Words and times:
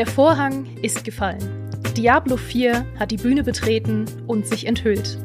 Der 0.00 0.06
Vorhang 0.06 0.64
ist 0.80 1.04
gefallen. 1.04 1.68
Diablo 1.94 2.38
4 2.38 2.86
hat 2.98 3.10
die 3.10 3.18
Bühne 3.18 3.44
betreten 3.44 4.06
und 4.26 4.46
sich 4.46 4.66
enthüllt. 4.66 5.18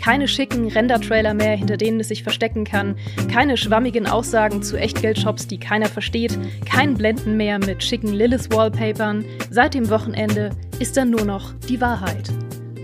Keine 0.00 0.28
schicken 0.28 0.68
Render-Trailer 0.68 1.34
mehr, 1.34 1.56
hinter 1.56 1.76
denen 1.76 1.98
es 1.98 2.06
sich 2.06 2.22
verstecken 2.22 2.62
kann. 2.62 2.94
Keine 3.28 3.56
schwammigen 3.56 4.06
Aussagen 4.06 4.62
zu 4.62 4.76
Echtgeldshops, 4.76 5.48
die 5.48 5.58
keiner 5.58 5.88
versteht. 5.88 6.38
Kein 6.64 6.94
Blenden 6.94 7.36
mehr 7.36 7.58
mit 7.58 7.82
schicken 7.82 8.12
Lilith-Wallpapern. 8.12 9.24
Seit 9.50 9.74
dem 9.74 9.90
Wochenende 9.90 10.50
ist 10.78 10.96
dann 10.96 11.10
nur 11.10 11.24
noch 11.24 11.52
die 11.68 11.80
Wahrheit. 11.80 12.30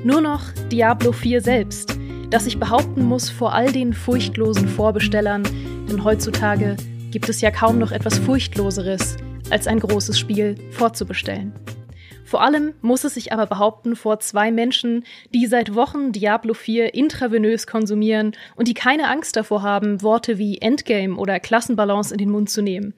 Nur 0.03 0.21
noch 0.21 0.43
Diablo 0.73 1.13
4 1.13 1.41
selbst, 1.41 1.97
das 2.31 2.47
sich 2.47 2.59
behaupten 2.59 3.05
muss 3.05 3.31
vor 3.31 3.55
all 3.55 3.71
den 3.71 3.93
furchtlosen 3.93 4.67
Vorbestellern, 4.67 5.45
denn 5.89 6.03
heutzutage 6.03 6.77
gibt 7.13 7.29
es 7.29 7.41
ja 7.41 7.53
kaum 7.53 7.79
noch 7.79 7.93
etwas 7.93 8.19
Furchtloseres, 8.19 9.19
als 9.51 9.67
ein 9.67 9.81
großes 9.81 10.19
Spiel 10.19 10.57
vorzubestellen. 10.71 11.53
Vor 12.25 12.43
allem 12.43 12.75
muss 12.83 13.05
es 13.05 13.15
sich 13.15 13.33
aber 13.33 13.47
behaupten 13.47 13.97
vor 13.97 14.21
zwei 14.21 14.53
Menschen, 14.53 15.05
die 15.33 15.47
seit 15.47 15.75
Wochen 15.75 16.13
Diablo 16.13 16.53
4 16.53 16.93
intravenös 16.93 17.67
konsumieren 17.67 18.33
und 18.55 18.69
die 18.69 18.75
keine 18.75 19.09
Angst 19.09 19.35
davor 19.37 19.63
haben, 19.63 20.03
Worte 20.03 20.37
wie 20.37 20.59
Endgame 20.59 21.17
oder 21.17 21.41
Klassenbalance 21.41 22.13
in 22.13 22.19
den 22.19 22.29
Mund 22.29 22.51
zu 22.51 22.61
nehmen. 22.61 22.93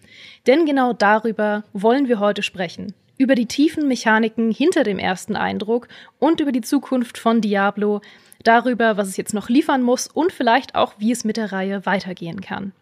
Denn 0.49 0.67
genau 0.67 0.93
darüber 0.93 1.63
wollen 1.73 2.09
wir 2.09 2.19
heute 2.19 2.43
sprechen. 2.43 2.93
Über 3.19 3.37
die 3.37 3.47
tiefen 3.47 3.87
Mechaniken 3.87 4.51
hinter 4.51 4.83
dem 4.83 4.99
ersten 4.99 5.37
Eindruck 5.37 5.87
und 6.19 6.41
über 6.41 6.51
die 6.51 6.63
Zukunft 6.63 7.17
von 7.17 7.41
Diablo, 7.41 8.01
darüber, 8.43 8.97
was 8.97 9.07
es 9.07 9.17
jetzt 9.17 9.35
noch 9.35 9.49
liefern 9.49 9.83
muss 9.83 10.09
und 10.09 10.33
vielleicht 10.33 10.75
auch, 10.75 10.95
wie 10.99 11.13
es 11.13 11.25
mit 11.25 11.37
der 11.37 11.53
Reihe 11.53 11.87
weitergehen 11.87 12.41
kann. 12.41 12.73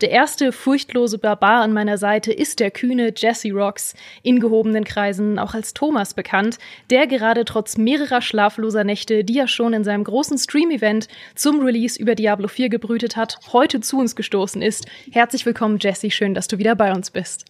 Der 0.00 0.12
erste 0.12 0.52
furchtlose 0.52 1.18
Barbar 1.18 1.60
an 1.60 1.72
meiner 1.72 1.98
Seite 1.98 2.32
ist 2.32 2.60
der 2.60 2.70
kühne 2.70 3.12
Jesse 3.16 3.50
Rocks, 3.50 3.96
in 4.22 4.38
gehobenen 4.38 4.84
Kreisen 4.84 5.40
auch 5.40 5.54
als 5.54 5.74
Thomas 5.74 6.14
bekannt, 6.14 6.58
der 6.88 7.08
gerade 7.08 7.44
trotz 7.44 7.76
mehrerer 7.76 8.22
schlafloser 8.22 8.84
Nächte, 8.84 9.24
die 9.24 9.36
er 9.36 9.48
schon 9.48 9.72
in 9.72 9.82
seinem 9.82 10.04
großen 10.04 10.38
Stream-Event 10.38 11.08
zum 11.34 11.60
Release 11.64 12.00
über 12.00 12.14
Diablo 12.14 12.46
4 12.46 12.68
gebrütet 12.68 13.16
hat, 13.16 13.40
heute 13.52 13.80
zu 13.80 13.98
uns 13.98 14.14
gestoßen 14.14 14.62
ist. 14.62 14.86
Herzlich 15.10 15.44
willkommen, 15.44 15.78
Jesse, 15.80 16.12
schön, 16.12 16.32
dass 16.32 16.46
du 16.46 16.58
wieder 16.58 16.76
bei 16.76 16.92
uns 16.92 17.10
bist. 17.10 17.46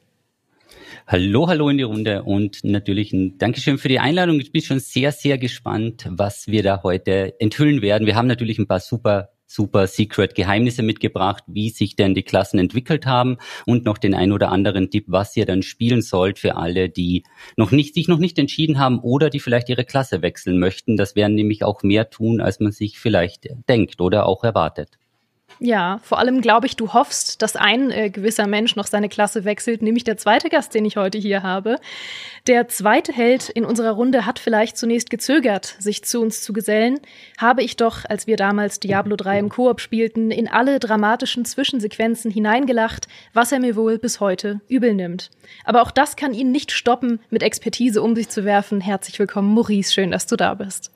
Hallo, 1.06 1.48
hallo 1.48 1.68
in 1.68 1.76
die 1.76 1.84
Runde 1.84 2.22
und 2.22 2.64
natürlich 2.64 3.12
ein 3.12 3.36
Dankeschön 3.36 3.76
für 3.76 3.88
die 3.88 3.98
Einladung. 3.98 4.40
Ich 4.40 4.52
bin 4.52 4.62
schon 4.62 4.80
sehr, 4.80 5.12
sehr 5.12 5.36
gespannt, 5.36 6.06
was 6.08 6.46
wir 6.46 6.62
da 6.62 6.82
heute 6.82 7.38
enthüllen 7.40 7.82
werden. 7.82 8.06
Wir 8.06 8.16
haben 8.16 8.26
natürlich 8.26 8.58
ein 8.58 8.66
paar 8.66 8.80
super 8.80 9.28
super 9.48 9.86
Secret 9.86 10.34
Geheimnisse 10.34 10.82
mitgebracht, 10.82 11.42
wie 11.46 11.70
sich 11.70 11.96
denn 11.96 12.14
die 12.14 12.22
Klassen 12.22 12.58
entwickelt 12.58 13.06
haben 13.06 13.38
und 13.66 13.84
noch 13.84 13.98
den 13.98 14.14
ein 14.14 14.30
oder 14.30 14.52
anderen 14.52 14.90
Tipp, 14.90 15.06
was 15.08 15.36
ihr 15.36 15.46
dann 15.46 15.62
spielen 15.62 16.02
sollt 16.02 16.38
für 16.38 16.56
alle, 16.56 16.88
die 16.90 17.24
noch 17.56 17.72
nicht, 17.72 17.94
sich 17.94 18.06
noch 18.06 18.18
nicht 18.18 18.38
entschieden 18.38 18.78
haben 18.78 19.00
oder 19.00 19.30
die 19.30 19.40
vielleicht 19.40 19.70
ihre 19.70 19.84
Klasse 19.84 20.22
wechseln 20.22 20.58
möchten. 20.58 20.96
Das 20.96 21.16
werden 21.16 21.34
nämlich 21.34 21.64
auch 21.64 21.82
mehr 21.82 22.10
tun, 22.10 22.40
als 22.40 22.60
man 22.60 22.72
sich 22.72 22.98
vielleicht 22.98 23.48
denkt 23.68 24.00
oder 24.00 24.26
auch 24.26 24.44
erwartet. 24.44 24.98
Ja, 25.60 25.98
vor 26.04 26.18
allem 26.20 26.40
glaube 26.40 26.66
ich, 26.66 26.76
du 26.76 26.92
hoffst, 26.92 27.42
dass 27.42 27.56
ein 27.56 27.90
äh, 27.90 28.10
gewisser 28.10 28.46
Mensch 28.46 28.76
noch 28.76 28.86
seine 28.86 29.08
Klasse 29.08 29.44
wechselt, 29.44 29.82
nämlich 29.82 30.04
der 30.04 30.16
zweite 30.16 30.50
Gast, 30.50 30.72
den 30.72 30.84
ich 30.84 30.96
heute 30.96 31.18
hier 31.18 31.42
habe. 31.42 31.76
Der 32.46 32.68
zweite 32.68 33.12
Held 33.12 33.48
in 33.48 33.64
unserer 33.64 33.90
Runde 33.90 34.24
hat 34.24 34.38
vielleicht 34.38 34.76
zunächst 34.76 35.10
gezögert, 35.10 35.74
sich 35.80 36.04
zu 36.04 36.20
uns 36.20 36.42
zu 36.42 36.52
gesellen, 36.52 37.00
habe 37.38 37.62
ich 37.62 37.76
doch, 37.76 38.04
als 38.08 38.28
wir 38.28 38.36
damals 38.36 38.78
Diablo 38.78 39.16
3 39.16 39.38
im 39.40 39.48
Koop 39.48 39.80
spielten, 39.80 40.30
in 40.30 40.46
alle 40.46 40.78
dramatischen 40.78 41.44
Zwischensequenzen 41.44 42.30
hineingelacht, 42.30 43.08
was 43.32 43.50
er 43.50 43.58
mir 43.58 43.74
wohl 43.74 43.98
bis 43.98 44.20
heute 44.20 44.60
übel 44.68 44.94
nimmt. 44.94 45.30
Aber 45.64 45.82
auch 45.82 45.90
das 45.90 46.14
kann 46.14 46.34
ihn 46.34 46.52
nicht 46.52 46.70
stoppen, 46.70 47.18
mit 47.30 47.42
Expertise 47.42 48.00
um 48.00 48.14
sich 48.14 48.28
zu 48.28 48.44
werfen. 48.44 48.80
Herzlich 48.80 49.18
willkommen, 49.18 49.52
Maurice, 49.54 49.92
schön, 49.92 50.12
dass 50.12 50.26
du 50.26 50.36
da 50.36 50.54
bist. 50.54 50.92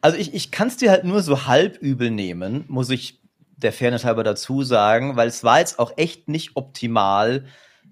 Also 0.00 0.16
ich, 0.16 0.34
ich 0.34 0.50
kann 0.50 0.68
es 0.68 0.76
dir 0.76 0.90
halt 0.90 1.04
nur 1.04 1.22
so 1.22 1.46
halb 1.46 1.78
übel 1.78 2.10
nehmen, 2.10 2.64
muss 2.68 2.90
ich 2.90 3.20
der 3.56 3.72
Fairness 3.72 4.04
halber 4.04 4.24
dazu 4.24 4.62
sagen, 4.62 5.16
weil 5.16 5.28
es 5.28 5.44
war 5.44 5.58
jetzt 5.58 5.78
auch 5.78 5.92
echt 5.96 6.28
nicht 6.28 6.52
optimal, 6.54 7.44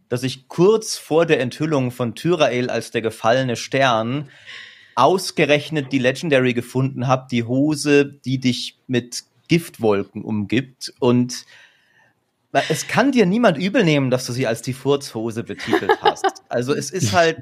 dass 0.09 0.23
ich 0.23 0.49
kurz 0.49 0.97
vor 0.97 1.27
der 1.27 1.41
Enthüllung 1.41 1.91
von 1.91 2.15
Tyrael 2.15 2.71
als 2.71 2.91
der 2.91 3.03
gefallene 3.03 3.57
Stern 3.57 4.31
ausgerechnet 4.95 5.93
die 5.93 5.99
Legendary 5.99 6.55
gefunden 6.55 7.07
habe, 7.07 7.29
die 7.31 7.45
Hose, 7.45 8.07
die 8.07 8.41
dich 8.41 8.79
mit 8.87 9.25
Giftwolken 9.49 10.25
umgibt 10.25 10.93
und 10.99 11.45
es 12.69 12.89
kann 12.89 13.13
dir 13.13 13.27
niemand 13.27 13.59
übel 13.59 13.85
nehmen, 13.85 14.11
dass 14.11 14.27
du 14.27 14.33
sie 14.33 14.47
als 14.47 14.63
die 14.63 14.73
Furzhose 14.73 15.45
betitelt 15.45 15.99
hast. 16.01 16.43
Also 16.49 16.75
es 16.75 16.91
ist 16.91 17.13
halt 17.13 17.39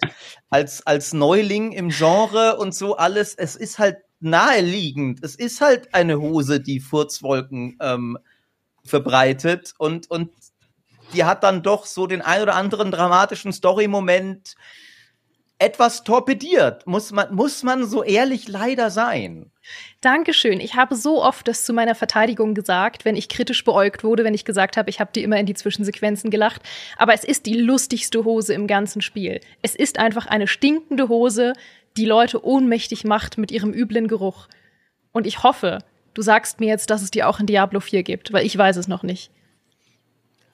als, 0.51 0.87
als 0.87 1.13
Neuling 1.13 1.73
im 1.73 1.91
Genre 1.91 2.57
und 2.57 2.75
so 2.75 2.97
alles, 2.97 3.35
es 3.35 3.57
ist 3.57 3.79
halt 3.79 3.99
naheliegend. 4.27 5.25
Es 5.25 5.35
ist 5.35 5.61
halt 5.61 5.95
eine 5.95 6.21
Hose, 6.21 6.61
die 6.61 6.81
Furzwolken 6.81 7.79
ähm, 7.81 8.19
verbreitet 8.85 9.75
und, 9.79 10.11
und 10.11 10.31
die 11.15 11.25
hat 11.25 11.43
dann 11.43 11.63
doch 11.63 11.87
so 11.87 12.07
den 12.07 12.21
ein 12.21 12.43
oder 12.43 12.55
anderen 12.55 12.91
dramatischen 12.91 13.53
Story-Moment 13.53 14.57
etwas 15.59 16.05
torpediert. 16.05 16.87
Muss 16.87 17.13
man, 17.13 17.35
muss 17.35 17.63
man 17.63 17.87
so 17.87 18.03
ehrlich 18.03 18.47
leider 18.47 18.91
sein. 18.91 19.51
Dankeschön. 20.01 20.61
Ich 20.61 20.75
habe 20.75 20.95
so 20.95 21.23
oft 21.23 21.49
das 21.49 21.65
zu 21.65 21.73
meiner 21.73 21.95
Verteidigung 21.95 22.55
gesagt, 22.55 23.05
wenn 23.05 23.17
ich 23.17 23.29
kritisch 23.29 23.65
beäugt 23.65 24.05
wurde, 24.05 24.25
wenn 24.25 24.35
ich 24.35 24.45
gesagt 24.45 24.77
habe, 24.77 24.91
ich 24.91 25.01
habe 25.01 25.13
dir 25.13 25.25
immer 25.25 25.39
in 25.39 25.47
die 25.47 25.55
Zwischensequenzen 25.55 26.31
gelacht. 26.31 26.63
Aber 26.99 27.15
es 27.15 27.25
ist 27.25 27.47
die 27.47 27.59
lustigste 27.59 28.25
Hose 28.25 28.53
im 28.53 28.67
ganzen 28.67 29.01
Spiel. 29.01 29.41
Es 29.63 29.75
ist 29.75 29.99
einfach 29.99 30.27
eine 30.27 30.47
stinkende 30.47 31.09
Hose, 31.09 31.55
die 31.97 32.07
Leute 32.07 32.45
ohnmächtig 32.45 33.05
macht 33.05 33.39
mit 33.39 33.51
ihrem 33.51 33.73
üblen 33.73 34.09
Geruch. 34.09 34.49
Und 35.13 35.27
ich 35.27 35.43
hoffe, 35.43 35.79
du 36.15 36.23
sagst 36.23 36.61
mir 36.61 36.69
jetzt, 36.69 36.91
dass 36.91 37.03
es 37.03 37.11
die 37.11 37.25
auch 37.25 37.41
in 37.41 37.47
Diablo 37.47 37.81
4 37.81 38.03
gibt, 38.03 38.33
weil 38.33 38.47
ich 38.47 38.57
weiß 38.57 38.77
es 38.77 38.89
noch 38.89 39.03
nicht. 39.03 39.31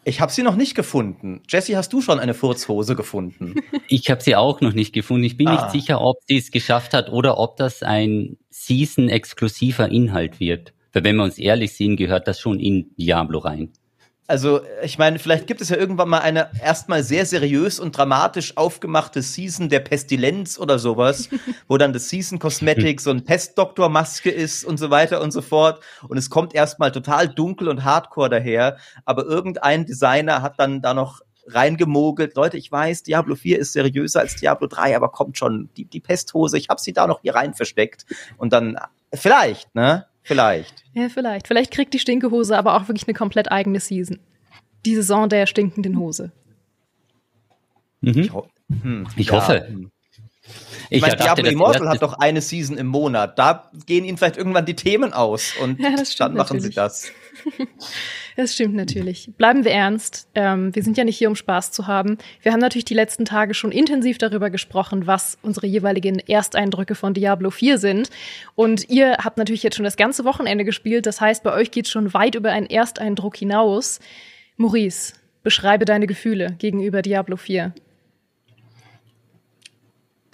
Ich 0.04 0.20
habe 0.20 0.32
sie 0.32 0.42
noch 0.42 0.56
nicht 0.56 0.74
gefunden. 0.74 1.42
Jesse, 1.48 1.76
hast 1.76 1.92
du 1.92 2.00
schon 2.00 2.18
eine 2.18 2.34
Furzhose 2.34 2.96
gefunden? 2.96 3.54
Ich 3.88 4.10
habe 4.10 4.22
sie 4.22 4.36
auch 4.36 4.62
noch 4.62 4.72
nicht 4.72 4.94
gefunden. 4.94 5.24
Ich 5.24 5.36
bin 5.36 5.48
ah. 5.48 5.52
nicht 5.52 5.70
sicher, 5.70 6.00
ob 6.00 6.16
sie 6.26 6.38
es 6.38 6.50
geschafft 6.50 6.94
hat 6.94 7.10
oder 7.10 7.36
ob 7.36 7.58
das 7.58 7.82
ein 7.82 8.38
Season-exklusiver 8.48 9.90
Inhalt 9.90 10.40
wird. 10.40 10.72
Weil 10.94 11.04
wenn 11.04 11.16
wir 11.16 11.24
uns 11.24 11.36
ehrlich 11.36 11.74
sehen, 11.74 11.96
gehört 11.96 12.26
das 12.26 12.40
schon 12.40 12.58
in 12.58 12.94
Diablo 12.96 13.40
rein. 13.40 13.70
Also, 14.28 14.60
ich 14.82 14.98
meine, 14.98 15.18
vielleicht 15.18 15.46
gibt 15.46 15.60
es 15.60 15.68
ja 15.68 15.76
irgendwann 15.76 16.08
mal 16.08 16.20
eine 16.20 16.50
erstmal 16.62 17.02
sehr 17.02 17.26
seriös 17.26 17.80
und 17.80 17.96
dramatisch 17.96 18.56
aufgemachte 18.56 19.20
Season 19.20 19.68
der 19.68 19.80
Pestilenz 19.80 20.58
oder 20.58 20.78
sowas, 20.78 21.28
wo 21.68 21.76
dann 21.76 21.92
das 21.92 22.08
Season 22.08 22.38
Cosmetic 22.38 23.00
so 23.00 23.10
ein 23.10 23.24
Pestdoktor-Maske 23.24 24.30
ist 24.30 24.64
und 24.64 24.78
so 24.78 24.90
weiter 24.90 25.20
und 25.20 25.32
so 25.32 25.42
fort. 25.42 25.82
Und 26.08 26.16
es 26.18 26.30
kommt 26.30 26.54
erstmal 26.54 26.92
total 26.92 27.28
dunkel 27.28 27.68
und 27.68 27.84
hardcore 27.84 28.30
daher, 28.30 28.76
aber 29.04 29.24
irgendein 29.24 29.86
Designer 29.86 30.40
hat 30.40 30.58
dann 30.58 30.80
da 30.80 30.94
noch 30.94 31.20
reingemogelt. 31.46 32.36
Leute, 32.36 32.56
ich 32.56 32.70
weiß, 32.70 33.02
Diablo 33.02 33.34
4 33.34 33.58
ist 33.58 33.72
seriöser 33.72 34.20
als 34.20 34.36
Diablo 34.36 34.68
3, 34.68 34.96
aber 34.96 35.10
kommt 35.10 35.36
schon, 35.36 35.68
die, 35.76 35.84
die 35.84 36.00
Pesthose, 36.00 36.58
ich 36.58 36.68
habe 36.68 36.80
sie 36.80 36.92
da 36.92 37.06
noch 37.06 37.22
hier 37.22 37.34
rein 37.34 37.54
versteckt. 37.54 38.06
Und 38.36 38.52
dann, 38.52 38.78
vielleicht, 39.12 39.74
ne? 39.74 40.06
Vielleicht. 40.22 40.84
Ja, 40.94 41.08
vielleicht. 41.08 41.48
Vielleicht 41.48 41.72
kriegt 41.72 41.94
die 41.94 41.98
Stinkehose 41.98 42.56
aber 42.56 42.76
auch 42.76 42.88
wirklich 42.88 43.06
eine 43.06 43.14
komplett 43.14 43.50
eigene 43.50 43.80
Season. 43.80 44.20
Die 44.84 44.94
Saison 44.94 45.28
der 45.28 45.46
stinkenden 45.46 45.98
Hose. 45.98 46.32
Mhm. 48.00 48.18
Ich, 48.18 48.32
ho 48.32 48.48
hm, 48.82 49.06
ich 49.16 49.26
ja. 49.28 49.32
hoffe. 49.32 49.68
Ich, 50.90 50.96
ich 50.96 51.00
meine, 51.00 51.16
Diablo 51.16 51.48
Immortal 51.48 51.88
hat 51.88 52.02
doch 52.02 52.14
eine 52.14 52.40
Season 52.40 52.76
im 52.76 52.88
Monat. 52.88 53.38
Da 53.38 53.70
gehen 53.86 54.04
ihnen 54.04 54.18
vielleicht 54.18 54.36
irgendwann 54.36 54.66
die 54.66 54.76
Themen 54.76 55.12
aus 55.12 55.54
und 55.60 55.80
ja, 55.80 55.94
dann 56.18 56.34
machen 56.34 56.56
natürlich. 56.58 56.64
sie 56.64 56.70
das. 56.70 57.10
Das 58.36 58.54
stimmt 58.54 58.74
natürlich. 58.74 59.30
Bleiben 59.36 59.64
wir 59.64 59.72
ernst. 59.72 60.28
Ähm, 60.34 60.74
wir 60.74 60.82
sind 60.82 60.96
ja 60.96 61.04
nicht 61.04 61.18
hier, 61.18 61.28
um 61.28 61.36
Spaß 61.36 61.70
zu 61.72 61.86
haben. 61.86 62.18
Wir 62.42 62.52
haben 62.52 62.60
natürlich 62.60 62.84
die 62.84 62.94
letzten 62.94 63.24
Tage 63.24 63.54
schon 63.54 63.72
intensiv 63.72 64.18
darüber 64.18 64.50
gesprochen, 64.50 65.06
was 65.06 65.38
unsere 65.42 65.66
jeweiligen 65.66 66.18
Ersteindrücke 66.18 66.94
von 66.94 67.14
Diablo 67.14 67.50
4 67.50 67.78
sind. 67.78 68.10
Und 68.54 68.88
ihr 68.88 69.18
habt 69.18 69.36
natürlich 69.36 69.62
jetzt 69.62 69.76
schon 69.76 69.84
das 69.84 69.96
ganze 69.96 70.24
Wochenende 70.24 70.64
gespielt. 70.64 71.06
Das 71.06 71.20
heißt, 71.20 71.42
bei 71.42 71.52
euch 71.52 71.70
geht 71.70 71.88
schon 71.88 72.14
weit 72.14 72.34
über 72.34 72.50
einen 72.50 72.66
Ersteindruck 72.66 73.36
hinaus. 73.36 74.00
Maurice, 74.56 75.14
beschreibe 75.42 75.84
deine 75.84 76.06
Gefühle 76.06 76.54
gegenüber 76.58 77.02
Diablo 77.02 77.36
4. 77.36 77.74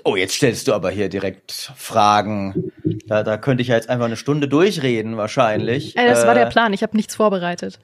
Oh, 0.09 0.17
jetzt 0.17 0.37
stellst 0.37 0.67
du 0.67 0.73
aber 0.73 0.89
hier 0.89 1.11
direkt 1.11 1.71
Fragen. 1.77 2.73
Da, 3.09 3.23
da 3.23 3.37
könnte 3.37 3.61
ich 3.61 3.69
ja 3.69 3.75
jetzt 3.75 3.91
einfach 3.91 4.07
eine 4.07 4.17
Stunde 4.17 4.49
durchreden, 4.49 5.19
wahrscheinlich. 5.19 5.99
Ey, 5.99 6.09
das 6.09 6.27
war 6.27 6.33
der 6.33 6.47
äh, 6.47 6.51
Plan, 6.51 6.73
ich 6.73 6.83
habe 6.83 6.97
nichts 6.97 7.15
vorbereitet. 7.15 7.79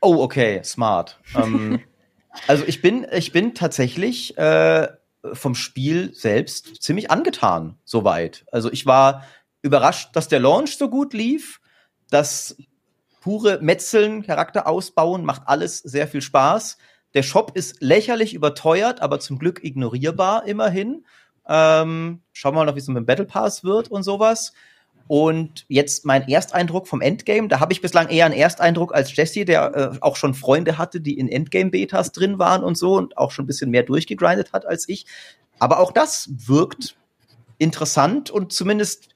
Oh, 0.00 0.16
okay, 0.20 0.60
smart. 0.64 1.20
ähm, 1.36 1.78
also 2.48 2.64
ich 2.66 2.82
bin, 2.82 3.06
ich 3.12 3.30
bin 3.30 3.54
tatsächlich 3.54 4.36
äh, 4.36 4.88
vom 5.32 5.54
Spiel 5.54 6.12
selbst 6.14 6.82
ziemlich 6.82 7.12
angetan, 7.12 7.76
soweit. 7.84 8.44
Also 8.50 8.72
ich 8.72 8.84
war 8.84 9.24
überrascht, 9.62 10.16
dass 10.16 10.26
der 10.26 10.40
Launch 10.40 10.78
so 10.78 10.90
gut 10.90 11.14
lief. 11.14 11.60
Das 12.10 12.56
pure 13.20 13.60
Metzeln, 13.60 14.24
Charakter 14.24 14.66
ausbauen, 14.66 15.24
macht 15.24 15.42
alles 15.46 15.78
sehr 15.78 16.08
viel 16.08 16.22
Spaß. 16.22 16.76
Der 17.14 17.22
Shop 17.22 17.52
ist 17.54 17.80
lächerlich 17.80 18.34
überteuert, 18.34 19.00
aber 19.00 19.20
zum 19.20 19.38
Glück 19.38 19.62
ignorierbar 19.62 20.44
immerhin. 20.44 21.04
Ähm, 21.48 22.20
schauen 22.32 22.54
wir 22.54 22.60
mal 22.60 22.66
noch, 22.66 22.74
wie 22.74 22.80
es 22.80 22.88
mit 22.88 22.96
dem 22.96 23.06
Battle 23.06 23.24
Pass 23.24 23.64
wird 23.64 23.90
und 23.90 24.02
sowas. 24.02 24.52
Und 25.08 25.64
jetzt 25.68 26.04
mein 26.04 26.28
Ersteindruck 26.28 26.86
vom 26.86 27.00
Endgame, 27.00 27.48
da 27.48 27.60
habe 27.60 27.72
ich 27.72 27.80
bislang 27.80 28.10
eher 28.10 28.26
einen 28.26 28.34
Ersteindruck 28.34 28.94
als 28.94 29.16
Jesse, 29.16 29.46
der 29.46 29.74
äh, 29.74 29.98
auch 30.02 30.16
schon 30.16 30.34
Freunde 30.34 30.76
hatte, 30.76 31.00
die 31.00 31.18
in 31.18 31.30
Endgame-Betas 31.30 32.12
drin 32.12 32.38
waren 32.38 32.62
und 32.62 32.76
so 32.76 32.94
und 32.94 33.16
auch 33.16 33.30
schon 33.30 33.44
ein 33.44 33.46
bisschen 33.46 33.70
mehr 33.70 33.84
durchgegrindet 33.84 34.52
hat 34.52 34.66
als 34.66 34.86
ich. 34.86 35.06
Aber 35.58 35.80
auch 35.80 35.92
das 35.92 36.28
wirkt 36.46 36.96
interessant 37.56 38.30
und 38.30 38.52
zumindest, 38.52 39.08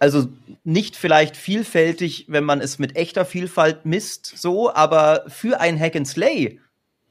also 0.00 0.26
nicht 0.64 0.96
vielleicht 0.96 1.36
vielfältig, 1.36 2.26
wenn 2.28 2.44
man 2.44 2.60
es 2.60 2.80
mit 2.80 2.96
echter 2.96 3.24
Vielfalt 3.24 3.86
misst, 3.86 4.26
so, 4.26 4.74
aber 4.74 5.24
für 5.28 5.60
ein 5.60 5.78
Hack 5.78 5.94
and 5.94 6.08
Slay 6.08 6.58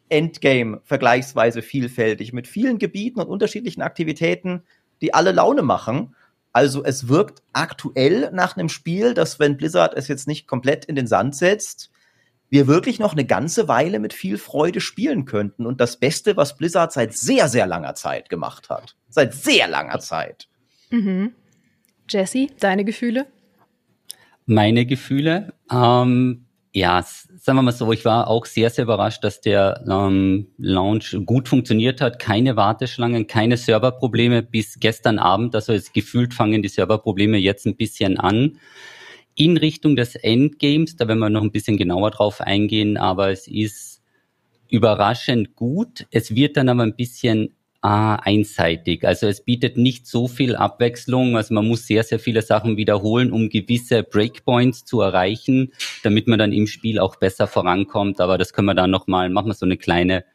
Endgame 0.09 0.81
vergleichsweise 0.83 1.61
vielfältig 1.61 2.33
mit 2.33 2.47
vielen 2.47 2.79
Gebieten 2.79 3.19
und 3.19 3.27
unterschiedlichen 3.27 3.81
Aktivitäten, 3.81 4.63
die 5.01 5.13
alle 5.13 5.31
Laune 5.31 5.61
machen. 5.61 6.15
Also 6.51 6.83
es 6.83 7.07
wirkt 7.07 7.43
aktuell 7.53 8.31
nach 8.33 8.57
einem 8.57 8.69
Spiel, 8.69 9.13
dass 9.13 9.39
wenn 9.39 9.57
Blizzard 9.57 9.93
es 9.95 10.07
jetzt 10.07 10.27
nicht 10.27 10.47
komplett 10.47 10.85
in 10.85 10.95
den 10.95 11.07
Sand 11.07 11.35
setzt, 11.35 11.91
wir 12.49 12.67
wirklich 12.67 12.99
noch 12.99 13.13
eine 13.13 13.25
ganze 13.25 13.67
Weile 13.67 13.99
mit 13.99 14.13
viel 14.13 14.37
Freude 14.37 14.81
spielen 14.81 15.25
könnten 15.25 15.65
und 15.65 15.79
das 15.79 15.97
Beste, 15.97 16.35
was 16.35 16.57
Blizzard 16.57 16.91
seit 16.91 17.13
sehr, 17.13 17.47
sehr 17.47 17.67
langer 17.67 17.93
Zeit 17.93 18.29
gemacht 18.29 18.69
hat. 18.69 18.95
Seit 19.09 19.35
sehr 19.35 19.67
langer 19.67 19.99
Zeit. 19.99 20.47
Mhm. 20.89 21.33
Jesse, 22.09 22.47
deine 22.59 22.85
Gefühle? 22.85 23.27
Meine 24.47 24.87
Gefühle? 24.87 25.53
Ähm, 25.71 26.45
ja, 26.71 27.01
sagen 27.01 27.57
wir 27.57 27.63
mal 27.63 27.71
so, 27.71 27.91
ich 27.91 28.05
war 28.05 28.27
auch 28.27 28.45
sehr, 28.45 28.69
sehr 28.69 28.83
überrascht, 28.83 29.23
dass 29.23 29.41
der 29.41 29.83
ähm, 29.89 30.49
Launch 30.57 31.17
gut 31.25 31.47
funktioniert 31.47 31.99
hat. 31.99 32.19
Keine 32.19 32.55
Warteschlangen, 32.55 33.25
keine 33.25 33.57
Serverprobleme 33.57 34.43
bis 34.43 34.79
gestern 34.79 35.17
Abend. 35.17 35.55
Also 35.55 35.73
jetzt 35.73 35.93
gefühlt 35.93 36.33
fangen 36.33 36.61
die 36.61 36.69
Serverprobleme 36.69 37.37
jetzt 37.37 37.65
ein 37.65 37.75
bisschen 37.75 38.19
an. 38.19 38.59
In 39.33 39.57
Richtung 39.57 39.95
des 39.95 40.15
Endgames, 40.15 40.95
da 40.95 41.07
werden 41.07 41.19
wir 41.19 41.29
noch 41.29 41.41
ein 41.41 41.51
bisschen 41.51 41.77
genauer 41.77 42.11
drauf 42.11 42.41
eingehen, 42.41 42.97
aber 42.97 43.31
es 43.31 43.47
ist 43.47 44.01
überraschend 44.69 45.55
gut. 45.55 46.05
Es 46.11 46.35
wird 46.35 46.55
dann 46.55 46.69
aber 46.69 46.83
ein 46.83 46.95
bisschen 46.95 47.55
ah, 47.81 48.15
einseitig. 48.15 49.05
Also 49.05 49.27
es 49.27 49.41
bietet 49.41 49.77
nicht 49.77 50.07
so 50.07 50.27
viel 50.27 50.55
Abwechslung. 50.55 51.37
Also 51.37 51.53
man 51.53 51.67
muss 51.67 51.87
sehr, 51.87 52.03
sehr 52.03 52.19
viele 52.19 52.41
Sachen 52.41 52.77
wiederholen, 52.77 53.31
um 53.31 53.49
gewisse 53.49 54.03
Breakpoints 54.03 54.85
zu 54.85 55.01
erreichen, 55.01 55.71
damit 56.03 56.27
man 56.27 56.39
dann 56.39 56.53
im 56.53 56.67
Spiel 56.67 56.99
auch 56.99 57.15
besser 57.15 57.47
vorankommt. 57.47 58.19
Aber 58.21 58.37
das 58.37 58.53
können 58.53 58.67
wir 58.67 58.75
dann 58.75 58.91
nochmal, 58.91 59.29
machen 59.29 59.47
wir 59.47 59.53
so 59.53 59.65
eine 59.65 59.77
kleine 59.77 60.25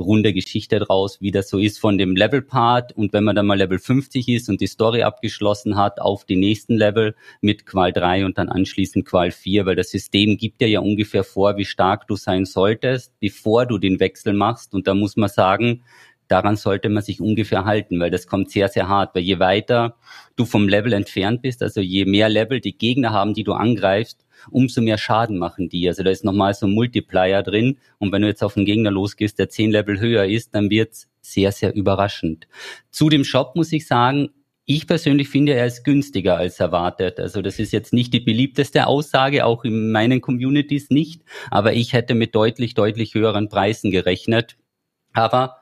runde 0.00 0.32
Geschichte 0.32 0.78
draus, 0.78 1.20
wie 1.20 1.30
das 1.30 1.48
so 1.48 1.58
ist 1.58 1.78
von 1.78 1.98
dem 1.98 2.16
Level-Part. 2.16 2.92
Und 2.96 3.12
wenn 3.12 3.24
man 3.24 3.36
dann 3.36 3.46
mal 3.46 3.58
Level 3.58 3.78
50 3.78 4.28
ist 4.28 4.48
und 4.48 4.60
die 4.60 4.66
Story 4.66 5.02
abgeschlossen 5.02 5.76
hat, 5.76 6.00
auf 6.00 6.24
die 6.24 6.36
nächsten 6.36 6.76
Level 6.76 7.14
mit 7.40 7.66
Qual 7.66 7.92
3 7.92 8.24
und 8.24 8.38
dann 8.38 8.48
anschließend 8.48 9.06
Qual 9.06 9.30
4, 9.30 9.66
weil 9.66 9.76
das 9.76 9.90
System 9.90 10.36
gibt 10.36 10.60
dir 10.60 10.68
ja 10.68 10.80
ungefähr 10.80 11.24
vor, 11.24 11.56
wie 11.56 11.64
stark 11.64 12.06
du 12.06 12.16
sein 12.16 12.44
solltest, 12.44 13.12
bevor 13.20 13.66
du 13.66 13.78
den 13.78 14.00
Wechsel 14.00 14.32
machst. 14.32 14.74
Und 14.74 14.86
da 14.86 14.94
muss 14.94 15.16
man 15.16 15.28
sagen, 15.28 15.82
daran 16.30 16.56
sollte 16.56 16.88
man 16.88 17.02
sich 17.02 17.20
ungefähr 17.20 17.64
halten, 17.64 17.98
weil 17.98 18.10
das 18.10 18.26
kommt 18.26 18.50
sehr, 18.50 18.68
sehr 18.68 18.88
hart. 18.88 19.14
Weil 19.14 19.22
je 19.22 19.38
weiter 19.38 19.96
du 20.36 20.44
vom 20.44 20.68
Level 20.68 20.92
entfernt 20.92 21.42
bist, 21.42 21.62
also 21.62 21.80
je 21.80 22.04
mehr 22.04 22.28
Level 22.28 22.60
die 22.60 22.76
Gegner 22.76 23.10
haben, 23.10 23.34
die 23.34 23.44
du 23.44 23.52
angreifst, 23.52 24.24
umso 24.50 24.80
mehr 24.80 24.98
Schaden 24.98 25.38
machen 25.38 25.68
die. 25.68 25.88
Also 25.88 26.02
da 26.02 26.10
ist 26.10 26.24
nochmal 26.24 26.54
so 26.54 26.66
ein 26.66 26.72
Multiplier 26.72 27.42
drin. 27.42 27.78
Und 27.98 28.12
wenn 28.12 28.22
du 28.22 28.28
jetzt 28.28 28.42
auf 28.42 28.56
einen 28.56 28.66
Gegner 28.66 28.90
losgehst, 28.90 29.38
der 29.38 29.48
zehn 29.48 29.70
Level 29.70 30.00
höher 30.00 30.24
ist, 30.24 30.54
dann 30.54 30.70
wird's 30.70 31.08
sehr, 31.20 31.52
sehr 31.52 31.74
überraschend. 31.74 32.46
Zu 32.90 33.08
dem 33.08 33.24
Shop 33.24 33.56
muss 33.56 33.72
ich 33.72 33.86
sagen, 33.86 34.30
ich 34.64 34.86
persönlich 34.86 35.28
finde, 35.28 35.54
er 35.54 35.66
ist 35.66 35.82
günstiger 35.82 36.36
als 36.36 36.60
erwartet. 36.60 37.18
Also 37.18 37.42
das 37.42 37.58
ist 37.58 37.72
jetzt 37.72 37.92
nicht 37.92 38.14
die 38.14 38.20
beliebteste 38.20 38.86
Aussage, 38.86 39.44
auch 39.44 39.64
in 39.64 39.90
meinen 39.90 40.20
Communities 40.20 40.90
nicht. 40.90 41.22
Aber 41.50 41.72
ich 41.72 41.92
hätte 41.92 42.14
mit 42.14 42.36
deutlich, 42.36 42.74
deutlich 42.74 43.14
höheren 43.14 43.48
Preisen 43.48 43.90
gerechnet. 43.90 44.56
Aber 45.12 45.59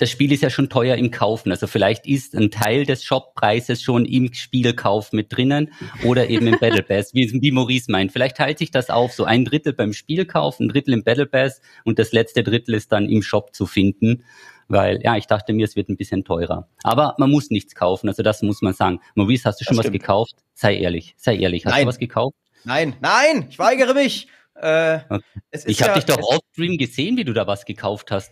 das 0.00 0.10
Spiel 0.10 0.32
ist 0.32 0.42
ja 0.42 0.50
schon 0.50 0.68
teuer 0.68 0.96
im 0.96 1.10
Kaufen. 1.10 1.50
Also 1.50 1.66
vielleicht 1.66 2.06
ist 2.06 2.34
ein 2.34 2.50
Teil 2.50 2.86
des 2.86 3.04
Shoppreises 3.04 3.82
schon 3.82 4.04
im 4.06 4.32
Spielkauf 4.32 5.12
mit 5.12 5.32
drinnen 5.32 5.72
oder 6.04 6.28
eben 6.28 6.46
im 6.46 6.58
Battle 6.58 6.82
Pass, 6.82 7.12
wie, 7.14 7.30
wie 7.40 7.50
Maurice 7.50 7.90
meint. 7.90 8.10
Vielleicht 8.12 8.36
teilt 8.36 8.58
sich 8.58 8.70
das 8.70 8.90
auf, 8.90 9.12
so 9.12 9.24
ein 9.24 9.44
Drittel 9.44 9.72
beim 9.72 9.92
Spielkauf, 9.92 10.58
ein 10.58 10.68
Drittel 10.68 10.94
im 10.94 11.04
Battle 11.04 11.26
Pass 11.26 11.60
und 11.84 11.98
das 11.98 12.12
letzte 12.12 12.42
Drittel 12.42 12.74
ist 12.74 12.92
dann 12.92 13.08
im 13.08 13.22
Shop 13.22 13.54
zu 13.54 13.66
finden. 13.66 14.24
Weil, 14.68 15.00
ja, 15.02 15.16
ich 15.16 15.26
dachte 15.26 15.52
mir, 15.52 15.64
es 15.64 15.74
wird 15.74 15.88
ein 15.88 15.96
bisschen 15.96 16.24
teurer. 16.24 16.68
Aber 16.84 17.14
man 17.18 17.30
muss 17.30 17.50
nichts 17.50 17.74
kaufen, 17.74 18.08
also 18.08 18.22
das 18.22 18.40
muss 18.42 18.62
man 18.62 18.72
sagen. 18.72 19.00
Maurice, 19.16 19.44
hast 19.44 19.60
du 19.60 19.64
schon 19.64 19.76
was 19.76 19.90
gekauft? 19.90 20.34
Sei 20.54 20.76
ehrlich, 20.78 21.14
sei 21.16 21.36
ehrlich. 21.36 21.66
Hast 21.66 21.72
Nein. 21.72 21.82
du 21.82 21.88
was 21.88 21.98
gekauft? 21.98 22.36
Nein, 22.64 22.94
nein, 23.00 23.46
ich 23.50 23.58
weigere 23.58 23.94
mich. 23.94 24.28
Äh, 24.54 25.00
Okay. 25.08 25.22
Ich 25.66 25.82
habe 25.82 25.92
ja- 25.92 25.94
dich 25.96 26.04
doch 26.04 26.18
off-stream 26.22 26.76
gesehen, 26.78 27.16
wie 27.16 27.24
du 27.24 27.32
da 27.32 27.46
was 27.46 27.64
gekauft 27.64 28.10
hast. 28.10 28.30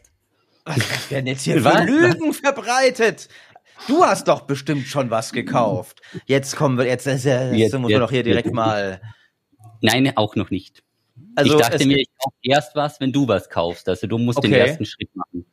Was 0.76 1.10
werden 1.10 1.26
jetzt 1.26 1.42
hier 1.42 1.62
Was? 1.64 1.76
für 1.78 1.84
Lügen 1.84 2.32
verbreitet? 2.32 3.28
Du 3.86 4.04
hast 4.04 4.26
doch 4.28 4.42
bestimmt 4.42 4.86
schon 4.86 5.10
was 5.10 5.32
gekauft. 5.32 6.00
Jetzt 6.26 6.56
kommen 6.56 6.76
wir, 6.78 6.84
jetzt, 6.86 7.06
jetzt, 7.06 7.24
jetzt, 7.24 7.54
Jetzt- 7.54 7.78
muss 7.78 7.90
man 7.92 8.00
doch 8.00 8.10
hier 8.10 8.22
direkt 8.24 8.52
mal. 8.52 9.00
Nein, 9.80 10.12
auch 10.16 10.34
noch 10.34 10.50
nicht. 10.50 10.82
Also 11.36 11.54
ich 11.54 11.60
dachte 11.60 11.86
mir, 11.86 11.98
ich 11.98 12.08
kaufe 12.20 12.34
erst 12.42 12.74
was, 12.74 12.98
wenn 13.00 13.12
du 13.12 13.28
was 13.28 13.48
kaufst. 13.48 13.88
Also 13.88 14.06
du 14.08 14.18
musst 14.18 14.42
den 14.42 14.52
Okay. 14.52 14.60
ersten 14.66 14.84
Schritt 14.84 15.14
machen. 15.14 15.46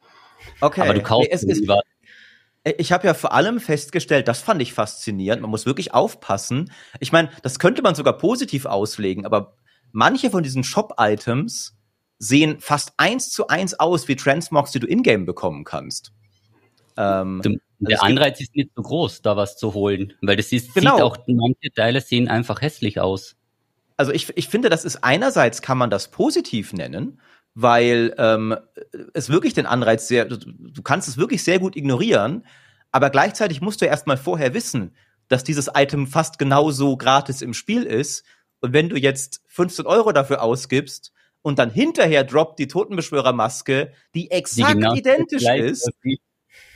okay. 0.62 0.82
Aber 0.82 0.96
du 0.96 1.02
kaufst 1.04 1.30
Nee, 1.30 1.36
es 1.36 1.44
ist, 1.44 1.60
lieber. 1.62 1.82
Ich 2.80 2.92
habe 2.92 3.06
ja 3.06 3.14
vor 3.14 3.32
allem 3.34 3.60
festgestellt, 3.60 4.28
das 4.28 4.42
fand 4.42 4.60
ich 4.60 4.74
faszinierend. 4.74 5.44
Man 5.44 5.52
muss 5.52 5.68
wirklich 5.68 5.94
aufpassen. 5.94 6.72
Ich 7.00 7.12
meine, 7.12 7.30
das 7.44 7.60
könnte 7.60 7.84
man 7.84 7.94
sogar 7.94 8.18
positiv 8.18 8.66
auslegen, 8.66 9.24
aber 9.28 9.56
manche 9.92 10.32
von 10.32 10.42
diesen 10.42 10.64
Shop-Items 10.64 11.75
sehen 12.18 12.60
fast 12.60 12.94
eins 12.98 13.30
zu 13.32 13.48
eins 13.48 13.80
aus 13.80 14.08
wie 14.08 14.16
Transmogs, 14.16 14.72
die 14.72 14.80
du 14.80 14.88
in-game 14.88 15.26
bekommen 15.26 15.64
kannst. 15.64 16.12
Ähm, 16.98 17.42
Der 17.44 17.52
es 17.52 17.90
gibt- 17.90 18.04
Anreiz 18.04 18.40
ist 18.40 18.56
nicht 18.56 18.72
so 18.76 18.82
groß, 18.82 19.22
da 19.22 19.36
was 19.36 19.58
zu 19.58 19.74
holen, 19.74 20.14
weil 20.22 20.38
das 20.38 20.52
ist, 20.52 20.74
Genau. 20.74 20.96
sieht 20.96 21.04
auch, 21.04 21.18
manche 21.28 21.72
Teile 21.76 22.00
sehen 22.02 22.28
einfach 22.28 22.62
hässlich 22.62 23.00
aus. 23.00 23.36
also 23.98 24.12
ich, 24.12 24.36
ich 24.38 24.48
finde, 24.50 24.70
das 24.70 24.84
ist 24.86 25.04
einerseits 25.04 25.62
kann 25.62 25.78
man 25.78 25.90
das 25.90 26.10
positiv 26.12 26.74
nennen, 26.74 27.20
weil 27.54 28.14
ähm, 28.18 28.56
es 29.14 29.30
wirklich 29.30 29.54
den 29.54 29.66
Anreiz 29.66 30.08
sehr, 30.10 30.26
du, 30.26 30.38
du 30.38 30.82
kannst 30.82 31.08
es 31.08 31.16
wirklich 31.18 31.44
sehr 31.44 31.60
gut 31.60 31.76
ignorieren, 31.78 32.46
aber 32.92 33.10
gleichzeitig 33.10 33.62
musst 33.62 33.82
du 33.82 33.86
erstmal 33.86 34.18
vorher 34.18 34.54
wissen, 34.54 34.96
dass 35.30 35.44
dieses 35.46 35.70
Item 35.74 36.08
fast 36.08 36.38
genauso 36.40 36.98
gratis 36.98 37.42
im 37.42 37.54
Spiel 37.54 37.84
ist. 37.84 38.26
Und 38.62 38.74
wenn 38.74 38.90
du 38.90 38.98
jetzt 38.98 39.42
15 39.48 39.86
Euro 39.86 40.12
dafür 40.12 40.42
ausgibst 40.44 41.12
und 41.46 41.60
dann 41.60 41.70
hinterher 41.70 42.24
droppt 42.24 42.58
die 42.58 42.68
Totenbeschwörermaske, 42.68 43.92
die 44.16 44.22
Die 44.22 44.32
exakt 44.32 44.74
genau 44.74 44.96
identisch 44.96 45.44
ist, 45.44 45.92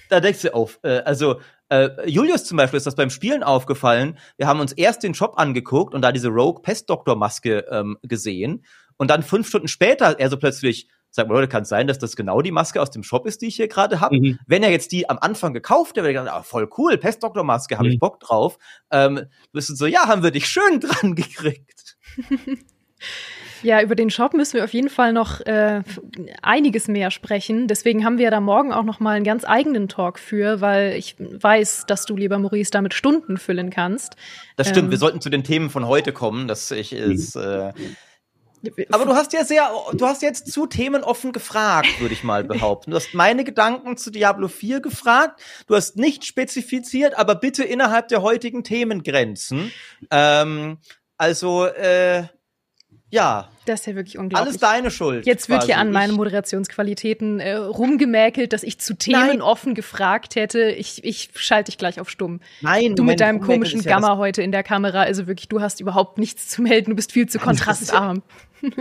da 0.10 0.20
denkst 0.20 0.44
du 0.44 0.54
auf. 0.54 0.80
Äh, 0.84 1.00
also 1.00 1.42
äh, 1.70 2.08
Julius 2.08 2.46
zum 2.46 2.58
Beispiel 2.58 2.78
ist 2.78 2.86
das 2.86 2.94
beim 2.94 3.10
Spielen 3.10 3.42
aufgefallen. 3.42 4.20
Wir 4.38 4.46
haben 4.46 4.60
uns 4.60 4.72
erst 4.72 5.02
den 5.02 5.16
Shop 5.16 5.40
angeguckt 5.40 5.96
und 5.96 6.04
da 6.04 6.12
diese 6.12 6.28
Rogue 6.28 6.62
Pestdoktor 6.62 7.16
Maske 7.16 7.66
ähm, 7.72 7.98
gesehen 8.04 8.64
und 8.98 9.10
dann 9.10 9.24
fünf 9.24 9.48
Stunden 9.48 9.68
später 9.68 10.20
er 10.20 10.30
so 10.30 10.38
plötzlich 10.38 10.88
sagt 11.10 11.30
man, 11.30 11.38
Leute, 11.38 11.48
kann 11.48 11.64
es 11.64 11.70
sein, 11.70 11.88
dass 11.88 11.98
das 11.98 12.16
genau 12.16 12.44
die 12.44 12.52
Maske 12.52 12.80
aus 12.80 12.92
dem 12.92 13.02
Shop 13.02 13.26
ist, 13.26 13.42
die 13.42 13.48
ich 13.48 13.56
hier 13.56 13.68
gerade 13.68 14.00
habe? 14.00 14.18
Mhm. 14.18 14.40
Wenn 14.46 14.62
er 14.62 14.70
jetzt 14.70 14.92
die 14.92 15.10
am 15.10 15.18
Anfang 15.18 15.56
gekauft 15.56 15.98
hätte, 15.98 16.04
wäre 16.04 16.14
er 16.14 16.22
gedacht, 16.22 16.36
ah, 16.42 16.44
voll 16.44 16.70
cool, 16.78 16.96
Pestdoktor 17.00 17.44
Maske, 17.44 17.80
habe 17.80 17.88
ich 17.88 17.96
Mhm. 17.96 18.00
Bock 18.00 18.20
drauf. 18.20 18.60
Ähm, 18.92 19.26
bist 19.52 19.70
du 19.70 19.76
so, 19.76 19.88
ja, 19.88 20.06
haben 20.06 20.22
wir 20.22 20.30
dich 20.30 20.48
schön 20.48 20.80
dran 20.80 21.16
gekriegt. 21.16 21.98
Ja, 23.64 23.82
über 23.82 23.96
den 23.96 24.10
Shop 24.10 24.34
müssen 24.34 24.56
wir 24.56 24.64
auf 24.64 24.74
jeden 24.74 24.90
Fall 24.90 25.14
noch 25.14 25.42
äh, 25.42 25.82
einiges 26.42 26.88
mehr 26.88 27.12
sprechen. 27.12 27.68
Deswegen 27.68 28.06
haben 28.06 28.18
wir 28.18 28.32
da 28.32 28.40
morgen 28.40 28.72
auch 28.72 28.84
noch 28.84 29.00
mal 29.00 29.16
einen 29.16 29.26
ganz 29.26 29.46
eigenen 29.46 29.88
Talk 29.88 30.20
für, 30.20 30.62
weil 30.62 30.94
ich 30.94 31.16
weiß, 31.20 31.86
dass 31.88 32.06
du, 32.06 32.16
lieber 32.16 32.38
Maurice, 32.38 32.72
damit 32.72 32.94
Stunden 32.94 33.38
füllen 33.38 33.70
kannst. 33.70 34.16
Das 34.56 34.70
stimmt, 34.70 34.86
Ähm. 34.86 34.92
wir 34.92 34.98
sollten 34.98 35.22
zu 35.22 35.30
den 35.30 35.44
Themen 35.44 35.70
von 35.70 35.88
heute 35.88 36.14
kommen. 36.14 36.48
Das 36.48 36.72
ich, 36.72 36.94
ist, 36.94 37.36
äh, 37.36 37.72
Aber 38.92 39.06
du 39.06 39.14
hast 39.14 39.34
ja 39.34 39.46
sehr, 39.46 39.70
du 39.94 40.06
hast 40.06 40.22
jetzt 40.22 40.52
zu 40.52 40.68
themenoffen 40.68 41.32
gefragt, 41.32 42.00
würde 42.00 42.14
ich 42.14 42.24
mal 42.24 42.44
behaupten. 42.44 42.92
Du 42.92 42.98
hast 42.98 43.14
meine 43.14 43.44
Gedanken 43.44 43.98
zu 43.98 44.12
Diablo 44.12 44.48
4 44.48 44.82
gefragt. 44.82 45.42
Du 45.68 45.76
hast 45.76 45.96
nicht 45.96 46.26
spezifiziert, 46.26 47.18
aber 47.18 47.36
bitte 47.36 47.64
innerhalb 47.64 48.10
der 48.10 48.22
heutigen 48.22 48.64
Themengrenzen. 48.64 49.72
Ähm, 50.12 50.78
also, 51.18 51.66
äh, 51.66 52.24
ja, 53.12 53.50
das 53.66 53.82
ist 53.82 53.86
ja 53.88 53.96
wirklich 53.96 54.18
unglaublich. 54.18 54.48
alles 54.50 54.60
deine 54.60 54.92
Schuld. 54.92 55.26
Jetzt 55.26 55.50
wird 55.50 55.64
hier 55.64 55.76
quasi. 55.76 55.88
an 55.88 55.92
meinen 55.92 56.14
Moderationsqualitäten 56.16 57.40
äh, 57.40 57.54
rumgemäkelt, 57.56 58.54
dass 58.54 58.64
ich 58.64 58.80
zu 58.80 58.96
Themen 58.96 59.42
offen 59.42 59.76
gefragt 59.76 60.36
hätte. 60.36 60.72
Ich, 60.72 61.04
ich 61.04 61.30
schalte 61.36 61.72
dich 61.72 61.78
gleich 61.78 62.00
auf 62.00 62.10
stumm. 62.10 62.40
Nein, 62.62 62.96
Du 62.96 63.04
Moment, 63.04 63.08
mit 63.08 63.20
deinem 63.22 63.42
komischen 63.42 63.82
ja 63.82 63.92
Gamma 63.92 64.18
heute 64.18 64.42
in 64.42 64.52
der 64.52 64.64
Kamera, 64.64 65.02
also 65.02 65.28
wirklich, 65.28 65.48
du 65.50 65.62
hast 65.62 65.80
überhaupt 65.80 66.18
nichts 66.18 66.48
zu 66.50 66.62
melden, 66.62 66.92
du 66.92 66.96
bist 66.96 67.12
viel 67.12 67.28
zu 67.28 67.38
das 67.40 67.48
ist 67.48 67.60
ja- 67.60 67.66
kontrastarm. 67.66 68.24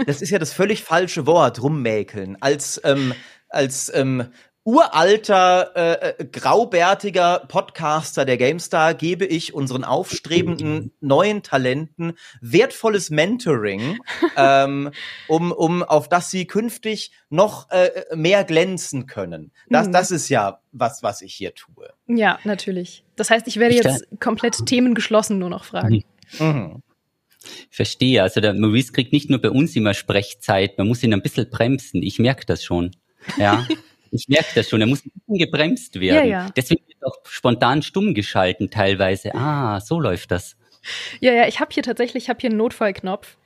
Das 0.06 0.22
ist 0.22 0.30
ja 0.30 0.38
das 0.40 0.52
völlig 0.52 0.82
falsche 0.82 1.26
Wort, 1.26 1.62
rummäkeln. 1.62 2.36
Als, 2.40 2.80
ähm, 2.84 3.14
als 3.48 3.92
ähm, 3.94 4.26
uralter, 4.68 5.72
äh, 5.76 6.10
äh, 6.10 6.24
graubärtiger 6.26 7.38
Podcaster 7.48 8.26
der 8.26 8.36
GameStar 8.36 8.92
gebe 8.92 9.24
ich 9.24 9.54
unseren 9.54 9.82
aufstrebenden 9.82 10.92
neuen 11.00 11.42
Talenten 11.42 12.12
wertvolles 12.42 13.08
Mentoring, 13.08 13.98
ähm, 14.36 14.90
um, 15.26 15.52
um 15.52 15.82
auf 15.82 16.10
das 16.10 16.30
sie 16.30 16.46
künftig 16.46 17.12
noch 17.30 17.70
äh, 17.70 17.88
mehr 18.14 18.44
glänzen 18.44 19.06
können. 19.06 19.52
Das, 19.70 19.86
mhm. 19.86 19.92
das 19.92 20.10
ist 20.10 20.28
ja 20.28 20.60
was, 20.72 21.02
was 21.02 21.22
ich 21.22 21.32
hier 21.32 21.54
tue. 21.54 21.88
Ja, 22.06 22.38
natürlich. 22.44 23.04
Das 23.16 23.30
heißt, 23.30 23.48
ich 23.48 23.56
werde 23.58 23.74
jetzt 23.74 24.06
komplett 24.20 24.66
themengeschlossen 24.66 25.38
nur 25.38 25.48
noch 25.48 25.64
fragen. 25.64 26.04
Mhm. 26.38 26.46
mhm. 26.46 26.82
Ich 27.70 27.76
verstehe. 27.76 28.22
Also 28.22 28.42
der 28.42 28.52
Maurice 28.52 28.92
kriegt 28.92 29.14
nicht 29.14 29.30
nur 29.30 29.40
bei 29.40 29.48
uns 29.48 29.74
immer 29.76 29.94
Sprechzeit, 29.94 30.76
man 30.76 30.88
muss 30.88 31.02
ihn 31.02 31.14
ein 31.14 31.22
bisschen 31.22 31.48
bremsen. 31.48 32.02
Ich 32.02 32.18
merke 32.18 32.44
das 32.44 32.62
schon. 32.62 32.90
Ja. 33.38 33.66
Ich 34.10 34.28
merke 34.28 34.48
das 34.54 34.68
schon, 34.68 34.80
er 34.80 34.86
muss 34.86 35.04
ein 35.04 35.12
bisschen 35.14 35.38
gebremst 35.38 36.00
werden. 36.00 36.28
Ja, 36.28 36.44
ja. 36.44 36.50
Deswegen 36.56 36.86
wird 36.86 37.04
auch 37.04 37.16
spontan 37.24 37.82
stumm 37.82 38.14
geschalten 38.14 38.70
teilweise. 38.70 39.34
Ah, 39.34 39.80
so 39.80 40.00
läuft 40.00 40.30
das. 40.30 40.56
Ja, 41.20 41.32
ja, 41.32 41.48
ich 41.48 41.60
habe 41.60 41.70
hier 41.72 41.82
tatsächlich, 41.82 42.24
ich 42.24 42.28
habe 42.30 42.40
hier 42.40 42.50
einen 42.50 42.58
Notfallknopf. 42.58 43.36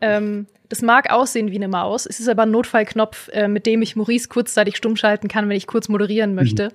Ähm, 0.00 0.46
das 0.68 0.82
mag 0.82 1.10
aussehen 1.10 1.50
wie 1.50 1.56
eine 1.56 1.68
Maus, 1.68 2.06
es 2.06 2.20
ist 2.20 2.28
aber 2.28 2.44
ein 2.44 2.50
Notfallknopf, 2.50 3.28
äh, 3.28 3.48
mit 3.48 3.66
dem 3.66 3.82
ich 3.82 3.96
Maurice 3.96 4.28
kurzzeitig 4.28 4.76
stumm 4.76 4.96
schalten 4.96 5.28
kann, 5.28 5.48
wenn 5.48 5.56
ich 5.56 5.66
kurz 5.66 5.88
moderieren 5.88 6.34
möchte. 6.34 6.68
Mhm. 6.68 6.70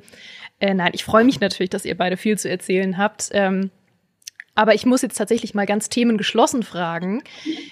Äh, 0.59 0.73
nein, 0.73 0.91
ich 0.93 1.03
freue 1.03 1.23
mich 1.23 1.39
natürlich, 1.39 1.69
dass 1.69 1.85
ihr 1.85 1.97
beide 1.97 2.17
viel 2.17 2.37
zu 2.37 2.49
erzählen 2.49 2.97
habt. 2.97 3.29
Ähm, 3.31 3.71
aber 4.55 4.73
ich 4.73 4.85
muss 4.85 5.01
jetzt 5.01 5.17
tatsächlich 5.17 5.53
mal 5.53 5.65
ganz 5.65 5.89
themengeschlossen 5.89 6.63
fragen, 6.63 7.21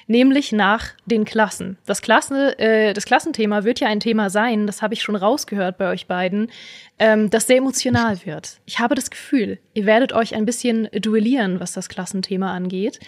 nämlich 0.08 0.52
nach 0.52 0.90
den 1.06 1.26
Klassen. 1.26 1.78
Das, 1.86 2.02
Klasse, 2.02 2.60
äh, 2.60 2.94
das 2.94 3.06
Klassenthema 3.06 3.64
wird 3.64 3.80
ja 3.80 3.88
ein 3.88 4.02
Thema 4.02 4.30
sein, 4.30 4.68
das 4.68 4.82
habe 4.82 4.94
ich 4.94 5.02
schon 5.02 5.16
rausgehört 5.16 5.78
bei 5.78 5.90
euch 5.90 6.08
beiden, 6.08 6.52
ähm, 7.00 7.30
das 7.30 7.48
sehr 7.48 7.58
emotional 7.58 8.26
wird. 8.26 8.60
Ich 8.66 8.80
habe 8.80 8.96
das 8.96 9.10
Gefühl, 9.10 9.60
ihr 9.74 9.86
werdet 9.86 10.14
euch 10.14 10.36
ein 10.36 10.46
bisschen 10.46 10.90
duellieren, 10.94 11.60
was 11.60 11.72
das 11.72 11.90
Klassenthema 11.90 12.54
angeht. 12.54 13.00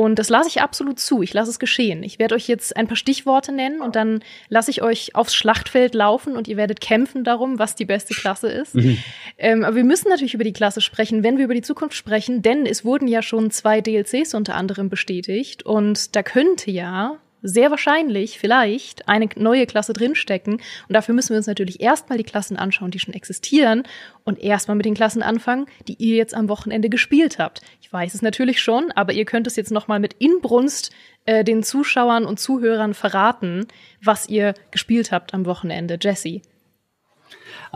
Und 0.00 0.18
das 0.18 0.30
lasse 0.30 0.48
ich 0.48 0.62
absolut 0.62 0.98
zu. 0.98 1.20
Ich 1.20 1.34
lasse 1.34 1.50
es 1.50 1.58
geschehen. 1.58 2.02
Ich 2.02 2.18
werde 2.18 2.34
euch 2.34 2.48
jetzt 2.48 2.74
ein 2.74 2.86
paar 2.86 2.96
Stichworte 2.96 3.52
nennen 3.52 3.82
und 3.82 3.96
dann 3.96 4.24
lasse 4.48 4.70
ich 4.70 4.80
euch 4.80 5.14
aufs 5.14 5.34
Schlachtfeld 5.34 5.94
laufen 5.94 6.38
und 6.38 6.48
ihr 6.48 6.56
werdet 6.56 6.80
kämpfen 6.80 7.22
darum, 7.22 7.58
was 7.58 7.74
die 7.74 7.84
beste 7.84 8.14
Klasse 8.14 8.48
ist. 8.48 8.74
Mhm. 8.74 8.96
Ähm, 9.36 9.62
aber 9.62 9.76
wir 9.76 9.84
müssen 9.84 10.08
natürlich 10.08 10.32
über 10.32 10.44
die 10.44 10.54
Klasse 10.54 10.80
sprechen, 10.80 11.22
wenn 11.22 11.36
wir 11.36 11.44
über 11.44 11.52
die 11.52 11.60
Zukunft 11.60 11.94
sprechen, 11.94 12.40
denn 12.40 12.64
es 12.64 12.82
wurden 12.82 13.08
ja 13.08 13.20
schon 13.20 13.50
zwei 13.50 13.82
DLCs 13.82 14.32
unter 14.32 14.54
anderem 14.54 14.88
bestätigt 14.88 15.66
und 15.66 16.16
da 16.16 16.22
könnte 16.22 16.70
ja 16.70 17.18
sehr 17.42 17.70
wahrscheinlich 17.70 18.38
vielleicht 18.38 19.08
eine 19.08 19.28
neue 19.36 19.66
Klasse 19.66 19.92
drinstecken. 19.92 20.54
Und 20.54 20.94
dafür 20.94 21.14
müssen 21.14 21.30
wir 21.30 21.36
uns 21.36 21.46
natürlich 21.46 21.80
erstmal 21.80 22.18
die 22.18 22.24
Klassen 22.24 22.56
anschauen, 22.56 22.90
die 22.90 22.98
schon 22.98 23.14
existieren 23.14 23.84
und 24.24 24.38
erstmal 24.38 24.76
mit 24.76 24.86
den 24.86 24.94
Klassen 24.94 25.22
anfangen, 25.22 25.66
die 25.88 25.96
ihr 25.98 26.16
jetzt 26.16 26.34
am 26.34 26.48
Wochenende 26.48 26.88
gespielt 26.88 27.38
habt. 27.38 27.62
Ich 27.80 27.92
weiß 27.92 28.14
es 28.14 28.22
natürlich 28.22 28.60
schon, 28.60 28.92
aber 28.92 29.12
ihr 29.12 29.24
könnt 29.24 29.46
es 29.46 29.56
jetzt 29.56 29.72
nochmal 29.72 30.00
mit 30.00 30.14
Inbrunst 30.14 30.90
äh, 31.24 31.44
den 31.44 31.62
Zuschauern 31.62 32.24
und 32.24 32.38
Zuhörern 32.40 32.94
verraten, 32.94 33.66
was 34.02 34.28
ihr 34.28 34.54
gespielt 34.70 35.12
habt 35.12 35.34
am 35.34 35.46
Wochenende. 35.46 35.98
Jesse. 36.00 36.42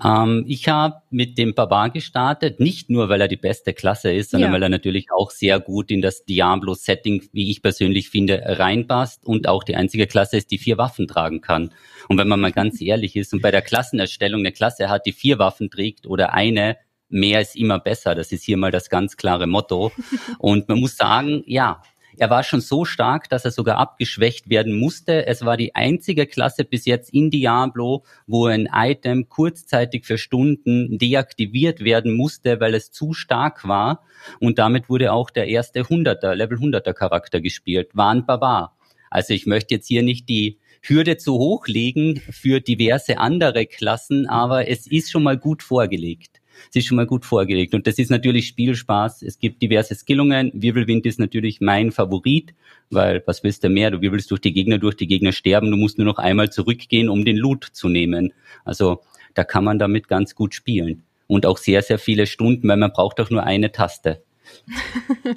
Ähm, 0.02 0.44
ich 0.48 0.68
habe 0.68 0.96
mit 1.10 1.38
dem 1.38 1.54
Barbar 1.54 1.90
gestartet, 1.90 2.60
nicht 2.60 2.90
nur, 2.90 3.08
weil 3.08 3.20
er 3.20 3.28
die 3.28 3.36
beste 3.36 3.72
Klasse 3.72 4.12
ist, 4.12 4.30
sondern 4.30 4.50
ja. 4.50 4.54
weil 4.54 4.62
er 4.62 4.68
natürlich 4.68 5.08
auch 5.12 5.30
sehr 5.30 5.60
gut 5.60 5.90
in 5.90 6.02
das 6.02 6.24
Diablo-Setting, 6.24 7.28
wie 7.32 7.50
ich 7.50 7.62
persönlich 7.62 8.10
finde, 8.10 8.42
reinpasst 8.44 9.24
und 9.24 9.48
auch 9.48 9.62
die 9.62 9.76
einzige 9.76 10.06
Klasse 10.06 10.36
ist, 10.36 10.50
die 10.50 10.58
vier 10.58 10.78
Waffen 10.78 11.06
tragen 11.06 11.40
kann. 11.40 11.70
Und 12.08 12.18
wenn 12.18 12.28
man 12.28 12.40
mal 12.40 12.52
ganz 12.52 12.80
ehrlich 12.82 13.16
ist 13.16 13.32
und 13.32 13.42
bei 13.42 13.50
der 13.50 13.62
Klassenerstellung 13.62 14.40
eine 14.40 14.52
Klasse 14.52 14.88
hat, 14.88 15.06
die 15.06 15.12
vier 15.12 15.38
Waffen 15.38 15.70
trägt 15.70 16.06
oder 16.06 16.32
eine, 16.32 16.76
mehr 17.08 17.40
ist 17.40 17.56
immer 17.56 17.78
besser. 17.78 18.14
Das 18.14 18.32
ist 18.32 18.42
hier 18.42 18.56
mal 18.56 18.70
das 18.70 18.90
ganz 18.90 19.16
klare 19.16 19.46
Motto. 19.46 19.92
Und 20.38 20.68
man 20.68 20.80
muss 20.80 20.96
sagen, 20.96 21.42
ja, 21.46 21.82
er 22.18 22.30
war 22.30 22.42
schon 22.42 22.60
so 22.60 22.84
stark, 22.84 23.28
dass 23.28 23.44
er 23.44 23.50
sogar 23.50 23.78
abgeschwächt 23.78 24.48
werden 24.48 24.74
musste. 24.74 25.26
Es 25.26 25.44
war 25.44 25.56
die 25.56 25.74
einzige 25.74 26.26
Klasse 26.26 26.64
bis 26.64 26.84
jetzt 26.84 27.12
in 27.12 27.30
Diablo, 27.30 28.04
wo 28.26 28.46
ein 28.46 28.68
Item 28.72 29.28
kurzzeitig 29.28 30.04
für 30.04 30.18
Stunden 30.18 30.98
deaktiviert 30.98 31.80
werden 31.84 32.12
musste, 32.12 32.60
weil 32.60 32.74
es 32.74 32.92
zu 32.92 33.12
stark 33.12 33.66
war. 33.66 34.04
Und 34.40 34.58
damit 34.58 34.88
wurde 34.88 35.12
auch 35.12 35.30
der 35.30 35.48
erste 35.48 35.82
100er, 35.82 36.34
Level 36.34 36.58
100er 36.58 36.92
Charakter 36.92 37.40
gespielt. 37.40 37.90
War 37.94 38.10
ein 38.10 38.26
Barbar. 38.26 38.76
Also 39.10 39.34
ich 39.34 39.46
möchte 39.46 39.74
jetzt 39.74 39.86
hier 39.86 40.02
nicht 40.02 40.28
die 40.28 40.58
Hürde 40.82 41.16
zu 41.16 41.34
hoch 41.34 41.66
legen 41.66 42.20
für 42.30 42.60
diverse 42.60 43.18
andere 43.18 43.66
Klassen, 43.66 44.26
aber 44.26 44.68
es 44.68 44.86
ist 44.86 45.10
schon 45.10 45.22
mal 45.22 45.38
gut 45.38 45.62
vorgelegt 45.62 46.40
es 46.70 46.76
ist 46.76 46.86
schon 46.86 46.96
mal 46.96 47.06
gut 47.06 47.24
vorgelegt. 47.24 47.74
Und 47.74 47.86
das 47.86 47.98
ist 47.98 48.10
natürlich 48.10 48.48
Spielspaß. 48.48 49.22
Es 49.22 49.38
gibt 49.38 49.62
diverse 49.62 49.94
Skillungen. 49.94 50.50
Wirbelwind 50.54 51.06
ist 51.06 51.18
natürlich 51.18 51.60
mein 51.60 51.92
Favorit, 51.92 52.54
weil 52.90 53.22
was 53.26 53.42
willst 53.42 53.64
du 53.64 53.68
mehr? 53.68 53.90
Du 53.90 54.00
wirbelst 54.00 54.30
durch 54.30 54.40
die 54.40 54.52
Gegner, 54.52 54.78
durch 54.78 54.96
die 54.96 55.06
Gegner 55.06 55.32
sterben. 55.32 55.70
Du 55.70 55.76
musst 55.76 55.98
nur 55.98 56.06
noch 56.06 56.18
einmal 56.18 56.50
zurückgehen, 56.50 57.08
um 57.08 57.24
den 57.24 57.36
Loot 57.36 57.64
zu 57.72 57.88
nehmen. 57.88 58.32
Also 58.64 59.02
da 59.34 59.44
kann 59.44 59.64
man 59.64 59.78
damit 59.78 60.08
ganz 60.08 60.34
gut 60.34 60.54
spielen. 60.54 61.04
Und 61.26 61.46
auch 61.46 61.58
sehr, 61.58 61.82
sehr 61.82 61.98
viele 61.98 62.26
Stunden, 62.26 62.68
weil 62.68 62.76
man 62.76 62.92
braucht 62.92 63.20
auch 63.20 63.30
nur 63.30 63.44
eine 63.44 63.72
Taste. 63.72 64.22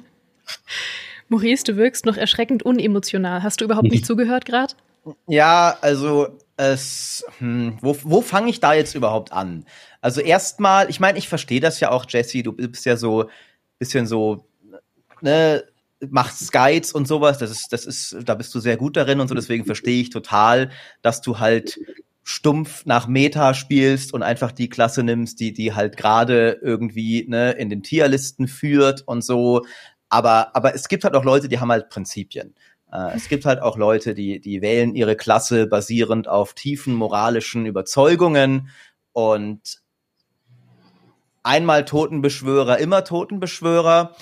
Maurice, 1.28 1.64
du 1.64 1.76
wirkst 1.76 2.06
noch 2.06 2.16
erschreckend 2.16 2.62
unemotional. 2.62 3.42
Hast 3.42 3.60
du 3.60 3.64
überhaupt 3.64 3.90
nicht 3.90 4.06
zugehört 4.06 4.44
gerade? 4.44 4.74
Ja, 5.26 5.76
also 5.80 6.28
es, 6.56 7.24
hm, 7.38 7.78
wo, 7.80 7.96
wo 8.02 8.20
fange 8.20 8.50
ich 8.50 8.60
da 8.60 8.74
jetzt 8.74 8.94
überhaupt 8.94 9.32
an? 9.32 9.64
Also 10.00 10.20
erstmal, 10.20 10.90
ich 10.90 11.00
meine, 11.00 11.18
ich 11.18 11.28
verstehe 11.28 11.60
das 11.60 11.80
ja 11.80 11.90
auch, 11.90 12.06
Jesse, 12.08 12.42
du 12.42 12.52
bist 12.52 12.84
ja 12.84 12.96
so 12.96 13.28
bisschen 13.78 14.06
so, 14.06 14.44
ne, 15.20 15.64
machst 16.10 16.52
Guides 16.52 16.92
und 16.92 17.08
sowas, 17.08 17.38
das 17.38 17.50
ist, 17.50 17.72
das 17.72 17.84
ist, 17.84 18.16
da 18.24 18.34
bist 18.34 18.54
du 18.54 18.60
sehr 18.60 18.76
gut 18.76 18.96
darin 18.96 19.20
und 19.20 19.28
so, 19.28 19.34
deswegen 19.34 19.64
verstehe 19.64 20.00
ich 20.00 20.10
total, 20.10 20.70
dass 21.02 21.20
du 21.20 21.38
halt 21.38 21.78
stumpf 22.22 22.84
nach 22.84 23.08
Meta 23.08 23.54
spielst 23.54 24.12
und 24.12 24.22
einfach 24.22 24.52
die 24.52 24.68
Klasse 24.68 25.02
nimmst, 25.02 25.40
die, 25.40 25.52
die 25.52 25.72
halt 25.74 25.96
gerade 25.96 26.58
irgendwie 26.62 27.26
ne, 27.26 27.52
in 27.52 27.70
den 27.70 27.82
Tierlisten 27.82 28.48
führt 28.48 29.02
und 29.06 29.24
so. 29.24 29.64
Aber, 30.10 30.54
aber 30.54 30.74
es 30.74 30.88
gibt 30.88 31.04
halt 31.04 31.14
auch 31.14 31.24
Leute, 31.24 31.48
die 31.48 31.58
haben 31.58 31.72
halt 31.72 31.88
Prinzipien. 31.88 32.54
Äh, 32.92 33.16
es 33.16 33.28
gibt 33.28 33.46
halt 33.46 33.62
auch 33.62 33.78
Leute, 33.78 34.14
die, 34.14 34.40
die 34.40 34.60
wählen 34.60 34.94
ihre 34.94 35.16
Klasse 35.16 35.66
basierend 35.66 36.28
auf 36.28 36.52
tiefen 36.52 36.94
moralischen 36.94 37.64
Überzeugungen 37.64 38.68
und 39.12 39.80
einmal 41.48 41.84
Totenbeschwörer, 41.84 42.78
immer 42.78 43.02
Totenbeschwörer. 43.04 44.14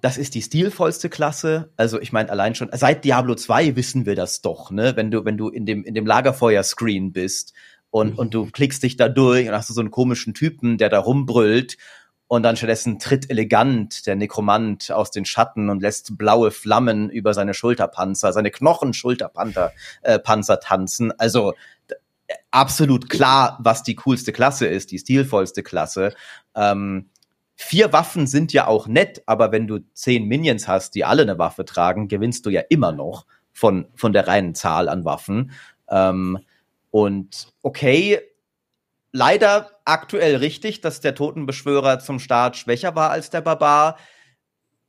Das 0.00 0.18
ist 0.18 0.34
die 0.34 0.42
stilvollste 0.42 1.08
Klasse. 1.08 1.72
Also 1.76 2.00
ich 2.00 2.12
meine, 2.12 2.30
allein 2.30 2.54
schon 2.54 2.68
seit 2.72 3.04
Diablo 3.04 3.34
2 3.34 3.76
wissen 3.76 4.06
wir 4.06 4.16
das 4.16 4.42
doch, 4.42 4.70
ne? 4.70 4.94
Wenn 4.96 5.10
du, 5.10 5.24
wenn 5.24 5.38
du 5.38 5.48
in 5.48 5.64
dem, 5.64 5.84
in 5.84 5.94
dem 5.94 6.06
Lagerfeuer-Screen 6.06 7.12
bist 7.12 7.54
und, 7.90 8.18
und 8.18 8.34
du 8.34 8.50
klickst 8.50 8.82
dich 8.82 8.96
da 8.96 9.08
durch 9.08 9.48
und 9.48 9.54
hast 9.54 9.68
so 9.68 9.80
einen 9.80 9.90
komischen 9.90 10.34
Typen, 10.34 10.78
der 10.78 10.88
da 10.88 10.98
rumbrüllt 10.98 11.78
und 12.26 12.42
dann 12.42 12.56
stattdessen 12.56 12.98
tritt 12.98 13.30
elegant 13.30 14.06
der 14.06 14.16
Nekromant 14.16 14.90
aus 14.90 15.10
den 15.10 15.24
Schatten 15.24 15.70
und 15.70 15.80
lässt 15.80 16.18
blaue 16.18 16.50
Flammen 16.50 17.08
über 17.08 17.32
seine 17.32 17.54
Schulterpanzer, 17.54 18.32
seine 18.32 18.50
Knochenschulterpanzer 18.50 19.72
äh, 20.02 20.18
Panzer 20.18 20.60
tanzen. 20.60 21.12
Also 21.18 21.54
absolut 22.50 23.08
klar, 23.08 23.58
was 23.60 23.82
die 23.82 23.94
coolste 23.96 24.32
Klasse 24.32 24.66
ist, 24.66 24.90
die 24.90 24.98
stilvollste 24.98 25.62
Klasse. 25.62 26.14
Ähm, 26.54 27.10
vier 27.54 27.92
Waffen 27.92 28.26
sind 28.26 28.52
ja 28.52 28.66
auch 28.66 28.86
nett, 28.86 29.22
aber 29.26 29.52
wenn 29.52 29.66
du 29.66 29.80
zehn 29.92 30.26
Minions 30.26 30.68
hast, 30.68 30.94
die 30.94 31.04
alle 31.04 31.22
eine 31.22 31.38
Waffe 31.38 31.64
tragen, 31.64 32.08
gewinnst 32.08 32.46
du 32.46 32.50
ja 32.50 32.62
immer 32.68 32.92
noch 32.92 33.26
von, 33.52 33.88
von 33.94 34.12
der 34.12 34.28
reinen 34.28 34.54
Zahl 34.54 34.88
an 34.88 35.04
Waffen. 35.04 35.52
Ähm, 35.88 36.38
und 36.90 37.48
okay, 37.62 38.20
leider 39.12 39.70
aktuell 39.84 40.36
richtig, 40.36 40.80
dass 40.80 41.00
der 41.00 41.14
Totenbeschwörer 41.14 41.98
zum 41.98 42.18
Start 42.18 42.56
schwächer 42.56 42.94
war 42.94 43.10
als 43.10 43.30
der 43.30 43.40
Barbar. 43.40 43.98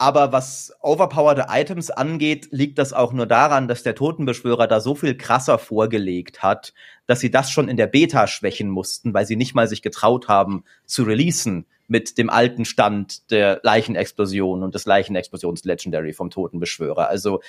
Aber 0.01 0.31
was 0.31 0.73
overpowered 0.79 1.47
Items 1.49 1.91
angeht, 1.91 2.47
liegt 2.51 2.77
das 2.79 2.93
auch 2.93 3.11
nur 3.11 3.25
daran, 3.25 3.67
dass 3.67 3.83
der 3.83 3.95
Totenbeschwörer 3.95 4.65
da 4.65 4.79
so 4.79 4.95
viel 4.95 5.17
krasser 5.17 5.59
vorgelegt 5.59 6.41
hat, 6.41 6.73
dass 7.05 7.19
sie 7.19 7.29
das 7.29 7.51
schon 7.51 7.67
in 7.67 7.75
der 7.75 7.87
Beta 7.87 8.25
schwächen 8.25 8.69
mussten, 8.69 9.13
weil 9.13 9.25
sie 9.25 9.35
nicht 9.35 9.55
mal 9.55 9.67
sich 9.67 9.81
getraut 9.81 10.29
haben 10.29 10.63
zu 10.85 11.03
releasen 11.03 11.65
mit 11.89 12.17
dem 12.17 12.29
alten 12.29 12.63
Stand 12.63 13.29
der 13.29 13.59
Leichenexplosion 13.63 14.63
und 14.63 14.73
des 14.73 14.85
Leichenexplosions-Legendary 14.85 16.13
vom 16.13 16.29
Totenbeschwörer. 16.29 17.09
Also 17.09 17.41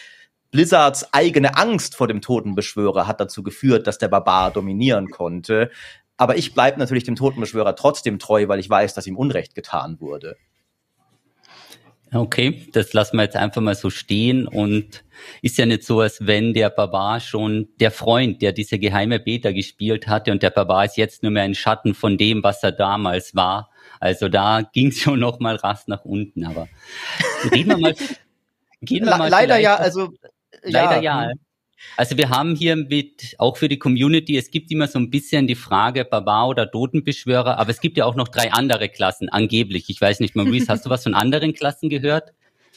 Blizzards 0.50 1.14
eigene 1.14 1.56
Angst 1.56 1.94
vor 1.94 2.08
dem 2.08 2.20
Totenbeschwörer 2.20 3.06
hat 3.06 3.20
dazu 3.20 3.44
geführt, 3.44 3.86
dass 3.86 3.98
der 3.98 4.08
Barbar 4.08 4.50
dominieren 4.50 5.10
konnte. 5.10 5.70
Aber 6.16 6.36
ich 6.36 6.52
bleibe 6.52 6.80
natürlich 6.80 7.04
dem 7.04 7.14
Totenbeschwörer 7.14 7.76
trotzdem 7.76 8.18
treu, 8.18 8.48
weil 8.48 8.58
ich 8.58 8.68
weiß, 8.68 8.92
dass 8.94 9.06
ihm 9.06 9.16
Unrecht 9.16 9.54
getan 9.54 10.00
wurde. 10.00 10.36
Okay, 12.12 12.66
das 12.72 12.92
lassen 12.92 13.18
wir 13.18 13.22
jetzt 13.22 13.36
einfach 13.36 13.60
mal 13.60 13.76
so 13.76 13.88
stehen 13.88 14.48
und 14.48 15.04
ist 15.42 15.58
ja 15.58 15.66
nicht 15.66 15.84
so, 15.84 16.00
als 16.00 16.26
wenn 16.26 16.54
der 16.54 16.68
Barbar 16.68 17.20
schon 17.20 17.68
der 17.78 17.92
Freund, 17.92 18.42
der 18.42 18.52
diese 18.52 18.80
geheime 18.80 19.20
Beta 19.20 19.52
gespielt 19.52 20.08
hatte 20.08 20.32
und 20.32 20.42
der 20.42 20.50
Barbar 20.50 20.86
ist 20.86 20.96
jetzt 20.96 21.22
nur 21.22 21.30
mehr 21.30 21.44
ein 21.44 21.54
Schatten 21.54 21.94
von 21.94 22.18
dem, 22.18 22.42
was 22.42 22.64
er 22.64 22.72
damals 22.72 23.36
war. 23.36 23.70
Also 24.00 24.28
da 24.28 24.62
ging 24.72 24.88
es 24.88 24.98
schon 25.00 25.20
noch 25.20 25.38
mal 25.38 25.54
rass 25.56 25.86
nach 25.86 26.04
unten, 26.04 26.44
aber 26.44 26.68
reden 27.52 27.68
wir 27.70 27.78
mal. 27.78 27.94
Gehen 28.82 29.04
wir 29.04 29.16
mal 29.16 29.28
leider 29.28 29.58
ja, 29.58 29.76
also 29.76 30.08
leider 30.62 31.02
ja. 31.02 31.28
ja. 31.28 31.32
Also 31.96 32.16
wir 32.16 32.30
haben 32.30 32.54
hier 32.54 32.76
mit, 32.76 33.34
auch 33.38 33.56
für 33.56 33.68
die 33.68 33.78
Community, 33.78 34.36
es 34.36 34.50
gibt 34.50 34.70
immer 34.70 34.86
so 34.86 34.98
ein 34.98 35.10
bisschen 35.10 35.46
die 35.46 35.54
Frage 35.54 36.04
Barbar 36.04 36.48
oder 36.48 36.70
Totenbeschwörer, 36.70 37.58
aber 37.58 37.70
es 37.70 37.80
gibt 37.80 37.96
ja 37.96 38.04
auch 38.04 38.14
noch 38.14 38.28
drei 38.28 38.52
andere 38.52 38.88
Klassen, 38.88 39.28
angeblich. 39.28 39.88
Ich 39.88 40.00
weiß 40.00 40.20
nicht, 40.20 40.36
Maurice, 40.36 40.68
hast 40.68 40.86
du 40.86 40.90
was 40.90 41.02
von 41.02 41.14
anderen 41.14 41.54
Klassen 41.54 41.88
gehört? 41.88 42.32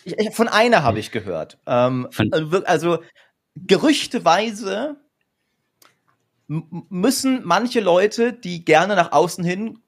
Ich, 0.05 0.33
von 0.33 0.47
einer 0.47 0.83
habe 0.83 0.99
ich 0.99 1.11
gehört. 1.11 1.57
Ähm, 1.65 2.09
also, 2.31 2.63
also 2.65 2.99
gerüchteweise 3.55 4.97
müssen 6.47 7.41
manche 7.43 7.79
Leute, 7.79 8.33
die 8.33 8.65
gerne 8.65 8.95
nach 8.95 9.11
außen 9.11 9.43
hin 9.43 9.79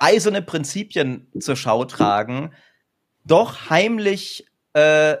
eiserne 0.00 0.42
Prinzipien 0.42 1.28
zur 1.38 1.56
Schau 1.56 1.84
tragen, 1.84 2.52
doch 3.24 3.70
heimlich 3.70 4.46
äh, 4.72 5.16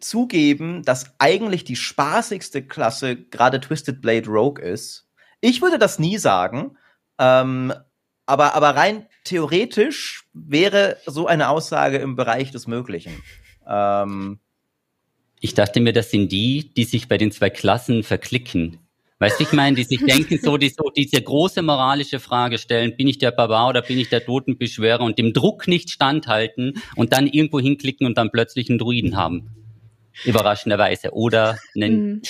zugeben, 0.00 0.82
dass 0.82 1.14
eigentlich 1.18 1.64
die 1.64 1.76
spaßigste 1.76 2.66
Klasse 2.66 3.16
gerade 3.16 3.60
Twisted 3.60 4.00
Blade 4.00 4.28
Rogue 4.28 4.62
ist. 4.62 5.08
Ich 5.40 5.62
würde 5.62 5.78
das 5.78 5.98
nie 5.98 6.18
sagen, 6.18 6.76
ähm, 7.18 7.72
aber, 8.26 8.54
aber 8.54 8.70
rein 8.70 9.06
theoretisch 9.24 10.24
wäre 10.32 10.96
so 11.06 11.26
eine 11.26 11.48
Aussage 11.48 11.98
im 11.98 12.16
Bereich 12.16 12.50
des 12.50 12.66
Möglichen. 12.66 13.22
Ähm, 13.68 14.38
ich 15.40 15.54
dachte 15.54 15.80
mir, 15.80 15.92
das 15.92 16.10
sind 16.10 16.32
die, 16.32 16.72
die 16.74 16.84
sich 16.84 17.08
bei 17.08 17.18
den 17.18 17.30
zwei 17.30 17.50
Klassen 17.50 18.02
verklicken. 18.02 18.78
Weißt 19.18 19.38
du, 19.38 19.44
ich 19.44 19.52
meine, 19.52 19.76
die 19.76 19.84
sich 19.84 20.04
denken, 20.04 20.38
so, 20.42 20.56
die, 20.56 20.70
so 20.70 20.90
diese 20.94 21.22
große 21.22 21.62
moralische 21.62 22.18
Frage 22.18 22.58
stellen, 22.58 22.96
bin 22.96 23.06
ich 23.06 23.18
der 23.18 23.30
Barbar 23.30 23.68
oder 23.68 23.82
bin 23.82 23.98
ich 23.98 24.08
der 24.08 24.24
Totenbeschwörer 24.24 25.02
und 25.02 25.18
dem 25.18 25.32
Druck 25.32 25.68
nicht 25.68 25.90
standhalten 25.90 26.74
und 26.96 27.12
dann 27.12 27.26
irgendwo 27.26 27.60
hinklicken 27.60 28.06
und 28.06 28.18
dann 28.18 28.30
plötzlich 28.30 28.68
einen 28.68 28.78
Druiden 28.78 29.16
haben 29.16 29.63
überraschenderweise. 30.24 31.12
Oder 31.12 31.58
einen, 31.74 32.06
mhm. 32.06 32.22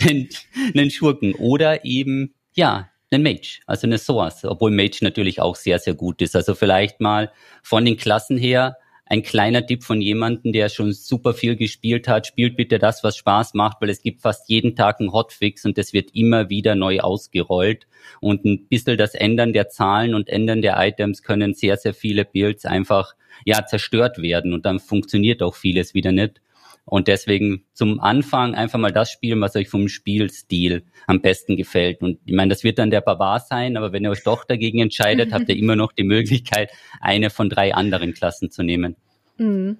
einen, 0.00 0.28
einen 0.74 0.90
Schurken. 0.90 1.34
Oder 1.34 1.84
eben, 1.84 2.34
ja, 2.54 2.90
einen 3.10 3.22
Mage, 3.22 3.60
also 3.66 3.86
eine 3.86 3.98
Source, 3.98 4.44
obwohl 4.44 4.70
Mage 4.70 4.98
natürlich 5.02 5.40
auch 5.40 5.56
sehr, 5.56 5.78
sehr 5.78 5.94
gut 5.94 6.20
ist. 6.22 6.34
Also 6.34 6.54
vielleicht 6.54 7.00
mal 7.00 7.30
von 7.62 7.84
den 7.84 7.96
Klassen 7.96 8.36
her 8.36 8.76
ein 9.06 9.22
kleiner 9.22 9.66
Tipp 9.66 9.84
von 9.84 10.00
jemandem, 10.00 10.52
der 10.52 10.68
schon 10.70 10.92
super 10.92 11.34
viel 11.34 11.56
gespielt 11.56 12.08
hat. 12.08 12.26
Spielt 12.26 12.56
bitte 12.56 12.78
das, 12.78 13.04
was 13.04 13.16
Spaß 13.16 13.54
macht, 13.54 13.80
weil 13.80 13.90
es 13.90 14.02
gibt 14.02 14.22
fast 14.22 14.48
jeden 14.48 14.76
Tag 14.76 14.98
einen 14.98 15.12
Hotfix 15.12 15.64
und 15.64 15.76
es 15.76 15.92
wird 15.92 16.14
immer 16.14 16.48
wieder 16.48 16.74
neu 16.74 17.00
ausgerollt. 17.00 17.86
Und 18.20 18.44
ein 18.44 18.66
bisschen 18.66 18.96
das 18.96 19.14
Ändern 19.14 19.52
der 19.52 19.68
Zahlen 19.68 20.14
und 20.14 20.28
Ändern 20.28 20.62
der 20.62 20.76
Items 20.78 21.22
können 21.22 21.54
sehr, 21.54 21.76
sehr 21.76 21.92
viele 21.92 22.24
Builds 22.24 22.64
einfach, 22.64 23.14
ja, 23.44 23.66
zerstört 23.66 24.22
werden 24.22 24.52
und 24.54 24.64
dann 24.64 24.80
funktioniert 24.80 25.42
auch 25.42 25.54
vieles 25.54 25.92
wieder 25.92 26.12
nicht. 26.12 26.40
Und 26.86 27.08
deswegen 27.08 27.64
zum 27.72 27.98
Anfang 28.00 28.54
einfach 28.54 28.78
mal 28.78 28.92
das 28.92 29.10
spielen, 29.10 29.40
was 29.40 29.56
euch 29.56 29.68
vom 29.68 29.88
Spielstil 29.88 30.84
am 31.06 31.22
besten 31.22 31.56
gefällt. 31.56 32.02
Und 32.02 32.18
ich 32.26 32.34
meine, 32.34 32.50
das 32.50 32.62
wird 32.62 32.78
dann 32.78 32.90
der 32.90 33.00
Barbar 33.00 33.40
sein, 33.40 33.76
aber 33.76 33.92
wenn 33.92 34.04
ihr 34.04 34.10
euch 34.10 34.22
doch 34.22 34.44
dagegen 34.44 34.80
entscheidet, 34.80 35.32
habt 35.32 35.48
ihr 35.48 35.56
immer 35.58 35.76
noch 35.76 35.92
die 35.92 36.04
Möglichkeit, 36.04 36.70
eine 37.00 37.30
von 37.30 37.48
drei 37.48 37.74
anderen 37.74 38.12
Klassen 38.12 38.50
zu 38.50 38.62
nehmen. 38.62 38.96
Mhm. 39.38 39.78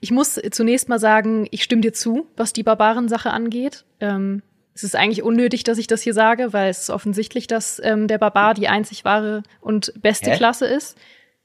Ich 0.00 0.10
muss 0.10 0.38
zunächst 0.50 0.90
mal 0.90 0.98
sagen, 0.98 1.46
ich 1.50 1.62
stimme 1.62 1.80
dir 1.80 1.94
zu, 1.94 2.26
was 2.36 2.52
die 2.52 2.62
Barbarensache 2.62 3.30
angeht. 3.30 3.84
Ähm, 4.00 4.42
es 4.74 4.84
ist 4.84 4.96
eigentlich 4.96 5.22
unnötig, 5.22 5.64
dass 5.64 5.78
ich 5.78 5.86
das 5.86 6.02
hier 6.02 6.14
sage, 6.14 6.52
weil 6.52 6.70
es 6.70 6.80
ist 6.80 6.90
offensichtlich, 6.90 7.46
dass 7.46 7.80
ähm, 7.82 8.08
der 8.08 8.18
Barbar 8.18 8.54
die 8.54 8.68
einzig 8.68 9.04
wahre 9.04 9.42
und 9.60 9.92
beste 10.00 10.30
Hä? 10.30 10.36
Klasse 10.36 10.66
ist. 10.66 10.98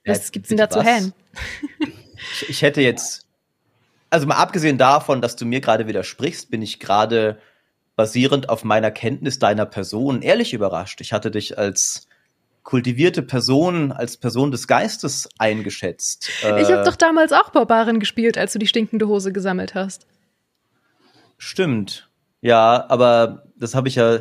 Was 0.06 0.32
gibt's 0.32 0.50
denn 0.50 0.58
da 0.58 0.70
zu 0.70 0.82
hängen? 0.82 1.13
Ich, 2.41 2.50
ich 2.50 2.62
hätte 2.63 2.82
jetzt 2.82 3.27
also 4.10 4.28
mal 4.28 4.36
abgesehen 4.36 4.78
davon, 4.78 5.22
dass 5.22 5.36
du 5.36 5.46
mir 5.46 5.62
gerade 5.62 5.88
widersprichst, 5.88 6.50
bin 6.50 6.62
ich 6.62 6.80
gerade 6.80 7.38
basierend 7.96 8.50
auf 8.50 8.63
meiner 8.63 8.91
Kenntnis 8.91 9.39
deiner 9.39 9.65
Person 9.65 10.22
ehrlich 10.22 10.54
überrascht. 10.54 11.02
Ich 11.02 11.13
hatte 11.13 11.32
dich 11.32 11.58
als 11.58 12.08
kultivierte 12.63 13.24
Person, 13.24 13.91
als 13.91 14.17
Person 14.17 14.52
des 14.52 14.67
Geistes 14.67 15.30
eingeschätzt. 15.38 16.30
ich 16.41 16.46
habe 16.46 16.82
äh, 16.82 16.84
doch 16.84 16.98
damals 16.98 17.32
auch 17.32 17.50
Barbaren 17.50 18.00
gespielt, 18.00 18.38
als 18.38 18.54
du 18.54 18.60
die 18.60 18.67
stinkende 18.67 19.08
Hose 19.08 19.32
gesammelt 19.32 19.74
hast. 19.74 20.06
Stimmt. 21.38 22.10
Ja, 22.41 22.86
aber 22.89 23.43
das 23.56 23.74
habe 23.74 23.88
ich 23.88 23.96
ja, 23.96 24.20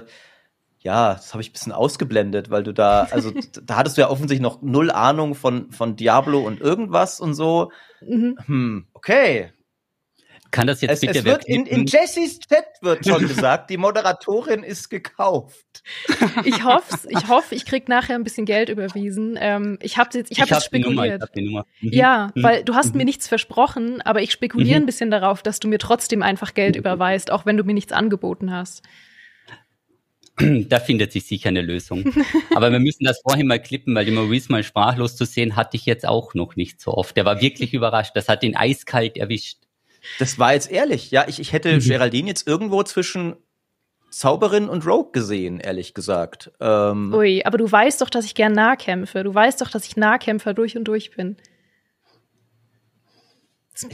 ja, 0.79 1.14
das 1.14 1.35
habe 1.35 1.42
ich 1.42 1.51
ein 1.51 1.53
bisschen 1.53 1.72
ausgeblendet, 1.72 2.49
weil 2.49 2.62
du 2.62 2.72
da, 2.72 3.09
also 3.11 3.33
da 3.64 3.77
hattest 3.77 3.96
du 3.96 4.03
ja 4.03 4.11
offensichtlich 4.11 4.40
noch 4.40 4.62
null 4.62 4.90
Ahnung 4.90 5.35
von, 5.35 5.72
von 5.72 5.96
Diablo 5.96 6.38
und 6.38 6.61
irgendwas 6.61 7.20
und 7.20 7.35
so. 7.35 7.72
Mhm. 8.01 8.38
Hm, 8.46 8.87
okay. 8.94 9.51
Kann 10.57 10.66
das 10.66 10.81
jetzt 10.81 10.92
es, 10.92 11.01
bitte 11.01 11.19
es 11.19 11.25
wird 11.27 11.45
in, 11.45 11.66
in 11.66 11.85
Jessys 11.85 12.40
Chat 12.40 12.64
wird 12.81 13.07
schon 13.07 13.29
gesagt, 13.29 13.69
die 13.69 13.77
Moderatorin 13.77 14.62
ist 14.62 14.88
gekauft. 14.88 15.83
Ich 16.47 16.64
hoffe, 16.64 17.07
ich 17.11 17.29
hoffe, 17.29 17.55
ich 17.55 17.66
krieg 17.66 17.90
nachher 17.90 18.14
ein 18.14 18.25
bisschen 18.25 18.47
Geld 18.47 18.71
überwiesen. 18.71 19.37
Ähm, 19.38 19.79
ich 19.83 19.99
habe 19.99 20.09
jetzt, 20.14 20.33
ich 20.33 20.40
habe 20.40 20.51
hab 20.55 20.62
spekuliert. 20.62 21.21
Nummer, 21.37 21.37
ich 21.45 21.59
hab 21.59 21.66
mhm. 21.83 21.92
Ja, 21.92 22.31
mhm. 22.35 22.42
weil 22.42 22.64
du 22.64 22.75
hast 22.75 22.95
mhm. 22.95 22.99
mir 23.01 23.05
nichts 23.05 23.29
versprochen, 23.29 24.01
aber 24.01 24.23
ich 24.23 24.33
spekuliere 24.33 24.79
mhm. 24.79 24.85
ein 24.85 24.87
bisschen 24.87 25.11
darauf, 25.11 25.42
dass 25.42 25.61
du 25.61 25.69
mir 25.69 25.79
trotzdem 25.79 26.23
einfach 26.23 26.55
Geld 26.55 26.75
überweist, 26.75 27.31
auch 27.31 27.45
wenn 27.45 27.59
du 27.59 27.64
mir 27.64 27.75
nichts 27.75 27.92
angeboten 27.92 28.51
hast. 28.51 28.83
Da 30.69 30.81
findet 30.81 31.12
sich 31.12 31.27
sicher 31.27 31.51
eine 31.51 31.61
Lösung. 31.61 32.03
Aber 32.55 32.73
wir 32.73 32.79
müssen 32.79 33.05
das 33.05 33.21
vorhin 33.21 33.47
mal 33.47 33.61
klippen, 33.61 33.95
weil 33.95 34.07
die 34.07 34.11
Maurice 34.11 34.51
mal 34.51 34.62
sprachlos 34.62 35.16
zu 35.16 35.27
sehen, 35.27 35.55
hatte 35.55 35.77
ich 35.77 35.85
jetzt 35.85 36.09
auch 36.09 36.33
noch 36.33 36.57
nicht 36.57 36.81
so 36.81 36.95
oft. 36.95 37.14
Der 37.14 37.27
war 37.27 37.42
wirklich 37.42 37.75
überrascht. 37.75 38.12
Das 38.14 38.29
hat 38.31 38.42
ihn 38.42 38.57
eiskalt 38.57 39.19
erwischt. 39.19 39.65
Das 40.19 40.38
war 40.38 40.53
jetzt 40.53 40.71
ehrlich. 40.71 41.11
Ja, 41.11 41.27
ich, 41.29 41.40
ich 41.40 41.53
hätte 41.53 41.75
mhm. 41.75 41.81
Geraldine 41.81 42.29
jetzt 42.29 42.47
irgendwo 42.47 42.83
zwischen 42.83 43.37
Zauberin 44.11 44.69
und 44.69 44.87
Rogue 44.87 45.12
gesehen, 45.12 45.61
ehrlich 45.61 45.92
gesagt. 45.92 46.51
Ähm, 46.61 47.12
Ui, 47.12 47.42
aber 47.45 47.59
du 47.59 47.71
weißt 47.71 48.01
doch, 48.01 48.11
dass 48.11 48.25
ich 48.25 48.35
gern 48.35 48.53
Nahkämpfe. 48.53 49.25
Du 49.25 49.35
weißt 49.35 49.61
doch, 49.61 49.71
dass 49.71 49.87
ich 49.87 49.97
Nahkämpfer 49.97 50.55
durch 50.55 50.77
und 50.77 50.85
durch 50.85 51.11
bin. 51.11 51.37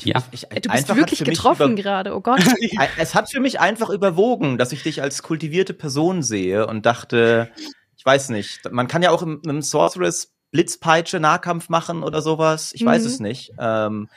Ja, 0.04 0.22
ich, 0.30 0.46
ich, 0.54 0.62
du 0.62 0.70
bist 0.70 0.94
wirklich 0.94 1.24
getroffen 1.24 1.74
gerade, 1.74 2.14
oh 2.14 2.20
Gott. 2.20 2.40
es 2.98 3.16
hat 3.16 3.30
für 3.30 3.40
mich 3.40 3.58
einfach 3.58 3.90
überwogen, 3.90 4.56
dass 4.56 4.70
ich 4.70 4.84
dich 4.84 5.02
als 5.02 5.24
kultivierte 5.24 5.74
Person 5.74 6.22
sehe 6.22 6.68
und 6.68 6.86
dachte, 6.86 7.50
ich 7.96 8.06
weiß 8.06 8.28
nicht, 8.28 8.70
man 8.70 8.86
kann 8.86 9.02
ja 9.02 9.10
auch 9.10 9.24
mit 9.24 9.44
einem 9.44 9.62
Sorceress 9.62 10.32
Blitzpeitsche 10.52 11.18
Nahkampf 11.18 11.68
machen 11.68 12.04
oder 12.04 12.22
sowas. 12.22 12.72
Ich 12.74 12.82
mhm. 12.82 12.86
weiß 12.86 13.04
es 13.06 13.18
nicht. 13.18 13.52
Ähm, 13.58 14.08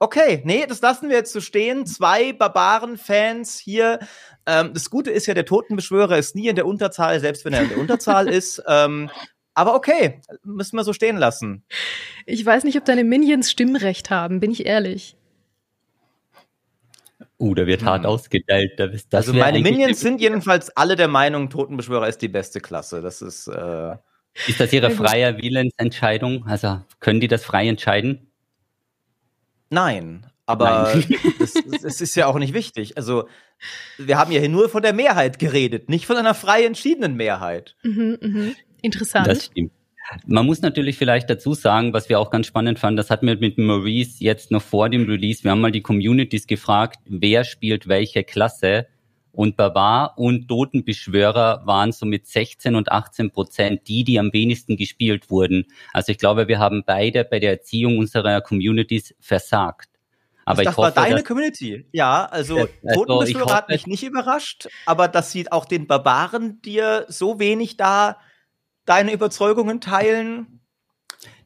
Okay, 0.00 0.42
nee, 0.44 0.64
das 0.66 0.80
lassen 0.80 1.08
wir 1.08 1.16
jetzt 1.16 1.32
so 1.32 1.40
stehen. 1.40 1.84
Zwei 1.84 2.32
Barbaren-Fans 2.32 3.58
hier. 3.58 3.98
Ähm, 4.46 4.72
das 4.72 4.90
Gute 4.90 5.10
ist 5.10 5.26
ja, 5.26 5.34
der 5.34 5.44
Totenbeschwörer 5.44 6.16
ist 6.16 6.36
nie 6.36 6.48
in 6.48 6.56
der 6.56 6.66
Unterzahl, 6.66 7.18
selbst 7.18 7.44
wenn 7.44 7.52
er 7.52 7.62
in 7.62 7.68
der 7.70 7.78
Unterzahl 7.78 8.28
ist. 8.32 8.62
Ähm, 8.68 9.10
aber 9.54 9.74
okay, 9.74 10.20
müssen 10.44 10.76
wir 10.76 10.84
so 10.84 10.92
stehen 10.92 11.16
lassen. 11.16 11.64
Ich 12.26 12.46
weiß 12.46 12.62
nicht, 12.62 12.78
ob 12.78 12.84
deine 12.84 13.02
Minions 13.02 13.50
Stimmrecht 13.50 14.08
haben, 14.08 14.38
bin 14.38 14.52
ich 14.52 14.66
ehrlich. 14.66 15.16
Uh, 17.40 17.54
da 17.54 17.66
wird 17.66 17.84
hart 17.84 18.04
hm. 18.04 18.10
ausgeteilt. 18.10 18.78
Das, 18.78 19.08
das 19.08 19.26
also 19.26 19.38
meine 19.38 19.58
Minions 19.58 20.00
sind 20.00 20.20
jedenfalls 20.20 20.70
alle 20.76 20.94
der 20.94 21.08
Meinung, 21.08 21.50
Totenbeschwörer 21.50 22.06
ist 22.06 22.22
die 22.22 22.28
beste 22.28 22.60
Klasse. 22.60 23.02
Das 23.02 23.20
ist. 23.20 23.48
Äh 23.48 23.96
ist 24.46 24.60
das 24.60 24.72
ihre 24.72 24.90
freie 24.90 25.36
Willensentscheidung? 25.38 26.46
Also 26.46 26.80
können 27.00 27.18
die 27.18 27.26
das 27.26 27.44
frei 27.44 27.66
entscheiden? 27.66 28.27
Nein, 29.70 30.26
aber 30.46 30.94
es 31.40 31.54
ist 32.00 32.14
ja 32.14 32.26
auch 32.26 32.38
nicht 32.38 32.54
wichtig. 32.54 32.96
Also, 32.96 33.28
wir 33.98 34.18
haben 34.18 34.32
ja 34.32 34.40
hier 34.40 34.48
nur 34.48 34.68
von 34.68 34.82
der 34.82 34.92
Mehrheit 34.92 35.38
geredet, 35.38 35.88
nicht 35.88 36.06
von 36.06 36.16
einer 36.16 36.34
frei 36.34 36.64
entschiedenen 36.64 37.16
Mehrheit. 37.16 37.76
Mhm, 37.82 38.18
mh. 38.20 38.52
Interessant. 38.80 39.26
Das 39.26 39.46
stimmt. 39.46 39.72
Man 40.26 40.46
muss 40.46 40.62
natürlich 40.62 40.96
vielleicht 40.96 41.28
dazu 41.28 41.52
sagen, 41.52 41.92
was 41.92 42.08
wir 42.08 42.18
auch 42.18 42.30
ganz 42.30 42.46
spannend 42.46 42.78
fanden, 42.78 42.96
das 42.96 43.10
hatten 43.10 43.26
wir 43.26 43.36
mit 43.36 43.58
Maurice 43.58 44.24
jetzt 44.24 44.50
noch 44.50 44.62
vor 44.62 44.88
dem 44.88 45.04
Release. 45.04 45.44
Wir 45.44 45.50
haben 45.50 45.60
mal 45.60 45.72
die 45.72 45.82
Communities 45.82 46.46
gefragt, 46.46 47.00
wer 47.04 47.44
spielt 47.44 47.88
welche 47.88 48.24
Klasse. 48.24 48.86
Und 49.32 49.56
Barbar 49.56 50.18
und 50.18 50.48
Totenbeschwörer 50.48 51.62
waren 51.64 51.92
so 51.92 52.06
mit 52.06 52.26
16 52.26 52.74
und 52.74 52.90
18 52.90 53.30
Prozent 53.30 53.86
die, 53.86 54.02
die 54.04 54.18
am 54.18 54.32
wenigsten 54.32 54.76
gespielt 54.76 55.30
wurden. 55.30 55.66
Also 55.92 56.12
ich 56.12 56.18
glaube, 56.18 56.48
wir 56.48 56.58
haben 56.58 56.82
beide 56.84 57.24
bei 57.24 57.38
der 57.38 57.52
Erziehung 57.52 57.98
unserer 57.98 58.40
Communities 58.40 59.14
versagt. 59.20 59.90
Aber 60.44 60.64
das 60.64 60.72
ich 60.72 60.76
hoffe, 60.78 60.96
war 60.96 61.04
deine 61.04 61.22
Community. 61.22 61.86
Ja, 61.92 62.24
also, 62.24 62.68
also 62.82 63.04
Totenbeschwörer 63.04 63.54
hat 63.54 63.68
mich 63.68 63.86
nicht 63.86 64.02
überrascht, 64.02 64.68
aber 64.86 65.06
dass 65.06 65.30
sie 65.30 65.52
auch 65.52 65.66
den 65.66 65.86
Barbaren 65.86 66.62
dir 66.62 67.04
so 67.08 67.38
wenig 67.38 67.76
da 67.76 68.18
deine 68.86 69.12
Überzeugungen 69.12 69.82
teilen, 69.82 70.57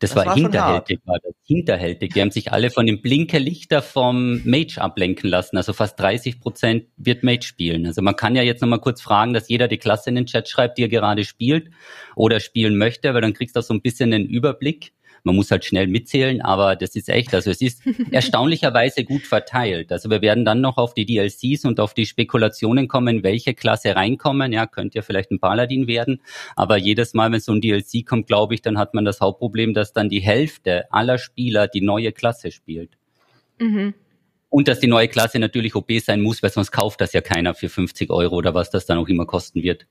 Das, 0.03 0.11
das 0.11 0.17
war, 0.17 0.27
war 0.27 0.35
hinterhältig, 0.35 1.01
war 1.05 1.19
das. 1.23 1.33
Hinterhältig. 1.45 2.13
Die 2.13 2.21
haben 2.21 2.33
sich 2.33 2.51
alle 2.51 2.71
von 2.71 2.87
den 2.87 3.01
Blinkerlichter 3.03 3.83
vom 3.83 4.43
Mage 4.45 4.79
ablenken 4.79 5.31
lassen. 5.31 5.57
Also 5.57 5.73
fast 5.73 5.99
30 6.01 6.41
Prozent 6.41 6.87
wird 6.97 7.23
Mage 7.23 7.45
spielen. 7.45 7.87
Also 7.87 8.03
man 8.03 8.17
kann 8.17 8.35
ja 8.35 8.43
jetzt 8.43 8.63
nochmal 8.63 8.81
kurz 8.81 9.01
fragen, 9.01 9.33
dass 9.33 9.49
jeder 9.49 9.69
die 9.69 9.79
Klasse 9.79 10.11
in 10.11 10.17
den 10.17 10.27
Chat 10.27 10.49
schreibt, 10.49 10.77
die 10.79 10.83
er 10.83 10.89
gerade 10.89 11.25
spielt 11.25 11.71
oder 12.17 12.41
spielen 12.41 12.77
möchte, 12.77 13.15
weil 13.15 13.21
dann 13.21 13.33
kriegst 13.33 13.55
du 13.55 13.61
auch 13.61 13.65
so 13.65 13.75
ein 13.75 13.81
bisschen 13.81 14.13
einen 14.13 14.27
Überblick. 14.27 14.93
Man 15.25 15.37
muss 15.37 15.51
halt 15.51 15.65
schnell 15.65 15.87
mitzählen, 15.87 16.41
aber 16.41 16.75
das 16.75 16.97
ist 16.97 17.09
echt, 17.09 17.33
also 17.35 17.51
es 17.51 17.61
ist 17.61 17.83
erstaunlicherweise 18.11 19.05
gut 19.05 19.23
verteilt. 19.23 19.93
Also 19.93 20.11
wir 20.11 20.21
werden 20.21 20.45
dann 20.45 20.61
noch 20.61 20.79
auf 20.79 20.95
die 20.95 21.07
DLCs 21.07 21.65
und 21.65 21.79
auf 21.79 21.95
die 21.95 22.07
Spekulationen 22.07 22.89
kommen, 22.89 23.23
welche 23.23 23.55
Klasse 23.55 23.95
reinkommen. 23.95 24.53
Ja, 24.53 24.67
könnte 24.67 24.97
ja 24.97 25.03
vielleicht 25.03 25.31
ein 25.31 25.39
Paladin 25.39 25.87
werden, 25.87 26.21
aber 26.57 26.77
jedes 26.77 27.15
Mal, 27.15 27.31
wenn 27.31 27.41
so 27.41 27.53
ein 27.53 27.61
DLC 27.61 28.05
kommt, 28.07 28.27
glaube 28.27 28.55
ich, 28.55 28.63
dann 28.63 28.79
hat 28.79 28.95
man 28.95 29.05
das 29.05 29.21
Hauptproblem, 29.21 29.75
dass 29.75 29.93
dann 29.93 30.09
die 30.09 30.21
Hälfte 30.21 30.93
aller 30.93 31.19
Spieler 31.19 31.69
die 31.69 31.81
neue 31.81 32.13
Klasse 32.13 32.51
spielt. 32.51 32.91
Mhm. 33.59 33.95
Und 34.49 34.69
dass 34.69 34.81
die 34.81 34.87
neue 34.87 35.09
Klasse 35.09 35.39
natürlich 35.39 35.75
OP 35.75 35.91
sein 36.05 36.21
muss, 36.21 36.43
weil 36.43 36.51
sonst 36.51 36.73
kauft 36.73 37.01
das 37.01 37.15
ja 37.15 37.23
keiner 37.23 37.55
für 37.55 37.71
50 37.71 38.11
Euro 38.11 38.37
oder 38.37 38.53
was 38.53 38.71
das 38.71 38.85
dann 38.85 38.99
auch 38.99 39.09
immer 39.09 39.25
kosten 39.25 39.63
wird. 39.63 39.87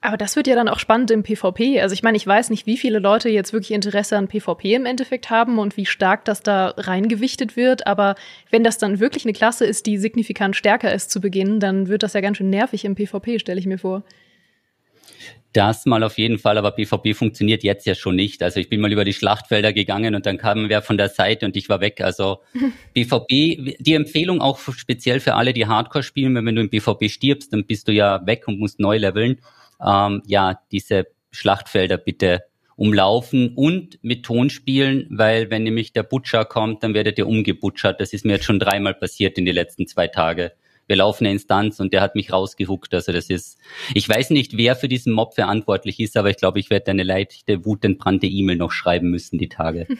Aber 0.00 0.16
das 0.16 0.34
wird 0.34 0.48
ja 0.48 0.56
dann 0.56 0.68
auch 0.68 0.80
spannend 0.80 1.12
im 1.12 1.22
PvP. 1.22 1.80
Also 1.80 1.92
ich 1.92 2.02
meine, 2.02 2.16
ich 2.16 2.26
weiß 2.26 2.50
nicht, 2.50 2.66
wie 2.66 2.76
viele 2.76 2.98
Leute 2.98 3.28
jetzt 3.28 3.52
wirklich 3.52 3.70
Interesse 3.70 4.16
an 4.16 4.26
PvP 4.26 4.74
im 4.74 4.84
Endeffekt 4.84 5.30
haben 5.30 5.58
und 5.58 5.76
wie 5.76 5.86
stark 5.86 6.24
das 6.24 6.42
da 6.42 6.74
reingewichtet 6.76 7.56
wird. 7.56 7.86
Aber 7.86 8.16
wenn 8.50 8.64
das 8.64 8.78
dann 8.78 8.98
wirklich 8.98 9.24
eine 9.24 9.32
Klasse 9.32 9.64
ist, 9.64 9.86
die 9.86 9.98
signifikant 9.98 10.56
stärker 10.56 10.92
ist 10.92 11.10
zu 11.10 11.20
Beginn, 11.20 11.60
dann 11.60 11.86
wird 11.86 12.02
das 12.02 12.14
ja 12.14 12.20
ganz 12.20 12.38
schön 12.38 12.50
nervig 12.50 12.84
im 12.84 12.96
PvP, 12.96 13.38
stelle 13.38 13.60
ich 13.60 13.66
mir 13.66 13.78
vor. 13.78 14.02
Das 15.52 15.84
mal 15.84 16.02
auf 16.02 16.16
jeden 16.16 16.38
Fall, 16.38 16.56
aber 16.56 16.70
PvP 16.70 17.12
funktioniert 17.12 17.62
jetzt 17.62 17.86
ja 17.86 17.94
schon 17.94 18.16
nicht. 18.16 18.42
Also 18.42 18.58
ich 18.58 18.70
bin 18.70 18.80
mal 18.80 18.90
über 18.90 19.04
die 19.04 19.12
Schlachtfelder 19.12 19.74
gegangen 19.74 20.14
und 20.14 20.24
dann 20.24 20.38
kam 20.38 20.70
wer 20.70 20.80
von 20.80 20.96
der 20.96 21.10
Seite 21.10 21.44
und 21.44 21.56
ich 21.56 21.68
war 21.68 21.80
weg. 21.80 22.00
Also 22.00 22.40
PvP, 22.94 23.76
die 23.78 23.94
Empfehlung 23.94 24.40
auch 24.40 24.58
speziell 24.58 25.20
für 25.20 25.34
alle, 25.34 25.52
die 25.52 25.66
Hardcore 25.66 26.02
spielen, 26.02 26.34
wenn 26.34 26.54
du 26.54 26.62
im 26.62 26.70
PvP 26.70 27.10
stirbst, 27.10 27.52
dann 27.52 27.66
bist 27.66 27.86
du 27.88 27.92
ja 27.92 28.24
weg 28.26 28.48
und 28.48 28.58
musst 28.58 28.80
neu 28.80 28.96
leveln 28.96 29.38
ähm, 29.84 30.22
ja, 30.26 30.60
diese 30.70 31.06
Schlachtfelder 31.30 31.98
bitte 31.98 32.44
umlaufen 32.76 33.52
und 33.54 33.98
mit 34.02 34.24
Ton 34.24 34.50
spielen, 34.50 35.06
weil 35.10 35.50
wenn 35.50 35.62
nämlich 35.62 35.92
der 35.92 36.02
Butcher 36.02 36.44
kommt, 36.44 36.82
dann 36.82 36.94
werdet 36.94 37.18
ihr 37.18 37.26
umgebutschert. 37.26 38.00
Das 38.00 38.12
ist 38.12 38.24
mir 38.24 38.34
jetzt 38.34 38.44
schon 38.44 38.58
dreimal 38.58 38.94
passiert 38.94 39.38
in 39.38 39.44
den 39.44 39.54
letzten 39.54 39.86
zwei 39.86 40.08
Tagen 40.08 40.50
wir 40.92 40.98
laufen 40.98 41.24
eine 41.24 41.32
Instanz 41.32 41.80
und 41.80 41.94
der 41.94 42.02
hat 42.02 42.14
mich 42.14 42.34
rausgehuckt. 42.34 42.92
Also 42.92 43.12
das 43.12 43.30
ist, 43.30 43.58
ich 43.94 44.06
weiß 44.06 44.28
nicht, 44.28 44.58
wer 44.58 44.76
für 44.76 44.88
diesen 44.88 45.14
Mob 45.14 45.34
verantwortlich 45.34 45.98
ist, 46.00 46.18
aber 46.18 46.28
ich 46.28 46.36
glaube, 46.36 46.60
ich 46.60 46.68
werde 46.68 46.90
eine 46.90 47.02
leichte, 47.02 47.64
wutentbrannte 47.64 48.26
E-Mail 48.26 48.56
noch 48.56 48.72
schreiben 48.72 49.08
müssen 49.08 49.38
die 49.38 49.48
Tage. 49.48 49.86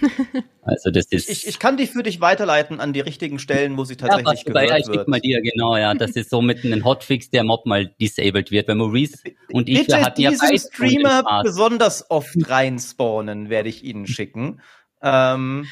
Also 0.64 0.92
das 0.92 1.06
ist. 1.06 1.28
Ich, 1.28 1.48
ich 1.48 1.58
kann 1.58 1.76
die 1.76 1.88
für 1.88 2.04
dich 2.04 2.20
weiterleiten 2.20 2.78
an 2.78 2.92
die 2.92 3.00
richtigen 3.00 3.40
Stellen, 3.40 3.76
wo 3.76 3.82
sie 3.82 3.96
tatsächlich 3.96 4.44
ja, 4.46 4.52
gehört 4.52 4.70
ja, 4.70 4.76
ich 4.76 4.86
wird. 4.86 5.08
mal 5.08 5.18
dir, 5.18 5.42
genau, 5.42 5.76
ja. 5.76 5.92
Das 5.94 6.12
ist 6.12 6.30
so 6.30 6.40
mit 6.40 6.64
einem 6.64 6.84
Hotfix, 6.84 7.30
der 7.30 7.42
Mob 7.42 7.66
mal 7.66 7.86
disabled 8.00 8.52
wird. 8.52 8.68
Weil 8.68 8.76
Maurice 8.76 9.18
und 9.50 9.68
ich, 9.68 9.80
Bitte 9.80 10.00
hatten 10.00 10.20
ja 10.20 10.30
beide 10.38 10.60
Streamer 10.60 11.42
besonders 11.42 12.08
oft 12.12 12.36
reinspawnen, 12.48 13.50
werde 13.50 13.70
ich 13.70 13.82
Ihnen 13.82 14.06
schicken. 14.06 14.60
Ähm, 15.02 15.66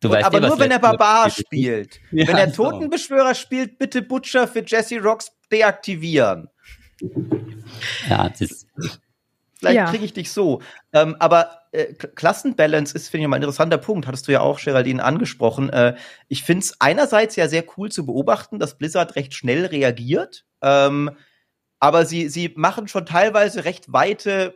Du 0.00 0.10
weißt 0.10 0.24
aber 0.24 0.40
ja, 0.40 0.48
nur 0.48 0.58
wenn 0.58 0.70
er 0.70 0.78
Barbar 0.78 1.30
spielt. 1.30 2.00
Ja, 2.12 2.28
wenn 2.28 2.36
er 2.36 2.46
genau. 2.46 2.70
Totenbeschwörer 2.70 3.34
spielt, 3.34 3.78
bitte 3.78 4.02
Butcher 4.02 4.46
für 4.46 4.64
Jesse 4.64 5.00
Rocks 5.00 5.30
deaktivieren. 5.50 6.48
Ja, 8.08 8.28
das 8.28 8.40
ist. 8.40 8.66
Vielleicht 9.58 9.76
ja. 9.76 9.90
kriege 9.90 10.04
ich 10.04 10.12
dich 10.12 10.30
so. 10.30 10.60
Ähm, 10.92 11.16
aber 11.18 11.62
äh, 11.72 11.94
Klassenbalance 11.94 12.94
ist, 12.94 13.08
finde 13.08 13.24
ich, 13.24 13.28
mal 13.28 13.36
ein 13.36 13.42
interessanter 13.42 13.78
Punkt. 13.78 14.06
Hattest 14.06 14.28
du 14.28 14.32
ja 14.32 14.40
auch, 14.40 14.60
Geraldine, 14.60 15.02
angesprochen. 15.02 15.70
Äh, 15.70 15.96
ich 16.28 16.42
finde 16.42 16.64
es 16.64 16.80
einerseits 16.80 17.36
ja 17.36 17.48
sehr 17.48 17.64
cool 17.76 17.90
zu 17.90 18.04
beobachten, 18.06 18.58
dass 18.58 18.78
Blizzard 18.78 19.16
recht 19.16 19.34
schnell 19.34 19.66
reagiert. 19.66 20.44
Ähm, 20.62 21.10
aber 21.80 22.06
sie, 22.06 22.28
sie 22.28 22.52
machen 22.56 22.88
schon 22.88 23.06
teilweise 23.06 23.64
recht 23.64 23.92
weite 23.92 24.54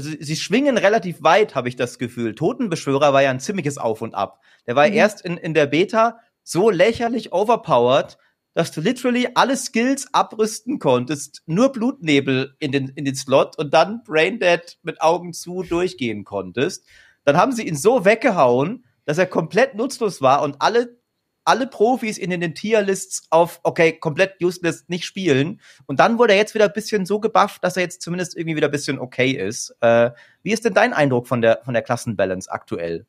also 0.00 0.16
sie 0.18 0.36
schwingen 0.36 0.78
relativ 0.78 1.22
weit, 1.22 1.54
habe 1.54 1.68
ich 1.68 1.76
das 1.76 1.98
Gefühl. 1.98 2.34
Totenbeschwörer 2.34 3.12
war 3.12 3.22
ja 3.22 3.30
ein 3.30 3.40
ziemliches 3.40 3.78
Auf 3.78 4.02
und 4.02 4.14
Ab. 4.14 4.40
Der 4.66 4.76
war 4.76 4.88
mhm. 4.88 4.94
erst 4.94 5.24
in, 5.24 5.36
in 5.36 5.54
der 5.54 5.66
Beta 5.66 6.18
so 6.42 6.70
lächerlich 6.70 7.32
overpowered, 7.32 8.16
dass 8.54 8.72
du 8.72 8.80
literally 8.80 9.28
alle 9.34 9.56
Skills 9.56 10.12
abrüsten 10.12 10.78
konntest, 10.78 11.42
nur 11.46 11.70
Blutnebel 11.70 12.56
in 12.58 12.72
den, 12.72 12.88
in 12.88 13.04
den 13.04 13.14
Slot 13.14 13.58
und 13.58 13.72
dann 13.74 14.02
Braindead 14.04 14.78
mit 14.82 15.00
Augen 15.00 15.32
zu 15.32 15.62
durchgehen 15.62 16.24
konntest. 16.24 16.86
Dann 17.24 17.36
haben 17.36 17.52
sie 17.52 17.66
ihn 17.66 17.76
so 17.76 18.04
weggehauen, 18.04 18.84
dass 19.04 19.18
er 19.18 19.26
komplett 19.26 19.74
nutzlos 19.74 20.22
war 20.22 20.42
und 20.42 20.56
alle 20.60 20.99
alle 21.44 21.66
Profis 21.66 22.18
in 22.18 22.30
den 22.30 22.54
Tierlists 22.54 23.26
auf, 23.30 23.60
okay, 23.62 23.92
komplett 23.92 24.42
useless 24.42 24.84
nicht 24.88 25.04
spielen. 25.04 25.60
Und 25.86 26.00
dann 26.00 26.18
wurde 26.18 26.34
er 26.34 26.38
jetzt 26.38 26.54
wieder 26.54 26.66
ein 26.66 26.72
bisschen 26.72 27.06
so 27.06 27.20
gebufft, 27.20 27.64
dass 27.64 27.76
er 27.76 27.82
jetzt 27.82 28.02
zumindest 28.02 28.36
irgendwie 28.36 28.56
wieder 28.56 28.68
ein 28.68 28.72
bisschen 28.72 28.98
okay 28.98 29.30
ist. 29.30 29.74
Äh, 29.80 30.10
wie 30.42 30.52
ist 30.52 30.64
denn 30.64 30.74
dein 30.74 30.92
Eindruck 30.92 31.26
von 31.26 31.40
der, 31.40 31.60
von 31.64 31.74
der 31.74 31.82
Klassenbalance 31.82 32.50
aktuell? 32.50 33.06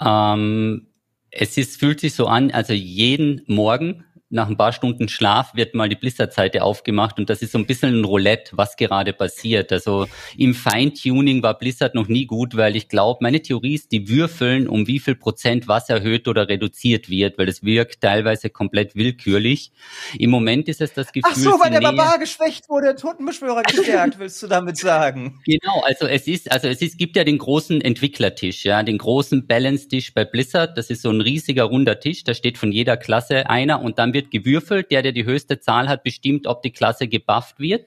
Ähm, 0.00 0.88
es 1.30 1.56
ist, 1.56 1.78
fühlt 1.78 2.00
sich 2.00 2.14
so 2.14 2.26
an, 2.26 2.50
also 2.50 2.72
jeden 2.72 3.42
Morgen 3.46 4.04
nach 4.30 4.48
ein 4.48 4.56
paar 4.56 4.72
Stunden 4.72 5.08
Schlaf 5.08 5.54
wird 5.54 5.74
mal 5.74 5.88
die 5.88 5.96
Blizzard-Seite 5.96 6.62
aufgemacht 6.62 7.18
und 7.18 7.30
das 7.30 7.40
ist 7.40 7.52
so 7.52 7.58
ein 7.58 7.66
bisschen 7.66 8.00
ein 8.00 8.04
Roulette, 8.04 8.56
was 8.56 8.76
gerade 8.76 9.14
passiert. 9.14 9.72
Also 9.72 10.06
im 10.36 10.54
Feintuning 10.54 11.42
war 11.42 11.58
Blizzard 11.58 11.94
noch 11.94 12.08
nie 12.08 12.26
gut, 12.26 12.56
weil 12.56 12.76
ich 12.76 12.88
glaube, 12.88 13.20
meine 13.22 13.40
Theorie 13.40 13.74
ist, 13.74 13.90
die 13.90 14.08
würfeln, 14.08 14.68
um 14.68 14.86
wie 14.86 14.98
viel 14.98 15.14
Prozent 15.14 15.66
was 15.66 15.88
erhöht 15.88 16.28
oder 16.28 16.48
reduziert 16.48 17.08
wird, 17.08 17.38
weil 17.38 17.48
es 17.48 17.62
wirkt 17.62 18.02
teilweise 18.02 18.50
komplett 18.50 18.94
willkürlich. 18.94 19.72
Im 20.18 20.30
Moment 20.30 20.68
ist 20.68 20.82
es 20.82 20.92
das 20.92 21.10
Gefühl. 21.12 21.32
Ach 21.32 21.36
so, 21.36 21.50
weil 21.58 21.70
der 21.70 21.80
Barbar 21.80 22.18
geschwächt 22.18 22.68
wurde, 22.68 22.88
der 22.88 22.96
Totenbeschwörer 22.96 23.62
gestärkt, 23.62 24.18
willst 24.18 24.42
du 24.42 24.46
damit 24.46 24.76
sagen? 24.76 25.40
Genau, 25.46 25.80
also 25.86 26.06
es 26.06 26.26
ist, 26.26 26.52
also 26.52 26.68
es 26.68 26.82
ist, 26.82 26.98
gibt 26.98 27.16
ja 27.16 27.24
den 27.24 27.38
großen 27.38 27.80
Entwicklertisch, 27.80 28.64
ja, 28.64 28.82
den 28.82 28.98
großen 28.98 29.46
Balance-Tisch 29.46 30.12
bei 30.12 30.26
Blizzard. 30.26 30.76
Das 30.76 30.90
ist 30.90 31.00
so 31.00 31.10
ein 31.10 31.22
riesiger 31.22 31.64
runder 31.64 31.98
Tisch, 31.98 32.24
da 32.24 32.34
steht 32.34 32.58
von 32.58 32.72
jeder 32.72 32.98
Klasse 32.98 33.48
einer 33.48 33.80
und 33.80 33.98
dann 33.98 34.12
wird 34.12 34.17
wird 34.18 34.30
gewürfelt, 34.32 34.90
der, 34.90 35.02
der 35.02 35.12
die 35.12 35.24
höchste 35.24 35.60
Zahl 35.60 35.88
hat, 35.88 36.02
bestimmt, 36.02 36.46
ob 36.46 36.62
die 36.62 36.72
Klasse 36.72 37.06
gebufft 37.06 37.60
wird 37.60 37.86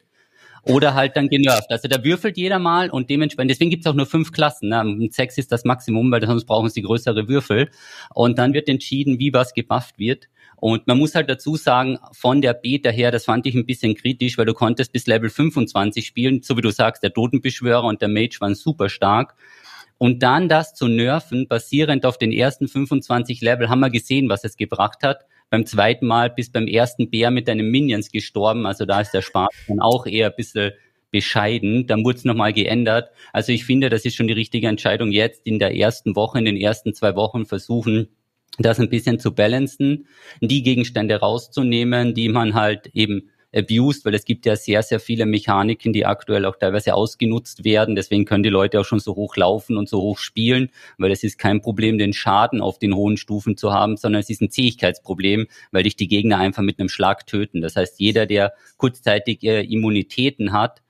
oder 0.64 0.94
halt 0.94 1.18
dann 1.18 1.28
genervt. 1.28 1.70
Also 1.70 1.88
da 1.88 2.04
würfelt 2.04 2.38
jeder 2.38 2.60
mal 2.60 2.90
und 2.90 3.10
dementsprechend, 3.10 3.52
deswegen 3.52 3.72
gibt's 3.72 3.88
auch 3.88 3.94
nur 3.94 4.06
fünf 4.06 4.32
Klassen. 4.32 4.70
Ne? 4.70 5.10
Sechs 5.12 5.38
ist 5.38 5.52
das 5.52 5.66
Maximum, 5.66 6.12
weil 6.12 6.26
sonst 6.26 6.46
brauchen 6.46 6.70
sie 6.70 6.82
größere 6.82 7.28
Würfel. 7.28 7.70
Und 8.14 8.38
dann 8.38 8.54
wird 8.54 8.70
entschieden, 8.70 9.20
wie 9.20 9.34
was 9.34 9.54
gebufft 9.54 9.98
wird. 9.98 10.28
Und 10.56 10.86
man 10.86 11.00
muss 11.00 11.16
halt 11.16 11.30
dazu 11.30 11.56
sagen, 11.56 11.98
von 12.12 12.42
der 12.42 12.54
Beta 12.54 12.92
her, 12.92 13.10
das 13.12 13.26
fand 13.26 13.48
ich 13.48 13.56
ein 13.56 13.66
bisschen 13.66 13.96
kritisch, 13.96 14.38
weil 14.38 14.46
du 14.46 14.54
konntest 14.54 14.94
bis 14.94 15.08
Level 15.08 15.30
25 15.30 16.06
spielen, 16.06 16.44
so 16.44 16.56
wie 16.56 16.62
du 16.62 16.70
sagst, 16.70 17.02
der 17.02 17.14
Totenbeschwörer 17.14 17.84
und 17.84 18.02
der 18.02 18.10
Mage 18.10 18.38
waren 18.40 18.54
super 18.54 18.88
stark. 18.88 19.36
Und 19.98 20.22
dann 20.22 20.50
das 20.50 20.76
zu 20.76 20.88
nerven, 20.88 21.48
basierend 21.48 22.06
auf 22.06 22.20
den 22.20 22.32
ersten 22.32 22.68
25 22.68 23.42
Level, 23.42 23.70
haben 23.70 23.80
wir 23.80 23.90
gesehen, 23.90 24.30
was 24.30 24.44
es 24.44 24.56
gebracht 24.56 25.02
hat 25.02 25.26
beim 25.52 25.66
zweiten 25.66 26.08
Mal 26.08 26.32
bis 26.32 26.52
beim 26.52 26.66
ersten 26.66 27.12
Bär 27.12 27.30
mit 27.30 27.48
deinen 27.48 27.70
Minions 27.70 28.10
gestorben. 28.10 28.66
Also 28.66 28.86
da 28.86 29.02
ist 29.02 29.12
der 29.12 29.22
Spaß 29.22 29.50
dann 29.68 29.82
auch 29.82 30.08
eher 30.08 30.28
ein 30.28 30.36
bisschen 30.36 30.72
bescheiden. 31.12 31.86
Dann 31.88 32.06
wurde 32.06 32.18
es 32.18 32.26
nochmal 32.26 32.54
geändert. 32.54 33.12
Also 33.34 33.52
ich 33.52 33.66
finde, 33.66 33.90
das 33.90 34.06
ist 34.06 34.16
schon 34.16 34.28
die 34.28 34.34
richtige 34.34 34.68
Entscheidung 34.68 35.12
jetzt 35.12 35.46
in 35.46 35.60
der 35.60 35.76
ersten 35.76 36.16
Woche, 36.16 36.40
in 36.40 36.46
den 36.46 36.56
ersten 36.56 36.94
zwei 36.94 37.16
Wochen 37.16 37.46
versuchen, 37.46 38.08
das 38.60 38.80
ein 38.80 38.90
bisschen 38.90 39.20
zu 39.20 39.36
balancen, 39.36 40.08
die 40.40 40.64
Gegenstände 40.64 41.18
rauszunehmen, 41.20 42.14
die 42.14 42.30
man 42.30 42.54
halt 42.54 42.88
eben 42.94 43.30
abused, 43.54 44.06
weil 44.06 44.14
es 44.14 44.26
gibt 44.26 44.46
ja 44.46 44.56
sehr, 44.56 44.84
sehr 44.84 45.00
viele 45.00 45.26
Mechaniken, 45.26 45.94
die 45.94 46.06
aktuell 46.06 46.46
auch 46.46 46.56
teilweise 46.56 46.94
ausgenutzt 46.94 47.64
werden. 47.64 47.96
Deswegen 47.96 48.26
können 48.26 48.44
die 48.44 48.50
Leute 48.50 48.80
auch 48.80 48.86
schon 48.86 49.00
so 49.00 49.16
hoch 49.16 49.36
laufen 49.36 49.78
und 49.78 49.90
so 49.90 50.02
hoch 50.02 50.18
spielen, 50.18 50.70
weil 50.98 51.12
es 51.12 51.24
ist 51.24 51.38
kein 51.38 51.62
Problem, 51.62 51.98
den 51.98 52.14
Schaden 52.14 52.62
auf 52.62 52.80
den 52.80 52.96
hohen 52.96 53.18
Stufen 53.18 53.58
zu 53.58 53.74
haben, 53.74 53.98
sondern 53.98 54.22
es 54.22 54.30
ist 54.30 54.42
ein 54.42 54.52
Zähigkeitsproblem, 54.52 55.48
weil 55.72 55.84
dich 55.84 55.96
die 55.96 56.08
Gegner 56.08 56.38
einfach 56.38 56.64
mit 56.64 56.80
einem 56.80 56.90
Schlag 56.90 57.28
töten. 57.28 57.62
Das 57.62 57.76
heißt, 57.76 58.00
jeder, 58.00 58.26
der 58.26 58.54
kurzzeitig 58.78 59.44
äh, 59.44 59.62
Immunitäten 59.64 60.54
hat, 60.54 60.82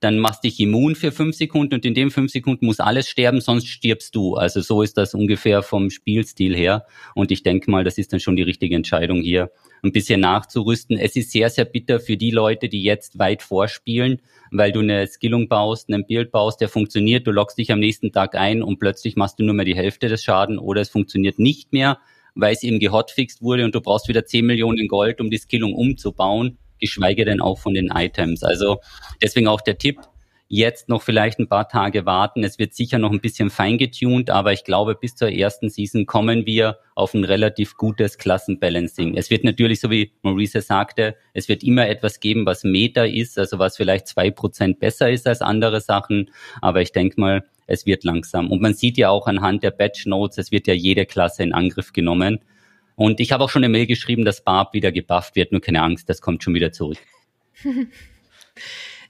dann 0.00 0.18
machst 0.18 0.44
dich 0.44 0.58
immun 0.58 0.94
für 0.94 1.12
fünf 1.12 1.36
Sekunden 1.36 1.74
und 1.74 1.84
in 1.84 1.94
den 1.94 2.10
fünf 2.10 2.32
Sekunden 2.32 2.64
muss 2.64 2.80
alles 2.80 3.08
sterben, 3.08 3.42
sonst 3.42 3.68
stirbst 3.68 4.14
du. 4.14 4.34
Also 4.34 4.62
so 4.62 4.82
ist 4.82 4.96
das 4.96 5.14
ungefähr 5.14 5.62
vom 5.62 5.90
Spielstil 5.90 6.56
her. 6.56 6.86
Und 7.14 7.30
ich 7.30 7.42
denke 7.42 7.70
mal, 7.70 7.84
das 7.84 7.98
ist 7.98 8.12
dann 8.12 8.20
schon 8.20 8.34
die 8.34 8.42
richtige 8.42 8.74
Entscheidung 8.74 9.20
hier, 9.20 9.50
ein 9.82 9.92
bisschen 9.92 10.20
nachzurüsten. 10.20 10.96
Es 10.98 11.16
ist 11.16 11.30
sehr, 11.30 11.50
sehr 11.50 11.66
bitter 11.66 12.00
für 12.00 12.16
die 12.16 12.30
Leute, 12.30 12.68
die 12.68 12.82
jetzt 12.82 13.18
weit 13.18 13.42
vorspielen, 13.42 14.22
weil 14.50 14.72
du 14.72 14.80
eine 14.80 15.06
Skillung 15.06 15.48
baust, 15.48 15.92
einen 15.92 16.06
Build 16.06 16.32
baust, 16.32 16.62
der 16.62 16.70
funktioniert, 16.70 17.26
du 17.26 17.30
loggst 17.30 17.58
dich 17.58 17.70
am 17.70 17.80
nächsten 17.80 18.10
Tag 18.10 18.34
ein 18.34 18.62
und 18.62 18.78
plötzlich 18.78 19.16
machst 19.16 19.38
du 19.38 19.44
nur 19.44 19.54
mehr 19.54 19.64
die 19.66 19.76
Hälfte 19.76 20.08
des 20.08 20.24
Schaden 20.24 20.58
oder 20.58 20.80
es 20.80 20.88
funktioniert 20.88 21.38
nicht 21.38 21.72
mehr, 21.72 21.98
weil 22.34 22.54
es 22.54 22.62
eben 22.62 22.78
gehotfixt 22.78 23.42
wurde 23.42 23.64
und 23.64 23.74
du 23.74 23.80
brauchst 23.80 24.08
wieder 24.08 24.24
10 24.24 24.46
Millionen 24.46 24.88
Gold, 24.88 25.20
um 25.20 25.30
die 25.30 25.38
Skillung 25.38 25.74
umzubauen 25.74 26.58
geschweige 26.80 27.24
denn 27.24 27.40
auch 27.40 27.58
von 27.58 27.74
den 27.74 27.88
Items. 27.88 28.42
Also 28.42 28.80
deswegen 29.22 29.46
auch 29.46 29.60
der 29.60 29.78
Tipp, 29.78 29.98
jetzt 30.52 30.88
noch 30.88 31.02
vielleicht 31.02 31.38
ein 31.38 31.48
paar 31.48 31.68
Tage 31.68 32.04
warten. 32.06 32.42
Es 32.42 32.58
wird 32.58 32.74
sicher 32.74 32.98
noch 32.98 33.12
ein 33.12 33.20
bisschen 33.20 33.50
feingetuned, 33.50 34.30
aber 34.30 34.52
ich 34.52 34.64
glaube, 34.64 34.96
bis 34.96 35.14
zur 35.14 35.30
ersten 35.30 35.70
Season 35.70 36.06
kommen 36.06 36.44
wir 36.44 36.78
auf 36.96 37.14
ein 37.14 37.24
relativ 37.24 37.76
gutes 37.76 38.18
Klassenbalancing. 38.18 39.16
Es 39.16 39.30
wird 39.30 39.44
natürlich, 39.44 39.78
so 39.78 39.90
wie 39.92 40.10
Maurice 40.22 40.60
sagte, 40.60 41.14
es 41.34 41.48
wird 41.48 41.62
immer 41.62 41.88
etwas 41.88 42.18
geben, 42.18 42.46
was 42.46 42.64
Meta 42.64 43.04
ist, 43.04 43.38
also 43.38 43.60
was 43.60 43.76
vielleicht 43.76 44.08
zwei 44.08 44.32
Prozent 44.32 44.80
besser 44.80 45.08
ist 45.08 45.28
als 45.28 45.40
andere 45.40 45.80
Sachen. 45.80 46.30
Aber 46.60 46.82
ich 46.82 46.90
denke 46.90 47.20
mal, 47.20 47.44
es 47.68 47.86
wird 47.86 48.02
langsam. 48.02 48.50
Und 48.50 48.60
man 48.60 48.74
sieht 48.74 48.98
ja 48.98 49.08
auch 49.08 49.28
anhand 49.28 49.62
der 49.62 49.70
Batch 49.70 50.06
Notes, 50.06 50.36
es 50.36 50.50
wird 50.50 50.66
ja 50.66 50.74
jede 50.74 51.06
Klasse 51.06 51.44
in 51.44 51.52
Angriff 51.52 51.92
genommen. 51.92 52.40
Und 53.00 53.18
ich 53.18 53.32
habe 53.32 53.42
auch 53.42 53.48
schon 53.48 53.64
eine 53.64 53.72
Mail 53.72 53.86
geschrieben, 53.86 54.26
dass 54.26 54.44
Barb 54.44 54.74
wieder 54.74 54.92
gebufft 54.92 55.34
wird. 55.34 55.52
Nur 55.52 55.62
keine 55.62 55.80
Angst, 55.80 56.10
das 56.10 56.20
kommt 56.20 56.42
schon 56.42 56.52
wieder 56.52 56.70
zurück. 56.70 56.98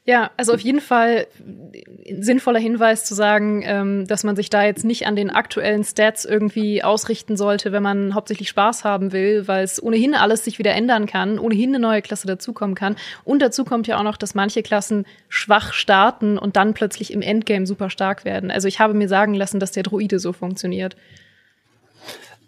Ja, 0.07 0.31
also 0.39 0.55
auf 0.55 0.61
jeden 0.61 0.81
Fall 0.81 1.27
ein 1.39 2.23
sinnvoller 2.23 2.59
Hinweis 2.59 3.05
zu 3.05 3.15
sagen, 3.15 3.63
ähm, 3.67 4.07
dass 4.07 4.25
man 4.25 4.35
sich 4.35 4.49
da 4.49 4.65
jetzt 4.65 4.83
nicht 4.83 5.07
an 5.07 5.15
den 5.15 5.29
aktuellen 5.29 5.85
Stats 5.85 6.25
irgendwie 6.25 6.83
ausrichten 6.83 7.37
sollte, 7.37 7.71
wenn 7.71 7.83
man 7.83 8.15
hauptsächlich 8.15 8.49
Spaß 8.49 8.83
haben 8.83 9.13
will, 9.13 9.47
weil 9.47 9.63
es 9.63 9.81
ohnehin 9.81 10.15
alles 10.15 10.43
sich 10.43 10.59
wieder 10.59 10.73
ändern 10.73 11.05
kann, 11.05 11.39
ohnehin 11.39 11.69
eine 11.69 11.81
neue 11.81 12.01
Klasse 12.01 12.27
dazukommen 12.27 12.75
kann. 12.75 12.97
Und 13.25 13.43
dazu 13.43 13.65
kommt 13.65 13.89
ja 13.89 13.99
auch 13.99 14.03
noch, 14.03 14.17
dass 14.17 14.35
manche 14.35 14.63
Klassen 14.63 15.05
schwach 15.29 15.75
starten 15.75 16.39
und 16.39 16.57
dann 16.57 16.73
plötzlich 16.73 17.13
im 17.13 17.21
Endgame 17.21 17.67
super 17.67 17.91
stark 17.91 18.25
werden. 18.25 18.51
Also 18.51 18.69
ich 18.69 18.81
habe 18.81 18.95
mir 18.95 19.07
sagen 19.09 19.35
lassen, 19.35 19.61
dass 19.61 19.71
der 19.71 19.83
Druide 19.83 20.19
so 20.19 20.33
funktioniert. 20.33 20.97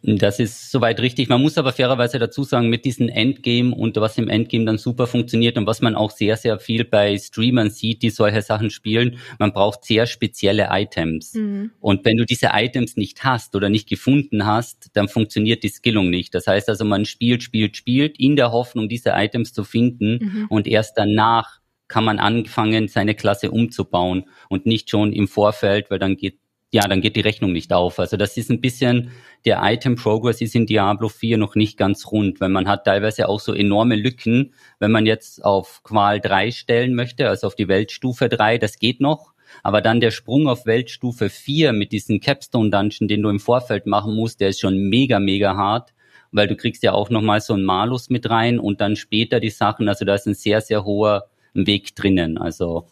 Das 0.02 0.40
ist 0.40 0.72
soweit 0.72 0.98
richtig. 1.00 1.28
Man 1.28 1.40
muss 1.40 1.58
aber 1.58 1.72
fairerweise 1.72 2.18
dazu 2.18 2.42
sagen, 2.42 2.68
mit 2.68 2.84
diesem 2.84 3.08
Endgame 3.08 3.72
und 3.72 3.96
was 3.96 4.18
im 4.18 4.28
Endgame 4.28 4.64
dann 4.64 4.76
super 4.76 5.06
funktioniert 5.06 5.56
und 5.56 5.66
was 5.66 5.80
man 5.80 5.94
auch 5.94 6.10
sehr, 6.10 6.36
sehr 6.36 6.58
viel 6.58 6.84
bei 6.84 7.16
Streamern 7.16 7.70
sieht, 7.70 8.02
die 8.02 8.10
solche 8.10 8.42
Sachen 8.42 8.70
spielen, 8.70 9.18
man 9.38 9.52
braucht 9.52 9.84
sehr 9.84 10.06
spezielle 10.06 10.68
Items. 10.70 11.34
Mhm. 11.34 11.70
Und 11.78 12.04
wenn 12.04 12.16
du 12.16 12.26
diese 12.26 12.50
Items 12.52 12.96
nicht 12.96 13.22
hast 13.22 13.54
oder 13.54 13.68
nicht 13.68 13.88
gefunden 13.88 14.44
hast, 14.44 14.90
dann 14.94 15.06
funktioniert 15.06 15.62
die 15.62 15.68
Skillung 15.68 16.10
nicht. 16.10 16.34
Das 16.34 16.48
heißt 16.48 16.68
also, 16.68 16.84
man 16.84 17.04
spielt, 17.04 17.44
spielt, 17.44 17.76
spielt 17.76 18.18
in 18.18 18.34
der 18.34 18.50
Hoffnung, 18.50 18.88
diese 18.88 19.10
Items 19.10 19.52
zu 19.52 19.62
finden 19.62 20.18
mhm. 20.20 20.46
und 20.48 20.66
erst 20.66 20.98
danach 20.98 21.60
kann 21.86 22.04
man 22.04 22.18
anfangen, 22.18 22.88
seine 22.88 23.14
Klasse 23.14 23.50
umzubauen 23.50 24.24
und 24.48 24.64
nicht 24.64 24.88
schon 24.88 25.12
im 25.12 25.28
Vorfeld, 25.28 25.90
weil 25.90 25.98
dann 25.98 26.16
geht 26.16 26.38
ja, 26.74 26.88
dann 26.88 27.02
geht 27.02 27.16
die 27.16 27.20
Rechnung 27.20 27.52
nicht 27.52 27.70
auf. 27.72 27.98
Also 27.98 28.16
das 28.16 28.38
ist 28.38 28.50
ein 28.50 28.62
bisschen, 28.62 29.11
der 29.44 29.61
Item 29.62 29.94
Progress 29.94 30.40
ist 30.40 30.54
in 30.54 30.64
Diablo 30.64 31.11
4 31.11 31.37
noch 31.37 31.54
nicht 31.54 31.76
ganz 31.76 32.11
rund, 32.11 32.40
weil 32.40 32.48
man 32.48 32.66
hat 32.66 32.87
teilweise 32.87 33.28
auch 33.28 33.40
so 33.40 33.52
enorme 33.52 33.94
Lücken, 33.94 34.54
wenn 34.78 34.90
man 34.90 35.04
jetzt 35.04 35.44
auf 35.44 35.82
Qual 35.82 36.18
3 36.18 36.50
stellen 36.50 36.94
möchte, 36.94 37.28
also 37.28 37.46
auf 37.46 37.54
die 37.56 37.68
Weltstufe 37.68 38.30
3, 38.30 38.56
das 38.56 38.78
geht 38.78 39.02
noch. 39.02 39.32
Aber 39.62 39.82
dann 39.82 40.00
der 40.00 40.11
Sprung 40.11 40.48
auf 40.48 40.64
Weltstufe 40.64 41.28
4 41.28 41.74
mit 41.74 41.92
diesem 41.92 42.20
Capstone 42.20 42.70
Dungeon, 42.70 43.06
den 43.06 43.20
du 43.20 43.28
im 43.28 43.38
Vorfeld 43.40 43.85
machen 43.85 44.14
musst, 44.14 44.40
der 44.40 44.48
ist 44.48 44.61
schon 44.61 44.78
mega, 44.88 45.20
mega 45.20 45.54
hart, 45.54 45.92
weil 46.30 46.48
du 46.48 46.56
kriegst 46.56 46.82
ja 46.82 46.92
auch 46.92 47.11
nochmal 47.11 47.42
so 47.42 47.52
einen 47.52 47.64
Malus 47.64 48.08
mit 48.08 48.30
rein 48.30 48.58
und 48.58 48.80
dann 48.80 48.96
später 48.96 49.40
die 49.40 49.50
Sachen, 49.50 49.90
also 49.90 50.06
da 50.06 50.14
ist 50.14 50.26
ein 50.26 50.35
sehr, 50.35 50.62
sehr 50.62 50.87
hoher 50.87 51.26
Weg 51.52 51.94
drinnen. 51.94 52.38
Also 52.38 52.87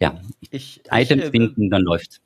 ja, 0.00 0.18
ich, 0.50 0.80
Items 0.90 1.24
ich, 1.24 1.28
äh, 1.28 1.30
finden, 1.30 1.68
dann 1.68 1.82
läuft's. 1.82 2.22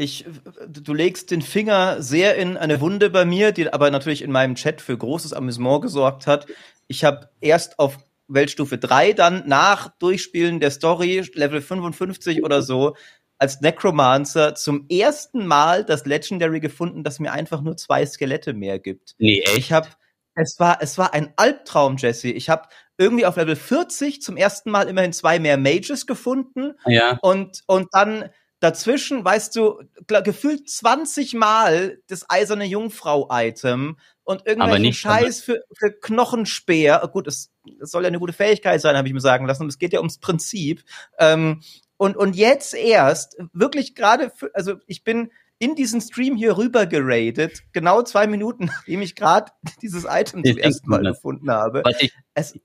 Ich, 0.00 0.24
du 0.66 0.94
legst 0.94 1.30
den 1.30 1.42
Finger 1.42 2.00
sehr 2.00 2.36
in 2.36 2.56
eine 2.56 2.80
Wunde 2.80 3.10
bei 3.10 3.26
mir, 3.26 3.52
die 3.52 3.70
aber 3.70 3.90
natürlich 3.90 4.22
in 4.22 4.32
meinem 4.32 4.54
Chat 4.54 4.80
für 4.80 4.96
großes 4.96 5.34
Amüsement 5.34 5.82
gesorgt 5.82 6.26
hat. 6.26 6.46
Ich 6.86 7.04
habe 7.04 7.28
erst 7.42 7.78
auf 7.78 7.98
Weltstufe 8.26 8.78
3, 8.78 9.12
dann 9.12 9.46
nach 9.46 9.88
Durchspielen 9.98 10.58
der 10.58 10.70
Story, 10.70 11.22
Level 11.34 11.60
55 11.60 12.42
oder 12.42 12.62
so, 12.62 12.96
als 13.36 13.60
Necromancer 13.60 14.54
zum 14.54 14.86
ersten 14.88 15.46
Mal 15.46 15.84
das 15.84 16.06
Legendary 16.06 16.60
gefunden, 16.60 17.04
das 17.04 17.20
mir 17.20 17.32
einfach 17.32 17.60
nur 17.60 17.76
zwei 17.76 18.06
Skelette 18.06 18.54
mehr 18.54 18.78
gibt. 18.78 19.14
Nee, 19.18 19.40
echt? 19.40 19.58
Ich 19.58 19.72
habe 19.72 19.88
es 20.34 20.58
war 20.58 20.78
es 20.80 20.96
war 20.96 21.12
ein 21.12 21.34
Albtraum, 21.36 21.98
Jesse. 21.98 22.30
Ich 22.30 22.48
habe 22.48 22.68
irgendwie 22.96 23.26
auf 23.26 23.36
Level 23.36 23.56
40 23.56 24.22
zum 24.22 24.38
ersten 24.38 24.70
Mal 24.70 24.88
immerhin 24.88 25.12
zwei 25.12 25.38
mehr 25.38 25.58
Mages 25.58 26.06
gefunden 26.06 26.72
ja. 26.86 27.18
und 27.20 27.62
und 27.66 27.88
dann 27.92 28.30
Dazwischen, 28.60 29.24
weißt 29.24 29.56
du, 29.56 29.80
gefühlt 30.06 30.68
20 30.68 31.34
Mal 31.34 31.98
das 32.08 32.28
eiserne 32.28 32.66
Jungfrau-Item 32.66 33.96
und 34.24 34.46
irgendwelchen 34.46 34.92
Scheiß 34.92 35.40
für, 35.40 35.64
für 35.76 35.90
Knochenspeer. 35.90 37.08
Gut, 37.12 37.26
es, 37.26 37.50
es 37.80 37.90
soll 37.90 38.02
ja 38.02 38.08
eine 38.08 38.20
gute 38.20 38.34
Fähigkeit 38.34 38.80
sein, 38.80 38.96
habe 38.96 39.08
ich 39.08 39.14
mir 39.14 39.20
sagen 39.20 39.46
lassen. 39.46 39.62
Und 39.62 39.70
es 39.70 39.78
geht 39.78 39.94
ja 39.94 40.00
ums 40.00 40.18
Prinzip. 40.18 40.84
Ähm, 41.18 41.62
und, 41.96 42.16
und 42.16 42.36
jetzt 42.36 42.74
erst, 42.74 43.36
wirklich 43.52 43.94
gerade, 43.94 44.30
also 44.54 44.76
ich 44.86 45.04
bin 45.04 45.30
in 45.60 45.74
diesen 45.74 46.00
Stream 46.00 46.36
hier 46.36 46.56
rüber 46.56 46.86
geradet, 46.86 47.62
genau 47.72 48.02
zwei 48.02 48.26
Minuten, 48.26 48.64
nachdem 48.64 49.02
ich 49.02 49.14
gerade 49.14 49.52
dieses 49.82 50.06
Item 50.08 50.42
zum 50.42 50.56
ersten 50.56 50.88
Mal 50.88 51.02
gefunden 51.02 51.50
habe. 51.50 51.82
Ich, 52.00 52.12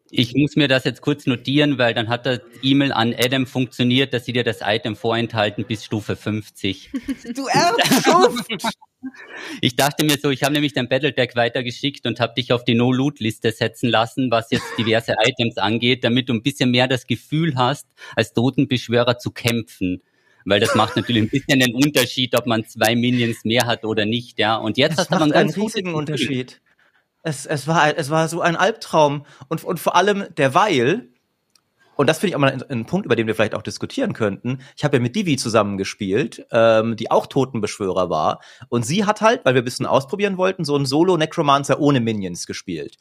ich, 0.10 0.34
muss 0.34 0.56
mir 0.56 0.70
das 0.70 0.86
jetzt 0.86 1.02
kurz 1.02 1.28
notieren, 1.28 1.78
weil 1.78 1.94
dann 1.94 2.08
hat 2.08 2.26
das 2.26 2.40
E-Mail 2.62 2.94
an 2.94 3.14
Adam 3.14 3.46
funktioniert, 3.46 4.14
dass 4.14 4.24
sie 4.24 4.32
dir 4.32 4.46
das 4.46 4.60
Item 4.64 4.96
vorenthalten 4.96 5.66
bis 5.66 5.84
Stufe 5.84 6.16
50. 6.16 6.92
Du 7.36 7.46
Erzschuft! 7.48 8.48
Ich 9.62 9.76
dachte 9.76 10.04
mir 10.04 10.18
so, 10.18 10.32
ich 10.32 10.42
habe 10.42 10.54
nämlich 10.54 10.74
dein 10.74 10.90
Battledeck 10.90 11.36
weitergeschickt 11.36 12.08
und 12.08 12.20
habe 12.20 12.34
dich 12.34 12.52
auf 12.52 12.64
die 12.64 12.74
No-Loot-Liste 12.74 13.52
setzen 13.52 13.88
lassen, 13.88 14.32
was 14.32 14.50
jetzt 14.50 14.66
diverse 14.80 15.14
Items 15.24 15.60
angeht, 15.60 16.04
damit 16.04 16.28
du 16.28 16.34
ein 16.34 16.42
bisschen 16.42 16.72
mehr 16.72 16.88
das 16.88 17.06
Gefühl 17.06 17.56
hast, 17.56 17.86
als 18.16 18.34
Totenbeschwörer 18.34 19.20
zu 19.20 19.30
kämpfen 19.30 20.02
weil 20.46 20.60
das 20.60 20.76
macht 20.76 20.96
natürlich 20.96 21.24
ein 21.24 21.30
bisschen 21.30 21.60
den 21.60 21.76
Unterschied, 21.76 22.38
ob 22.38 22.46
man 22.46 22.66
zwei 22.66 22.96
Minions 22.96 23.44
mehr 23.44 23.66
hat 23.66 23.84
oder 23.84 24.06
nicht, 24.06 24.40
ja. 24.40 24.56
Und 24.56 24.78
jetzt 24.78 25.00
das 25.00 25.10
hat 25.10 25.20
man 25.20 25.32
einen 25.32 25.50
riesigen 25.50 25.94
Unterschied. 25.94 26.62
Es, 27.24 27.48
es, 27.48 27.68
war, 27.68 27.98
es 27.98 28.12
war 28.12 28.28
so 28.28 28.42
ein 28.42 28.56
Albtraum 28.56 29.26
und, 29.50 29.64
und 29.64 29.80
vor 29.80 29.96
allem 29.96 30.26
derweil, 30.38 31.10
und 31.96 32.08
das 32.08 32.20
finde 32.20 32.30
ich 32.30 32.36
auch 32.36 32.40
mal 32.40 32.52
ein, 32.52 32.62
ein, 32.62 32.86
Punkt, 32.86 33.08
über 33.08 33.16
den 33.16 33.26
wir 33.26 33.34
vielleicht 33.34 33.56
auch 33.56 33.64
diskutieren 33.64 34.14
könnten. 34.14 34.60
Ich 34.78 34.84
habe 34.84 34.98
ja 34.98 35.02
mit 35.02 35.16
Divi 35.16 35.36
zusammengespielt, 35.36 36.46
ähm, 36.52 36.96
die 36.96 37.10
auch 37.10 37.26
Totenbeschwörer 37.26 38.12
war. 38.12 38.42
Und 38.70 38.86
sie 38.86 39.06
hat 39.06 39.22
halt, 39.22 39.44
weil 39.44 39.56
wir 39.56 39.64
ein 39.64 39.66
bisschen 39.66 39.88
ausprobieren 39.88 40.38
wollten, 40.38 40.66
so 40.66 40.76
einen 40.76 40.86
Solo-Necromancer 40.86 41.80
ohne 41.80 42.00
Minions 42.00 42.46
gespielt. 42.46 42.98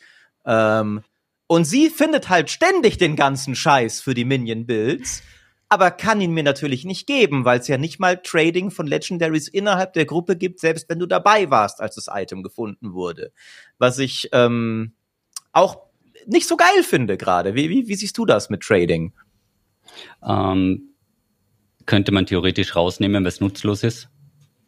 Ähm, 0.47 1.03
und 1.47 1.67
sie 1.67 1.91
findet 1.91 2.31
halt 2.31 2.51
ständig 2.51 2.97
den 2.97 3.17
ganzen 3.17 3.55
Scheiß 3.55 4.01
für 4.01 4.15
die 4.15 4.25
Minion-Builds 4.25 5.23
aber 5.69 5.91
kann 5.91 6.21
ihn 6.21 6.33
mir 6.33 6.43
natürlich 6.43 6.85
nicht 6.85 7.07
geben, 7.07 7.45
weil 7.45 7.61
es 7.61 7.69
ja 7.69 7.79
nicht 7.79 7.99
mal 7.99 8.21
Trading 8.23 8.71
von 8.71 8.87
Legendaries 8.87 9.49
innerhalb 9.49 9.93
der 9.95 10.05
Gruppe 10.05 10.37
gibt, 10.37 10.61
selbst 10.61 10.89
wenn 10.89 10.99
du 10.99 11.07
dabei 11.07 11.51
warst, 11.51 11.81
als 11.81 11.95
das 11.97 12.09
Item 12.13 12.43
gefunden 12.43 12.93
wurde. 12.93 13.33
Was 13.79 13.99
ich 13.99 14.29
ähm, 14.33 14.93
auch 15.53 15.79
nicht 16.27 16.47
so 16.47 16.57
geil 16.57 16.83
finde 16.83 17.17
gerade. 17.17 17.55
Wie, 17.55 17.69
wie, 17.71 17.89
wie 17.89 17.95
siehst 17.95 18.17
du 18.19 18.27
das 18.27 18.51
mit 18.51 18.63
Trading? 18.63 19.13
Ähm, 20.27 20.95
könnte 21.87 22.13
man 22.13 22.27
theoretisch 22.27 22.77
rausnehmen, 22.77 23.25
was 23.25 23.41
nutzlos 23.41 23.83
ist. 23.83 24.09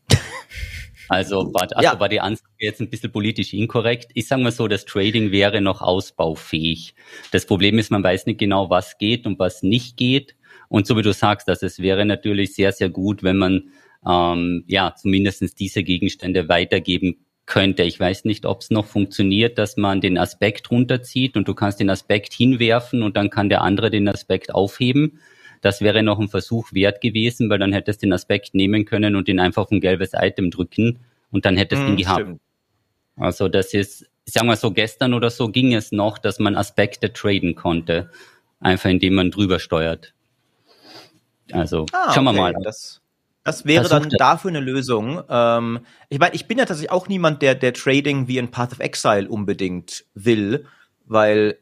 Also 1.09 1.55
war, 1.55 1.69
also 1.71 1.83
ja. 1.83 2.01
war 2.01 2.09
die 2.09 2.21
Ansage 2.21 2.51
jetzt 2.59 2.81
ein 2.81 2.91
bisschen 2.91 3.13
politisch 3.13 3.55
inkorrekt. 3.55 4.11
Ich 4.15 4.27
sage 4.27 4.43
mal 4.43 4.51
so, 4.51 4.67
das 4.67 4.85
Trading 4.87 5.31
wäre 5.31 5.61
noch 5.61 5.81
ausbaufähig. 5.81 6.97
Das 7.31 7.47
Problem 7.47 7.79
ist, 7.79 7.93
man 7.93 8.03
weiß 8.03 8.27
nicht 8.27 8.41
genau, 8.41 8.71
was 8.71 8.99
geht 8.99 9.25
und 9.25 9.39
was 9.39 9.63
nicht 9.63 9.97
geht. 9.97 10.35
Und 10.69 10.87
so 10.87 10.97
wie 10.97 11.03
du 11.03 11.13
sagst, 11.13 11.49
dass 11.49 11.63
es 11.63 11.79
wäre 11.81 12.05
natürlich 12.05 12.55
sehr, 12.55 12.73
sehr 12.73 12.89
gut, 12.89 13.23
wenn 13.23 13.37
man 13.37 13.71
ähm, 14.07 14.65
ja 14.67 14.95
zumindestens 14.95 15.55
diese 15.55 15.83
Gegenstände 15.83 16.49
weitergeben 16.49 17.17
könnte. 17.47 17.85
Ich 17.85 17.99
weiß 17.99 18.25
nicht, 18.25 18.45
ob 18.45 18.61
es 18.61 18.71
noch 18.71 18.87
funktioniert, 18.87 19.57
dass 19.59 19.77
man 19.77 20.01
den 20.01 20.19
Aspekt 20.19 20.71
runterzieht 20.71 21.37
und 21.37 21.47
du 21.49 21.55
kannst 21.55 21.81
den 21.81 21.91
Aspekt 21.91 22.33
hinwerfen 22.33 23.03
und 23.03 23.17
dann 23.17 23.31
kann 23.31 23.49
der 23.49 23.63
andere 23.63 23.91
den 23.91 24.09
Aspekt 24.09 24.55
aufheben. 24.55 25.21
Das 25.63 25.81
wäre 25.81 26.03
noch 26.03 26.19
ein 26.19 26.29
Versuch 26.29 26.73
wert 26.73 27.01
gewesen, 27.01 27.49
weil 27.49 27.59
dann 27.59 27.73
hättest 27.73 28.03
du 28.03 28.07
den 28.07 28.13
Aspekt 28.13 28.55
nehmen 28.55 28.85
können 28.85 29.17
und 29.17 29.29
ihn 29.29 29.41
einfach 29.41 29.63
auf 29.63 29.71
ein 29.71 29.81
gelbes 29.81 30.11
Item 30.13 30.51
drücken 30.51 30.99
und 31.31 31.45
dann 31.45 31.57
hättest 31.57 31.83
du 31.83 31.87
mm, 31.87 31.91
ihn 31.91 31.97
gehabt. 31.97 32.21
Stimmt. 32.21 32.41
Also 33.17 33.49
das 33.49 33.73
ist, 33.73 34.07
sagen 34.27 34.49
wir 34.49 34.57
so, 34.57 34.73
gestern 34.73 35.15
oder 35.15 35.31
so 35.31 35.49
ging 35.49 35.73
es 35.73 35.93
noch, 35.93 36.19
dass 36.19 36.39
man 36.39 36.57
Aspekte 36.57 37.13
traden 37.13 37.55
konnte, 37.55 38.11
einfach 38.61 38.91
indem 38.91 39.15
man 39.15 39.31
drüber 39.31 39.59
steuert. 39.59 40.15
Also 41.53 41.87
ah, 41.93 42.13
schauen 42.13 42.25
wir 42.25 42.31
okay. 42.31 42.41
mal. 42.41 42.55
Das, 42.63 43.01
das 43.45 43.65
wäre 43.65 43.89
dann 43.89 44.11
dafür 44.11 44.51
eine 44.51 44.61
Lösung. 44.61 45.23
Ähm, 45.29 45.81
ich 46.09 46.19
meine, 46.19 46.35
ich 46.35 46.49
bin 46.49 46.59
ja 46.59 46.65
tatsächlich 46.65 46.91
auch 46.91 47.09
niemand, 47.09 47.43
der, 47.43 47.55
der 47.55 47.73
Trading 47.73 48.29
wie 48.29 48.39
in 48.39 48.51
Path 48.51 48.73
of 48.73 48.81
Exile 48.81 49.29
unbedingt 49.29 50.05
will, 50.15 50.67
weil 51.05 51.59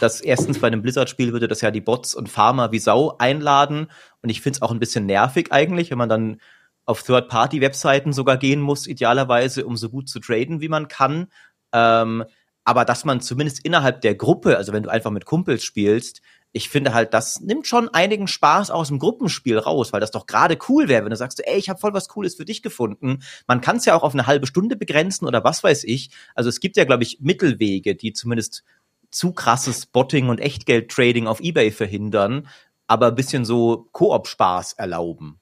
das 0.00 0.20
erstens 0.20 0.58
bei 0.60 0.66
einem 0.66 0.82
Blizzard-Spiel 0.82 1.32
würde 1.32 1.48
das 1.48 1.60
ja 1.60 1.70
die 1.70 1.80
Bots 1.80 2.14
und 2.14 2.28
Farmer 2.28 2.72
wie 2.72 2.78
Sau 2.78 3.16
einladen 3.18 3.88
und 4.22 4.30
ich 4.30 4.40
finde 4.40 4.56
es 4.56 4.62
auch 4.62 4.70
ein 4.70 4.80
bisschen 4.80 5.06
nervig 5.06 5.52
eigentlich, 5.52 5.90
wenn 5.90 5.98
man 5.98 6.08
dann 6.08 6.40
auf 6.86 7.02
Third-Party-Webseiten 7.02 8.12
sogar 8.12 8.36
gehen 8.36 8.60
muss, 8.60 8.86
idealerweise, 8.86 9.64
um 9.64 9.76
so 9.76 9.88
gut 9.88 10.08
zu 10.08 10.20
traden, 10.20 10.60
wie 10.60 10.68
man 10.68 10.88
kann. 10.88 11.28
Ähm, 11.72 12.24
aber 12.64 12.84
dass 12.84 13.04
man 13.04 13.20
zumindest 13.20 13.64
innerhalb 13.64 14.00
der 14.00 14.14
Gruppe, 14.14 14.56
also 14.56 14.72
wenn 14.72 14.82
du 14.82 14.90
einfach 14.90 15.10
mit 15.10 15.26
Kumpels 15.26 15.64
spielst, 15.64 16.22
ich 16.56 16.68
finde 16.68 16.94
halt, 16.94 17.12
das 17.12 17.40
nimmt 17.40 17.66
schon 17.66 17.88
einigen 17.88 18.28
Spaß 18.28 18.70
aus 18.70 18.86
dem 18.86 19.00
Gruppenspiel 19.00 19.58
raus, 19.58 19.92
weil 19.92 20.00
das 20.00 20.12
doch 20.12 20.26
gerade 20.26 20.56
cool 20.68 20.86
wäre, 20.86 21.02
wenn 21.02 21.10
du 21.10 21.16
sagst, 21.16 21.44
ey, 21.44 21.58
ich 21.58 21.68
habe 21.68 21.80
voll 21.80 21.92
was 21.94 22.08
Cooles 22.08 22.36
für 22.36 22.44
dich 22.44 22.62
gefunden. 22.62 23.24
Man 23.48 23.60
kann 23.60 23.78
es 23.78 23.86
ja 23.86 23.96
auch 23.96 24.04
auf 24.04 24.14
eine 24.14 24.28
halbe 24.28 24.46
Stunde 24.46 24.76
begrenzen 24.76 25.26
oder 25.26 25.42
was 25.42 25.64
weiß 25.64 25.82
ich. 25.82 26.10
Also 26.36 26.48
es 26.48 26.60
gibt 26.60 26.76
ja, 26.76 26.84
glaube 26.84 27.02
ich, 27.02 27.18
Mittelwege, 27.20 27.96
die 27.96 28.12
zumindest 28.12 28.62
zu 29.10 29.32
krasses 29.32 29.86
Botting 29.86 30.28
und 30.28 30.38
Echtgeld-Trading 30.38 31.26
auf 31.26 31.40
Ebay 31.40 31.72
verhindern, 31.72 32.46
aber 32.86 33.08
ein 33.08 33.16
bisschen 33.16 33.44
so 33.44 33.88
Koop-Spaß 33.90 34.74
erlauben. 34.74 35.40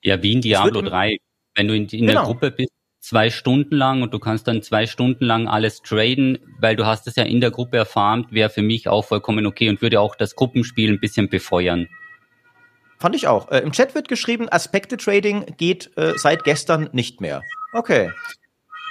Ja, 0.00 0.22
wie 0.22 0.32
in 0.32 0.40
Diablo 0.40 0.80
3. 0.80 1.18
Wenn 1.56 1.68
du 1.68 1.76
in, 1.76 1.86
in 1.88 2.06
genau. 2.06 2.12
der 2.12 2.22
Gruppe 2.22 2.50
bist, 2.50 2.72
zwei 3.04 3.28
Stunden 3.28 3.76
lang 3.76 4.02
und 4.02 4.14
du 4.14 4.18
kannst 4.18 4.48
dann 4.48 4.62
zwei 4.62 4.86
Stunden 4.86 5.26
lang 5.26 5.46
alles 5.46 5.82
traden, 5.82 6.38
weil 6.58 6.74
du 6.74 6.86
hast 6.86 7.06
es 7.06 7.16
ja 7.16 7.24
in 7.24 7.42
der 7.42 7.50
Gruppe 7.50 7.76
erfarmt, 7.76 8.32
wäre 8.32 8.48
für 8.48 8.62
mich 8.62 8.88
auch 8.88 9.04
vollkommen 9.04 9.44
okay 9.44 9.68
und 9.68 9.82
würde 9.82 10.00
auch 10.00 10.16
das 10.16 10.34
Gruppenspiel 10.34 10.90
ein 10.90 11.00
bisschen 11.00 11.28
befeuern. 11.28 11.86
Fand 12.98 13.14
ich 13.14 13.26
auch. 13.26 13.50
Äh, 13.50 13.58
Im 13.58 13.72
Chat 13.72 13.94
wird 13.94 14.08
geschrieben, 14.08 14.48
Aspekte 14.50 14.96
Trading 14.96 15.44
geht 15.58 15.90
äh, 15.98 16.14
seit 16.16 16.44
gestern 16.44 16.88
nicht 16.92 17.20
mehr. 17.20 17.42
Okay. 17.74 18.10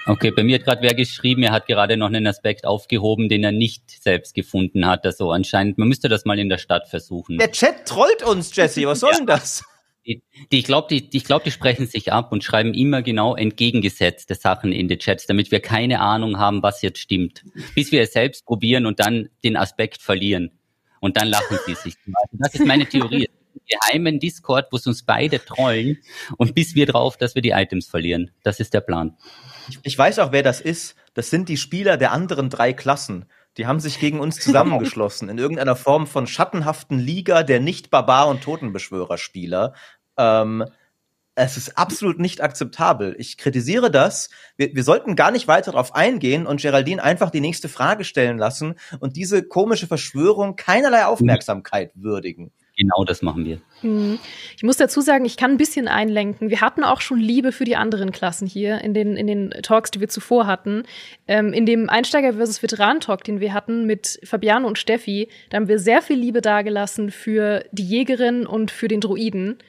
Okay, 0.06 0.32
bei 0.32 0.44
mir 0.44 0.60
hat 0.60 0.66
gerade 0.66 0.82
wer 0.84 0.94
geschrieben, 0.94 1.42
er 1.42 1.52
hat 1.52 1.66
gerade 1.66 1.98
noch 1.98 2.08
einen 2.08 2.28
Aspekt 2.28 2.66
aufgehoben, 2.68 3.30
den 3.30 3.44
er 3.44 3.54
nicht 3.54 3.90
selbst 3.90 4.36
gefunden 4.36 4.86
hat. 4.86 5.06
Also 5.06 5.32
anscheinend, 5.32 5.80
man 5.80 5.88
müsste 5.88 6.10
das 6.10 6.26
mal 6.26 6.38
in 6.38 6.50
der 6.50 6.58
Stadt 6.60 6.88
versuchen. 6.88 7.40
Der 7.40 7.52
Chat 7.52 7.88
trollt 7.88 8.22
uns, 8.22 8.56
Jesse. 8.56 8.86
Was 8.86 9.00
soll 9.00 9.14
denn 9.18 9.26
das? 9.26 9.64
Die, 10.06 10.22
die, 10.52 10.60
ich 10.60 10.66
glaube, 10.66 10.88
die, 10.90 11.10
die, 11.10 11.18
ich 11.18 11.24
glaub, 11.24 11.44
die 11.44 11.52
sprechen 11.52 11.88
sich 11.88 12.12
ab 12.12 12.32
und 12.32 12.44
schreiben 12.44 12.74
immer 12.74 13.02
genau 13.02 13.36
entgegengesetzte 13.36 14.36
Sachen 14.36 14.72
in 14.72 14.88
die 14.88 14.98
Chats, 14.98 15.28
damit 15.28 15.52
wir 15.52 15.62
keine 15.62 16.02
Ahnung 16.02 16.40
haben, 16.40 16.62
was 16.62 16.82
jetzt 16.82 17.00
stimmt. 17.00 17.44
Bis 17.74 17.92
wir 17.92 18.02
es 18.02 18.14
selbst 18.14 18.46
probieren 18.46 18.86
und 18.86 19.00
dann 19.00 19.30
den 19.44 19.56
Aspekt 19.56 20.02
verlieren. 20.02 20.52
Und 21.00 21.18
dann 21.18 21.28
lachen 21.28 21.58
sie 21.66 21.76
sich. 21.76 21.96
Das 22.32 22.54
ist 22.54 22.66
meine 22.66 22.86
Theorie. 22.86 23.30
Geheimen 23.68 24.20
Discord, 24.20 24.68
wo 24.72 24.78
es 24.78 24.88
uns 24.88 25.04
beide 25.04 25.44
trollen 25.44 26.00
und 26.38 26.56
bis 26.56 26.76
wir 26.76 26.86
drauf, 26.86 27.18
dass 27.18 27.36
wir 27.36 27.42
die 27.42 27.52
Items 27.52 27.88
verlieren. 27.88 28.32
Das 28.44 28.60
ist 28.60 28.74
der 28.74 28.82
Plan. 28.82 29.16
Ich, 29.70 29.80
ich 29.84 29.98
weiß 29.98 30.20
auch, 30.20 30.32
wer 30.32 30.44
das 30.44 30.60
ist. 30.60 30.96
Das 31.14 31.30
sind 31.30 31.50
die 31.50 31.58
Spieler 31.58 31.98
der 31.98 32.12
anderen 32.12 32.50
drei 32.50 32.74
Klassen. 32.74 33.26
Die 33.58 33.68
haben 33.68 33.80
sich 33.80 34.00
gegen 34.00 34.20
uns 34.20 34.36
zusammengeschlossen 34.40 35.30
in 35.30 35.38
irgendeiner 35.38 35.76
Form 35.76 36.08
von 36.08 36.28
schattenhaften 36.28 37.00
Liga 37.00 37.44
der 37.44 37.60
Nicht-Barbar- 37.60 38.28
und 38.28 38.42
Totenbeschwörer-Spieler. 38.42 39.74
Ähm, 40.18 40.66
es 41.36 41.58
ist 41.58 41.78
absolut 41.78 42.20
nicht 42.20 42.42
akzeptabel. 42.42 43.16
Ich 43.18 43.38
kritisiere 43.38 43.90
das. 43.90 44.30
Wir, 44.56 44.76
wir 44.76 44.84
sollten 44.84 45.16
gar 45.16 45.32
nicht 45.32 45.48
weiter 45.48 45.72
darauf 45.72 45.96
eingehen 45.96 46.46
und 46.46 46.62
Geraldine 46.62 47.02
einfach 47.02 47.32
die 47.32 47.42
nächste 47.42 47.70
Frage 47.70 48.04
stellen 48.04 48.38
lassen 48.38 48.76
und 49.00 49.16
diese 49.16 49.44
komische 49.44 49.88
Verschwörung 49.88 50.56
keinerlei 50.56 51.06
Aufmerksamkeit 51.06 51.92
würdigen. 51.96 52.52
Genau 52.76 53.04
das 53.06 53.22
machen 53.22 53.46
wir. 53.46 53.62
Mhm. 53.84 54.18
Ich 54.58 54.64
muss 54.64 54.78
dazu 54.78 55.02
sagen, 55.02 55.26
ich 55.26 55.38
kann 55.38 55.52
ein 55.52 55.58
bisschen 55.58 55.88
einlenken. 55.88 56.50
Wir 56.50 56.62
hatten 56.62 56.84
auch 56.84 57.02
schon 57.02 57.20
Liebe 57.20 57.52
für 57.52 57.66
die 57.66 57.76
anderen 57.76 58.12
Klassen 58.12 58.48
hier 58.48 58.82
in 58.82 58.96
den, 58.96 59.16
in 59.16 59.28
den 59.28 59.52
Talks, 59.62 59.92
die 59.92 60.00
wir 60.00 60.10
zuvor 60.10 60.48
hatten. 60.48 60.84
Ähm, 61.28 61.54
in 61.54 61.68
dem 61.68 61.88
Einsteiger 61.90 62.34
versus 62.34 62.64
Veteran-Talk, 62.64 63.24
den 63.24 63.40
wir 63.40 63.54
hatten 63.54 63.86
mit 63.86 64.20
Fabiano 64.24 64.68
und 64.68 64.80
Steffi, 64.80 65.30
da 65.50 65.58
haben 65.58 65.68
wir 65.68 65.78
sehr 65.78 66.02
viel 66.02 66.18
Liebe 66.18 66.42
dagelassen 66.42 67.12
für 67.12 67.64
die 67.72 67.86
Jägerin 67.86 68.48
und 68.48 68.72
für 68.72 68.88
den 68.88 69.02
Druiden. 69.02 69.60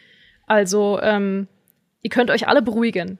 Also, 0.47 0.99
ähm, 1.03 1.47
ihr 2.01 2.11
könnt 2.11 2.31
euch 2.31 2.49
alle 2.49 2.63
beruhigen. 2.63 3.19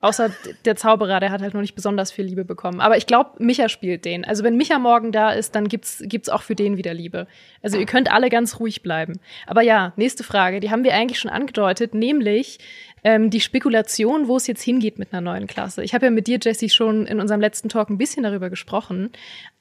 Außer 0.00 0.30
der 0.64 0.76
Zauberer, 0.76 1.18
der 1.18 1.32
hat 1.32 1.42
halt 1.42 1.54
noch 1.54 1.60
nicht 1.60 1.74
besonders 1.74 2.12
viel 2.12 2.24
Liebe 2.24 2.44
bekommen. 2.44 2.80
Aber 2.80 2.96
ich 2.96 3.06
glaube, 3.06 3.30
Micha 3.38 3.68
spielt 3.68 4.04
den. 4.04 4.24
Also 4.24 4.44
wenn 4.44 4.56
Micha 4.56 4.78
morgen 4.78 5.10
da 5.10 5.30
ist, 5.30 5.56
dann 5.56 5.66
gibt's 5.66 6.02
gibt's 6.06 6.28
auch 6.28 6.42
für 6.42 6.54
den 6.54 6.76
wieder 6.76 6.94
Liebe. 6.94 7.26
Also 7.62 7.78
ihr 7.78 7.86
könnt 7.86 8.12
alle 8.12 8.28
ganz 8.28 8.60
ruhig 8.60 8.82
bleiben. 8.82 9.18
Aber 9.46 9.62
ja, 9.62 9.92
nächste 9.96 10.22
Frage, 10.22 10.60
die 10.60 10.70
haben 10.70 10.84
wir 10.84 10.94
eigentlich 10.94 11.18
schon 11.18 11.32
angedeutet, 11.32 11.94
nämlich 11.94 12.60
ähm, 13.04 13.30
die 13.30 13.40
Spekulation, 13.40 14.28
wo 14.28 14.36
es 14.36 14.46
jetzt 14.46 14.62
hingeht 14.62 14.98
mit 14.98 15.12
einer 15.12 15.20
neuen 15.20 15.46
Klasse. 15.46 15.82
Ich 15.82 15.94
habe 15.94 16.06
ja 16.06 16.10
mit 16.10 16.26
dir, 16.26 16.38
Jesse, 16.40 16.68
schon 16.68 17.06
in 17.06 17.20
unserem 17.20 17.40
letzten 17.40 17.68
Talk 17.68 17.90
ein 17.90 17.98
bisschen 17.98 18.22
darüber 18.22 18.50
gesprochen, 18.50 19.10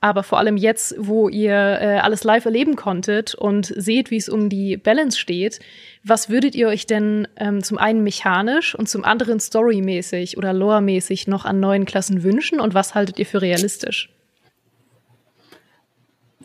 aber 0.01 0.23
vor 0.23 0.37
allem 0.37 0.57
jetzt, 0.57 0.95
wo 0.97 1.29
ihr 1.29 1.53
äh, 1.53 1.99
alles 1.99 2.23
live 2.23 2.45
erleben 2.45 2.75
konntet 2.75 3.35
und 3.35 3.73
seht, 3.75 4.11
wie 4.11 4.17
es 4.17 4.29
um 4.29 4.49
die 4.49 4.77
Balance 4.77 5.17
steht, 5.17 5.59
was 6.07 6.29
würdet 6.29 6.55
ihr 6.55 6.67
euch 6.67 6.85
denn 6.85 7.27
ähm, 7.35 7.63
zum 7.63 7.77
einen 7.77 8.03
mechanisch 8.03 8.75
und 8.75 8.87
zum 8.87 9.03
anderen 9.03 9.39
storymäßig 9.39 10.37
oder 10.37 10.53
loremäßig 10.53 11.27
noch 11.27 11.45
an 11.45 11.59
neuen 11.59 11.85
Klassen 11.85 12.23
wünschen 12.23 12.59
und 12.59 12.73
was 12.73 12.95
haltet 12.95 13.19
ihr 13.19 13.25
für 13.25 13.41
realistisch? 13.41 14.09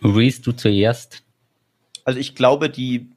Reese, 0.03 0.42
du 0.42 0.53
zuerst. 0.53 1.22
Also 2.05 2.18
ich 2.18 2.35
glaube, 2.35 2.68
die 2.68 3.11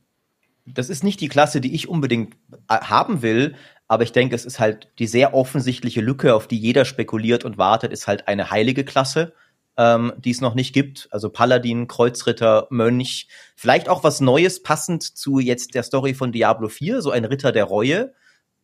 das 0.65 0.89
ist 0.89 1.03
nicht 1.03 1.21
die 1.21 1.27
Klasse, 1.27 1.61
die 1.61 1.75
ich 1.75 1.87
unbedingt 1.87 2.35
äh, 2.67 2.79
haben 2.79 3.21
will, 3.21 3.55
aber 3.87 4.03
ich 4.03 4.11
denke, 4.11 4.35
es 4.35 4.45
ist 4.45 4.59
halt 4.59 4.89
die 4.97 5.07
sehr 5.07 5.33
offensichtliche 5.33 6.01
Lücke, 6.01 6.33
auf 6.33 6.47
die 6.47 6.57
jeder 6.57 6.85
spekuliert 6.85 7.45
und 7.45 7.57
wartet, 7.57 7.93
ist 7.93 8.07
halt 8.07 8.27
eine 8.27 8.49
heilige 8.49 8.83
Klasse, 8.83 9.33
ähm, 9.77 10.13
die 10.17 10.31
es 10.31 10.41
noch 10.41 10.55
nicht 10.55 10.73
gibt. 10.73 11.07
Also 11.11 11.29
Paladin, 11.29 11.87
Kreuzritter, 11.87 12.67
Mönch, 12.69 13.27
vielleicht 13.55 13.89
auch 13.89 14.03
was 14.03 14.21
Neues, 14.21 14.63
passend 14.63 15.03
zu 15.03 15.39
jetzt 15.39 15.75
der 15.75 15.83
Story 15.83 16.13
von 16.13 16.31
Diablo 16.31 16.69
4, 16.69 17.01
so 17.01 17.11
ein 17.11 17.25
Ritter 17.25 17.51
der 17.51 17.65
Reue. 17.65 18.13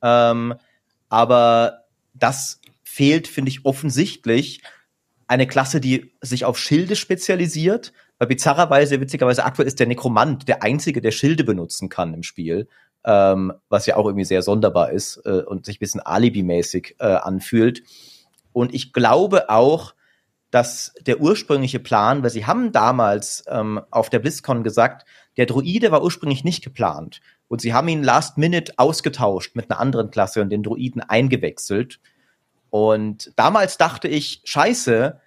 Ähm, 0.01 0.55
aber 1.09 1.85
das 2.13 2.61
fehlt, 2.83 3.27
finde 3.27 3.49
ich, 3.49 3.65
offensichtlich. 3.65 4.61
Eine 5.27 5.47
Klasse, 5.47 5.79
die 5.79 6.13
sich 6.21 6.45
auf 6.45 6.57
Schilde 6.57 6.95
spezialisiert, 6.95 7.93
weil 8.17 8.27
bizarrerweise, 8.27 8.99
witzigerweise, 8.99 9.45
aktuell 9.45 9.67
ist 9.67 9.79
der 9.79 9.87
Nekromant 9.87 10.47
der 10.47 10.63
einzige, 10.63 11.01
der 11.01 11.11
Schilde 11.11 11.43
benutzen 11.43 11.89
kann 11.89 12.13
im 12.13 12.23
Spiel. 12.23 12.67
Ähm, 13.03 13.51
was 13.67 13.87
ja 13.87 13.95
auch 13.95 14.05
irgendwie 14.05 14.25
sehr 14.25 14.43
sonderbar 14.43 14.91
ist 14.91 15.21
äh, 15.25 15.41
und 15.41 15.65
sich 15.65 15.77
ein 15.77 15.79
bisschen 15.79 16.01
alibimäßig 16.01 16.97
äh, 16.99 17.05
anfühlt. 17.05 17.81
Und 18.53 18.75
ich 18.75 18.93
glaube 18.93 19.49
auch, 19.49 19.95
dass 20.51 20.93
der 21.01 21.21
ursprüngliche 21.21 21.79
Plan, 21.79 22.23
weil 22.23 22.29
sie 22.29 22.45
haben 22.45 22.71
damals 22.71 23.43
ähm, 23.47 23.81
auf 23.89 24.09
der 24.09 24.19
BlizzCon 24.19 24.63
gesagt, 24.63 25.07
der 25.37 25.45
Druide 25.45 25.91
war 25.91 26.03
ursprünglich 26.03 26.43
nicht 26.43 26.63
geplant. 26.63 27.21
Und 27.47 27.61
sie 27.61 27.73
haben 27.73 27.87
ihn 27.87 28.03
last 28.03 28.37
minute 28.37 28.73
ausgetauscht 28.77 29.55
mit 29.55 29.71
einer 29.71 29.79
anderen 29.79 30.11
Klasse 30.11 30.41
und 30.41 30.49
den 30.49 30.63
Druiden 30.63 31.01
eingewechselt. 31.01 31.99
Und 32.69 33.31
damals 33.35 33.77
dachte 33.77 34.07
ich, 34.07 34.41
scheiße, 34.45 35.19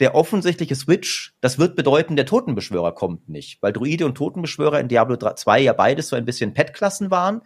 der 0.00 0.14
offensichtliche 0.14 0.76
Switch, 0.76 1.34
das 1.40 1.58
wird 1.58 1.74
bedeuten, 1.74 2.16
der 2.16 2.26
Totenbeschwörer 2.26 2.94
kommt 2.94 3.28
nicht, 3.28 3.60
weil 3.62 3.72
Druide 3.72 4.06
und 4.06 4.14
Totenbeschwörer 4.14 4.80
in 4.80 4.88
Diablo 4.88 5.16
2 5.16 5.60
ja 5.60 5.72
beides 5.72 6.08
so 6.08 6.16
ein 6.16 6.24
bisschen 6.24 6.54
Pet-Klassen 6.54 7.10
waren. 7.10 7.42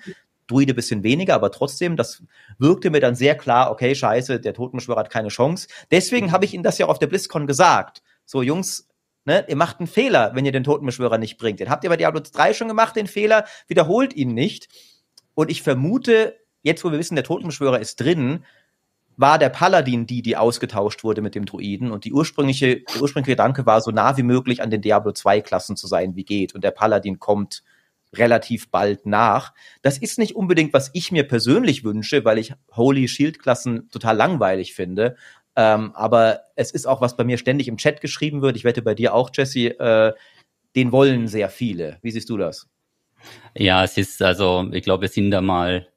Druide 0.52 0.74
bisschen 0.74 1.02
weniger, 1.02 1.34
aber 1.34 1.50
trotzdem, 1.50 1.96
das 1.96 2.22
wirkte 2.58 2.90
mir 2.90 3.00
dann 3.00 3.14
sehr 3.14 3.34
klar, 3.34 3.70
okay, 3.70 3.94
scheiße, 3.94 4.40
der 4.40 4.54
Totenbeschwörer 4.54 5.00
hat 5.00 5.10
keine 5.10 5.28
Chance. 5.28 5.68
Deswegen 5.90 6.32
habe 6.32 6.44
ich 6.44 6.54
Ihnen 6.54 6.62
das 6.62 6.78
ja 6.78 6.86
auf 6.86 6.98
der 6.98 7.06
BlizzCon 7.06 7.46
gesagt. 7.46 8.02
So, 8.24 8.42
Jungs, 8.42 8.88
ne, 9.24 9.44
ihr 9.48 9.56
macht 9.56 9.80
einen 9.80 9.86
Fehler, 9.86 10.32
wenn 10.34 10.46
ihr 10.46 10.52
den 10.52 10.64
Totenbeschwörer 10.64 11.18
nicht 11.18 11.38
bringt. 11.38 11.60
Den 11.60 11.70
habt 11.70 11.84
ihr 11.84 11.90
bei 11.90 11.96
Diablo 11.96 12.20
3 12.20 12.54
schon 12.54 12.68
gemacht, 12.68 12.96
den 12.96 13.06
Fehler, 13.06 13.44
wiederholt 13.66 14.14
ihn 14.14 14.34
nicht. 14.34 14.68
Und 15.34 15.50
ich 15.50 15.62
vermute, 15.62 16.36
jetzt 16.62 16.84
wo 16.84 16.92
wir 16.92 16.98
wissen, 16.98 17.14
der 17.16 17.24
Totenbeschwörer 17.24 17.80
ist 17.80 18.00
drin, 18.00 18.44
war 19.16 19.38
der 19.38 19.50
Paladin 19.50 20.06
die, 20.06 20.22
die 20.22 20.36
ausgetauscht 20.36 21.04
wurde 21.04 21.20
mit 21.20 21.34
dem 21.34 21.44
Druiden 21.44 21.90
und 21.90 22.04
die 22.04 22.12
ursprüngliche, 22.12 22.80
der 22.80 23.02
ursprüngliche 23.02 23.32
Gedanke 23.32 23.66
war, 23.66 23.80
so 23.80 23.90
nah 23.90 24.16
wie 24.16 24.22
möglich 24.22 24.62
an 24.62 24.70
den 24.70 24.82
Diablo 24.82 25.12
2 25.12 25.42
Klassen 25.42 25.76
zu 25.76 25.86
sein, 25.86 26.16
wie 26.16 26.24
geht. 26.24 26.54
Und 26.54 26.64
der 26.64 26.70
Paladin 26.70 27.18
kommt 27.18 27.62
relativ 28.14 28.70
bald 28.70 29.06
nach. 29.06 29.52
Das 29.82 29.98
ist 29.98 30.18
nicht 30.18 30.36
unbedingt, 30.36 30.72
was 30.72 30.90
ich 30.92 31.12
mir 31.12 31.26
persönlich 31.26 31.84
wünsche, 31.84 32.24
weil 32.24 32.38
ich 32.38 32.52
Holy 32.74 33.08
Shield 33.08 33.38
Klassen 33.38 33.88
total 33.90 34.16
langweilig 34.16 34.74
finde. 34.74 35.16
Ähm, 35.56 35.92
aber 35.94 36.40
es 36.56 36.70
ist 36.70 36.86
auch, 36.86 37.00
was 37.00 37.16
bei 37.16 37.24
mir 37.24 37.38
ständig 37.38 37.68
im 37.68 37.76
Chat 37.76 38.00
geschrieben 38.00 38.42
wird. 38.42 38.56
Ich 38.56 38.64
wette 38.64 38.82
bei 38.82 38.94
dir 38.94 39.14
auch, 39.14 39.30
Jesse. 39.34 39.78
Äh, 39.78 40.12
den 40.74 40.92
wollen 40.92 41.28
sehr 41.28 41.50
viele. 41.50 41.98
Wie 42.02 42.10
siehst 42.10 42.30
du 42.30 42.38
das? 42.38 42.68
Ja, 43.54 43.84
es 43.84 43.98
ist 43.98 44.22
also, 44.22 44.68
ich 44.72 44.82
glaube, 44.82 45.02
wir 45.02 45.08
sind 45.08 45.30
da 45.30 45.40
mal 45.40 45.88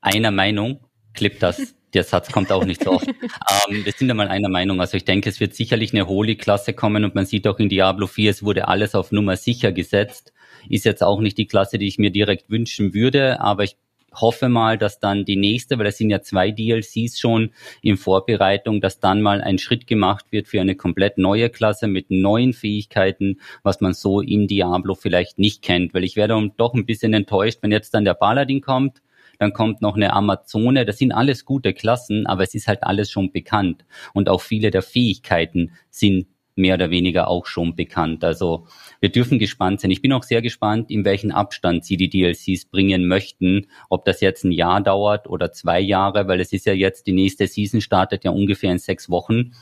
einer 0.00 0.30
Meinung. 0.30 0.80
Clip 1.14 1.40
das 1.40 1.74
der 1.94 2.04
Satz 2.04 2.30
kommt 2.30 2.52
auch 2.52 2.64
nicht 2.64 2.84
so 2.84 2.92
oft. 2.92 3.06
ähm, 3.68 3.84
wir 3.84 3.92
sind 3.92 4.08
ja 4.08 4.14
mal 4.14 4.28
einer 4.28 4.48
Meinung. 4.48 4.80
Also 4.80 4.96
ich 4.96 5.04
denke, 5.04 5.28
es 5.28 5.40
wird 5.40 5.54
sicherlich 5.54 5.92
eine 5.92 6.06
Holy-Klasse 6.06 6.72
kommen 6.72 7.04
und 7.04 7.14
man 7.14 7.26
sieht 7.26 7.46
auch 7.46 7.58
in 7.58 7.68
Diablo 7.68 8.06
4, 8.06 8.30
es 8.30 8.42
wurde 8.42 8.68
alles 8.68 8.94
auf 8.94 9.12
Nummer 9.12 9.36
sicher 9.36 9.72
gesetzt. 9.72 10.32
Ist 10.68 10.84
jetzt 10.84 11.02
auch 11.02 11.20
nicht 11.20 11.38
die 11.38 11.46
Klasse, 11.46 11.78
die 11.78 11.88
ich 11.88 11.98
mir 11.98 12.10
direkt 12.10 12.50
wünschen 12.50 12.94
würde, 12.94 13.40
aber 13.40 13.64
ich 13.64 13.76
hoffe 14.14 14.48
mal, 14.48 14.78
dass 14.78 15.00
dann 15.00 15.24
die 15.24 15.36
nächste, 15.36 15.78
weil 15.78 15.86
es 15.86 15.98
sind 15.98 16.10
ja 16.10 16.22
zwei 16.22 16.50
DLCs 16.50 17.20
schon 17.20 17.50
in 17.82 17.96
Vorbereitung, 17.96 18.80
dass 18.80 19.00
dann 19.00 19.22
mal 19.22 19.40
ein 19.40 19.58
Schritt 19.58 19.86
gemacht 19.86 20.26
wird 20.30 20.48
für 20.48 20.60
eine 20.60 20.76
komplett 20.76 21.18
neue 21.18 21.50
Klasse 21.50 21.88
mit 21.88 22.10
neuen 22.10 22.52
Fähigkeiten, 22.52 23.40
was 23.62 23.80
man 23.80 23.92
so 23.92 24.20
in 24.20 24.46
Diablo 24.46 24.94
vielleicht 24.94 25.38
nicht 25.38 25.62
kennt. 25.62 25.94
Weil 25.94 26.04
ich 26.04 26.16
werde 26.16 26.50
doch 26.56 26.74
ein 26.74 26.86
bisschen 26.86 27.12
enttäuscht, 27.14 27.58
wenn 27.62 27.72
jetzt 27.72 27.94
dann 27.94 28.04
der 28.04 28.14
Paladin 28.14 28.60
kommt 28.60 29.02
dann 29.38 29.52
kommt 29.52 29.82
noch 29.82 29.94
eine 29.94 30.12
Amazone, 30.12 30.84
das 30.84 30.98
sind 30.98 31.12
alles 31.12 31.44
gute 31.44 31.72
Klassen, 31.72 32.26
aber 32.26 32.42
es 32.42 32.54
ist 32.54 32.66
halt 32.66 32.82
alles 32.82 33.10
schon 33.10 33.30
bekannt 33.30 33.84
und 34.12 34.28
auch 34.28 34.40
viele 34.40 34.70
der 34.70 34.82
Fähigkeiten 34.82 35.70
sind 35.90 36.26
mehr 36.58 36.74
oder 36.74 36.90
weniger 36.90 37.28
auch 37.28 37.46
schon 37.46 37.74
bekannt. 37.74 38.24
Also 38.24 38.66
wir 39.00 39.10
dürfen 39.10 39.38
gespannt 39.38 39.80
sein. 39.80 39.90
Ich 39.90 40.02
bin 40.02 40.12
auch 40.12 40.22
sehr 40.22 40.42
gespannt, 40.42 40.90
in 40.90 41.04
welchen 41.04 41.30
Abstand 41.30 41.84
sie 41.84 41.96
die 41.96 42.10
DLCs 42.10 42.66
bringen 42.66 43.06
möchten. 43.06 43.66
Ob 43.88 44.04
das 44.04 44.20
jetzt 44.20 44.44
ein 44.44 44.52
Jahr 44.52 44.80
dauert 44.80 45.28
oder 45.28 45.52
zwei 45.52 45.80
Jahre, 45.80 46.28
weil 46.28 46.40
es 46.40 46.52
ist 46.52 46.66
ja 46.66 46.72
jetzt, 46.72 47.06
die 47.06 47.12
nächste 47.12 47.46
Season 47.46 47.80
startet 47.80 48.24
ja 48.24 48.30
ungefähr 48.30 48.72
in 48.72 48.78
sechs 48.78 49.08
Wochen. 49.08 49.52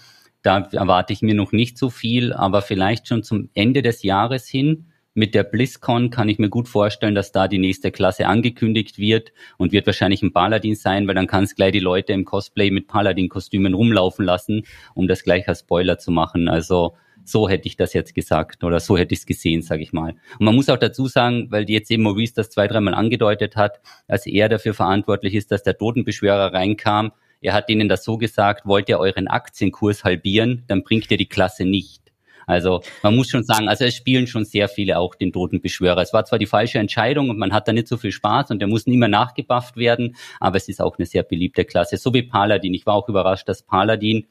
Da 0.42 0.68
erwarte 0.72 1.12
ich 1.12 1.22
mir 1.22 1.34
noch 1.34 1.52
nicht 1.52 1.78
so 1.78 1.90
viel, 1.90 2.32
aber 2.32 2.62
vielleicht 2.62 3.08
schon 3.08 3.22
zum 3.22 3.50
Ende 3.54 3.82
des 3.82 4.02
Jahres 4.02 4.48
hin 4.48 4.86
mit 5.16 5.34
der 5.34 5.44
BlizzCon 5.44 6.10
kann 6.10 6.28
ich 6.28 6.38
mir 6.38 6.50
gut 6.50 6.68
vorstellen, 6.68 7.14
dass 7.14 7.32
da 7.32 7.48
die 7.48 7.58
nächste 7.58 7.90
Klasse 7.90 8.26
angekündigt 8.26 8.98
wird 8.98 9.32
und 9.56 9.72
wird 9.72 9.86
wahrscheinlich 9.86 10.22
ein 10.22 10.32
Paladin 10.32 10.74
sein, 10.74 11.08
weil 11.08 11.14
dann 11.14 11.26
kann 11.26 11.44
es 11.44 11.54
gleich 11.54 11.72
die 11.72 11.80
Leute 11.80 12.12
im 12.12 12.26
Cosplay 12.26 12.70
mit 12.70 12.86
Paladin-Kostümen 12.86 13.72
rumlaufen 13.72 14.26
lassen, 14.26 14.66
um 14.94 15.08
das 15.08 15.24
gleich 15.24 15.48
als 15.48 15.60
Spoiler 15.60 15.98
zu 15.98 16.10
machen. 16.10 16.48
Also 16.48 16.96
so 17.24 17.48
hätte 17.48 17.66
ich 17.66 17.76
das 17.76 17.94
jetzt 17.94 18.14
gesagt 18.14 18.62
oder 18.62 18.78
so 18.78 18.98
hätte 18.98 19.14
ich 19.14 19.20
es 19.20 19.26
gesehen, 19.26 19.62
sage 19.62 19.82
ich 19.82 19.94
mal. 19.94 20.16
Und 20.38 20.44
man 20.44 20.54
muss 20.54 20.68
auch 20.68 20.76
dazu 20.76 21.08
sagen, 21.08 21.50
weil 21.50 21.68
jetzt 21.70 21.90
eben 21.90 22.02
Maurice 22.02 22.34
das 22.34 22.50
zwei, 22.50 22.68
dreimal 22.68 22.94
angedeutet 22.94 23.56
hat, 23.56 23.80
als 24.06 24.26
er 24.26 24.50
dafür 24.50 24.74
verantwortlich 24.74 25.34
ist, 25.34 25.50
dass 25.50 25.62
der 25.62 25.78
Totenbeschwörer 25.78 26.52
reinkam, 26.52 27.12
er 27.40 27.54
hat 27.54 27.70
ihnen 27.70 27.88
das 27.88 28.04
so 28.04 28.18
gesagt, 28.18 28.66
wollt 28.66 28.90
ihr 28.90 28.98
euren 28.98 29.28
Aktienkurs 29.28 30.04
halbieren, 30.04 30.64
dann 30.68 30.82
bringt 30.82 31.10
ihr 31.10 31.16
die 31.16 31.28
Klasse 31.28 31.64
nicht. 31.64 32.05
Also 32.46 32.80
man 33.02 33.16
muss 33.16 33.28
schon 33.28 33.42
sagen, 33.42 33.68
also 33.68 33.84
es 33.84 33.94
spielen 33.94 34.26
schon 34.28 34.44
sehr 34.44 34.68
viele 34.68 34.98
auch 34.98 35.16
den 35.16 35.32
Totenbeschwörer. 35.32 36.00
Es 36.00 36.12
war 36.12 36.24
zwar 36.24 36.38
die 36.38 36.46
falsche 36.46 36.78
Entscheidung 36.78 37.28
und 37.28 37.38
man 37.38 37.52
hat 37.52 37.66
da 37.66 37.72
nicht 37.72 37.88
so 37.88 37.96
viel 37.96 38.12
Spaß 38.12 38.50
und 38.50 38.60
der 38.60 38.68
muss 38.68 38.86
nicht 38.86 38.98
mehr 38.98 39.08
nachgebufft 39.08 39.76
werden, 39.76 40.16
aber 40.38 40.56
es 40.56 40.68
ist 40.68 40.80
auch 40.80 40.96
eine 40.96 41.06
sehr 41.06 41.24
beliebte 41.24 41.64
Klasse, 41.64 41.96
so 41.96 42.14
wie 42.14 42.22
Paladin. 42.22 42.72
Ich 42.72 42.86
war 42.86 42.94
auch 42.94 43.08
überrascht, 43.08 43.48
dass 43.48 43.62
Paladin, 43.62 44.26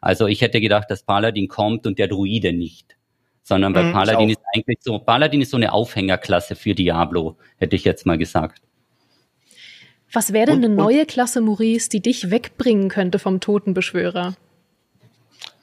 also 0.00 0.26
ich 0.26 0.40
hätte 0.40 0.60
gedacht, 0.60 0.90
dass 0.90 1.02
Paladin 1.02 1.46
kommt 1.48 1.86
und 1.86 1.98
der 1.98 2.08
Druide 2.08 2.52
nicht 2.52 2.98
sondern 3.48 3.72
bei 3.72 3.82
mhm, 3.82 3.92
Paladin 3.92 4.28
ist 4.28 4.40
eigentlich 4.54 4.78
so, 4.82 4.98
Paladin 4.98 5.40
ist 5.40 5.50
so 5.50 5.56
eine 5.56 5.72
Aufhängerklasse 5.72 6.54
für 6.54 6.74
Diablo, 6.74 7.38
hätte 7.56 7.76
ich 7.76 7.84
jetzt 7.84 8.04
mal 8.04 8.18
gesagt. 8.18 8.60
Was 10.12 10.32
wäre 10.32 10.46
denn 10.46 10.64
eine 10.64 10.68
neue 10.68 11.06
Klasse, 11.06 11.40
Maurice, 11.40 11.88
die 11.88 12.00
dich 12.00 12.30
wegbringen 12.30 12.90
könnte 12.90 13.18
vom 13.18 13.40
Totenbeschwörer? 13.40 14.36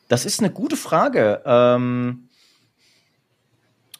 Das 0.07 0.25
ist 0.25 0.39
eine 0.39 0.51
gute 0.51 0.77
Frage. 0.77 1.41
Ähm, 1.45 2.29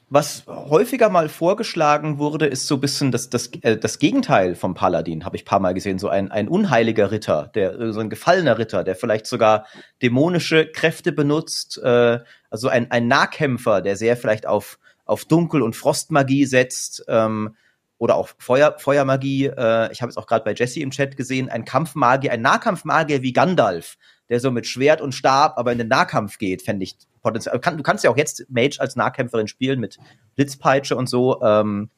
was 0.08 0.45
häufiger 0.47 1.10
mal 1.10 1.30
vorgeschlagen 1.30 2.20
wurde, 2.20 2.45
ist 2.45 2.68
so 2.68 2.76
ein 2.76 2.82
bisschen 2.82 3.12
das, 3.12 3.30
das, 3.32 3.47
äh, 3.62 3.76
das 3.76 3.97
Gegenteil 3.97 4.53
vom 4.53 4.76
Paladin, 4.76 5.26
habe 5.26 5.36
ich 5.36 5.41
ein 5.41 5.47
paar 5.47 5.60
Mal 5.60 5.74
gesehen. 5.74 5.97
So 5.97 6.10
ein, 6.10 6.32
ein 6.32 6.47
unheiliger 6.47 7.12
Ritter, 7.12 7.51
der, 7.56 7.91
so 7.91 7.99
ein 7.99 8.12
gefallener 8.12 8.60
Ritter, 8.60 8.84
der 8.84 8.95
vielleicht 8.95 9.26
sogar 9.26 9.66
dämonische 10.03 10.68
Kräfte 10.68 11.12
benutzt. 11.12 11.80
Äh, 11.84 12.20
also 12.51 12.70
ein, 12.70 12.91
ein 12.91 13.08
Nahkämpfer, 13.08 13.82
der 13.82 13.95
sehr 13.95 14.16
vielleicht 14.16 14.45
auf, 14.45 14.78
auf 15.06 15.26
Dunkel- 15.26 15.64
und 15.64 15.76
Frostmagie 15.76 16.45
setzt. 16.45 17.03
Ähm, 17.08 17.56
oder 17.97 18.16
auch 18.16 18.30
Feuer, 18.38 18.76
Feuermagie. 18.78 19.45
Äh, 19.45 19.91
ich 19.91 20.01
habe 20.01 20.10
es 20.10 20.18
auch 20.18 20.28
gerade 20.28 20.43
bei 20.43 20.53
Jesse 20.53 20.82
im 20.82 20.91
Chat 20.91 21.18
gesehen, 21.18 21.49
ein 21.49 21.66
Kampfmagier, 21.66 22.32
ein 22.32 22.41
Nahkampfmagier 22.41 23.22
wie 23.22 23.34
Gandalf, 23.34 23.97
der 24.30 24.40
so 24.40 24.52
mit 24.52 24.68
Schwert 24.68 25.02
und 25.02 25.14
Stab 25.14 25.58
aber 25.58 25.72
in 25.72 25.78
den 25.78 25.88
Nahkampf 25.88 26.38
geht, 26.38 26.62
fände 26.62 26.84
ich 26.84 26.98
potenziell. 27.22 27.60
Du 27.60 27.84
kannst 27.84 28.04
ja 28.04 28.10
auch 28.10 28.18
jetzt 28.18 28.46
Mage 28.50 28.78
als 28.80 28.96
Nahkämpferin 28.96 29.48
spielen 29.48 29.80
mit 29.80 29.98
Blitzpeitsche 30.36 30.96
und 30.96 31.08
so. 31.08 31.42
Ähm, 31.42 31.90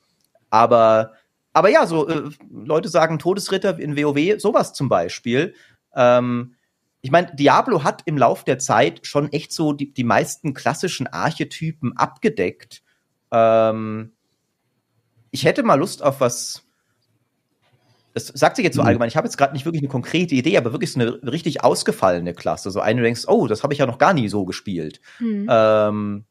aber, 0.49 1.13
aber 1.53 1.69
ja, 1.69 1.85
so 1.85 2.07
äh, 2.07 2.29
Leute 2.49 2.89
sagen 2.89 3.19
Todesritter 3.19 3.79
in 3.79 3.97
WoW, 3.97 4.39
sowas 4.39 4.73
zum 4.73 4.89
Beispiel. 4.89 5.53
Ähm, 5.95 6.55
ich 7.01 7.11
meine, 7.11 7.33
Diablo 7.35 7.83
hat 7.83 8.01
im 8.05 8.17
Lauf 8.17 8.43
der 8.43 8.59
Zeit 8.59 9.05
schon 9.05 9.31
echt 9.31 9.51
so 9.51 9.73
die, 9.73 9.93
die 9.93 10.03
meisten 10.03 10.53
klassischen 10.53 11.07
Archetypen 11.07 11.95
abgedeckt. 11.95 12.83
Ähm, 13.31 14.13
ich 15.31 15.45
hätte 15.45 15.63
mal 15.63 15.75
Lust 15.75 16.03
auf 16.03 16.19
was 16.19 16.66
das 18.17 18.27
sagt 18.27 18.55
sich 18.55 18.65
jetzt 18.65 18.75
so 18.75 18.81
mhm. 18.81 18.87
allgemein, 18.87 19.07
ich 19.09 19.15
habe 19.15 19.27
jetzt 19.27 19.37
gerade 19.37 19.53
nicht 19.53 19.65
wirklich 19.65 19.81
eine 19.81 19.89
konkrete 19.89 20.33
Idee, 20.33 20.57
aber 20.57 20.71
wirklich 20.71 20.91
so 20.91 20.99
eine 20.99 21.31
richtig 21.31 21.63
ausgefallene 21.63 22.33
Klasse. 22.33 22.71
So 22.71 22.79
eine, 22.79 22.99
du 22.99 23.03
denkst, 23.03 23.25
oh, 23.27 23.47
das 23.47 23.61
habe 23.61 23.73
ich 23.73 23.79
ja 23.79 23.85
noch 23.85 23.99
gar 23.99 24.13
nie 24.13 24.27
so 24.27 24.45
gespielt. 24.45 24.99
Mhm. 25.19 25.47
Ähm, 25.49 26.25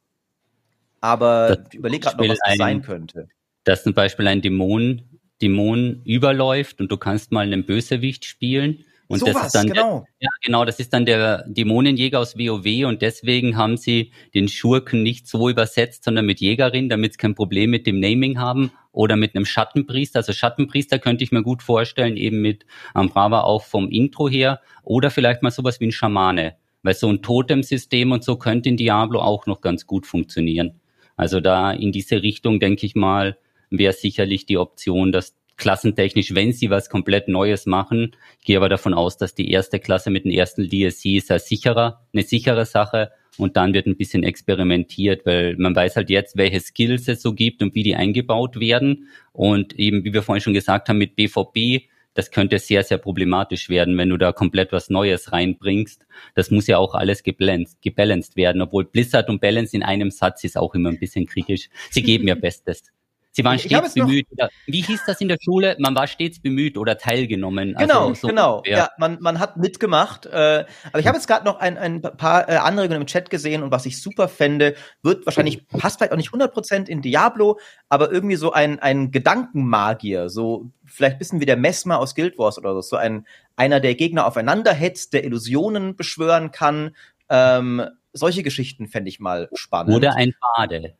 aber 1.00 1.56
das 1.56 1.74
überleg 1.74 2.02
gerade 2.02 2.16
noch, 2.16 2.28
was 2.28 2.38
das 2.38 2.52
ein, 2.52 2.58
sein 2.58 2.82
könnte. 2.82 3.28
Dass 3.62 3.84
zum 3.84 3.94
Beispiel 3.94 4.26
ein 4.26 4.42
Dämon, 4.42 5.02
Dämon 5.40 6.02
überläuft 6.04 6.80
und 6.80 6.90
du 6.90 6.96
kannst 6.96 7.30
mal 7.30 7.46
einen 7.46 7.64
Bösewicht 7.64 8.24
spielen 8.24 8.84
und 9.08 9.20
so 9.20 9.26
das 9.26 9.36
was, 9.36 9.46
ist 9.46 9.54
dann 9.54 9.68
genau. 9.68 10.00
Der, 10.20 10.26
ja, 10.26 10.30
genau, 10.44 10.64
das 10.64 10.80
ist 10.80 10.92
dann 10.92 11.06
der 11.06 11.44
Dämonenjäger 11.46 12.18
aus 12.18 12.36
WoW 12.36 12.86
und 12.86 13.02
deswegen 13.02 13.56
haben 13.56 13.76
sie 13.76 14.10
den 14.34 14.48
Schurken 14.48 15.04
nicht 15.04 15.28
so 15.28 15.48
übersetzt, 15.48 16.02
sondern 16.04 16.26
mit 16.26 16.40
Jägerin, 16.40 16.88
damit 16.88 17.12
sie 17.12 17.18
kein 17.18 17.36
Problem 17.36 17.70
mit 17.70 17.86
dem 17.86 18.00
Naming 18.00 18.38
haben 18.40 18.72
oder 18.96 19.16
mit 19.16 19.36
einem 19.36 19.44
Schattenpriester. 19.44 20.20
Also 20.20 20.32
Schattenpriester 20.32 20.98
könnte 20.98 21.22
ich 21.22 21.30
mir 21.30 21.42
gut 21.42 21.62
vorstellen, 21.62 22.16
eben 22.16 22.40
mit 22.40 22.64
Ambrava 22.94 23.42
auch 23.42 23.62
vom 23.62 23.90
Intro 23.90 24.28
her 24.28 24.60
oder 24.82 25.10
vielleicht 25.10 25.42
mal 25.42 25.50
sowas 25.50 25.80
wie 25.80 25.88
ein 25.88 25.92
Schamane, 25.92 26.56
weil 26.82 26.94
so 26.94 27.08
ein 27.08 27.20
Totem-System 27.20 28.10
und 28.10 28.24
so 28.24 28.36
könnte 28.36 28.70
in 28.70 28.78
Diablo 28.78 29.20
auch 29.20 29.46
noch 29.46 29.60
ganz 29.60 29.86
gut 29.86 30.06
funktionieren. 30.06 30.80
Also 31.14 31.40
da 31.40 31.72
in 31.72 31.92
diese 31.92 32.22
Richtung 32.22 32.58
denke 32.58 32.86
ich 32.86 32.94
mal, 32.94 33.36
wäre 33.68 33.92
sicherlich 33.92 34.46
die 34.46 34.56
Option, 34.56 35.12
dass 35.12 35.36
klassentechnisch, 35.58 36.34
wenn 36.34 36.52
sie 36.52 36.70
was 36.70 36.88
komplett 36.88 37.28
Neues 37.28 37.66
machen. 37.66 38.16
Ich 38.40 38.46
gehe 38.46 38.56
aber 38.56 38.70
davon 38.70 38.94
aus, 38.94 39.18
dass 39.18 39.34
die 39.34 39.50
erste 39.50 39.78
Klasse 39.78 40.10
mit 40.10 40.24
dem 40.24 40.32
ersten 40.32 40.70
DSC 40.70 41.16
ist 41.16 41.28
ja 41.28 41.38
sicherer, 41.38 42.06
eine 42.14 42.22
sichere 42.22 42.64
Sache 42.64 43.10
und 43.38 43.56
dann 43.56 43.74
wird 43.74 43.86
ein 43.86 43.96
bisschen 43.96 44.22
experimentiert, 44.22 45.26
weil 45.26 45.56
man 45.56 45.74
weiß 45.74 45.96
halt 45.96 46.10
jetzt, 46.10 46.36
welche 46.36 46.60
Skills 46.60 47.08
es 47.08 47.22
so 47.22 47.32
gibt 47.32 47.62
und 47.62 47.74
wie 47.74 47.82
die 47.82 47.96
eingebaut 47.96 48.58
werden. 48.58 49.08
Und 49.32 49.78
eben, 49.78 50.04
wie 50.04 50.12
wir 50.12 50.22
vorhin 50.22 50.42
schon 50.42 50.54
gesagt 50.54 50.88
haben, 50.88 50.98
mit 50.98 51.16
BVB, 51.16 51.88
das 52.14 52.30
könnte 52.30 52.58
sehr, 52.58 52.82
sehr 52.82 52.98
problematisch 52.98 53.68
werden, 53.68 53.96
wenn 53.98 54.08
du 54.08 54.16
da 54.16 54.32
komplett 54.32 54.72
was 54.72 54.88
Neues 54.88 55.32
reinbringst. 55.32 56.06
Das 56.34 56.50
muss 56.50 56.66
ja 56.66 56.78
auch 56.78 56.94
alles 56.94 57.22
gebalanced, 57.22 57.82
gebalanced 57.82 58.36
werden, 58.36 58.62
obwohl 58.62 58.86
Blizzard 58.86 59.28
und 59.28 59.40
Balance 59.40 59.76
in 59.76 59.82
einem 59.82 60.10
Satz 60.10 60.42
ist 60.42 60.56
auch 60.56 60.74
immer 60.74 60.88
ein 60.88 60.98
bisschen 60.98 61.26
kritisch. 61.26 61.68
Sie 61.90 62.02
geben 62.02 62.26
ihr 62.26 62.36
Bestes. 62.40 62.90
Sie 63.36 63.44
waren 63.44 63.58
stets 63.58 63.92
bemüht. 63.92 64.26
Oder, 64.30 64.48
wie 64.64 64.80
hieß 64.80 65.02
das 65.06 65.20
in 65.20 65.28
der 65.28 65.36
Schule? 65.38 65.76
Man 65.78 65.94
war 65.94 66.06
stets 66.06 66.40
bemüht 66.40 66.78
oder 66.78 66.96
teilgenommen. 66.96 67.76
Also 67.76 67.86
genau, 67.86 68.14
so 68.14 68.28
genau. 68.28 68.62
Ja. 68.64 68.78
ja, 68.78 68.88
man, 68.96 69.18
man 69.20 69.38
hat 69.38 69.58
mitgemacht. 69.58 70.24
Äh, 70.24 70.64
aber 70.90 71.00
ich 71.00 71.06
habe 71.06 71.18
jetzt 71.18 71.26
gerade 71.26 71.44
noch 71.44 71.58
ein, 71.58 71.76
ein 71.76 72.00
paar 72.00 72.48
äh, 72.48 72.56
Anregungen 72.56 73.02
im 73.02 73.06
Chat 73.06 73.28
gesehen 73.28 73.62
und 73.62 73.70
was 73.70 73.84
ich 73.84 74.00
super 74.00 74.28
fände, 74.28 74.74
wird 75.02 75.26
wahrscheinlich, 75.26 75.68
passt 75.68 75.98
vielleicht 75.98 76.12
auch 76.12 76.16
nicht 76.16 76.30
100% 76.30 76.88
in 76.88 77.02
Diablo, 77.02 77.60
aber 77.90 78.10
irgendwie 78.10 78.36
so 78.36 78.52
ein, 78.52 78.78
ein 78.78 79.10
Gedankenmagier, 79.10 80.30
so 80.30 80.70
vielleicht 80.86 81.16
ein 81.16 81.18
bisschen 81.18 81.40
wie 81.40 81.46
der 81.46 81.58
Mesmer 81.58 81.98
aus 81.98 82.14
Guild 82.14 82.38
Wars 82.38 82.56
oder 82.56 82.72
so, 82.72 82.80
so 82.80 82.96
ein, 82.96 83.26
einer, 83.54 83.80
der 83.80 83.96
Gegner 83.96 84.26
aufeinander 84.26 84.72
hetzt, 84.72 85.12
der 85.12 85.24
Illusionen 85.24 85.94
beschwören 85.94 86.52
kann. 86.52 86.96
Ähm, 87.28 87.84
solche 88.14 88.42
Geschichten 88.42 88.88
fände 88.88 89.10
ich 89.10 89.20
mal 89.20 89.50
spannend. 89.52 89.94
Oder 89.94 90.14
ein 90.14 90.32
Bade. 90.56 90.94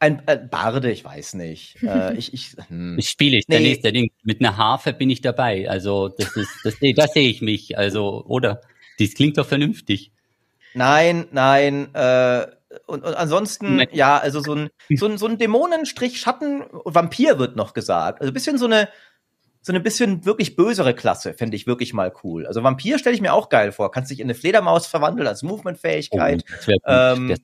Ein 0.00 0.22
äh, 0.26 0.36
Barde, 0.36 0.90
ich 0.90 1.04
weiß 1.04 1.34
nicht. 1.34 1.82
Äh, 1.82 2.14
ich 2.18 2.32
ich, 2.32 2.56
hm. 2.68 2.98
ich 2.98 3.08
spiele 3.08 3.36
ich, 3.36 3.48
nee. 3.48 3.56
der 3.56 3.60
nächste 3.60 3.92
Ding. 3.92 4.10
Mit 4.22 4.40
einer 4.40 4.56
Harfe 4.56 4.92
bin 4.92 5.10
ich 5.10 5.20
dabei. 5.20 5.68
Also 5.68 6.08
das 6.08 6.36
ist, 6.36 6.50
das, 6.64 6.74
das 6.94 7.12
sehe 7.12 7.28
ich 7.28 7.42
mich. 7.42 7.76
Also, 7.76 8.24
oder? 8.26 8.60
Das 8.98 9.14
klingt 9.14 9.38
doch 9.38 9.46
vernünftig. 9.46 10.12
Nein, 10.74 11.26
nein, 11.32 11.94
äh, 11.94 12.46
und, 12.86 13.04
und 13.04 13.14
ansonsten, 13.14 13.76
nein. 13.76 13.88
ja, 13.92 14.18
also 14.18 14.40
so 14.40 14.54
ein, 14.54 14.70
so 14.94 15.06
ein, 15.06 15.18
so 15.18 15.26
ein 15.26 15.38
Dämonenstrich, 15.38 16.20
Schatten, 16.20 16.64
Vampir 16.70 17.38
wird 17.38 17.56
noch 17.56 17.72
gesagt. 17.72 18.20
Also 18.20 18.30
ein 18.30 18.34
bisschen 18.34 18.58
so 18.58 18.66
eine, 18.66 18.88
so 19.62 19.72
eine 19.72 19.80
bisschen 19.80 20.24
wirklich 20.24 20.56
bösere 20.56 20.94
Klasse, 20.94 21.34
fände 21.34 21.56
ich 21.56 21.66
wirklich 21.66 21.94
mal 21.94 22.12
cool. 22.22 22.46
Also 22.46 22.62
Vampir 22.62 22.98
stelle 22.98 23.14
ich 23.14 23.22
mir 23.22 23.32
auch 23.32 23.48
geil 23.48 23.72
vor. 23.72 23.90
Kannst 23.90 24.10
dich 24.10 24.20
in 24.20 24.26
eine 24.26 24.34
Fledermaus 24.34 24.86
verwandeln 24.86 25.26
als 25.26 25.42
Movement-Fähigkeit. 25.42 26.44
Oh, 26.66 26.72
ähm, 26.86 27.34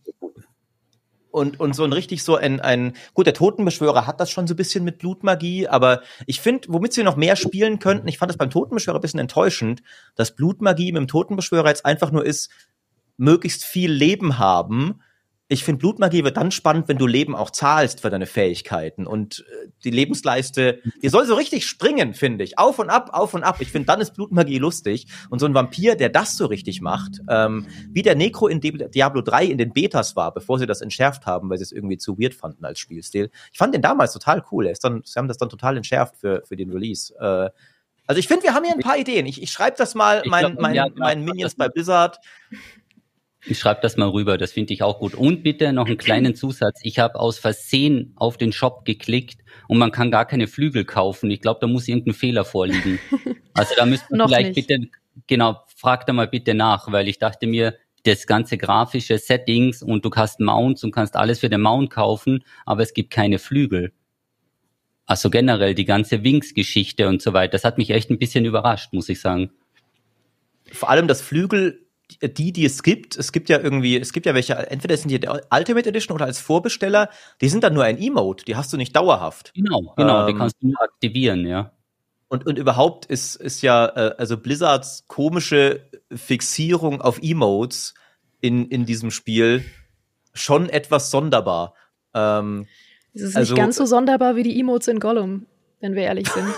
und, 1.35 1.59
und 1.59 1.75
so 1.75 1.83
ein 1.83 1.93
richtig 1.93 2.23
so 2.23 2.37
ein, 2.37 2.61
ein, 2.61 2.93
gut, 3.13 3.27
der 3.27 3.35
Totenbeschwörer 3.35 4.07
hat 4.07 4.21
das 4.21 4.31
schon 4.31 4.47
so 4.47 4.55
ein 4.55 4.57
bisschen 4.57 4.85
mit 4.85 4.99
Blutmagie, 4.99 5.67
aber 5.67 6.03
ich 6.27 6.41
finde, 6.41 6.69
womit 6.71 6.93
sie 6.93 7.03
noch 7.03 7.17
mehr 7.17 7.35
spielen 7.35 7.81
könnten, 7.81 8.07
ich 8.07 8.19
fand 8.19 8.31
das 8.31 8.37
beim 8.37 8.51
Totenbeschwörer 8.51 8.99
ein 8.99 9.03
bisschen 9.03 9.19
enttäuschend, 9.19 9.83
dass 10.15 10.37
Blutmagie 10.37 10.93
mit 10.93 11.01
dem 11.01 11.09
Totenbeschwörer 11.09 11.69
jetzt 11.69 11.85
einfach 11.85 12.13
nur 12.13 12.25
ist, 12.25 12.51
möglichst 13.17 13.65
viel 13.65 13.91
Leben 13.91 14.39
haben 14.39 15.01
ich 15.55 15.65
finde, 15.65 15.79
Blutmagie 15.79 16.25
wird 16.25 16.37
dann 16.37 16.51
spannend, 16.51 16.89
wenn 16.89 16.99
du 16.99 17.07
Leben 17.07 17.35
auch 17.35 17.51
zahlst 17.51 18.01
für 18.01 18.11
deine 18.11 18.27
Fähigkeiten. 18.27 19.07
Und 19.07 19.47
äh, 19.49 19.69
die 19.85 19.91
Lebensleiste, 19.91 20.81
die 21.03 21.09
soll 21.09 21.27
so 21.27 21.35
richtig 21.35 21.67
springen, 21.67 22.13
finde 22.13 22.45
ich. 22.45 22.59
Auf 22.59 22.79
und 22.79 22.91
ab, 22.91 23.11
auf 23.13 23.35
und 23.35 23.45
ab. 23.45 23.59
Ich 23.61 23.71
finde, 23.71 23.87
dann 23.87 24.01
ist 24.01 24.15
Blutmagie 24.15 24.59
lustig. 24.59 25.07
Und 25.31 25.39
so 25.39 25.47
ein 25.47 25.55
Vampir, 25.55 25.95
der 25.95 26.09
das 26.11 26.37
so 26.37 26.47
richtig 26.47 26.81
macht, 26.81 27.21
ähm, 27.31 27.67
wie 27.91 28.03
der 28.03 28.17
Necro 28.17 28.49
in 28.49 28.61
Diablo 28.61 29.23
3 29.23 29.47
in 29.47 29.59
den 29.59 29.73
Betas 29.73 30.17
war, 30.17 30.35
bevor 30.35 30.59
sie 30.59 30.67
das 30.67 30.81
entschärft 30.81 31.25
haben, 31.25 31.49
weil 31.49 31.59
sie 31.59 31.65
es 31.65 31.73
irgendwie 31.73 31.99
zu 31.99 32.19
weird 32.19 32.35
fanden 32.35 32.65
als 32.65 32.79
Spielstil. 32.79 33.31
Ich 33.53 33.59
fand 33.59 33.75
den 33.75 33.83
damals 33.83 34.13
total 34.13 34.45
cool. 34.51 34.67
Er 34.67 34.73
ist 34.73 34.85
dann, 34.85 35.03
sie 35.05 35.19
haben 35.19 35.29
das 35.29 35.39
dann 35.39 35.49
total 35.49 35.77
entschärft 35.77 36.17
für, 36.17 36.43
für 36.45 36.57
den 36.57 36.71
Release. 36.71 37.15
Äh, 37.19 37.51
also 38.07 38.19
ich 38.19 38.29
finde, 38.29 38.45
wir 38.45 38.55
haben 38.55 38.65
hier 38.65 38.75
ein 38.75 38.81
paar 38.81 38.99
Ideen. 38.99 39.25
Ich, 39.27 39.43
ich 39.43 39.51
schreibe 39.51 39.77
das 39.79 39.95
mal 39.95 40.23
meinen 40.27 40.57
mein, 40.61 40.93
mein 40.97 41.25
Minions 41.25 41.55
bei 41.55 41.69
Blizzard 41.69 42.19
Ich 43.47 43.59
schreibe 43.59 43.81
das 43.83 43.97
mal 43.97 44.09
rüber, 44.09 44.39
das 44.39 44.53
finde 44.53 44.73
ich 44.73 44.83
auch 44.83 44.99
gut. 44.99 45.15
Und 45.15 45.43
bitte 45.43 45.73
noch 45.73 45.87
einen 45.87 45.99
kleinen 45.99 46.35
Zusatz. 46.35 46.81
Ich 46.83 46.99
habe 46.99 47.21
aus 47.21 47.39
Versehen 47.39 48.13
auf 48.17 48.39
den 48.39 48.53
Shop 48.53 48.85
geklickt 48.85 49.41
und 49.69 49.79
man 49.79 49.91
kann 49.91 50.11
gar 50.11 50.25
keine 50.25 50.47
Flügel 50.47 50.85
kaufen. 50.85 51.31
Ich 51.31 51.41
glaube, 51.41 51.61
da 51.61 51.67
muss 51.67 51.89
irgendein 51.89 52.15
Fehler 52.15 52.45
vorliegen. 52.45 52.99
Also 53.57 53.73
da 53.77 53.87
müsste 53.87 54.17
man 54.17 54.27
vielleicht 54.27 54.57
nicht. 54.57 54.67
bitte, 54.67 54.89
genau, 55.29 55.61
frag 55.77 56.07
da 56.07 56.13
mal 56.13 56.27
bitte 56.27 56.55
nach, 56.55 56.91
weil 56.91 57.07
ich 57.07 57.21
dachte 57.21 57.47
mir, 57.47 57.77
das 58.03 58.27
ganze 58.27 58.59
grafische 58.59 59.17
Settings 59.17 59.81
und 59.81 60.05
du 60.05 60.11
hast 60.15 60.41
Mounts 60.41 60.83
und 60.83 60.91
kannst 60.91 61.15
alles 61.15 61.39
für 61.39 61.49
den 61.49 61.61
Mount 61.61 61.91
kaufen, 61.91 62.43
aber 62.67 62.83
es 62.83 62.95
gibt 62.95 63.13
keine 63.13 63.39
Flügel. 63.39 63.93
Also 65.07 65.31
generell 65.31 65.75
die 65.75 65.85
ganze 65.85 66.25
Wings-Geschichte 66.25 67.09
und 67.09 67.23
so 67.23 67.33
weiter. 67.33 67.53
Das 67.53 67.65
hat 67.65 67.79
mich 67.79 67.91
echt 67.91 68.11
ein 68.11 68.19
bisschen 68.19 68.45
überrascht, 68.45 68.93
muss 68.93 69.09
ich 69.09 69.21
sagen. 69.21 69.51
Vor 70.73 70.91
allem 70.91 71.09
das 71.09 71.21
Flügel 71.21 71.84
die, 72.23 72.53
die 72.53 72.65
es 72.65 72.83
gibt, 72.83 73.17
es 73.17 73.33
gibt 73.33 73.49
ja 73.49 73.59
irgendwie, 73.59 73.99
es 73.99 74.13
gibt 74.13 74.27
ja 74.27 74.35
welche, 74.35 74.55
entweder 74.71 74.97
sind 74.97 75.11
die 75.11 75.19
der 75.19 75.43
Ultimate 75.51 75.89
Edition 75.89 76.15
oder 76.15 76.27
als 76.27 76.39
Vorbesteller, 76.39 77.09
die 77.41 77.49
sind 77.49 77.65
dann 77.65 77.75
nur 77.75 77.85
ein 77.85 77.99
Emote, 77.99 78.45
die 78.45 78.57
hast 78.57 78.73
du 78.73 78.77
nicht 78.77 78.95
dauerhaft. 78.95 79.53
Genau, 79.55 79.95
genau, 79.97 80.21
ähm, 80.21 80.27
die 80.27 80.35
kannst 80.35 80.57
du 80.61 80.69
nur 80.69 80.83
aktivieren, 80.83 81.47
ja. 81.47 81.73
Und, 82.29 82.47
und 82.47 82.59
überhaupt 82.59 83.07
ist, 83.07 83.37
ist 83.37 83.63
ja, 83.63 83.87
äh, 83.87 84.15
also 84.19 84.37
Blizzards 84.37 85.05
komische 85.07 85.89
Fixierung 86.15 87.01
auf 87.01 87.23
Emotes 87.23 87.95
in, 88.41 88.69
in 88.69 88.87
diesem 88.87 89.11
Spiel 89.11 89.65
schon 90.35 90.69
etwas 90.69 91.11
sonderbar. 91.11 91.75
Ähm, 92.13 92.67
es 93.15 93.23
ist 93.23 93.37
also, 93.37 93.55
nicht 93.55 93.61
ganz 93.61 93.77
so 93.77 93.87
sonderbar 93.87 94.37
wie 94.37 94.43
die 94.43 94.59
Emotes 94.59 94.89
in 94.89 95.01
Gollum, 95.01 95.47
wenn 95.81 95.95
wir 95.95 96.03
ehrlich 96.03 96.29
sind. 96.29 96.49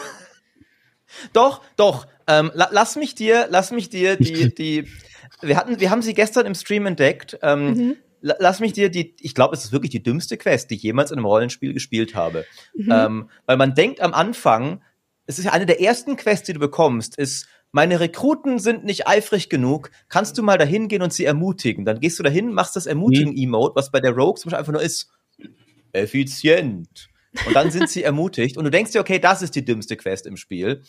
doch, 1.32 1.62
doch. 1.76 2.06
Ähm, 2.26 2.50
la, 2.54 2.68
lass 2.72 2.96
mich 2.96 3.14
dir, 3.14 3.46
lass 3.50 3.70
mich 3.70 3.88
dir 3.88 4.16
die, 4.16 4.54
die, 4.54 4.88
wir 5.42 5.56
hatten, 5.56 5.80
wir 5.80 5.90
haben 5.90 6.02
sie 6.02 6.14
gestern 6.14 6.46
im 6.46 6.54
Stream 6.54 6.86
entdeckt. 6.86 7.38
Ähm, 7.42 7.66
mhm. 7.66 7.96
Lass 8.20 8.60
mich 8.60 8.72
dir 8.72 8.88
die, 8.88 9.14
ich 9.20 9.34
glaube, 9.34 9.54
es 9.54 9.64
ist 9.64 9.72
wirklich 9.72 9.90
die 9.90 10.02
dümmste 10.02 10.36
Quest, 10.36 10.70
die 10.70 10.76
ich 10.76 10.82
jemals 10.82 11.10
in 11.10 11.18
einem 11.18 11.26
Rollenspiel 11.26 11.74
gespielt 11.74 12.14
habe. 12.14 12.44
Mhm. 12.74 12.90
Ähm, 12.90 13.30
weil 13.44 13.56
man 13.56 13.74
denkt 13.74 14.00
am 14.00 14.14
Anfang, 14.14 14.82
es 15.26 15.38
ist 15.38 15.44
ja 15.44 15.52
eine 15.52 15.66
der 15.66 15.80
ersten 15.80 16.16
Quests, 16.16 16.46
die 16.46 16.54
du 16.54 16.60
bekommst, 16.60 17.18
ist, 17.18 17.46
meine 17.72 18.00
Rekruten 18.00 18.58
sind 18.58 18.84
nicht 18.84 19.06
eifrig 19.06 19.50
genug, 19.50 19.90
kannst 20.08 20.38
du 20.38 20.42
mal 20.42 20.56
dahin 20.56 20.88
gehen 20.88 21.02
und 21.02 21.12
sie 21.12 21.24
ermutigen? 21.24 21.84
Dann 21.84 22.00
gehst 22.00 22.18
du 22.18 22.22
dahin, 22.22 22.52
machst 22.52 22.74
das 22.74 22.86
Ermutigen-Emote, 22.86 23.76
was 23.76 23.90
bei 23.90 24.00
der 24.00 24.12
Rogue 24.12 24.40
zum 24.40 24.50
Beispiel 24.50 24.60
einfach 24.60 24.72
nur 24.72 24.82
ist, 24.82 25.10
effizient. 25.92 27.08
Und 27.46 27.54
dann 27.54 27.70
sind 27.70 27.90
sie 27.90 28.02
ermutigt 28.02 28.56
und 28.56 28.64
du 28.64 28.70
denkst 28.70 28.92
dir, 28.92 29.00
okay, 29.00 29.18
das 29.18 29.42
ist 29.42 29.54
die 29.54 29.64
dümmste 29.64 29.96
Quest 29.96 30.26
im 30.26 30.36
Spiel. 30.36 30.82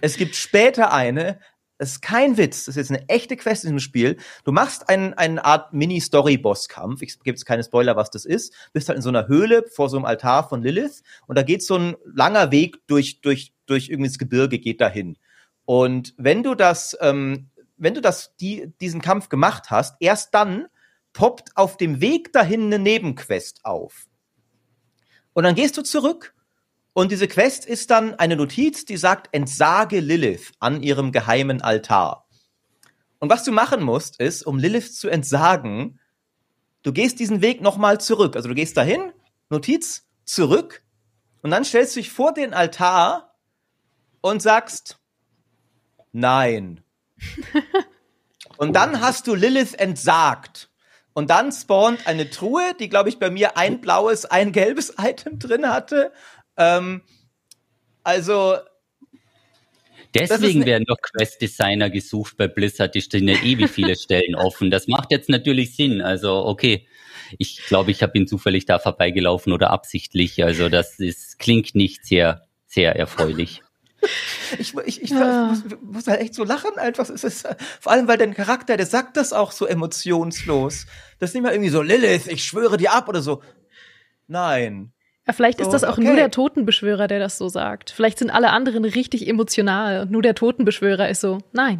Es 0.00 0.16
gibt 0.16 0.34
später 0.34 0.92
eine, 0.92 1.38
das 1.78 1.92
ist 1.92 2.02
kein 2.02 2.36
Witz, 2.36 2.66
das 2.66 2.76
ist 2.76 2.88
jetzt 2.88 2.98
eine 2.98 3.08
echte 3.08 3.36
Quest 3.36 3.64
in 3.64 3.70
diesem 3.70 3.80
Spiel. 3.80 4.16
Du 4.44 4.52
machst 4.52 4.88
einen, 4.88 5.14
eine 5.14 5.44
Art 5.44 5.72
Mini-Story-Boss-Kampf. 5.72 7.02
Ich 7.02 7.18
gebe 7.18 7.34
jetzt 7.34 7.46
keine 7.46 7.64
Spoiler, 7.64 7.96
was 7.96 8.10
das 8.10 8.24
ist. 8.24 8.54
Bist 8.72 8.88
halt 8.88 8.96
in 8.96 9.02
so 9.02 9.08
einer 9.08 9.26
Höhle 9.26 9.64
vor 9.68 9.88
so 9.88 9.96
einem 9.96 10.06
Altar 10.06 10.48
von 10.48 10.62
Lilith 10.62 11.02
und 11.26 11.36
da 11.36 11.42
geht 11.42 11.64
so 11.64 11.76
ein 11.76 11.96
langer 12.04 12.52
Weg 12.52 12.86
durch, 12.86 13.20
durch, 13.20 13.52
durch 13.66 13.88
irgendwie 13.88 14.08
das 14.08 14.18
Gebirge 14.18 14.58
geht 14.58 14.80
dahin. 14.80 15.18
Und 15.64 16.14
wenn 16.16 16.42
du 16.42 16.54
das, 16.54 16.96
ähm, 17.00 17.48
wenn 17.76 17.94
du 17.94 18.00
das, 18.00 18.36
die, 18.36 18.72
diesen 18.80 19.00
Kampf 19.00 19.28
gemacht 19.28 19.70
hast, 19.70 19.96
erst 19.98 20.32
dann 20.34 20.66
poppt 21.12 21.56
auf 21.56 21.76
dem 21.76 22.00
Weg 22.00 22.32
dahin 22.32 22.66
eine 22.66 22.78
Nebenquest 22.78 23.64
auf. 23.64 24.06
Und 25.32 25.42
dann 25.42 25.54
gehst 25.56 25.76
du 25.76 25.82
zurück 25.82 26.33
und 26.94 27.12
diese 27.12 27.28
Quest 27.28 27.66
ist 27.66 27.90
dann 27.90 28.14
eine 28.14 28.36
Notiz, 28.36 28.84
die 28.84 28.96
sagt, 28.96 29.28
entsage 29.32 30.00
Lilith 30.00 30.52
an 30.60 30.82
ihrem 30.82 31.12
geheimen 31.12 31.60
Altar. 31.60 32.26
Und 33.18 33.30
was 33.30 33.44
du 33.44 33.52
machen 33.52 33.82
musst, 33.82 34.20
ist, 34.20 34.46
um 34.46 34.58
Lilith 34.58 34.96
zu 34.96 35.08
entsagen, 35.08 36.00
du 36.82 36.92
gehst 36.92 37.18
diesen 37.18 37.42
Weg 37.42 37.60
nochmal 37.60 38.00
zurück. 38.00 38.36
Also 38.36 38.48
du 38.48 38.54
gehst 38.54 38.76
dahin, 38.76 39.12
Notiz, 39.50 40.06
zurück, 40.24 40.84
und 41.44 41.50
dann 41.50 41.66
stellst 41.66 41.94
du 41.94 42.00
dich 42.00 42.10
vor 42.10 42.32
den 42.32 42.54
Altar 42.54 43.36
und 44.22 44.40
sagst, 44.40 44.98
nein. 46.10 46.82
und 48.56 48.72
dann 48.72 49.02
hast 49.02 49.26
du 49.26 49.34
Lilith 49.34 49.74
entsagt. 49.74 50.70
Und 51.12 51.28
dann 51.28 51.52
spawnt 51.52 52.06
eine 52.06 52.30
Truhe, 52.30 52.74
die, 52.80 52.88
glaube 52.88 53.10
ich, 53.10 53.18
bei 53.18 53.28
mir 53.28 53.58
ein 53.58 53.82
blaues, 53.82 54.24
ein 54.24 54.52
gelbes 54.52 54.94
Item 54.98 55.38
drin 55.38 55.68
hatte. 55.68 56.12
Ähm, 56.56 57.02
also. 58.02 58.56
Deswegen 60.14 60.64
werden 60.64 60.84
doch 60.86 60.98
Quest-Designer 61.02 61.90
gesucht 61.90 62.36
bei 62.36 62.46
Blizzard, 62.46 62.94
die 62.94 63.00
stehen 63.00 63.26
ja 63.26 63.34
ewig 63.42 63.68
viele 63.68 63.96
Stellen 63.96 64.34
offen. 64.36 64.70
Das 64.70 64.86
macht 64.86 65.10
jetzt 65.10 65.28
natürlich 65.28 65.74
Sinn. 65.74 66.00
Also, 66.00 66.46
okay. 66.46 66.86
Ich 67.38 67.64
glaube, 67.66 67.90
ich 67.90 68.02
habe 68.02 68.16
ihn 68.16 68.28
zufällig 68.28 68.64
da 68.64 68.78
vorbeigelaufen 68.78 69.52
oder 69.52 69.70
absichtlich. 69.70 70.44
Also, 70.44 70.68
das 70.68 71.00
ist, 71.00 71.38
klingt 71.38 71.74
nicht 71.74 72.04
sehr, 72.04 72.46
sehr 72.66 72.96
erfreulich. 72.96 73.62
Ich, 74.58 74.74
ich, 74.84 75.02
ich 75.02 75.10
ja. 75.10 75.46
muss, 75.46 75.62
muss, 75.80 76.06
halt 76.06 76.20
echt 76.20 76.34
so 76.34 76.44
lachen 76.44 76.78
einfach. 76.78 77.08
Es 77.08 77.24
ist, 77.24 77.48
vor 77.80 77.90
allem, 77.90 78.06
weil 78.06 78.18
dein 78.18 78.34
Charakter, 78.34 78.76
der 78.76 78.84
sagt 78.86 79.16
das 79.16 79.32
auch 79.32 79.50
so 79.50 79.66
emotionslos. 79.66 80.86
Das 81.18 81.30
ist 81.30 81.34
nicht 81.34 81.42
mal 81.42 81.52
irgendwie 81.52 81.70
so, 81.70 81.80
Lilith, 81.80 82.26
ich 82.26 82.44
schwöre 82.44 82.76
dir 82.76 82.92
ab 82.92 83.08
oder 83.08 83.22
so. 83.22 83.42
Nein. 84.26 84.92
Ja, 85.26 85.32
vielleicht 85.32 85.58
so, 85.58 85.64
ist 85.64 85.72
das 85.72 85.84
auch 85.84 85.96
okay. 85.96 86.06
nur 86.06 86.16
der 86.16 86.30
Totenbeschwörer, 86.30 87.06
der 87.08 87.18
das 87.18 87.38
so 87.38 87.48
sagt. 87.48 87.90
Vielleicht 87.90 88.18
sind 88.18 88.30
alle 88.30 88.50
anderen 88.50 88.84
richtig 88.84 89.26
emotional 89.26 90.02
und 90.02 90.10
nur 90.10 90.22
der 90.22 90.34
Totenbeschwörer 90.34 91.08
ist 91.08 91.20
so, 91.20 91.38
nein. 91.52 91.78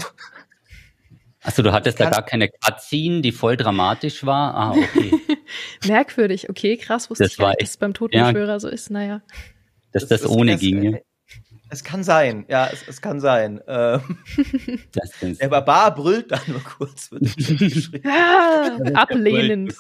Achso, 1.43 1.63
du 1.63 1.73
hattest 1.73 2.01
da 2.01 2.09
gar 2.09 2.25
keine 2.25 2.49
Cutscene, 2.49 3.21
die 3.21 3.33
voll 3.33 3.59
dramatisch 3.59 4.25
war? 4.25 4.55
Ah, 4.55 4.71
okay. 4.71 5.13
Merkwürdig, 5.87 6.49
okay, 6.49 6.79
krass, 6.79 7.11
wusste 7.11 7.25
das 7.25 7.33
ich 7.33 7.39
gar 7.39 7.53
dass 7.53 7.71
es 7.71 7.77
beim 7.77 7.93
Totenbeschwörer 7.93 8.53
ja, 8.53 8.61
so 8.61 8.69
ist, 8.69 8.91
naja. 8.91 9.21
Dass 9.93 10.09
das, 10.09 10.23
das 10.23 10.31
ohne 10.31 10.57
ging. 10.57 10.99
Es 11.75 11.83
kann 11.83 12.05
sein, 12.05 12.45
ja, 12.49 12.69
es, 12.73 12.87
es 12.87 13.03
kann 13.03 13.19
sein. 13.19 13.61
Ähm, 13.67 14.01
der 15.41 15.49
Barbar 15.49 15.93
brüllt 15.93 16.31
dann 16.31 16.39
nur 16.47 16.63
kurz. 16.63 17.11
ja, 18.05 18.79
ablehnend. 18.95 19.75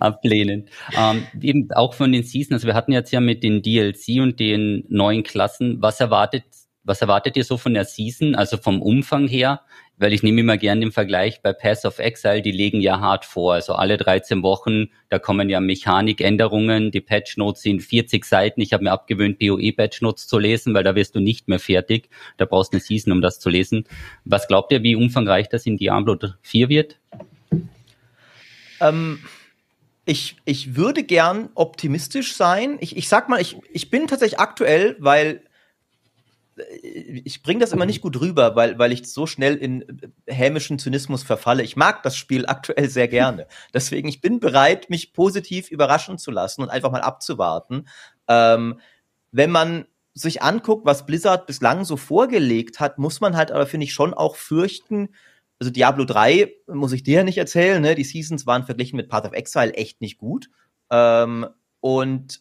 ablehnend. 0.00 0.68
Ähm, 0.98 1.24
eben 1.40 1.70
auch 1.76 1.94
von 1.94 2.10
den 2.10 2.24
Seasons, 2.24 2.54
also 2.54 2.66
wir 2.66 2.74
hatten 2.74 2.90
jetzt 2.90 3.12
ja 3.12 3.20
mit 3.20 3.44
den 3.44 3.62
DLC 3.62 4.20
und 4.20 4.40
den 4.40 4.84
neuen 4.88 5.22
Klassen, 5.22 5.80
was 5.80 6.00
erwartet, 6.00 6.42
was 6.82 7.00
erwartet 7.00 7.36
ihr 7.36 7.44
so 7.44 7.56
von 7.56 7.72
der 7.72 7.84
Season, 7.84 8.34
also 8.34 8.56
vom 8.56 8.82
Umfang 8.82 9.28
her? 9.28 9.60
Weil 9.98 10.12
ich 10.12 10.22
nehme 10.22 10.40
immer 10.40 10.56
gerne 10.56 10.80
den 10.80 10.92
Vergleich 10.92 11.42
bei 11.42 11.52
Pass 11.52 11.84
of 11.84 11.98
Exile, 11.98 12.42
die 12.42 12.50
legen 12.50 12.80
ja 12.80 13.00
hart 13.00 13.24
vor. 13.24 13.54
Also 13.54 13.74
alle 13.74 13.96
13 13.96 14.42
Wochen, 14.42 14.90
da 15.10 15.18
kommen 15.18 15.48
ja 15.48 15.60
Mechanikänderungen, 15.60 16.90
die 16.90 17.00
Patch 17.00 17.36
Notes 17.36 17.62
sind 17.62 17.82
40 17.82 18.24
Seiten. 18.24 18.60
Ich 18.60 18.72
habe 18.72 18.84
mir 18.84 18.92
abgewöhnt, 18.92 19.38
BOE 19.38 19.72
Patch 19.72 20.00
zu 20.16 20.38
lesen, 20.38 20.74
weil 20.74 20.84
da 20.84 20.94
wirst 20.94 21.14
du 21.14 21.20
nicht 21.20 21.48
mehr 21.48 21.60
fertig. 21.60 22.08
Da 22.36 22.46
brauchst 22.46 22.72
du 22.72 22.76
eine 22.76 22.82
Season, 22.82 23.12
um 23.12 23.20
das 23.20 23.38
zu 23.38 23.48
lesen. 23.48 23.84
Was 24.24 24.48
glaubt 24.48 24.72
ihr, 24.72 24.82
wie 24.82 24.96
umfangreich 24.96 25.48
das 25.48 25.66
in 25.66 25.76
Diablo 25.76 26.16
4 26.42 26.68
wird? 26.68 26.98
Ähm, 28.80 29.20
ich, 30.04 30.36
ich 30.44 30.74
würde 30.74 31.04
gern 31.04 31.50
optimistisch 31.54 32.34
sein. 32.34 32.78
Ich, 32.80 32.96
ich 32.96 33.08
sag 33.08 33.28
mal, 33.28 33.40
ich, 33.40 33.56
ich 33.72 33.90
bin 33.90 34.08
tatsächlich 34.08 34.40
aktuell, 34.40 34.96
weil 34.98 35.42
ich 36.82 37.42
bringe 37.42 37.60
das 37.60 37.72
immer 37.72 37.86
nicht 37.86 38.02
gut 38.02 38.20
rüber, 38.20 38.56
weil, 38.56 38.78
weil 38.78 38.92
ich 38.92 39.10
so 39.10 39.26
schnell 39.26 39.56
in 39.56 40.12
hämischen 40.26 40.78
Zynismus 40.78 41.22
verfalle. 41.22 41.62
Ich 41.62 41.76
mag 41.76 42.02
das 42.02 42.16
Spiel 42.16 42.46
aktuell 42.46 42.88
sehr 42.88 43.08
gerne. 43.08 43.46
Deswegen, 43.74 44.08
ich 44.08 44.20
bin 44.20 44.40
bereit, 44.40 44.90
mich 44.90 45.12
positiv 45.12 45.70
überraschen 45.70 46.18
zu 46.18 46.30
lassen 46.30 46.62
und 46.62 46.68
einfach 46.68 46.90
mal 46.90 47.00
abzuwarten. 47.00 47.88
Ähm, 48.28 48.80
wenn 49.30 49.50
man 49.50 49.86
sich 50.14 50.42
anguckt, 50.42 50.84
was 50.84 51.06
Blizzard 51.06 51.46
bislang 51.46 51.84
so 51.84 51.96
vorgelegt 51.96 52.80
hat, 52.80 52.98
muss 52.98 53.20
man 53.20 53.36
halt 53.36 53.50
aber, 53.50 53.66
finde 53.66 53.84
ich, 53.84 53.94
schon 53.94 54.12
auch 54.12 54.36
fürchten, 54.36 55.08
also 55.58 55.70
Diablo 55.70 56.04
3 56.04 56.52
muss 56.66 56.92
ich 56.92 57.04
dir 57.04 57.18
ja 57.18 57.24
nicht 57.24 57.38
erzählen, 57.38 57.80
ne? 57.80 57.94
Die 57.94 58.02
Seasons 58.02 58.46
waren 58.46 58.64
verglichen 58.64 58.96
mit 58.96 59.08
Path 59.08 59.26
of 59.26 59.32
Exile 59.32 59.72
echt 59.74 60.00
nicht 60.00 60.18
gut. 60.18 60.50
Ähm, 60.90 61.46
und 61.78 62.40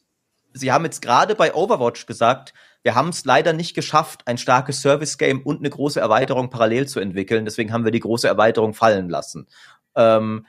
sie 0.53 0.72
haben 0.72 0.86
jetzt 0.86 1.03
gerade 1.03 1.36
bei 1.36 1.53
Overwatch 1.53 2.07
gesagt, 2.07 2.53
wir 2.84 2.95
haben 2.95 3.09
es 3.09 3.25
leider 3.25 3.53
nicht 3.53 3.75
geschafft, 3.75 4.21
ein 4.25 4.38
starkes 4.38 4.82
Service-Game 4.82 5.41
und 5.41 5.59
eine 5.59 5.69
große 5.69 5.99
Erweiterung 5.99 6.49
parallel 6.49 6.88
zu 6.88 6.99
entwickeln. 6.99 7.45
Deswegen 7.45 7.71
haben 7.71 7.86
wir 7.86 7.91
die 7.91 7.99
große 7.99 8.27
Erweiterung 8.27 8.73
fallen 8.73 9.09
lassen. 9.09 9.47
Ähm, 9.95 10.45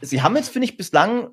sie 0.00 0.22
haben 0.22 0.36
jetzt, 0.36 0.50
finde 0.50 0.66
ich, 0.66 0.76
bislang, 0.76 1.30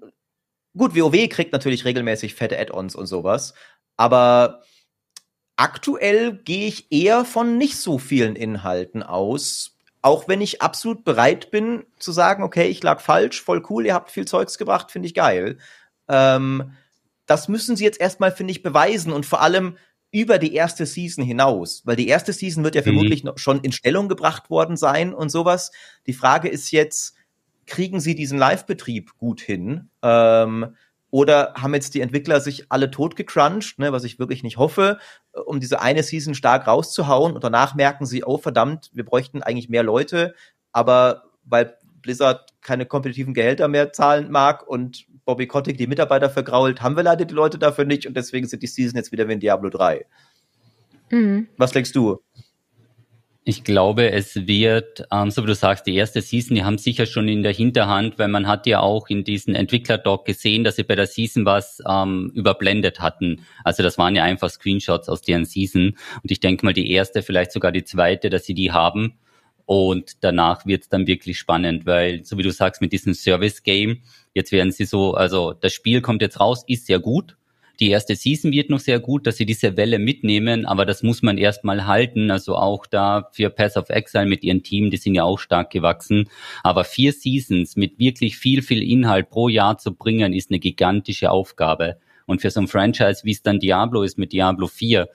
gut, 0.77 0.95
WoW 0.95 1.27
kriegt 1.29 1.51
natürlich 1.51 1.85
regelmäßig 1.85 2.35
fette 2.35 2.57
Add-ons 2.57 2.95
und 2.95 3.07
sowas, 3.07 3.53
aber 3.97 4.61
aktuell 5.55 6.33
gehe 6.33 6.67
ich 6.67 6.91
eher 6.91 7.25
von 7.25 7.57
nicht 7.57 7.77
so 7.77 7.97
vielen 7.97 8.35
Inhalten 8.35 9.03
aus, 9.03 9.77
auch 10.01 10.27
wenn 10.27 10.41
ich 10.41 10.61
absolut 10.61 11.03
bereit 11.03 11.51
bin 11.51 11.85
zu 11.97 12.11
sagen, 12.11 12.43
okay, 12.43 12.67
ich 12.67 12.81
lag 12.83 12.99
falsch, 12.99 13.41
voll 13.41 13.63
cool, 13.69 13.85
ihr 13.85 13.93
habt 13.93 14.11
viel 14.11 14.25
Zeugs 14.25 14.57
gebracht, 14.57 14.91
finde 14.91 15.07
ich 15.07 15.13
geil. 15.13 15.57
Ähm, 16.07 16.73
das 17.25 17.47
müssen 17.47 17.75
sie 17.75 17.85
jetzt 17.85 18.01
erstmal, 18.01 18.31
finde 18.31 18.51
ich, 18.51 18.63
beweisen 18.63 19.13
und 19.13 19.25
vor 19.25 19.41
allem 19.41 19.77
über 20.13 20.37
die 20.37 20.53
erste 20.53 20.85
Season 20.85 21.25
hinaus, 21.25 21.81
weil 21.85 21.95
die 21.95 22.07
erste 22.07 22.31
Season 22.31 22.63
wird 22.63 22.75
ja 22.75 22.81
mhm. 22.81 22.85
vermutlich 22.85 23.23
noch 23.23 23.37
schon 23.37 23.59
in 23.61 23.71
Stellung 23.73 24.07
gebracht 24.07 24.49
worden 24.49 24.77
sein 24.77 25.13
und 25.13 25.29
sowas. 25.29 25.71
Die 26.07 26.13
Frage 26.13 26.47
ist 26.47 26.71
jetzt, 26.71 27.15
kriegen 27.65 27.99
sie 27.99 28.13
diesen 28.15 28.37
Live-Betrieb 28.37 29.17
gut 29.17 29.41
hin? 29.41 29.89
Ähm, 30.03 30.75
oder 31.09 31.53
haben 31.55 31.73
jetzt 31.73 31.95
die 31.95 32.01
Entwickler 32.01 32.41
sich 32.41 32.71
alle 32.71 32.91
tot 32.91 33.15
gecrunched, 33.15 33.79
ne, 33.79 33.91
was 33.91 34.03
ich 34.03 34.19
wirklich 34.19 34.43
nicht 34.43 34.57
hoffe, 34.57 34.99
um 35.45 35.59
diese 35.59 35.81
eine 35.81 36.03
Season 36.03 36.35
stark 36.35 36.67
rauszuhauen 36.67 37.33
und 37.33 37.43
danach 37.43 37.75
merken 37.75 38.05
sie, 38.05 38.23
oh 38.23 38.37
verdammt, 38.37 38.91
wir 38.93 39.05
bräuchten 39.05 39.43
eigentlich 39.43 39.69
mehr 39.69 39.83
Leute, 39.83 40.35
aber 40.71 41.25
weil 41.43 41.77
Blizzard 42.01 42.53
keine 42.61 42.85
kompetitiven 42.85 43.33
Gehälter 43.33 43.67
mehr 43.67 43.93
zahlen 43.93 44.31
mag 44.31 44.67
und 44.67 45.05
Bobby 45.25 45.47
Kotick 45.47 45.77
die 45.77 45.87
Mitarbeiter 45.87 46.29
vergrault, 46.29 46.81
haben 46.81 46.95
wir 46.95 47.03
leider 47.03 47.25
die 47.25 47.33
Leute 47.33 47.57
dafür 47.57 47.85
nicht 47.85 48.07
und 48.07 48.15
deswegen 48.15 48.47
sind 48.47 48.63
die 48.63 48.67
Season 48.67 48.97
jetzt 48.97 49.11
wieder 49.11 49.27
wie 49.27 49.33
in 49.33 49.39
Diablo 49.39 49.69
3. 49.69 50.05
Mhm. 51.11 51.47
Was 51.57 51.71
denkst 51.71 51.93
du? 51.93 52.19
Ich 53.45 53.65
glaube, 53.65 54.09
es 54.11 54.47
wird, 54.47 55.05
ähm, 55.11 55.29
so 55.29 55.43
wie 55.43 55.47
du 55.47 55.55
sagst, 55.55 55.85
die 55.85 55.95
erste 55.95 56.21
Season, 56.21 56.55
die 56.55 56.63
haben 56.63 56.77
sicher 56.77 57.05
schon 57.05 57.27
in 57.27 57.43
der 57.43 57.51
Hinterhand, 57.51 58.17
weil 58.17 58.29
man 58.29 58.47
hat 58.47 58.65
ja 58.67 58.79
auch 58.79 59.09
in 59.09 59.25
diesem 59.25 59.53
Entwickler-Doc 59.53 60.23
gesehen, 60.23 60.63
dass 60.63 60.77
sie 60.77 60.83
bei 60.83 60.95
der 60.95 61.07
Season 61.07 61.45
was 61.45 61.79
ähm, 61.85 62.31
überblendet 62.35 63.01
hatten. 63.01 63.41
Also 63.65 63.83
das 63.83 63.97
waren 63.97 64.15
ja 64.15 64.23
einfach 64.23 64.49
Screenshots 64.49 65.09
aus 65.09 65.21
deren 65.21 65.43
Season. 65.43 65.97
Und 66.23 66.31
ich 66.31 66.39
denke 66.39 66.65
mal, 66.65 66.71
die 66.71 66.89
erste, 66.89 67.21
vielleicht 67.21 67.51
sogar 67.51 67.73
die 67.73 67.83
zweite, 67.83 68.29
dass 68.29 68.45
sie 68.45 68.53
die 68.53 68.71
haben. 68.71 69.19
Und 69.65 70.23
danach 70.23 70.65
wird 70.65 70.83
es 70.83 70.89
dann 70.89 71.05
wirklich 71.07 71.37
spannend, 71.37 71.85
weil, 71.85 72.23
so 72.23 72.37
wie 72.37 72.43
du 72.43 72.51
sagst, 72.51 72.81
mit 72.81 72.93
diesem 72.93 73.13
Service-Game, 73.13 74.03
jetzt 74.33 74.51
werden 74.51 74.71
sie 74.71 74.85
so, 74.85 75.13
also 75.13 75.53
das 75.53 75.73
Spiel 75.73 76.01
kommt 76.01 76.21
jetzt 76.21 76.39
raus, 76.39 76.63
ist 76.67 76.87
sehr 76.87 76.99
gut, 76.99 77.35
die 77.79 77.89
erste 77.89 78.15
Season 78.15 78.51
wird 78.51 78.69
noch 78.69 78.79
sehr 78.79 78.99
gut, 78.99 79.25
dass 79.25 79.37
sie 79.37 79.47
diese 79.47 79.75
Welle 79.77 79.97
mitnehmen, 79.97 80.65
aber 80.65 80.85
das 80.85 81.01
muss 81.01 81.23
man 81.23 81.39
erstmal 81.39 81.87
halten. 81.87 82.29
Also 82.29 82.55
auch 82.55 82.85
da 82.85 83.29
für 83.33 83.49
Pass 83.49 83.77
of 83.77 83.89
Exile 83.89 84.27
mit 84.27 84.43
ihrem 84.43 84.61
Team, 84.61 84.91
die 84.91 84.97
sind 84.97 85.15
ja 85.15 85.23
auch 85.23 85.39
stark 85.39 85.71
gewachsen. 85.71 86.29
Aber 86.61 86.83
vier 86.83 87.11
Seasons 87.13 87.75
mit 87.75 87.97
wirklich 87.97 88.37
viel, 88.37 88.61
viel 88.61 88.83
Inhalt 88.83 89.29
pro 89.31 89.49
Jahr 89.49 89.79
zu 89.79 89.93
bringen, 89.95 90.33
ist 90.33 90.51
eine 90.51 90.59
gigantische 90.59 91.31
Aufgabe. 91.31 91.97
Und 92.27 92.41
für 92.41 92.51
so 92.51 92.61
ein 92.61 92.67
Franchise, 92.67 93.21
wie 93.23 93.31
es 93.31 93.41
dann 93.41 93.59
Diablo 93.59 94.03
ist 94.03 94.19
mit 94.19 94.33
Diablo 94.33 94.67
4, 94.67 95.09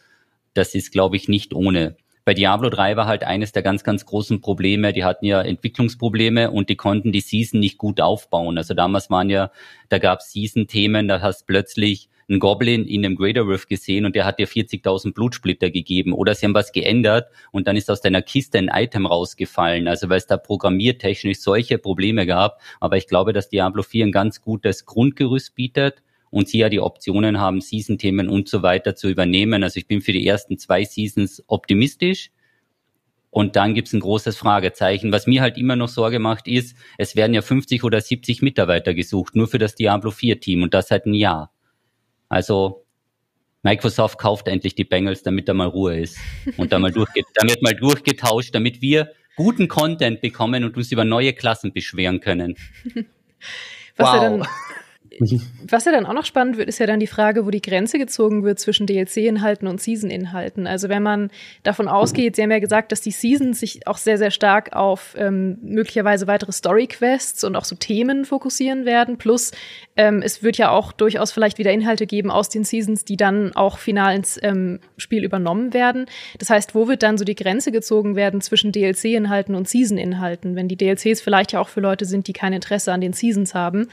das 0.53 0.75
ist, 0.75 0.91
glaube 0.91 1.17
ich, 1.17 1.29
nicht 1.29 1.55
ohne. 1.55 1.97
Bei 2.29 2.35
Diablo 2.35 2.69
3 2.69 2.95
war 2.99 3.07
halt 3.07 3.25
eines 3.25 3.53
der 3.53 3.63
ganz, 3.63 3.85
ganz 3.85 4.05
großen 4.05 4.43
Probleme. 4.43 4.93
Die 4.93 5.03
hatten 5.03 5.25
ja 5.25 5.41
Entwicklungsprobleme 5.41 6.51
und 6.51 6.69
die 6.69 6.77
konnten 6.77 7.11
die 7.11 7.23
Season 7.23 7.59
nicht 7.59 7.79
gut 7.79 8.03
aufbauen. 8.03 8.59
Also 8.59 8.75
damals 8.75 9.09
waren 9.09 9.31
ja, 9.31 9.51
da 9.89 9.97
gab 9.97 10.19
es 10.19 10.33
Season-Themen, 10.33 11.09
da 11.09 11.23
hast 11.23 11.47
plötzlich 11.47 12.11
einen 12.29 12.39
Goblin 12.39 12.85
in 12.85 13.03
einem 13.03 13.17
Greater 13.17 13.49
Rift 13.49 13.71
gesehen 13.71 14.05
und 14.05 14.15
der 14.15 14.27
hat 14.27 14.39
dir 14.39 14.47
40.000 14.47 15.15
Blutsplitter 15.15 15.71
gegeben 15.71 16.13
oder 16.13 16.35
sie 16.35 16.45
haben 16.45 16.53
was 16.53 16.73
geändert 16.73 17.31
und 17.51 17.67
dann 17.67 17.79
ist 17.79 17.91
aus 17.91 18.03
deiner 18.03 18.21
Kiste 18.21 18.59
ein 18.59 18.69
Item 18.71 19.07
rausgefallen, 19.07 19.89
also 19.89 20.11
weil 20.11 20.19
es 20.19 20.27
da 20.27 20.37
programmiertechnisch 20.37 21.41
solche 21.41 21.79
Probleme 21.79 22.27
gab. 22.27 22.61
Aber 22.79 22.99
ich 22.99 23.07
glaube, 23.07 23.33
dass 23.33 23.49
Diablo 23.49 23.83
4 23.83 24.05
ein 24.05 24.13
ganz 24.13 24.43
gutes 24.43 24.85
Grundgerüst 24.85 25.55
bietet 25.55 26.03
und 26.31 26.49
sie 26.49 26.59
ja 26.59 26.69
die 26.69 26.81
Optionen 26.81 27.39
haben, 27.39 27.61
Season-Themen 27.61 28.29
und 28.29 28.49
so 28.49 28.63
weiter 28.63 28.95
zu 28.95 29.09
übernehmen. 29.09 29.63
Also 29.63 29.79
ich 29.79 29.87
bin 29.87 30.01
für 30.01 30.13
die 30.13 30.27
ersten 30.27 30.59
zwei 30.59 30.85
Seasons 30.85 31.43
optimistisch. 31.47 32.31
Und 33.31 33.57
dann 33.57 33.75
gibt's 33.75 33.93
ein 33.93 34.01
großes 34.01 34.37
Fragezeichen. 34.37 35.13
Was 35.13 35.27
mir 35.27 35.43
halt 35.43 35.59
immer 35.59 35.77
noch 35.77 35.89
Sorge 35.89 36.19
macht, 36.19 36.49
ist, 36.49 36.77
es 36.97 37.15
werden 37.15 37.35
ja 37.35 37.43
50 37.43 37.85
oder 37.85 38.01
70 38.01 38.41
Mitarbeiter 38.43 38.95
gesucht, 38.95 39.37
nur 39.37 39.49
für 39.49 39.59
das 39.59 39.75
Diablo 39.75 40.11
4 40.11 40.41
Team 40.41 40.63
und 40.63 40.73
das 40.73 40.89
seit 40.89 41.05
ein 41.05 41.15
Jahr. 41.15 41.53
Also 42.29 42.87
Microsoft 43.63 44.19
kauft 44.19 44.49
endlich 44.49 44.75
die 44.75 44.85
Bengals, 44.85 45.23
damit 45.23 45.49
da 45.49 45.55
mal 45.55 45.67
Ruhe 45.67 46.01
ist 46.01 46.19
und 46.57 46.73
da 46.73 46.79
mal 46.79 46.91
durchge 46.91 47.23
damit 47.35 47.63
mal 47.63 47.75
durchgetauscht, 47.75 48.55
damit 48.55 48.81
wir 48.81 49.13
guten 49.37 49.69
Content 49.69 50.21
bekommen 50.21 50.65
und 50.65 50.77
uns 50.77 50.91
über 50.91 51.05
neue 51.05 51.33
Klassen 51.33 51.73
beschweren 51.73 52.21
können. 52.21 52.57
Was 53.97 54.07
wow. 54.07 54.15
ja 54.15 54.21
dann 54.31 54.47
was 55.69 55.85
ja 55.85 55.93
dann 55.93 56.07
auch 56.07 56.13
noch 56.13 56.25
spannend 56.25 56.57
wird, 56.57 56.69
ist 56.69 56.79
ja 56.79 56.87
dann 56.87 57.01
die 57.01 57.07
Frage, 57.07 57.47
wo 57.47 57.51
die 57.51 57.63
Grenze 57.63 57.99
gezogen 57.99 58.45
wird 58.45 58.59
zwischen 58.59 58.87
DLC-Inhalten 58.87 59.69
und 59.69 59.81
Season-Inhalten. 59.81 60.67
Also 60.67 60.89
wenn 60.89 61.03
man 61.03 61.31
davon 61.63 61.89
ausgeht, 61.89 62.37
Sie 62.37 62.43
haben 62.43 62.51
ja 62.51 62.59
gesagt, 62.59 62.93
dass 62.93 63.01
die 63.01 63.11
Seasons 63.11 63.61
sich 63.61 63.87
auch 63.87 63.99
sehr, 63.99 64.19
sehr 64.19 64.31
stark 64.31 64.75
auf 64.75 65.15
ähm, 65.19 65.59
möglicherweise 65.63 66.27
weitere 66.27 66.53
Story-Quests 66.53 67.45
und 67.45 67.57
auch 67.57 67.65
so 67.65 67.77
Themen 67.77 68.25
fokussieren 68.25 68.85
werden. 68.85 69.19
Plus 69.19 69.53
ähm, 69.97 70.23
es 70.23 70.43
wird 70.43 70.59
ja 70.59 70.71
auch 70.71 70.93
durchaus 70.93 71.33
vielleicht 71.33 71.59
wieder 71.59 71.73
Inhalte 71.73 72.07
geben 72.07 72.31
aus 72.31 72.49
den 72.49 72.65
Seasons, 72.65 73.05
die 73.05 73.17
dann 73.17 73.55
auch 73.55 73.79
final 73.79 74.15
ins 74.15 74.39
ähm, 74.43 74.81
Spiel 74.97 75.25
übernommen 75.25 75.75
werden. 75.75 76.07
Das 76.39 76.51
heißt, 76.51 76.75
wo 76.75 76.89
wird 76.89 77.03
dann 77.03 77.19
so 77.19 77.25
die 77.25 77.35
Grenze 77.35 77.73
gezogen 77.73 78.17
werden 78.17 78.41
zwischen 78.41 78.73
DLC-Inhalten 78.73 79.55
und 79.55 79.69
Season-Inhalten, 79.69 80.57
wenn 80.57 80.69
die 80.69 80.77
DLCs 80.77 81.21
vielleicht 81.21 81.53
ja 81.53 81.61
auch 81.61 81.69
für 81.69 81.81
Leute 81.81 82.05
sind, 82.05 82.29
die 82.29 82.33
kein 82.33 82.53
Interesse 82.53 82.93
an 82.93 83.01
den 83.01 83.13
Seasons 83.13 83.55
haben? 83.55 83.89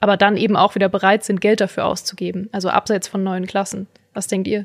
Aber 0.00 0.16
dann 0.16 0.36
eben 0.36 0.56
auch 0.56 0.74
wieder 0.74 0.88
bereit 0.88 1.24
sind, 1.24 1.40
Geld 1.40 1.60
dafür 1.60 1.86
auszugeben. 1.86 2.48
Also 2.52 2.68
abseits 2.68 3.08
von 3.08 3.22
neuen 3.22 3.46
Klassen. 3.46 3.86
Was 4.14 4.26
denkt 4.26 4.48
ihr? 4.48 4.64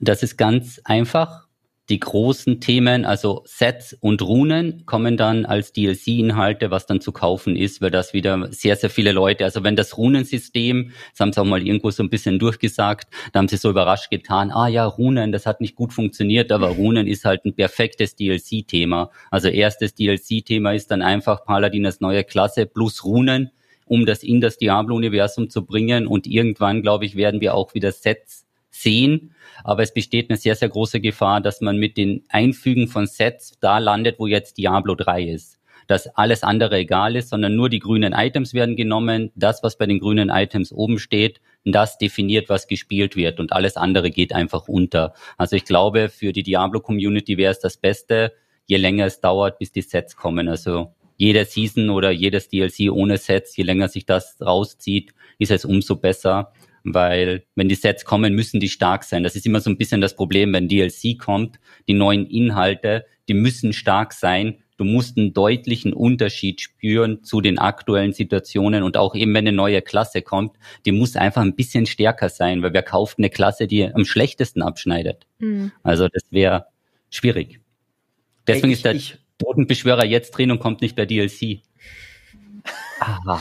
Das 0.00 0.22
ist 0.22 0.36
ganz 0.36 0.80
einfach. 0.84 1.44
Die 1.90 2.00
großen 2.00 2.62
Themen, 2.62 3.04
also 3.04 3.42
Sets 3.44 3.92
und 4.00 4.22
Runen, 4.22 4.86
kommen 4.86 5.18
dann 5.18 5.44
als 5.44 5.70
DLC-Inhalte, 5.74 6.70
was 6.70 6.86
dann 6.86 7.02
zu 7.02 7.12
kaufen 7.12 7.56
ist, 7.56 7.82
weil 7.82 7.90
das 7.90 8.14
wieder 8.14 8.50
sehr, 8.52 8.76
sehr 8.76 8.88
viele 8.88 9.12
Leute, 9.12 9.44
also 9.44 9.64
wenn 9.64 9.76
das 9.76 9.98
Runensystem, 9.98 10.92
das 11.10 11.20
haben 11.20 11.34
sie 11.34 11.42
auch 11.42 11.44
mal 11.44 11.62
irgendwo 11.62 11.90
so 11.90 12.02
ein 12.02 12.08
bisschen 12.08 12.38
durchgesagt, 12.38 13.12
da 13.34 13.38
haben 13.38 13.48
sie 13.48 13.58
so 13.58 13.68
überrascht 13.68 14.08
getan, 14.10 14.50
ah 14.50 14.66
ja, 14.66 14.86
Runen, 14.86 15.30
das 15.30 15.44
hat 15.44 15.60
nicht 15.60 15.74
gut 15.74 15.92
funktioniert, 15.92 16.52
aber 16.52 16.68
Runen 16.68 17.06
ist 17.06 17.26
halt 17.26 17.44
ein 17.44 17.54
perfektes 17.54 18.16
DLC-Thema. 18.16 19.10
Also 19.30 19.48
erstes 19.48 19.94
DLC-Thema 19.94 20.72
ist 20.72 20.90
dann 20.90 21.02
einfach 21.02 21.44
Paladin 21.44 21.84
als 21.84 22.00
neue 22.00 22.24
Klasse 22.24 22.64
plus 22.64 23.04
Runen 23.04 23.50
um 23.86 24.06
das 24.06 24.22
in 24.22 24.40
das 24.40 24.58
Diablo-Universum 24.58 25.50
zu 25.50 25.64
bringen. 25.64 26.06
Und 26.06 26.26
irgendwann, 26.26 26.82
glaube 26.82 27.04
ich, 27.04 27.16
werden 27.16 27.40
wir 27.40 27.54
auch 27.54 27.74
wieder 27.74 27.92
Sets 27.92 28.46
sehen. 28.70 29.34
Aber 29.62 29.82
es 29.82 29.94
besteht 29.94 30.30
eine 30.30 30.36
sehr, 30.36 30.56
sehr 30.56 30.68
große 30.68 31.00
Gefahr, 31.00 31.40
dass 31.40 31.60
man 31.60 31.78
mit 31.78 31.96
den 31.96 32.24
Einfügen 32.28 32.88
von 32.88 33.06
Sets 33.06 33.58
da 33.60 33.78
landet, 33.78 34.18
wo 34.18 34.26
jetzt 34.26 34.58
Diablo 34.58 34.94
3 34.94 35.22
ist. 35.22 35.58
Dass 35.86 36.06
alles 36.16 36.42
andere 36.42 36.78
egal 36.78 37.14
ist, 37.14 37.28
sondern 37.28 37.54
nur 37.54 37.68
die 37.68 37.78
grünen 37.78 38.14
Items 38.14 38.54
werden 38.54 38.74
genommen. 38.74 39.30
Das, 39.34 39.62
was 39.62 39.76
bei 39.76 39.86
den 39.86 40.00
grünen 40.00 40.30
Items 40.30 40.72
oben 40.72 40.98
steht, 40.98 41.40
das 41.64 41.98
definiert, 41.98 42.48
was 42.48 42.66
gespielt 42.66 43.16
wird. 43.16 43.38
Und 43.38 43.52
alles 43.52 43.76
andere 43.76 44.10
geht 44.10 44.34
einfach 44.34 44.66
unter. 44.68 45.14
Also 45.36 45.56
ich 45.56 45.64
glaube, 45.64 46.08
für 46.08 46.32
die 46.32 46.42
Diablo-Community 46.42 47.36
wäre 47.36 47.52
es 47.52 47.60
das 47.60 47.76
Beste, 47.76 48.32
je 48.66 48.76
länger 48.76 49.06
es 49.06 49.20
dauert, 49.20 49.58
bis 49.58 49.72
die 49.72 49.82
Sets 49.82 50.16
kommen. 50.16 50.48
Also 50.48 50.94
jede 51.24 51.46
Season 51.46 51.88
oder 51.88 52.10
jedes 52.10 52.48
DLC 52.48 52.92
ohne 52.92 53.16
Sets, 53.16 53.56
je 53.56 53.64
länger 53.64 53.88
sich 53.88 54.04
das 54.04 54.36
rauszieht, 54.42 55.14
ist 55.38 55.50
es 55.50 55.64
umso 55.64 55.96
besser, 55.96 56.52
weil 56.84 57.44
wenn 57.54 57.70
die 57.70 57.74
Sets 57.76 58.04
kommen, 58.04 58.34
müssen 58.34 58.60
die 58.60 58.68
stark 58.68 59.04
sein. 59.04 59.22
Das 59.22 59.34
ist 59.34 59.46
immer 59.46 59.60
so 59.60 59.70
ein 59.70 59.78
bisschen 59.78 60.02
das 60.02 60.16
Problem, 60.16 60.52
wenn 60.52 60.68
DLC 60.68 61.18
kommt, 61.18 61.58
die 61.88 61.94
neuen 61.94 62.26
Inhalte, 62.26 63.06
die 63.26 63.32
müssen 63.32 63.72
stark 63.72 64.12
sein. 64.12 64.58
Du 64.76 64.84
musst 64.84 65.16
einen 65.16 65.32
deutlichen 65.32 65.94
Unterschied 65.94 66.60
spüren 66.60 67.22
zu 67.22 67.40
den 67.40 67.58
aktuellen 67.58 68.12
Situationen 68.12 68.82
und 68.82 68.98
auch 68.98 69.14
eben, 69.14 69.32
wenn 69.32 69.48
eine 69.48 69.56
neue 69.56 69.80
Klasse 69.80 70.20
kommt, 70.20 70.56
die 70.84 70.92
muss 70.92 71.16
einfach 71.16 71.40
ein 71.40 71.54
bisschen 71.54 71.86
stärker 71.86 72.28
sein, 72.28 72.62
weil 72.62 72.74
wer 72.74 72.82
kauft 72.82 73.18
eine 73.18 73.30
Klasse, 73.30 73.66
die 73.66 73.86
am 73.86 74.04
schlechtesten 74.04 74.60
abschneidet? 74.60 75.26
Mhm. 75.38 75.72
Also 75.82 76.08
das 76.08 76.24
wäre 76.30 76.66
schwierig. 77.08 77.60
Deswegen 78.46 78.68
ich, 78.68 78.74
ist 78.74 78.84
der, 78.84 78.94
ich, 78.94 79.16
Totenbeschwörer 79.38 80.04
jetzt 80.04 80.32
drin 80.32 80.50
und 80.50 80.58
kommt 80.58 80.80
nicht 80.80 80.96
bei 80.96 81.06
DLC. 81.06 81.62
Ah. 83.00 83.38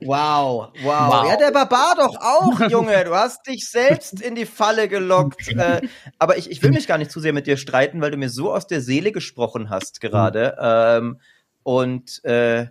Wow, 0.00 0.72
wow, 0.82 1.08
wow. 1.08 1.28
Ja, 1.28 1.36
der 1.36 1.52
Barbar 1.52 1.94
doch 1.96 2.16
auch, 2.20 2.60
Junge. 2.70 3.04
Du 3.04 3.14
hast 3.14 3.46
dich 3.46 3.68
selbst 3.68 4.20
in 4.20 4.34
die 4.34 4.46
Falle 4.46 4.88
gelockt. 4.88 5.42
Äh, 5.54 5.82
aber 6.18 6.36
ich, 6.36 6.50
ich 6.50 6.62
will 6.62 6.72
mich 6.72 6.88
gar 6.88 6.98
nicht 6.98 7.12
zu 7.12 7.20
sehr 7.20 7.32
mit 7.32 7.46
dir 7.46 7.56
streiten, 7.56 8.00
weil 8.00 8.10
du 8.10 8.16
mir 8.16 8.28
so 8.28 8.52
aus 8.52 8.66
der 8.66 8.80
Seele 8.80 9.12
gesprochen 9.12 9.70
hast 9.70 10.00
gerade. 10.00 10.56
Ähm, 10.60 11.20
und 11.62 12.24
äh, 12.24 12.66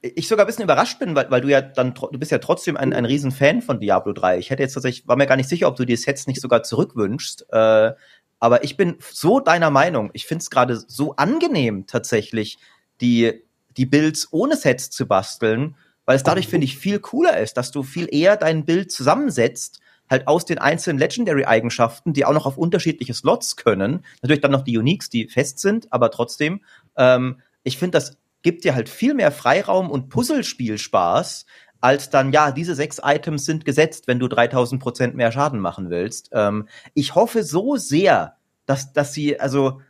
ich 0.00 0.28
sogar 0.28 0.44
ein 0.44 0.46
bisschen 0.46 0.64
überrascht 0.64 0.98
bin, 1.00 1.16
weil, 1.16 1.30
weil 1.30 1.40
du 1.40 1.48
ja 1.48 1.60
dann, 1.60 1.92
du 1.94 2.18
bist 2.18 2.30
ja 2.30 2.38
trotzdem 2.38 2.76
ein, 2.76 2.92
ein 2.92 3.04
Riesenfan 3.04 3.62
von 3.62 3.80
Diablo 3.80 4.12
3. 4.12 4.38
Ich 4.38 4.50
hätte 4.50 4.62
jetzt 4.62 4.74
tatsächlich, 4.74 5.08
war 5.08 5.16
mir 5.16 5.26
gar 5.26 5.36
nicht 5.36 5.48
sicher, 5.48 5.66
ob 5.66 5.76
du 5.76 5.84
die 5.84 5.96
Sets 5.96 6.28
nicht 6.28 6.40
sogar 6.40 6.62
zurückwünschst. 6.62 7.46
Äh, 7.50 7.92
aber 8.40 8.64
ich 8.64 8.76
bin 8.76 8.96
so 9.12 9.38
deiner 9.38 9.70
Meinung. 9.70 10.10
Ich 10.14 10.26
finde 10.26 10.42
es 10.42 10.50
gerade 10.50 10.76
so 10.76 11.14
angenehm 11.16 11.86
tatsächlich, 11.86 12.58
die, 13.00 13.44
die 13.76 13.86
Builds 13.86 14.28
ohne 14.32 14.56
Sets 14.56 14.90
zu 14.90 15.06
basteln, 15.06 15.76
weil 16.06 16.16
es 16.16 16.22
dadurch, 16.22 16.48
finde 16.48 16.64
ich, 16.64 16.76
viel 16.76 16.98
cooler 16.98 17.38
ist, 17.38 17.56
dass 17.56 17.70
du 17.70 17.82
viel 17.82 18.08
eher 18.10 18.36
dein 18.36 18.64
Bild 18.64 18.90
zusammensetzt, 18.90 19.80
halt 20.08 20.26
aus 20.26 20.44
den 20.44 20.58
einzelnen 20.58 20.98
Legendary-Eigenschaften, 20.98 22.12
die 22.12 22.24
auch 22.24 22.32
noch 22.32 22.46
auf 22.46 22.58
unterschiedliche 22.58 23.14
Slots 23.14 23.54
können. 23.54 24.04
Natürlich 24.22 24.40
dann 24.40 24.50
noch 24.50 24.64
die 24.64 24.76
Uniques, 24.76 25.08
die 25.08 25.28
fest 25.28 25.60
sind, 25.60 25.92
aber 25.92 26.10
trotzdem. 26.10 26.64
Ähm, 26.96 27.40
ich 27.62 27.78
finde, 27.78 27.92
das 27.92 28.18
gibt 28.42 28.64
dir 28.64 28.74
halt 28.74 28.88
viel 28.88 29.14
mehr 29.14 29.30
Freiraum 29.30 29.90
und 29.90 30.08
Puzzlespielspaß, 30.08 31.46
als 31.80 32.10
dann, 32.10 32.32
ja, 32.32 32.52
diese 32.52 32.74
sechs 32.74 33.00
Items 33.02 33.44
sind 33.44 33.64
gesetzt, 33.64 34.06
wenn 34.06 34.18
du 34.18 34.28
3000 34.28 34.82
Prozent 34.82 35.14
mehr 35.14 35.32
Schaden 35.32 35.60
machen 35.60 35.90
willst. 35.90 36.30
Ähm, 36.32 36.68
ich 36.94 37.14
hoffe 37.14 37.42
so 37.42 37.76
sehr, 37.76 38.36
dass, 38.66 38.92
dass 38.92 39.12
sie, 39.12 39.40
also, 39.40 39.80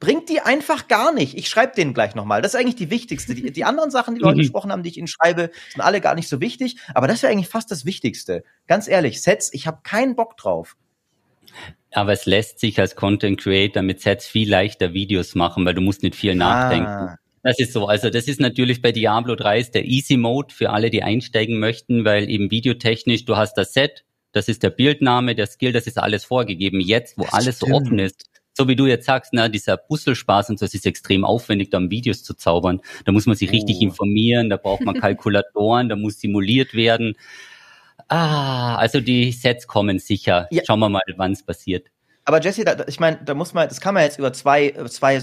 bringt 0.00 0.28
die 0.28 0.40
einfach 0.40 0.86
gar 0.88 1.12
nicht. 1.12 1.36
Ich 1.38 1.48
schreibe 1.48 1.74
den 1.74 1.94
gleich 1.94 2.14
nochmal. 2.14 2.42
Das 2.42 2.52
ist 2.52 2.60
eigentlich 2.60 2.76
die 2.76 2.90
wichtigste. 2.90 3.34
Die, 3.34 3.50
die 3.50 3.64
anderen 3.64 3.90
Sachen, 3.90 4.14
die 4.14 4.20
Leute 4.20 4.38
gesprochen 4.38 4.70
haben, 4.70 4.82
die 4.82 4.90
ich 4.90 4.98
ihnen 4.98 5.08
schreibe, 5.08 5.50
sind 5.72 5.80
alle 5.80 6.02
gar 6.02 6.14
nicht 6.14 6.28
so 6.28 6.40
wichtig. 6.40 6.76
Aber 6.94 7.08
das 7.08 7.22
wäre 7.22 7.32
eigentlich 7.32 7.48
fast 7.48 7.70
das 7.70 7.86
Wichtigste. 7.86 8.44
Ganz 8.66 8.86
ehrlich, 8.86 9.22
Sets, 9.22 9.52
ich 9.54 9.66
habe 9.66 9.78
keinen 9.82 10.14
Bock 10.14 10.36
drauf. 10.36 10.76
Aber 11.92 12.12
es 12.12 12.26
lässt 12.26 12.58
sich 12.58 12.78
als 12.80 12.96
Content 12.96 13.40
Creator 13.40 13.82
mit 13.82 14.00
Sets 14.00 14.26
viel 14.26 14.50
leichter 14.50 14.92
Videos 14.92 15.34
machen, 15.34 15.64
weil 15.64 15.74
du 15.74 15.80
musst 15.80 16.02
nicht 16.02 16.16
viel 16.16 16.34
nachdenken. 16.34 17.16
Das 17.44 17.58
ist 17.58 17.74
so. 17.74 17.86
Also 17.86 18.08
das 18.08 18.26
ist 18.26 18.40
natürlich 18.40 18.80
bei 18.80 18.90
Diablo 18.90 19.36
3 19.36 19.60
ist 19.60 19.74
der 19.74 19.84
Easy 19.84 20.16
Mode 20.16 20.52
für 20.52 20.70
alle, 20.70 20.88
die 20.88 21.02
einsteigen 21.02 21.58
möchten, 21.58 22.04
weil 22.06 22.28
eben 22.30 22.50
videotechnisch, 22.50 23.26
du 23.26 23.36
hast 23.36 23.54
das 23.54 23.74
Set, 23.74 24.04
das 24.32 24.48
ist 24.48 24.62
der 24.62 24.70
Bildname, 24.70 25.34
der 25.34 25.46
Skill, 25.46 25.72
das 25.72 25.86
ist 25.86 25.98
alles 25.98 26.24
vorgegeben. 26.24 26.80
Jetzt, 26.80 27.18
wo 27.18 27.24
das 27.24 27.34
alles 27.34 27.56
stimmt. 27.56 27.70
so 27.70 27.76
offen 27.76 27.98
ist, 27.98 28.24
so 28.54 28.66
wie 28.66 28.76
du 28.76 28.86
jetzt 28.86 29.04
sagst, 29.04 29.34
na, 29.34 29.48
dieser 29.50 29.76
Puzzlespaß 29.76 30.50
und 30.50 30.58
so, 30.58 30.64
es 30.64 30.72
ist 30.72 30.86
extrem 30.86 31.24
aufwendig, 31.24 31.68
da 31.68 31.80
Videos 31.90 32.22
zu 32.22 32.32
zaubern. 32.32 32.80
Da 33.04 33.12
muss 33.12 33.26
man 33.26 33.36
sich 33.36 33.50
oh. 33.50 33.52
richtig 33.52 33.82
informieren, 33.82 34.48
da 34.48 34.56
braucht 34.56 34.80
man 34.80 34.94
Kalkulatoren, 35.00 35.90
da 35.90 35.96
muss 35.96 36.20
simuliert 36.20 36.72
werden. 36.72 37.14
Ah, 38.08 38.76
also 38.76 39.00
die 39.00 39.32
Sets 39.32 39.66
kommen 39.66 39.98
sicher. 39.98 40.48
Ja. 40.50 40.62
Schauen 40.66 40.80
wir 40.80 40.88
mal, 40.88 41.02
wann 41.16 41.32
es 41.32 41.42
passiert. 41.42 41.88
Aber 42.24 42.40
Jesse, 42.40 42.64
da, 42.64 42.86
ich 42.86 43.00
meine, 43.00 43.18
da 43.22 43.34
muss 43.34 43.52
man, 43.52 43.68
das 43.68 43.82
kann 43.82 43.92
man 43.92 44.04
jetzt 44.04 44.18
über 44.18 44.32
zwei, 44.32 44.70
zwei 44.88 45.20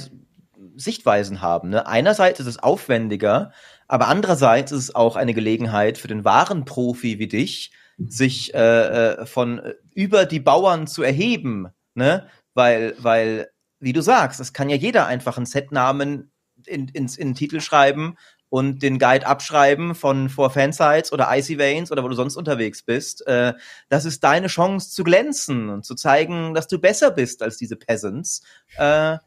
Sichtweisen 0.75 1.41
haben. 1.41 1.69
Ne? 1.69 1.87
Einerseits 1.87 2.39
ist 2.39 2.47
es 2.47 2.59
aufwendiger, 2.59 3.51
aber 3.87 4.07
andererseits 4.07 4.71
ist 4.71 4.83
es 4.83 4.95
auch 4.95 5.15
eine 5.15 5.33
Gelegenheit 5.33 5.97
für 5.97 6.07
den 6.07 6.23
wahren 6.23 6.65
Profi 6.65 7.19
wie 7.19 7.27
dich, 7.27 7.71
sich 7.97 8.53
äh, 8.53 8.59
äh 8.59 9.25
von 9.25 9.59
äh, 9.59 9.73
über 9.93 10.25
die 10.25 10.39
Bauern 10.39 10.87
zu 10.87 11.03
erheben, 11.03 11.67
ne? 11.93 12.27
Weil, 12.53 12.95
weil, 12.97 13.49
wie 13.79 13.93
du 13.93 14.01
sagst, 14.01 14.39
es 14.39 14.53
kann 14.53 14.69
ja 14.69 14.75
jeder 14.75 15.07
einfach 15.07 15.37
einen 15.37 15.45
Setnamen 15.45 16.31
in, 16.65 16.87
ins, 16.89 17.17
in 17.17 17.29
den 17.29 17.35
Titel 17.35 17.61
schreiben 17.61 18.17
und 18.51 18.83
den 18.83 18.99
Guide 18.99 19.25
abschreiben 19.25 19.95
von 19.95 20.27
vor 20.27 20.49
Fansites 20.49 21.13
oder 21.13 21.29
Icy 21.31 21.57
Veins 21.57 21.89
oder 21.89 22.03
wo 22.03 22.09
du 22.09 22.15
sonst 22.15 22.35
unterwegs 22.35 22.83
bist. 22.83 23.25
Äh, 23.25 23.53
das 23.87 24.03
ist 24.03 24.25
deine 24.25 24.47
Chance 24.47 24.91
zu 24.91 25.05
glänzen 25.05 25.69
und 25.69 25.85
zu 25.85 25.95
zeigen, 25.95 26.53
dass 26.53 26.67
du 26.67 26.77
besser 26.77 27.11
bist 27.11 27.41
als 27.43 27.55
diese 27.55 27.77
Peasants. 27.77 28.41
Äh, 28.75 29.17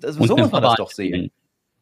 so 0.00 0.36
muss 0.36 0.50
man 0.50 0.62
das 0.62 0.76
doch 0.76 0.90
sehen. 0.90 1.30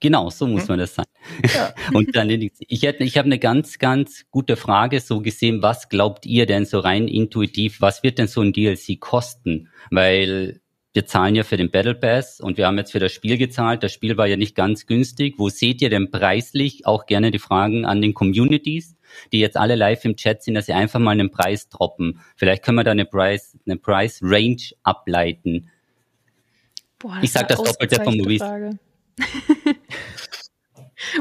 Genau, 0.01 0.31
so 0.31 0.47
muss 0.47 0.63
hm? 0.63 0.69
man 0.69 0.79
das 0.79 0.95
sein. 0.95 1.07
Ja. 1.55 1.75
Und 1.93 2.15
dann, 2.15 2.31
ich 2.31 2.83
hätte, 2.83 3.03
ich 3.03 3.19
habe 3.19 3.27
eine 3.27 3.39
ganz, 3.39 3.79
ganz 3.79 4.27
gute 4.31 4.57
Frage 4.57 5.01
so 5.01 5.21
gesehen. 5.21 5.63
Was 5.63 5.89
glaubt 5.89 6.25
ihr 6.25 6.47
denn 6.47 6.67
so 6.67 6.79
rein 6.79 7.09
intuitiv? 7.09 7.81
Was 7.81 8.03
wird 8.03 8.19
denn 8.19 8.29
so 8.29 8.41
ein 8.41 8.53
DLC 8.53 9.01
kosten? 9.01 9.69
Weil 9.91 10.61
wir 10.93 11.07
zahlen 11.07 11.35
ja 11.35 11.43
für 11.43 11.57
den 11.57 11.71
Battle 11.71 11.95
Pass 11.95 12.41
und 12.41 12.57
wir 12.57 12.67
haben 12.67 12.79
jetzt 12.79 12.93
für 12.93 12.99
das 12.99 13.13
Spiel 13.13 13.39
gezahlt. 13.39 13.83
Das 13.83 13.93
Spiel 13.93 14.17
war 14.17 14.27
ja 14.27 14.37
nicht 14.37 14.55
ganz 14.55 14.87
günstig. 14.87 15.35
Wo 15.37 15.49
seht 15.49 15.83
ihr 15.83 15.91
denn 15.91 16.11
preislich? 16.11 16.87
Auch 16.87 17.07
gerne 17.07 17.31
die 17.31 17.39
Fragen 17.39 17.85
an 17.85 18.01
den 18.01 18.15
Communities, 18.15 18.97
die 19.33 19.41
jetzt 19.41 19.57
alle 19.57 19.75
live 19.75 20.05
im 20.05 20.17
Chat 20.17 20.43
sind, 20.43 20.55
dass 20.55 20.67
sie 20.67 20.73
einfach 20.73 21.01
mal 21.01 21.11
einen 21.13 21.31
Preis 21.31 21.69
droppen. 21.69 22.21
Vielleicht 22.37 22.65
können 22.65 22.79
wir 22.79 22.85
da 22.85 22.93
eine 22.93 23.05
Price, 23.05 23.57
eine 23.67 23.77
Price 23.77 24.21
Range 24.23 24.63
ableiten. 24.83 25.71
Boah, 26.99 27.19
ich 27.23 27.33
sag 27.33 27.49
das 27.49 27.63
Doppelte 27.63 28.03
von 28.03 28.17
Maurice. 28.17 28.79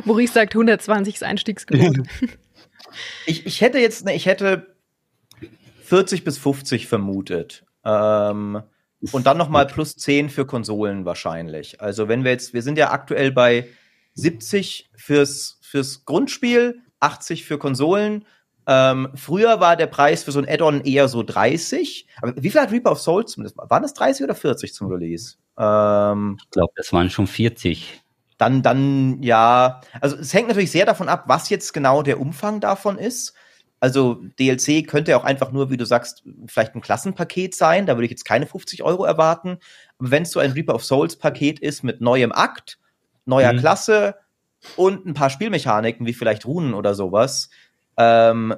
Maurice 0.06 0.34
sagt 0.34 0.56
120 0.56 1.16
ist 1.16 1.24
Einstiegsgebot. 1.24 2.08
ich, 3.26 3.46
ich 3.46 3.62
hätte 3.62 3.80
jetzt, 3.80 4.06
ne, 4.06 4.16
ich 4.16 4.26
hätte 4.26 4.76
40 5.84 6.24
bis 6.24 6.38
50 6.38 6.88
vermutet. 6.88 7.66
Ähm, 7.86 8.62
und 9.12 9.28
dann 9.28 9.38
nochmal 9.38 9.68
plus 9.68 9.96
10 9.96 10.30
für 10.30 10.46
Konsolen 10.46 11.06
wahrscheinlich. 11.06 11.82
Also 11.82 12.08
wenn 12.08 12.24
wir 12.24 12.32
jetzt, 12.32 12.54
wir 12.54 12.64
sind 12.64 12.78
ja 12.78 12.92
aktuell 12.92 13.32
bei 13.32 13.68
70 14.16 14.90
fürs, 14.96 15.60
fürs 15.62 16.06
Grundspiel, 16.06 16.82
80 17.00 17.46
für 17.46 17.60
Konsolen. 17.60 18.26
Ähm, 18.66 19.10
früher 19.14 19.60
war 19.60 19.76
der 19.76 19.86
Preis 19.86 20.24
für 20.24 20.32
so 20.32 20.40
ein 20.40 20.50
Add-on 20.50 20.82
eher 20.82 21.08
so 21.08 21.22
30. 21.22 22.08
Aber 22.22 22.34
wie 22.36 22.50
viel 22.50 22.60
hat 22.60 22.72
Reaper 22.72 22.92
of 22.92 23.00
Souls 23.00 23.32
zumindest? 23.32 23.58
Waren 23.58 23.84
das 23.84 23.94
30 23.94 24.24
oder 24.24 24.36
40 24.36 24.74
zum 24.74 24.88
Release? 24.88 25.36
Ähm, 25.58 26.38
ich 26.40 26.50
glaube, 26.52 26.74
das 26.76 26.94
waren 26.94 27.10
schon 27.10 27.28
40. 27.28 28.02
Dann, 28.38 28.62
dann, 28.62 29.22
ja. 29.24 29.82
Also 30.00 30.16
es 30.18 30.34
hängt 30.34 30.48
natürlich 30.48 30.72
sehr 30.72 30.86
davon 30.86 31.10
ab, 31.10 31.24
was 31.28 31.50
jetzt 31.50 31.74
genau 31.74 32.04
der 32.04 32.20
Umfang 32.20 32.60
davon 32.60 32.98
ist. 32.98 33.34
Also 33.80 34.24
DLC 34.40 34.88
könnte 34.88 35.16
auch 35.18 35.24
einfach 35.24 35.52
nur, 35.52 35.70
wie 35.70 35.78
du 35.78 35.86
sagst, 35.86 36.24
vielleicht 36.48 36.76
ein 36.76 36.82
Klassenpaket 36.82 37.56
sein. 37.56 37.86
Da 37.86 37.96
würde 37.96 38.06
ich 38.06 38.12
jetzt 38.12 38.26
keine 38.26 38.48
50 38.48 38.84
Euro 38.84 39.06
erwarten. 39.06 39.58
Aber 40.00 40.12
wenn 40.12 40.24
es 40.24 40.32
so 40.32 40.40
ein 40.40 40.52
Reaper 40.52 40.76
of 40.76 40.86
Souls 40.86 41.16
Paket 41.16 41.60
ist 41.60 41.84
mit 41.84 42.02
neuem 42.02 42.32
Akt, 42.32 42.80
neuer 43.26 43.54
mhm. 43.54 43.60
Klasse 43.60 44.16
und 44.76 45.06
ein 45.06 45.14
paar 45.14 45.30
Spielmechaniken 45.30 46.06
wie 46.06 46.14
vielleicht 46.14 46.46
Runen 46.46 46.74
oder 46.74 46.96
sowas, 46.96 47.50
ähm, 47.98 48.56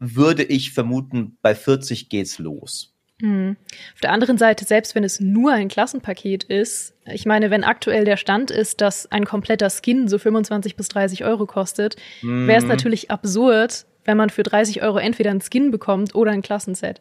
würde 0.00 0.44
ich 0.44 0.72
vermuten, 0.72 1.38
bei 1.42 1.54
40 1.54 2.08
geht's 2.08 2.38
los. 2.38 2.94
Mhm. 3.20 3.56
Auf 3.94 4.00
der 4.00 4.12
anderen 4.12 4.38
Seite, 4.38 4.64
selbst 4.64 4.94
wenn 4.94 5.04
es 5.04 5.20
nur 5.20 5.52
ein 5.52 5.68
Klassenpaket 5.68 6.44
ist, 6.44 6.94
ich 7.06 7.26
meine, 7.26 7.50
wenn 7.50 7.64
aktuell 7.64 8.04
der 8.04 8.16
Stand 8.16 8.50
ist, 8.50 8.80
dass 8.80 9.10
ein 9.10 9.24
kompletter 9.24 9.70
Skin 9.70 10.08
so 10.08 10.18
25 10.18 10.76
bis 10.76 10.88
30 10.88 11.24
Euro 11.24 11.46
kostet, 11.46 11.96
mhm. 12.22 12.46
wäre 12.46 12.58
es 12.58 12.66
natürlich 12.66 13.10
absurd, 13.10 13.86
wenn 14.04 14.16
man 14.16 14.30
für 14.30 14.42
30 14.42 14.82
Euro 14.82 14.98
entweder 14.98 15.30
ein 15.30 15.40
Skin 15.40 15.70
bekommt 15.70 16.14
oder 16.14 16.30
ein 16.30 16.42
Klassenset. 16.42 17.00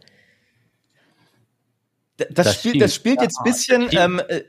Das, 2.18 2.28
das, 2.32 2.56
spielt, 2.56 2.82
das 2.82 2.96
spielt 2.96 3.22
jetzt 3.22 3.44
bisschen, 3.44 3.90
ähm, 3.92 4.20
äh, 4.28 4.42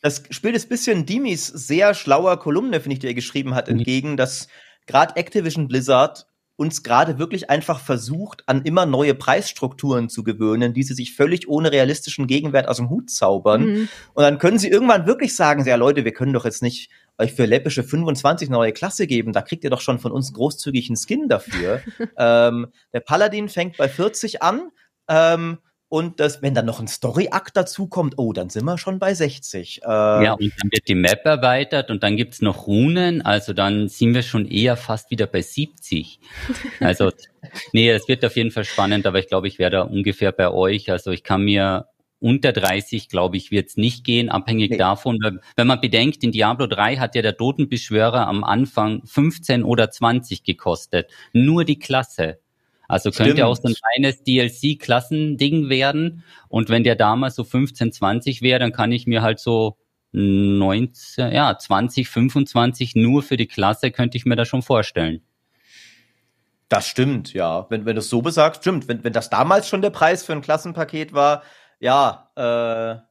das 0.00 0.22
spielt 0.30 0.54
jetzt 0.54 0.68
bisschen 0.68 1.06
Dimis 1.06 1.48
sehr 1.48 1.92
schlauer 1.94 2.38
Kolumne, 2.38 2.80
finde 2.80 2.94
ich, 2.94 2.98
die 3.00 3.08
er 3.08 3.14
geschrieben 3.14 3.54
hat, 3.56 3.66
mhm. 3.66 3.78
entgegen, 3.78 4.16
dass 4.16 4.46
gerade 4.86 5.16
Activision 5.16 5.66
Blizzard 5.66 6.26
uns 6.56 6.82
gerade 6.82 7.18
wirklich 7.18 7.50
einfach 7.50 7.80
versucht, 7.80 8.42
an 8.46 8.62
immer 8.62 8.86
neue 8.86 9.14
Preisstrukturen 9.14 10.08
zu 10.08 10.24
gewöhnen, 10.24 10.72
die 10.72 10.82
sie 10.82 10.94
sich 10.94 11.14
völlig 11.14 11.48
ohne 11.48 11.70
realistischen 11.70 12.26
Gegenwert 12.26 12.66
aus 12.66 12.78
dem 12.78 12.88
Hut 12.88 13.10
zaubern. 13.10 13.66
Mhm. 13.66 13.88
Und 14.14 14.22
dann 14.22 14.38
können 14.38 14.58
sie 14.58 14.68
irgendwann 14.68 15.06
wirklich 15.06 15.36
sagen, 15.36 15.64
ja 15.66 15.76
Leute, 15.76 16.04
wir 16.04 16.12
können 16.12 16.32
doch 16.32 16.46
jetzt 16.46 16.62
nicht 16.62 16.90
euch 17.18 17.32
für 17.32 17.44
läppische 17.44 17.82
25 17.82 18.48
neue 18.48 18.72
Klasse 18.72 19.06
geben, 19.06 19.32
da 19.32 19.42
kriegt 19.42 19.64
ihr 19.64 19.70
doch 19.70 19.80
schon 19.80 19.98
von 19.98 20.12
uns 20.12 20.32
großzügigen 20.32 20.96
Skin 20.96 21.28
dafür. 21.28 21.82
ähm, 22.18 22.68
der 22.92 23.00
Paladin 23.00 23.48
fängt 23.48 23.76
bei 23.76 23.88
40 23.88 24.42
an. 24.42 24.70
Ähm, 25.08 25.58
und 25.88 26.18
das, 26.18 26.42
wenn 26.42 26.54
dann 26.54 26.66
noch 26.66 26.80
ein 26.80 26.88
Story-Akt 26.88 27.56
dazu 27.56 27.86
kommt, 27.86 28.14
oh, 28.16 28.32
dann 28.32 28.50
sind 28.50 28.64
wir 28.64 28.76
schon 28.76 28.98
bei 28.98 29.14
60. 29.14 29.82
Äh, 29.82 29.86
ja, 29.86 30.32
und 30.32 30.52
dann 30.60 30.72
wird 30.72 30.88
die 30.88 30.96
Map 30.96 31.24
erweitert 31.24 31.90
und 31.90 32.02
dann 32.02 32.16
gibt's 32.16 32.42
noch 32.42 32.66
Runen, 32.66 33.22
also 33.22 33.52
dann 33.52 33.88
sind 33.88 34.14
wir 34.14 34.22
schon 34.22 34.46
eher 34.46 34.76
fast 34.76 35.10
wieder 35.10 35.26
bei 35.26 35.42
70. 35.42 36.20
Also, 36.80 37.10
nee, 37.72 37.90
es 37.90 38.08
wird 38.08 38.24
auf 38.24 38.36
jeden 38.36 38.50
Fall 38.50 38.64
spannend, 38.64 39.06
aber 39.06 39.18
ich 39.18 39.28
glaube, 39.28 39.48
ich 39.48 39.58
wäre 39.58 39.70
da 39.70 39.82
ungefähr 39.82 40.32
bei 40.32 40.50
euch. 40.50 40.90
Also 40.90 41.10
ich 41.10 41.22
kann 41.22 41.42
mir 41.42 41.86
unter 42.18 42.52
30, 42.52 43.08
glaube 43.08 43.36
ich, 43.36 43.50
wird 43.50 43.68
es 43.68 43.76
nicht 43.76 44.04
gehen, 44.04 44.28
abhängig 44.28 44.70
nee. 44.70 44.76
davon, 44.76 45.18
wenn 45.56 45.66
man 45.66 45.80
bedenkt, 45.80 46.24
in 46.24 46.32
Diablo 46.32 46.66
3 46.66 46.96
hat 46.96 47.14
ja 47.14 47.22
der 47.22 47.36
Totenbeschwörer 47.36 48.26
am 48.26 48.44
Anfang 48.44 49.02
15 49.04 49.62
oder 49.62 49.90
20 49.90 50.42
gekostet. 50.42 51.10
Nur 51.32 51.64
die 51.64 51.78
Klasse. 51.78 52.38
Also 52.88 53.10
Stimmt. 53.10 53.28
könnte 53.28 53.46
auch 53.46 53.56
so 53.56 53.68
ein 53.68 53.74
reines 53.94 54.22
DLC-Klassending 54.22 55.68
werden. 55.68 56.24
Und 56.48 56.68
wenn 56.68 56.84
der 56.84 56.96
damals 56.96 57.34
so 57.34 57.44
15, 57.44 57.92
20 57.92 58.42
wäre, 58.42 58.58
dann 58.58 58.72
kann 58.72 58.92
ich 58.92 59.06
mir 59.06 59.22
halt 59.22 59.38
so 59.38 59.76
19, 60.12 61.32
ja, 61.32 61.58
20, 61.58 62.08
25 62.08 62.94
nur 62.94 63.22
für 63.22 63.36
die 63.36 63.46
Klasse 63.46 63.90
könnte 63.90 64.16
ich 64.16 64.24
mir 64.24 64.36
das 64.36 64.48
schon 64.48 64.62
vorstellen. 64.62 65.22
Das 66.68 66.88
stimmt, 66.88 67.32
ja. 67.32 67.66
Wenn, 67.70 67.84
wenn 67.84 67.96
du 67.96 68.00
es 68.00 68.08
so 68.08 68.22
besagst, 68.22 68.62
stimmt. 68.62 68.88
Wenn, 68.88 69.04
wenn 69.04 69.12
das 69.12 69.30
damals 69.30 69.68
schon 69.68 69.82
der 69.82 69.90
Preis 69.90 70.24
für 70.24 70.32
ein 70.32 70.40
Klassenpaket 70.40 71.12
war, 71.12 71.42
ja, 71.78 72.30
äh, 72.34 73.06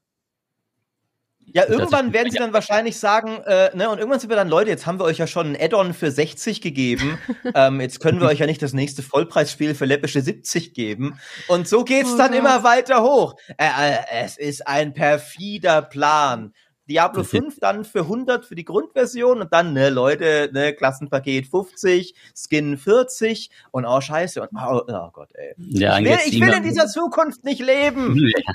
ja, 1.54 1.68
irgendwann 1.68 2.12
werden 2.12 2.32
sie 2.32 2.38
dann 2.38 2.54
wahrscheinlich 2.54 2.98
sagen, 2.98 3.42
äh, 3.46 3.76
ne, 3.76 3.90
und 3.90 4.00
irgendwann 4.00 4.20
sind 4.20 4.30
wir 4.30 4.36
dann, 4.36 4.50
Leute, 4.50 4.70
jetzt 4.70 4.86
haben 4.86 5.00
wir 5.00 5.06
euch 5.06 5.18
ja 5.18 5.28
schon 5.28 5.54
ein 5.54 5.58
Add-on 5.62 5.94
für 5.94 6.12
60 6.12 6.62
gegeben. 6.62 7.18
ähm, 7.56 7.80
jetzt 7.82 8.00
können 8.00 8.20
wir 8.20 8.28
euch 8.28 8.40
ja 8.40 8.46
nicht 8.46 8.62
das 8.62 8.74
nächste 8.74 9.04
Vollpreisspiel 9.04 9.76
für 9.76 9.86
läppische 9.86 10.22
70 10.22 10.74
geben. 10.74 11.20
Und 11.48 11.68
so 11.68 11.84
geht's 11.84 12.14
oh 12.14 12.18
dann 12.18 12.32
Gott. 12.32 12.40
immer 12.40 12.64
weiter 12.64 13.04
hoch. 13.04 13.36
Äh, 13.58 13.66
äh, 13.68 13.98
es 14.24 14.38
ist 14.38 14.68
ein 14.68 14.94
perfider 14.94 15.82
Plan. 15.82 16.54
Diablo 16.90 17.24
5 17.24 17.60
dann 17.60 17.84
für 17.84 18.02
100 18.02 18.46
für 18.46 18.56
die 18.56 18.66
Grundversion 18.66 19.42
und 19.42 19.52
dann, 19.52 19.74
ne, 19.74 19.90
Leute, 19.90 20.50
ne, 20.54 20.74
Klassenpaket 20.74 21.48
50, 21.48 22.16
Skin 22.36 22.78
40 22.78 23.50
und 23.72 23.86
oh, 23.86 24.02
scheiße. 24.02 24.42
Und, 24.42 24.50
oh, 24.56 24.82
oh 24.88 25.10
Gott, 25.12 25.30
ey. 25.34 25.54
Ja, 25.58 25.98
ich 25.98 26.06
will, 26.06 26.18
ich 26.28 26.42
will 26.42 26.54
in 26.54 26.64
dieser 26.64 26.88
Zukunft 26.88 27.44
nicht 27.44 27.62
leben. 27.62 28.16
Ja. 28.36 28.54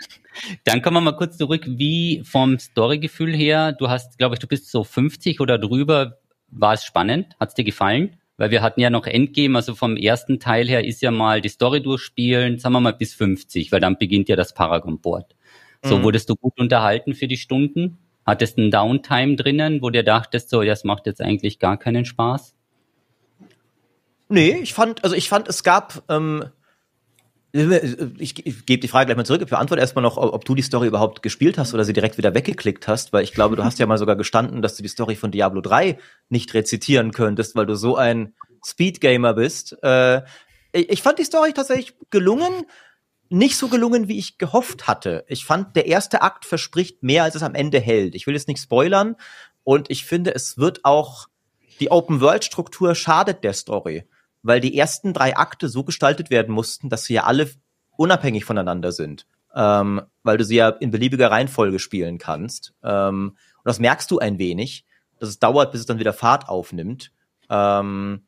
Dann 0.64 0.83
kommen 0.83 0.97
wir 0.97 1.01
mal 1.01 1.16
kurz 1.16 1.37
zurück, 1.37 1.64
wie 1.66 2.22
vom 2.24 2.59
Storygefühl 2.59 3.35
her, 3.35 3.72
du 3.72 3.89
hast, 3.89 4.18
glaube 4.18 4.35
ich, 4.35 4.39
du 4.39 4.47
bist 4.47 4.70
so 4.70 4.85
50 4.85 5.41
oder 5.41 5.59
drüber, 5.59 6.18
war 6.49 6.74
es 6.74 6.85
spannend? 6.85 7.35
Hat 7.39 7.51
es 7.51 7.55
dir 7.55 7.64
gefallen? 7.64 8.16
Weil 8.37 8.51
wir 8.51 8.62
hatten 8.62 8.81
ja 8.81 8.91
noch 8.91 9.07
Endgame, 9.07 9.57
also 9.57 9.74
vom 9.74 9.97
ersten 9.97 10.41
Teil 10.41 10.68
her 10.68 10.85
ist 10.85 11.03
ja 11.03 11.11
mal 11.11 11.41
die 11.41 11.49
Story 11.49 11.83
durchspielen, 11.83 12.59
sagen 12.59 12.74
wir 12.74 12.81
mal 12.81 12.95
bis 12.95 13.14
50, 13.14 13.70
weil 13.72 13.81
dann 13.81 13.99
beginnt 13.99 14.28
ja 14.28 14.37
das 14.37 14.55
Paragon-Board. 14.55 15.35
So, 15.85 15.99
mhm. 15.99 16.05
wurdest 16.05 16.28
du 16.28 16.37
gut 16.37 16.59
unterhalten 16.59 17.14
für 17.14 17.28
die 17.28 17.37
Stunden? 17.37 17.99
Hattest 18.31 18.57
du 18.57 18.62
einen 18.62 18.70
Downtime 18.70 19.35
drinnen, 19.35 19.83
wo 19.83 19.91
dir 19.91 20.05
dachtest, 20.05 20.51
so, 20.51 20.62
das 20.62 20.85
macht 20.85 21.07
jetzt 21.07 21.20
eigentlich 21.20 21.59
gar 21.59 21.76
keinen 21.76 22.05
Spaß? 22.05 22.55
Nee, 24.28 24.61
ich 24.62 24.72
fand, 24.72 25.03
also 25.03 25.16
ich 25.16 25.28
fand, 25.28 25.49
es 25.49 25.64
gab, 25.64 26.05
ähm, 26.09 26.45
ich, 27.53 28.47
ich 28.47 28.66
gebe 28.66 28.81
die 28.81 28.87
Frage 28.87 29.07
gleich 29.07 29.16
mal 29.16 29.26
zurück. 29.26 29.43
Ich 29.43 29.51
beantworte 29.51 29.81
erstmal 29.81 30.05
noch, 30.05 30.16
ob, 30.16 30.45
du 30.45 30.55
die 30.55 30.62
Story 30.62 30.87
überhaupt 30.87 31.24
gespielt 31.24 31.59
hast 31.59 31.74
oder 31.74 31.83
sie 31.83 31.93
direkt 31.93 32.18
wieder 32.18 32.33
weggeklickt 32.33 32.87
hast, 32.87 33.12
weil 33.12 33.24
ich 33.24 33.33
glaube, 33.33 33.57
du 33.57 33.64
hast 33.64 33.81
ja 33.81 33.87
mal 33.87 33.99
sogar 33.99 34.14
gestanden, 34.14 34.62
dass 34.62 34.76
du 34.76 34.85
die 34.85 34.89
Story 34.89 35.16
von 35.16 35.33
Diablo 35.33 35.61
3 35.61 35.99
nicht 36.28 36.55
rezitieren 36.55 37.11
könntest, 37.11 37.57
weil 37.57 37.66
du 37.66 37.74
so 37.74 37.97
ein 37.97 38.35
Speedgamer 38.64 39.35
bist. 39.35 39.76
Äh, 39.83 40.22
ich 40.70 41.03
fand 41.03 41.18
die 41.18 41.24
Story 41.24 41.53
tatsächlich 41.53 41.95
gelungen, 42.11 42.64
nicht 43.31 43.57
so 43.57 43.68
gelungen, 43.68 44.09
wie 44.09 44.18
ich 44.18 44.39
gehofft 44.39 44.87
hatte. 44.87 45.24
Ich 45.28 45.45
fand, 45.45 45.76
der 45.76 45.87
erste 45.87 46.22
Akt 46.22 46.45
verspricht 46.45 47.03
mehr, 47.03 47.24
als 47.24 47.35
es 47.35 47.43
am 47.43 47.55
Ende 47.55 47.81
hält. 47.81 48.14
Ich 48.14 48.26
will 48.26 48.35
jetzt 48.35 48.49
nicht 48.49 48.61
spoilern 48.61 49.16
und 49.64 49.91
ich 49.91 50.05
finde, 50.05 50.35
es 50.35 50.59
wird 50.59 50.85
auch 50.85 51.28
die 51.81 51.91
Open-World-Struktur 51.91 52.95
schadet 52.95 53.43
der 53.43 53.55
Story 53.55 54.05
weil 54.43 54.61
die 54.61 54.76
ersten 54.76 55.12
drei 55.12 55.37
Akte 55.37 55.68
so 55.68 55.85
gestaltet 55.85 56.31
werden 56.31 56.55
mussten, 56.55 56.89
dass 56.89 57.05
sie 57.05 57.14
ja 57.14 57.24
alle 57.24 57.51
unabhängig 57.97 58.45
voneinander 58.45 58.93
sind, 58.93 59.26
ähm, 59.55 60.03
weil 60.22 60.39
du 60.39 60.45
sie 60.45 60.57
ja 60.57 60.68
in 60.68 60.91
beliebiger 60.91 61.31
Reihenfolge 61.31 61.78
spielen 61.78 62.18
kannst. 62.18 62.72
Ähm, 62.83 63.37
und 63.57 63.64
das 63.64 63.78
merkst 63.78 64.11
du 64.11 64.18
ein 64.18 64.39
wenig, 64.39 64.87
dass 65.18 65.28
es 65.28 65.39
dauert, 65.39 65.72
bis 65.72 65.83
es 65.83 65.87
dann 65.87 65.99
wieder 65.99 66.12
Fahrt 66.12 66.49
aufnimmt. 66.49 67.12
Ähm, 67.51 68.22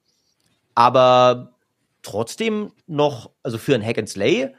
aber 0.75 1.55
trotzdem 2.03 2.73
noch, 2.87 3.31
also 3.43 3.57
für 3.59 3.75
ein 3.75 3.85
Hack 3.85 3.99
and 3.99 4.09
Slay 4.09 4.55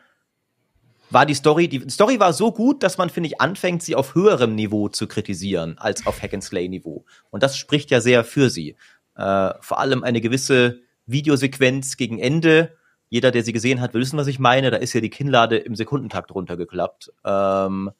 war 1.13 1.25
die 1.25 1.33
Story, 1.33 1.67
die 1.67 1.89
Story 1.89 2.19
war 2.19 2.33
so 2.33 2.51
gut, 2.51 2.83
dass 2.83 2.97
man, 2.97 3.09
finde 3.09 3.27
ich, 3.27 3.39
anfängt, 3.39 3.83
sie 3.83 3.95
auf 3.95 4.15
höherem 4.15 4.55
Niveau 4.55 4.89
zu 4.89 5.07
kritisieren 5.07 5.77
als 5.77 6.05
auf 6.05 6.21
Hack 6.21 6.33
and 6.33 6.43
Slay 6.43 6.67
Niveau. 6.67 7.05
Und 7.29 7.43
das 7.43 7.57
spricht 7.57 7.91
ja 7.91 8.01
sehr 8.01 8.23
für 8.23 8.49
sie. 8.49 8.75
Äh, 9.15 9.53
vor 9.61 9.79
allem 9.79 10.03
eine 10.03 10.21
gewisse 10.21 10.81
Videosequenz 11.05 11.97
gegen 11.97 12.19
Ende. 12.19 12.75
Jeder, 13.09 13.31
der 13.31 13.43
sie 13.43 13.53
gesehen 13.53 13.79
hat, 13.79 13.93
will 13.93 14.01
wissen, 14.01 14.17
was 14.17 14.27
ich 14.27 14.39
meine. 14.39 14.71
Da 14.71 14.77
ist 14.77 14.93
ja 14.93 15.01
die 15.01 15.09
Kinnlade 15.09 15.57
im 15.57 15.75
Sekundentakt 15.75 16.33
runtergeklappt. 16.33 17.11
Ähm, 17.23 17.91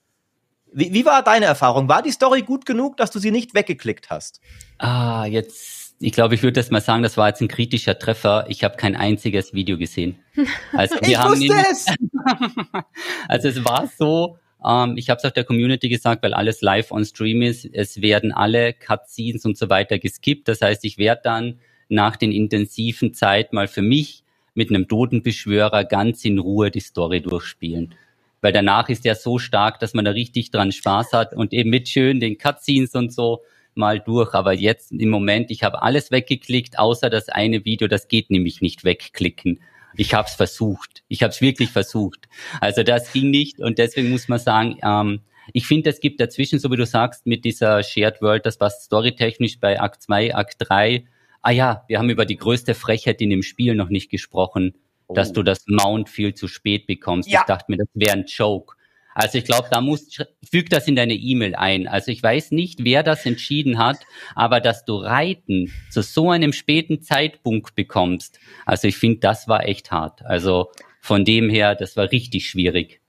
wie, 0.72 0.92
wie 0.94 1.06
war 1.06 1.24
deine 1.24 1.46
Erfahrung? 1.46 1.88
War 1.88 2.02
die 2.02 2.12
Story 2.12 2.42
gut 2.42 2.66
genug, 2.66 2.98
dass 2.98 3.12
du 3.12 3.20
sie 3.20 3.32
nicht 3.32 3.54
weggeklickt 3.54 4.10
hast? 4.10 4.42
Ah, 4.80 5.26
jetzt, 5.26 5.73
ich 6.00 6.12
glaube, 6.12 6.36
ich 6.36 6.44
würde 6.44 6.60
das 6.60 6.72
mal 6.72 6.82
sagen, 6.82 7.04
das 7.04 7.18
war 7.18 7.30
jetzt 7.30 7.42
ein 7.42 7.48
kritischer 7.48 7.98
Treffer. 7.98 8.46
Ich 8.50 8.64
habe 8.64 8.76
kein 8.76 8.96
einziges 8.96 9.54
Video 9.54 9.78
gesehen. 9.78 10.18
Also, 10.74 10.96
wir 10.96 11.10
ich 11.10 11.18
haben 11.18 11.40
wusste 11.40 11.54
es! 11.72 11.86
also 13.28 13.48
es 13.48 13.64
war 13.64 13.90
so, 13.98 14.38
ähm, 14.66 14.98
ich 14.98 15.10
habe 15.10 15.20
es 15.20 15.26
auch 15.26 15.32
der 15.32 15.44
Community 15.44 15.90
gesagt, 15.90 16.24
weil 16.24 16.34
alles 16.34 16.62
live 16.62 16.92
on 16.92 17.06
Stream 17.06 17.42
ist. 17.42 17.70
Es 17.72 18.02
werden 18.02 18.32
alle 18.32 18.74
Cutscenes 18.74 19.46
und 19.46 19.58
so 19.58 19.70
weiter 19.70 20.00
geskippt. 20.00 20.48
Das 20.48 20.62
heißt, 20.62 20.84
ich 20.86 20.98
werde 20.98 21.22
dann 21.24 21.60
nach 21.90 22.16
den 22.16 22.32
intensiven 22.32 23.14
Zeit 23.14 23.54
mal 23.54 23.68
für 23.68 23.82
mich 23.82 24.24
mit 24.56 24.70
einem 24.70 24.88
Totenbeschwörer 24.88 25.84
ganz 25.84 26.26
in 26.26 26.40
Ruhe 26.40 26.72
die 26.72 26.80
Story 26.80 27.22
durchspielen. 27.22 27.96
Weil 28.42 28.52
danach 28.52 28.90
ist 28.90 29.06
er 29.06 29.16
so 29.16 29.40
stark, 29.40 29.80
dass 29.80 29.94
man 29.94 30.06
da 30.06 30.12
richtig 30.12 30.52
dran 30.52 30.72
Spaß 30.72 31.14
hat 31.14 31.34
und 31.34 31.54
eben 31.54 31.70
mit 31.70 31.88
schön 31.88 32.20
den 32.20 32.38
Cutscenes 32.38 32.94
und 32.94 33.14
so 33.14 33.42
mal 33.78 34.00
durch. 34.00 34.34
Aber 34.34 34.54
jetzt 34.54 34.92
im 34.92 35.10
Moment, 35.10 35.52
ich 35.52 35.64
habe 35.64 35.82
alles 35.82 36.12
weggeklickt, 36.12 36.80
außer 36.80 37.10
das 37.10 37.30
eine 37.30 37.66
Video, 37.66 37.88
das 37.88 38.08
geht 38.08 38.30
nämlich 38.30 38.62
nicht 38.62 38.84
wegklicken. 38.84 39.60
Ich 39.96 40.14
habe 40.14 40.28
es 40.28 40.34
versucht. 40.34 41.04
Ich 41.08 41.22
habe 41.22 41.32
es 41.32 41.42
wirklich 41.42 41.70
versucht. 41.70 42.28
Also 42.62 42.84
das 42.84 43.12
ging 43.14 43.30
nicht 43.30 43.60
und 43.60 43.78
deswegen 43.78 44.10
muss 44.10 44.28
man 44.28 44.40
sagen, 44.40 44.78
ähm, 44.84 45.22
ich 45.52 45.68
finde, 45.68 45.90
es 45.90 46.00
gibt 46.00 46.20
dazwischen, 46.20 46.58
so 46.58 46.72
wie 46.72 46.78
du 46.78 46.86
sagst, 46.86 47.26
mit 47.26 47.46
dieser 47.46 47.84
Shared 47.84 48.22
World, 48.22 48.46
das 48.46 48.60
was 48.60 48.86
storytechnisch 48.86 49.60
bei 49.60 49.80
Akt 49.80 50.02
2, 50.02 50.34
Akt 50.34 50.56
3 50.60 51.06
ah 51.44 51.52
ja, 51.52 51.84
wir 51.88 52.00
haben 52.00 52.10
über 52.10 52.26
die 52.26 52.38
größte 52.38 52.74
Frechheit 52.74 53.22
in 53.22 53.30
dem 53.30 53.44
Spiel 53.44 53.76
noch 53.76 53.90
nicht 53.90 54.10
gesprochen, 54.10 54.74
oh. 55.08 55.14
dass 55.14 55.32
du 55.34 55.44
das 55.44 55.66
Mount 55.68 56.10
viel 56.10 56.34
zu 56.34 56.48
spät 56.48 56.88
bekommst. 56.88 57.30
Ja. 57.30 57.42
Ich 57.42 57.46
dachte 57.46 57.66
mir, 57.68 57.78
das 57.78 57.90
wäre 57.94 58.14
ein 58.14 58.26
Joke. 58.26 58.76
Also 59.16 59.38
ich 59.38 59.46
glaube, 59.46 59.68
da 59.72 59.82
muss 59.82 60.18
füg 60.50 60.70
das 60.70 60.88
in 60.88 60.96
deine 60.96 61.14
E-Mail 61.14 61.56
ein. 61.56 61.88
Also 61.88 62.12
ich 62.12 62.22
weiß 62.22 62.52
nicht, 62.52 62.84
wer 62.84 63.04
das 63.04 63.26
entschieden 63.26 63.78
hat, 63.78 63.98
aber 64.36 64.60
dass 64.60 64.86
du 64.86 64.96
Reiten 64.96 65.72
zu 65.90 66.02
so 66.02 66.32
einem 66.32 66.54
späten 66.54 67.02
Zeitpunkt 67.02 67.76
bekommst, 67.76 68.40
also 68.66 68.88
ich 68.88 68.98
finde, 68.98 69.20
das 69.20 69.48
war 69.48 69.68
echt 69.68 69.92
hart. 69.92 70.24
Also 70.26 70.72
von 71.02 71.26
dem 71.26 71.50
her, 71.50 71.76
das 71.76 71.98
war 71.98 72.12
richtig 72.12 72.50
schwierig. 72.50 73.02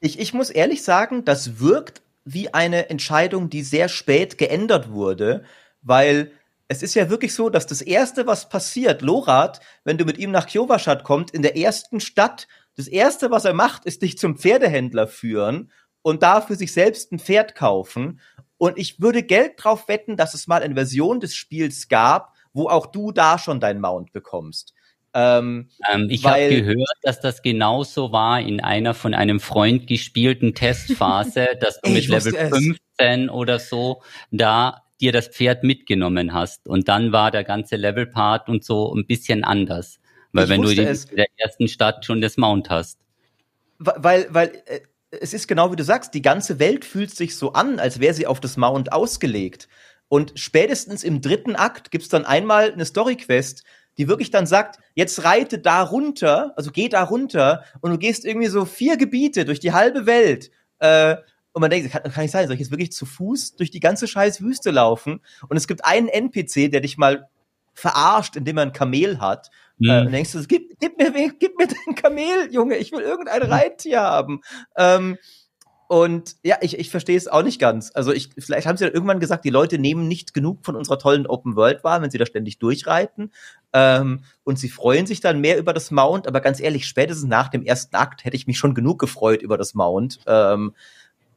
Ich, 0.00 0.18
ich 0.18 0.32
muss 0.32 0.50
ehrlich 0.50 0.82
sagen, 0.82 1.24
das 1.24 1.60
wirkt 1.60 2.02
wie 2.24 2.54
eine 2.54 2.88
Entscheidung, 2.90 3.50
die 3.50 3.62
sehr 3.62 3.88
spät 3.88 4.38
geändert 4.38 4.90
wurde, 4.90 5.44
weil 5.82 6.32
es 6.68 6.82
ist 6.82 6.94
ja 6.94 7.10
wirklich 7.10 7.34
so, 7.34 7.50
dass 7.50 7.66
das 7.66 7.82
Erste, 7.82 8.26
was 8.26 8.48
passiert, 8.48 9.02
Lorat, 9.02 9.60
wenn 9.84 9.98
du 9.98 10.04
mit 10.04 10.18
ihm 10.18 10.30
nach 10.30 10.46
Kjovashat 10.46 11.04
kommt, 11.04 11.30
in 11.32 11.42
der 11.42 11.56
ersten 11.56 12.00
Stadt, 12.00 12.48
das 12.76 12.88
Erste, 12.88 13.30
was 13.30 13.44
er 13.44 13.54
macht, 13.54 13.84
ist 13.84 14.02
dich 14.02 14.18
zum 14.18 14.36
Pferdehändler 14.36 15.06
führen 15.06 15.70
und 16.02 16.22
da 16.22 16.40
für 16.40 16.56
sich 16.56 16.72
selbst 16.72 17.12
ein 17.12 17.18
Pferd 17.18 17.54
kaufen. 17.54 18.20
Und 18.58 18.78
ich 18.78 19.00
würde 19.00 19.22
Geld 19.22 19.52
drauf 19.56 19.88
wetten, 19.88 20.16
dass 20.16 20.34
es 20.34 20.46
mal 20.46 20.62
eine 20.62 20.74
Version 20.74 21.20
des 21.20 21.34
Spiels 21.34 21.88
gab, 21.88 22.34
wo 22.52 22.68
auch 22.68 22.86
du 22.86 23.12
da 23.12 23.38
schon 23.38 23.60
dein 23.60 23.80
Mount 23.80 24.12
bekommst. 24.12 24.74
Ähm, 25.14 25.68
ähm, 25.92 26.06
ich 26.08 26.24
habe 26.24 26.48
gehört, 26.48 26.96
dass 27.02 27.20
das 27.20 27.42
genauso 27.42 28.12
war 28.12 28.40
in 28.40 28.60
einer 28.60 28.94
von 28.94 29.12
einem 29.12 29.40
Freund 29.40 29.86
gespielten 29.86 30.54
Testphase, 30.54 31.48
dass 31.60 31.80
du 31.80 31.90
mit 31.90 32.08
Level 32.08 32.32
15 32.32 33.28
oder 33.28 33.58
so 33.58 34.02
da 34.30 34.84
dir 35.00 35.12
das 35.12 35.28
Pferd 35.28 35.64
mitgenommen 35.64 36.32
hast. 36.32 36.66
Und 36.66 36.88
dann 36.88 37.12
war 37.12 37.30
der 37.30 37.44
ganze 37.44 37.76
Levelpart 37.76 38.48
und 38.48 38.64
so 38.64 38.94
ein 38.94 39.06
bisschen 39.06 39.44
anders. 39.44 39.98
Weil 40.32 40.44
ich 40.44 40.50
wenn 40.50 40.62
du 40.62 40.70
in 40.70 40.76
der 40.76 41.26
ersten 41.36 41.68
Stadt 41.68 42.04
schon 42.04 42.20
das 42.20 42.36
Mount 42.36 42.70
hast. 42.70 42.98
Weil, 43.78 44.26
weil 44.30 44.62
äh, 44.66 44.80
es 45.10 45.34
ist 45.34 45.46
genau 45.46 45.70
wie 45.72 45.76
du 45.76 45.84
sagst, 45.84 46.14
die 46.14 46.22
ganze 46.22 46.58
Welt 46.58 46.84
fühlt 46.84 47.14
sich 47.14 47.36
so 47.36 47.52
an, 47.52 47.78
als 47.78 48.00
wäre 48.00 48.14
sie 48.14 48.26
auf 48.26 48.40
das 48.40 48.56
Mount 48.56 48.92
ausgelegt. 48.92 49.68
Und 50.08 50.32
spätestens 50.36 51.04
im 51.04 51.20
dritten 51.20 51.56
Akt 51.56 51.90
gibt's 51.90 52.08
dann 52.08 52.24
einmal 52.24 52.72
eine 52.72 52.84
Story-Quest, 52.84 53.64
die 53.98 54.08
wirklich 54.08 54.30
dann 54.30 54.46
sagt, 54.46 54.78
jetzt 54.94 55.24
reite 55.24 55.58
da 55.58 55.82
runter, 55.82 56.52
also 56.56 56.70
geh 56.70 56.88
da 56.88 57.02
runter 57.02 57.64
und 57.80 57.90
du 57.90 57.98
gehst 57.98 58.24
irgendwie 58.24 58.48
so 58.48 58.64
vier 58.64 58.96
Gebiete 58.96 59.44
durch 59.44 59.60
die 59.60 59.72
halbe 59.72 60.06
Welt. 60.06 60.50
Äh, 60.78 61.16
und 61.52 61.60
man 61.60 61.70
denkt, 61.70 61.90
kann, 61.90 62.02
kann 62.02 62.22
nicht 62.22 62.30
sein, 62.30 62.46
soll 62.46 62.54
ich 62.54 62.60
jetzt 62.60 62.70
wirklich 62.70 62.92
zu 62.92 63.04
Fuß 63.04 63.56
durch 63.56 63.70
die 63.70 63.80
ganze 63.80 64.08
scheiß 64.08 64.40
Wüste 64.40 64.70
laufen? 64.70 65.20
Und 65.48 65.56
es 65.56 65.68
gibt 65.68 65.84
einen 65.84 66.08
NPC, 66.08 66.70
der 66.70 66.80
dich 66.80 66.96
mal 66.96 67.28
verarscht, 67.74 68.36
indem 68.36 68.58
er 68.58 68.64
ein 68.64 68.72
Kamel 68.72 69.20
hat. 69.20 69.50
Mhm. 69.82 69.90
Äh, 69.90 70.00
und 70.06 70.12
denkst 70.12 70.32
du, 70.32 70.42
gib, 70.46 70.78
gib, 70.78 70.98
mir, 70.98 71.32
gib 71.38 71.58
mir 71.58 71.66
dein 71.86 71.94
Kamel, 71.94 72.48
Junge, 72.50 72.76
ich 72.76 72.92
will 72.92 73.00
irgendein 73.00 73.42
mhm. 73.42 73.52
Reittier 73.52 74.00
haben. 74.00 74.40
Ähm, 74.76 75.18
und 75.88 76.36
ja, 76.42 76.56
ich, 76.62 76.78
ich 76.78 76.88
verstehe 76.88 77.18
es 77.18 77.28
auch 77.28 77.42
nicht 77.42 77.60
ganz. 77.60 77.90
Also 77.92 78.12
ich, 78.12 78.30
vielleicht 78.38 78.66
haben 78.66 78.78
sie 78.78 78.84
dann 78.84 78.94
irgendwann 78.94 79.20
gesagt, 79.20 79.44
die 79.44 79.50
Leute 79.50 79.78
nehmen 79.78 80.08
nicht 80.08 80.32
genug 80.32 80.64
von 80.64 80.74
unserer 80.74 80.98
tollen 80.98 81.26
Open 81.26 81.54
World 81.54 81.84
wahr, 81.84 82.00
wenn 82.00 82.10
sie 82.10 82.16
da 82.16 82.24
ständig 82.24 82.58
durchreiten. 82.58 83.30
Ähm, 83.74 84.20
und 84.42 84.58
sie 84.58 84.70
freuen 84.70 85.04
sich 85.04 85.20
dann 85.20 85.42
mehr 85.42 85.58
über 85.58 85.74
das 85.74 85.90
Mount. 85.90 86.26
Aber 86.26 86.40
ganz 86.40 86.60
ehrlich, 86.60 86.86
spätestens 86.86 87.28
nach 87.28 87.48
dem 87.48 87.62
ersten 87.62 87.94
Akt 87.94 88.24
hätte 88.24 88.36
ich 88.36 88.46
mich 88.46 88.56
schon 88.56 88.74
genug 88.74 89.00
gefreut 89.00 89.42
über 89.42 89.58
das 89.58 89.74
Mount. 89.74 90.20
Ähm, 90.26 90.74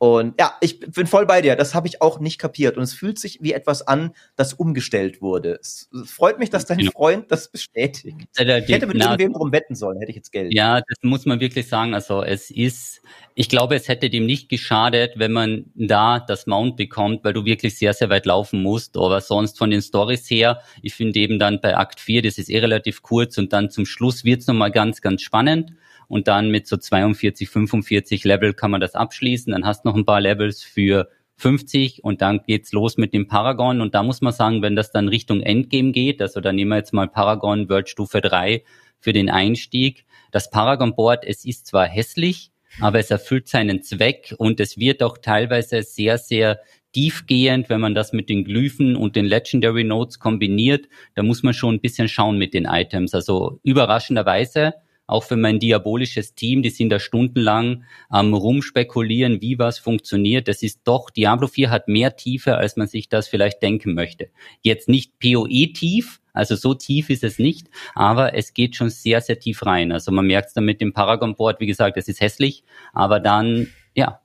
und 0.05 0.35
ja, 0.39 0.53
ich 0.61 0.79
bin 0.79 1.07
voll 1.07 1.25
bei 1.25 1.41
dir. 1.41 1.55
Das 1.55 1.73
habe 1.73 1.87
ich 1.87 2.01
auch 2.01 2.19
nicht 2.19 2.37
kapiert. 2.37 2.77
Und 2.77 2.83
es 2.83 2.93
fühlt 2.93 3.17
sich 3.17 3.39
wie 3.41 3.53
etwas 3.53 3.81
an, 3.81 4.11
das 4.35 4.53
umgestellt 4.53 5.21
wurde. 5.21 5.57
Es 5.61 5.89
freut 6.05 6.37
mich, 6.37 6.49
dass 6.49 6.65
dein 6.65 6.79
genau. 6.79 6.91
Freund 6.91 7.31
das 7.31 7.49
bestätigt. 7.49 8.17
Ich 8.37 8.39
hätte 8.39 8.87
mit 8.87 8.97
na, 8.97 9.11
irgendwem 9.11 9.33
drum 9.33 9.51
wetten 9.51 9.75
sollen, 9.75 9.99
hätte 9.99 10.11
ich 10.11 10.17
jetzt 10.17 10.31
Geld. 10.31 10.53
Ja, 10.53 10.81
das 10.81 10.97
muss 11.01 11.25
man 11.25 11.39
wirklich 11.39 11.67
sagen. 11.67 11.93
Also 11.93 12.23
es 12.23 12.51
ist, 12.51 13.01
ich 13.33 13.49
glaube, 13.49 13.75
es 13.75 13.87
hätte 13.87 14.09
dem 14.09 14.25
nicht 14.25 14.49
geschadet, 14.49 15.13
wenn 15.15 15.31
man 15.31 15.65
da 15.75 16.19
das 16.19 16.45
Mount 16.45 16.77
bekommt, 16.77 17.23
weil 17.23 17.33
du 17.33 17.45
wirklich 17.45 17.77
sehr, 17.77 17.93
sehr 17.93 18.09
weit 18.09 18.25
laufen 18.25 18.61
musst. 18.61 18.97
Aber 18.97 19.21
sonst 19.21 19.57
von 19.57 19.69
den 19.69 19.81
Stories 19.81 20.29
her, 20.29 20.61
ich 20.81 20.93
finde 20.93 21.19
eben 21.19 21.39
dann 21.39 21.61
bei 21.61 21.75
Akt 21.75 21.99
4, 21.99 22.21
das 22.21 22.37
ist 22.37 22.49
eh 22.49 22.59
relativ 22.59 23.01
kurz 23.01 23.37
und 23.37 23.53
dann 23.53 23.69
zum 23.69 23.85
Schluss 23.85 24.23
wird's 24.23 24.47
nochmal 24.47 24.71
ganz, 24.71 25.01
ganz 25.01 25.21
spannend 25.21 25.71
und 26.07 26.27
dann 26.27 26.51
mit 26.51 26.67
so 26.67 26.77
42, 26.77 27.49
45 27.49 28.23
Level 28.23 28.53
kann 28.53 28.71
man 28.71 28.81
das 28.81 28.95
abschließen. 28.95 29.51
Dann 29.51 29.65
hast 29.65 29.83
du 29.83 29.89
noch 29.89 29.95
ein 29.95 30.05
paar 30.05 30.21
Levels 30.21 30.63
für 30.63 31.09
50 31.37 32.03
und 32.03 32.21
dann 32.21 32.41
geht's 32.45 32.71
los 32.71 32.97
mit 32.97 33.13
dem 33.13 33.27
Paragon 33.27 33.81
und 33.81 33.93
da 33.93 34.03
muss 34.03 34.21
man 34.21 34.33
sagen, 34.33 34.61
wenn 34.61 34.75
das 34.75 34.91
dann 34.91 35.09
Richtung 35.09 35.41
Endgame 35.41 35.91
geht, 35.91 36.21
also 36.21 36.39
dann 36.39 36.55
nehmen 36.55 36.71
wir 36.71 36.77
jetzt 36.77 36.93
mal 36.93 37.07
Paragon 37.07 37.69
World 37.69 37.89
Stufe 37.89 38.21
3 38.21 38.63
für 38.99 39.13
den 39.13 39.29
Einstieg. 39.29 40.05
Das 40.31 40.49
Paragon 40.49 40.95
Board, 40.95 41.25
es 41.25 41.45
ist 41.45 41.67
zwar 41.67 41.87
hässlich, 41.87 42.51
aber 42.79 42.99
es 42.99 43.11
erfüllt 43.11 43.47
seinen 43.47 43.81
Zweck 43.83 44.33
und 44.37 44.59
es 44.59 44.77
wird 44.77 45.03
auch 45.03 45.17
teilweise 45.17 45.83
sehr, 45.83 46.17
sehr 46.17 46.59
tiefgehend, 46.93 47.69
wenn 47.69 47.81
man 47.81 47.93
das 47.93 48.13
mit 48.13 48.29
den 48.29 48.45
Glyphen 48.45 48.95
und 48.95 49.17
den 49.17 49.25
Legendary 49.25 49.83
Notes 49.83 50.19
kombiniert. 50.19 50.87
Da 51.13 51.23
muss 51.23 51.43
man 51.43 51.53
schon 51.53 51.75
ein 51.75 51.81
bisschen 51.81 52.07
schauen 52.07 52.37
mit 52.37 52.53
den 52.53 52.63
Items. 52.65 53.13
Also 53.13 53.59
überraschenderweise 53.63 54.73
auch 55.07 55.23
für 55.23 55.35
mein 55.35 55.59
diabolisches 55.59 56.35
Team, 56.35 56.61
die 56.61 56.69
sind 56.69 56.89
da 56.89 56.99
stundenlang 56.99 57.83
am 58.09 58.33
rumspekulieren, 58.33 59.41
wie 59.41 59.59
was 59.59 59.79
funktioniert. 59.79 60.47
Das 60.47 60.63
ist 60.63 60.81
doch, 60.83 61.09
Diablo 61.09 61.47
4 61.47 61.69
hat 61.69 61.87
mehr 61.87 62.15
Tiefe, 62.15 62.57
als 62.57 62.75
man 62.75 62.87
sich 62.87 63.09
das 63.09 63.27
vielleicht 63.27 63.61
denken 63.61 63.93
möchte. 63.93 64.29
Jetzt 64.61 64.89
nicht 64.89 65.19
PoE 65.19 65.73
tief, 65.73 66.21
also 66.33 66.55
so 66.55 66.73
tief 66.73 67.09
ist 67.09 67.23
es 67.23 67.39
nicht, 67.39 67.67
aber 67.93 68.35
es 68.35 68.53
geht 68.53 68.75
schon 68.75 68.89
sehr, 68.89 69.21
sehr 69.21 69.39
tief 69.39 69.65
rein. 69.65 69.91
Also 69.91 70.11
man 70.11 70.27
merkt 70.27 70.49
es 70.49 70.53
dann 70.53 70.65
mit 70.65 70.81
dem 70.81 70.93
Paragon-Board, 70.93 71.59
wie 71.59 71.67
gesagt, 71.67 71.97
es 71.97 72.07
ist 72.07 72.19
hässlich, 72.19 72.63
aber 72.93 73.19
dann, 73.19 73.67
ja, 73.93 74.19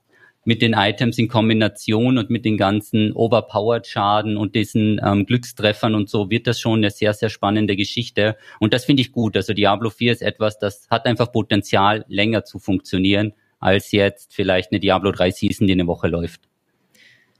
mit 0.45 0.63
den 0.63 0.73
Items 0.73 1.19
in 1.19 1.29
Kombination 1.29 2.19
und 2.19 2.31
mit 2.31 2.45
den 2.45 2.57
ganzen 2.57 3.13
Overpowered 3.13 3.87
Schaden 3.87 4.37
und 4.37 4.55
diesen 4.55 5.01
ähm, 5.05 5.27
Glückstreffern 5.27 5.95
und 5.95 6.09
so 6.09 6.31
wird 6.31 6.47
das 6.47 6.61
schon 6.61 6.81
eine 6.81 6.91
sehr, 6.91 7.13
sehr 7.15 7.29
spannende 7.29 7.77
Geschichte. 7.77 8.37
Und 8.59 8.73
das 8.73 8.85
finde 8.85 9.03
ich 9.03 9.13
gut. 9.13 9.37
Also 9.37 9.53
Diablo 9.53 9.91
4 9.91 10.13
ist 10.13 10.23
etwas, 10.23 10.59
das 10.59 10.89
hat 10.91 11.07
einfach 11.07 11.31
Potenzial, 11.33 12.05
länger 12.09 12.45
zu 12.45 12.59
funktionieren, 12.59 13.33
als 13.59 13.93
jetzt 13.93 14.35
vielleicht 14.35 14.73
eine 14.73 14.81
Diablo 14.81 15.13
3 15.13 15.31
Season, 15.31 15.67
die 15.67 15.75
eine 15.75 15.87
Woche 15.87 16.09
läuft. 16.09 16.50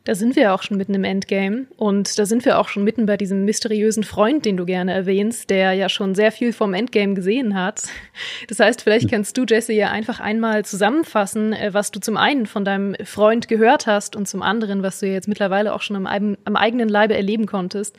Da 0.05 0.15
sind 0.15 0.35
wir 0.35 0.55
auch 0.55 0.63
schon 0.63 0.79
mitten 0.79 0.95
im 0.95 1.05
Endgame 1.05 1.67
und 1.77 2.19
da 2.19 2.25
sind 2.25 2.47
wir 2.47 2.59
auch 2.59 2.69
schon 2.69 2.85
mitten 2.85 3.05
bei 3.05 3.19
diesem 3.19 3.45
mysteriösen 3.45 4.03
Freund, 4.03 4.47
den 4.47 4.57
du 4.57 4.65
gerne 4.65 4.95
erwähnst, 4.95 5.51
der 5.51 5.75
ja 5.75 5.91
schon 5.91 6.15
sehr 6.15 6.33
viel 6.33 6.55
vom 6.55 6.73
Endgame 6.73 7.13
gesehen 7.13 7.55
hat. 7.55 7.85
Das 8.49 8.61
heißt, 8.61 8.81
vielleicht 8.81 9.05
hm. 9.05 9.11
kannst 9.11 9.37
du, 9.37 9.45
Jesse, 9.47 9.75
ja 9.75 9.91
einfach 9.91 10.19
einmal 10.19 10.65
zusammenfassen, 10.65 11.53
äh, 11.53 11.75
was 11.75 11.91
du 11.91 12.01
zum 12.01 12.17
einen 12.17 12.47
von 12.47 12.65
deinem 12.65 12.95
Freund 13.05 13.47
gehört 13.49 13.87
hast 13.87 14.17
und 14.17 14.27
zum 14.27 14.41
anderen, 14.41 14.83
was 14.83 15.01
du 15.01 15.07
ja 15.07 15.13
jetzt 15.13 15.29
mittlerweile 15.29 15.75
auch 15.75 15.83
schon 15.83 15.97
am, 15.97 16.37
am 16.45 16.57
eigenen 16.57 16.89
Leibe 16.89 17.15
erleben 17.15 17.45
konntest. 17.45 17.97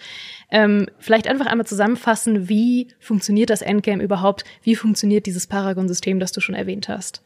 Ähm, 0.49 0.87
vielleicht 0.97 1.27
einfach 1.27 1.45
einmal 1.45 1.67
zusammenfassen, 1.67 2.49
wie 2.49 2.87
funktioniert 2.99 3.51
das 3.51 3.61
Endgame 3.61 4.03
überhaupt? 4.03 4.43
Wie 4.63 4.75
funktioniert 4.75 5.27
dieses 5.27 5.45
Paragon-System, 5.45 6.19
das 6.19 6.31
du 6.31 6.41
schon 6.41 6.55
erwähnt 6.55 6.89
hast? 6.89 7.23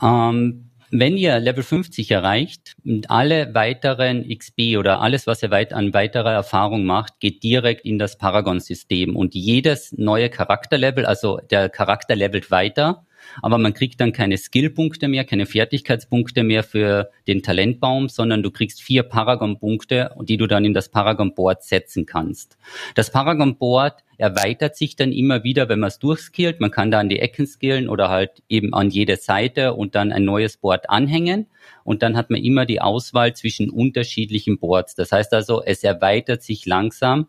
Um 0.00 0.08
ähm, 0.08 0.70
wenn 0.96 1.16
ihr 1.16 1.40
Level 1.40 1.64
50 1.64 2.08
erreicht 2.12 2.76
und 2.84 3.10
alle 3.10 3.52
weiteren 3.52 4.28
XP 4.28 4.76
oder 4.78 5.00
alles, 5.00 5.26
was 5.26 5.42
ihr 5.42 5.50
weit 5.50 5.72
an 5.72 5.92
weiterer 5.92 6.32
Erfahrung 6.32 6.84
macht, 6.84 7.18
geht 7.18 7.42
direkt 7.42 7.84
in 7.84 7.98
das 7.98 8.16
Paragon-System. 8.16 9.16
Und 9.16 9.34
jedes 9.34 9.92
neue 9.92 10.30
Charakterlevel, 10.30 11.04
also 11.04 11.40
der 11.50 11.68
Charakter 11.68 12.14
levelt 12.14 12.52
weiter 12.52 13.04
aber 13.42 13.58
man 13.58 13.74
kriegt 13.74 14.00
dann 14.00 14.12
keine 14.12 14.38
Skillpunkte 14.38 15.08
mehr, 15.08 15.24
keine 15.24 15.46
Fertigkeitspunkte 15.46 16.42
mehr 16.42 16.62
für 16.62 17.10
den 17.26 17.42
Talentbaum, 17.42 18.08
sondern 18.08 18.42
du 18.42 18.50
kriegst 18.50 18.82
vier 18.82 19.02
Paragon-Punkte, 19.02 20.14
die 20.22 20.36
du 20.36 20.46
dann 20.46 20.64
in 20.64 20.74
das 20.74 20.88
Paragon-Board 20.88 21.62
setzen 21.62 22.06
kannst. 22.06 22.56
Das 22.94 23.10
Paragon-Board 23.10 24.04
erweitert 24.16 24.76
sich 24.76 24.96
dann 24.96 25.12
immer 25.12 25.44
wieder, 25.44 25.68
wenn 25.68 25.80
man 25.80 25.88
es 25.88 25.98
durchskillt. 25.98 26.60
Man 26.60 26.70
kann 26.70 26.90
da 26.90 27.00
an 27.00 27.08
die 27.08 27.18
Ecken 27.18 27.46
skillen 27.46 27.88
oder 27.88 28.08
halt 28.08 28.42
eben 28.48 28.74
an 28.74 28.90
jede 28.90 29.16
Seite 29.16 29.74
und 29.74 29.94
dann 29.94 30.12
ein 30.12 30.24
neues 30.24 30.56
Board 30.56 30.88
anhängen. 30.90 31.46
Und 31.82 32.02
dann 32.02 32.16
hat 32.16 32.30
man 32.30 32.42
immer 32.42 32.66
die 32.66 32.80
Auswahl 32.80 33.34
zwischen 33.34 33.70
unterschiedlichen 33.70 34.58
Boards. 34.58 34.94
Das 34.94 35.12
heißt 35.12 35.32
also, 35.34 35.62
es 35.62 35.82
erweitert 35.82 36.42
sich 36.42 36.66
langsam 36.66 37.26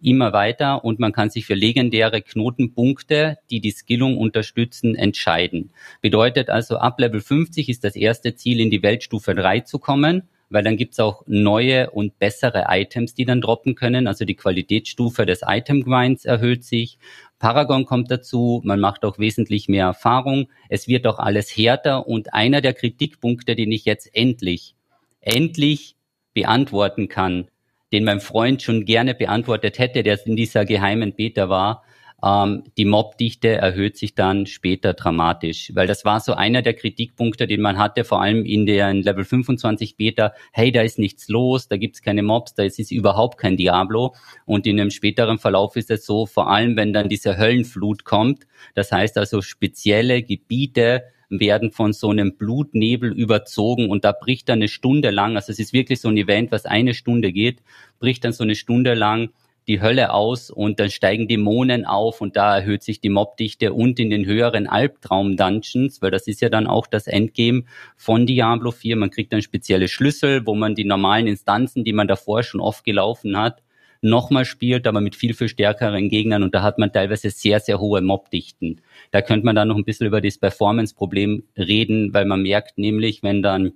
immer 0.00 0.32
weiter 0.32 0.84
und 0.84 0.98
man 0.98 1.12
kann 1.12 1.30
sich 1.30 1.46
für 1.46 1.54
legendäre 1.54 2.22
Knotenpunkte, 2.22 3.38
die 3.50 3.60
die 3.60 3.70
Skillung 3.70 4.18
unterstützen, 4.18 4.94
entscheiden. 4.94 5.70
Bedeutet 6.00 6.50
also, 6.50 6.76
ab 6.76 6.98
Level 7.00 7.20
50 7.20 7.68
ist 7.68 7.84
das 7.84 7.96
erste 7.96 8.34
Ziel, 8.34 8.60
in 8.60 8.70
die 8.70 8.82
Weltstufe 8.82 9.34
3 9.34 9.60
zu 9.60 9.78
kommen 9.78 10.22
weil 10.48 10.62
dann 10.62 10.76
gibt's 10.76 11.00
auch 11.00 11.22
neue 11.26 11.90
und 11.90 12.18
bessere 12.18 12.66
Items, 12.68 13.14
die 13.14 13.24
dann 13.24 13.40
droppen 13.40 13.74
können. 13.74 14.06
Also 14.06 14.24
die 14.24 14.36
Qualitätsstufe 14.36 15.26
des 15.26 15.40
Item 15.46 15.82
Grinds 15.82 16.24
erhöht 16.24 16.64
sich. 16.64 16.98
Paragon 17.38 17.84
kommt 17.84 18.10
dazu, 18.10 18.60
man 18.64 18.80
macht 18.80 19.04
auch 19.04 19.18
wesentlich 19.18 19.68
mehr 19.68 19.86
Erfahrung. 19.86 20.48
Es 20.68 20.88
wird 20.88 21.06
auch 21.06 21.18
alles 21.18 21.50
härter 21.50 22.06
und 22.06 22.32
einer 22.32 22.60
der 22.60 22.74
Kritikpunkte, 22.74 23.56
den 23.56 23.72
ich 23.72 23.84
jetzt 23.84 24.14
endlich, 24.14 24.74
endlich 25.20 25.96
beantworten 26.32 27.08
kann, 27.08 27.48
den 27.92 28.04
mein 28.04 28.20
Freund 28.20 28.62
schon 28.62 28.84
gerne 28.84 29.14
beantwortet 29.14 29.78
hätte, 29.78 30.02
der 30.02 30.18
in 30.26 30.36
dieser 30.36 30.64
geheimen 30.64 31.14
Beta 31.14 31.48
war. 31.48 31.84
Ähm, 32.24 32.64
die 32.78 32.86
Mobdichte 32.86 33.48
erhöht 33.48 33.96
sich 33.98 34.14
dann 34.14 34.46
später 34.46 34.94
dramatisch, 34.94 35.70
weil 35.74 35.86
das 35.86 36.04
war 36.04 36.20
so 36.20 36.32
einer 36.32 36.62
der 36.62 36.74
Kritikpunkte, 36.74 37.46
den 37.46 37.60
man 37.60 37.78
hatte, 37.78 38.04
vor 38.04 38.22
allem 38.22 38.44
in 38.44 38.64
der 38.64 38.92
Level 38.94 39.24
25 39.24 39.96
Beta. 39.96 40.32
Hey, 40.52 40.72
da 40.72 40.80
ist 40.82 40.98
nichts 40.98 41.28
los, 41.28 41.68
da 41.68 41.76
gibt's 41.76 42.02
keine 42.02 42.22
Mobs, 42.22 42.54
da 42.54 42.62
ist 42.62 42.78
überhaupt 42.90 43.38
kein 43.38 43.56
Diablo. 43.56 44.14
Und 44.46 44.66
in 44.66 44.80
einem 44.80 44.90
späteren 44.90 45.38
Verlauf 45.38 45.76
ist 45.76 45.90
es 45.90 46.06
so, 46.06 46.26
vor 46.26 46.50
allem 46.50 46.76
wenn 46.76 46.92
dann 46.92 47.08
diese 47.08 47.36
Höllenflut 47.36 48.04
kommt, 48.04 48.46
das 48.74 48.92
heißt 48.92 49.18
also 49.18 49.42
spezielle 49.42 50.22
Gebiete, 50.22 51.04
werden 51.28 51.70
von 51.70 51.92
so 51.92 52.10
einem 52.10 52.36
Blutnebel 52.36 53.12
überzogen 53.12 53.90
und 53.90 54.04
da 54.04 54.12
bricht 54.12 54.48
dann 54.48 54.58
eine 54.58 54.68
Stunde 54.68 55.10
lang, 55.10 55.36
also 55.36 55.52
es 55.52 55.58
ist 55.58 55.72
wirklich 55.72 56.00
so 56.00 56.08
ein 56.08 56.16
Event, 56.16 56.52
was 56.52 56.66
eine 56.66 56.94
Stunde 56.94 57.32
geht, 57.32 57.62
bricht 57.98 58.24
dann 58.24 58.32
so 58.32 58.44
eine 58.44 58.54
Stunde 58.54 58.94
lang 58.94 59.30
die 59.68 59.80
Hölle 59.80 60.12
aus 60.12 60.50
und 60.50 60.78
dann 60.78 60.90
steigen 60.90 61.26
Dämonen 61.26 61.84
auf 61.84 62.20
und 62.20 62.36
da 62.36 62.58
erhöht 62.58 62.82
sich 62.82 63.00
die 63.00 63.08
Mobdichte 63.08 63.72
und 63.72 63.98
in 63.98 64.10
den 64.10 64.24
höheren 64.24 64.68
Albtraum-Dungeons, 64.68 66.00
weil 66.02 66.12
das 66.12 66.28
ist 66.28 66.40
ja 66.40 66.48
dann 66.48 66.66
auch 66.66 66.86
das 66.86 67.08
Endgame 67.08 67.64
von 67.96 68.26
Diablo 68.26 68.70
4. 68.70 68.96
Man 68.96 69.10
kriegt 69.10 69.32
dann 69.32 69.42
spezielle 69.42 69.88
Schlüssel, 69.88 70.46
wo 70.46 70.54
man 70.54 70.76
die 70.76 70.84
normalen 70.84 71.26
Instanzen, 71.26 71.84
die 71.84 71.92
man 71.92 72.06
davor 72.06 72.44
schon 72.44 72.60
oft 72.60 72.84
gelaufen 72.84 73.36
hat, 73.36 73.62
nochmal 74.00 74.44
spielt, 74.44 74.86
aber 74.86 75.00
mit 75.00 75.16
viel, 75.16 75.34
viel 75.34 75.48
stärkeren 75.48 76.08
Gegnern 76.08 76.42
und 76.42 76.54
da 76.54 76.62
hat 76.62 76.78
man 76.78 76.92
teilweise 76.92 77.30
sehr, 77.30 77.60
sehr 77.60 77.80
hohe 77.80 78.00
Mobdichten. 78.00 78.80
Da 79.10 79.22
könnte 79.22 79.44
man 79.44 79.56
dann 79.56 79.68
noch 79.68 79.76
ein 79.76 79.84
bisschen 79.84 80.06
über 80.06 80.20
das 80.20 80.38
Performance-Problem 80.38 81.44
reden, 81.56 82.14
weil 82.14 82.24
man 82.24 82.42
merkt 82.42 82.78
nämlich, 82.78 83.22
wenn 83.22 83.42
dann 83.42 83.72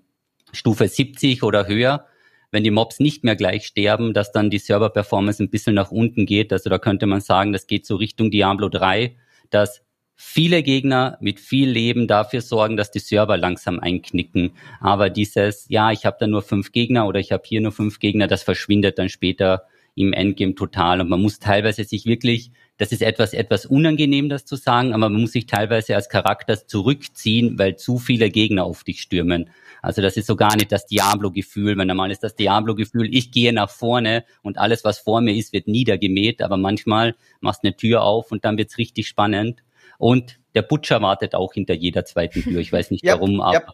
Stufe 0.52 0.88
70 0.88 1.42
oder 1.42 1.66
höher, 1.66 2.06
wenn 2.50 2.64
die 2.64 2.70
Mobs 2.70 2.98
nicht 3.00 3.24
mehr 3.24 3.36
gleich 3.36 3.66
sterben, 3.66 4.12
dass 4.12 4.32
dann 4.32 4.50
die 4.50 4.58
Server-Performance 4.58 5.42
ein 5.42 5.50
bisschen 5.50 5.74
nach 5.74 5.90
unten 5.90 6.26
geht. 6.26 6.52
Also 6.52 6.68
da 6.68 6.78
könnte 6.78 7.06
man 7.06 7.20
sagen, 7.20 7.52
das 7.52 7.66
geht 7.66 7.86
so 7.86 7.96
Richtung 7.96 8.30
Diablo 8.30 8.68
3, 8.68 9.16
dass 9.50 9.82
viele 10.16 10.62
Gegner 10.62 11.16
mit 11.20 11.40
viel 11.40 11.70
Leben 11.70 12.06
dafür 12.06 12.42
sorgen, 12.42 12.76
dass 12.76 12.90
die 12.90 12.98
Server 12.98 13.36
langsam 13.36 13.80
einknicken. 13.80 14.52
Aber 14.80 15.08
dieses, 15.08 15.66
ja, 15.68 15.92
ich 15.92 16.04
habe 16.04 16.18
da 16.20 16.26
nur 16.26 16.42
fünf 16.42 16.72
Gegner 16.72 17.06
oder 17.06 17.20
ich 17.20 17.32
habe 17.32 17.42
hier 17.46 17.60
nur 17.60 17.72
fünf 17.72 18.00
Gegner, 18.00 18.26
das 18.26 18.42
verschwindet 18.42 18.98
dann 18.98 19.08
später 19.08 19.64
im 19.94 20.12
Endgame 20.12 20.54
total. 20.54 21.00
Und 21.00 21.08
man 21.08 21.20
muss 21.20 21.38
teilweise 21.38 21.84
sich 21.84 22.06
wirklich, 22.06 22.50
das 22.78 22.92
ist 22.92 23.02
etwas, 23.02 23.32
etwas 23.32 23.66
unangenehm, 23.66 24.28
das 24.28 24.44
zu 24.44 24.56
sagen, 24.56 24.92
aber 24.92 25.08
man 25.08 25.20
muss 25.20 25.32
sich 25.32 25.46
teilweise 25.46 25.94
als 25.94 26.08
Charakter 26.08 26.66
zurückziehen, 26.66 27.58
weil 27.58 27.76
zu 27.76 27.98
viele 27.98 28.30
Gegner 28.30 28.64
auf 28.64 28.84
dich 28.84 29.02
stürmen. 29.02 29.50
Also 29.82 30.02
das 30.02 30.16
ist 30.16 30.26
so 30.26 30.36
gar 30.36 30.56
nicht 30.56 30.72
das 30.72 30.86
Diablo-Gefühl, 30.86 31.76
weil 31.76 31.86
normal 31.86 32.10
ist 32.10 32.22
das 32.22 32.36
Diablo-Gefühl, 32.36 33.14
ich 33.14 33.30
gehe 33.32 33.52
nach 33.52 33.70
vorne 33.70 34.24
und 34.42 34.58
alles, 34.58 34.84
was 34.84 34.98
vor 34.98 35.20
mir 35.20 35.34
ist, 35.34 35.52
wird 35.52 35.68
niedergemäht, 35.68 36.42
aber 36.42 36.56
manchmal 36.56 37.14
machst 37.40 37.62
du 37.62 37.68
eine 37.68 37.76
Tür 37.76 38.02
auf 38.02 38.30
und 38.30 38.44
dann 38.44 38.58
wird's 38.58 38.78
richtig 38.78 39.08
spannend. 39.08 39.62
Und 39.98 40.38
der 40.54 40.62
Butcher 40.62 41.02
wartet 41.02 41.34
auch 41.34 41.52
hinter 41.52 41.74
jeder 41.74 42.04
zweiten 42.04 42.42
Tür. 42.42 42.60
Ich 42.60 42.72
weiß 42.72 42.90
nicht 42.90 43.04
ja, 43.04 43.14
warum, 43.14 43.40
aber 43.40 43.54
ja 43.54 43.64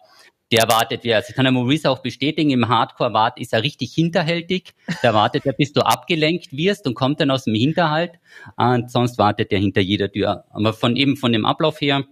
der 0.52 0.68
wartet 0.68 1.04
ja, 1.04 1.20
das 1.20 1.34
kann 1.34 1.44
der 1.44 1.52
Maurice 1.52 1.90
auch 1.90 1.98
bestätigen, 1.98 2.50
im 2.50 2.68
Hardcore 2.68 3.12
wart, 3.12 3.40
ist 3.40 3.52
er 3.52 3.62
richtig 3.62 3.92
hinterhältig. 3.94 4.74
Da 5.02 5.12
wartet 5.12 5.44
er, 5.44 5.52
bis 5.52 5.72
du 5.72 5.80
abgelenkt 5.80 6.56
wirst 6.56 6.86
und 6.86 6.94
kommt 6.94 7.20
dann 7.20 7.30
aus 7.30 7.44
dem 7.44 7.54
Hinterhalt. 7.54 8.12
Und 8.56 8.90
sonst 8.90 9.18
wartet 9.18 9.52
er 9.52 9.58
hinter 9.58 9.80
jeder 9.80 10.10
Tür. 10.10 10.44
Aber 10.50 10.72
von 10.72 10.94
eben 10.94 11.16
von 11.16 11.32
dem 11.32 11.44
Ablauf 11.44 11.80
her, 11.80 12.04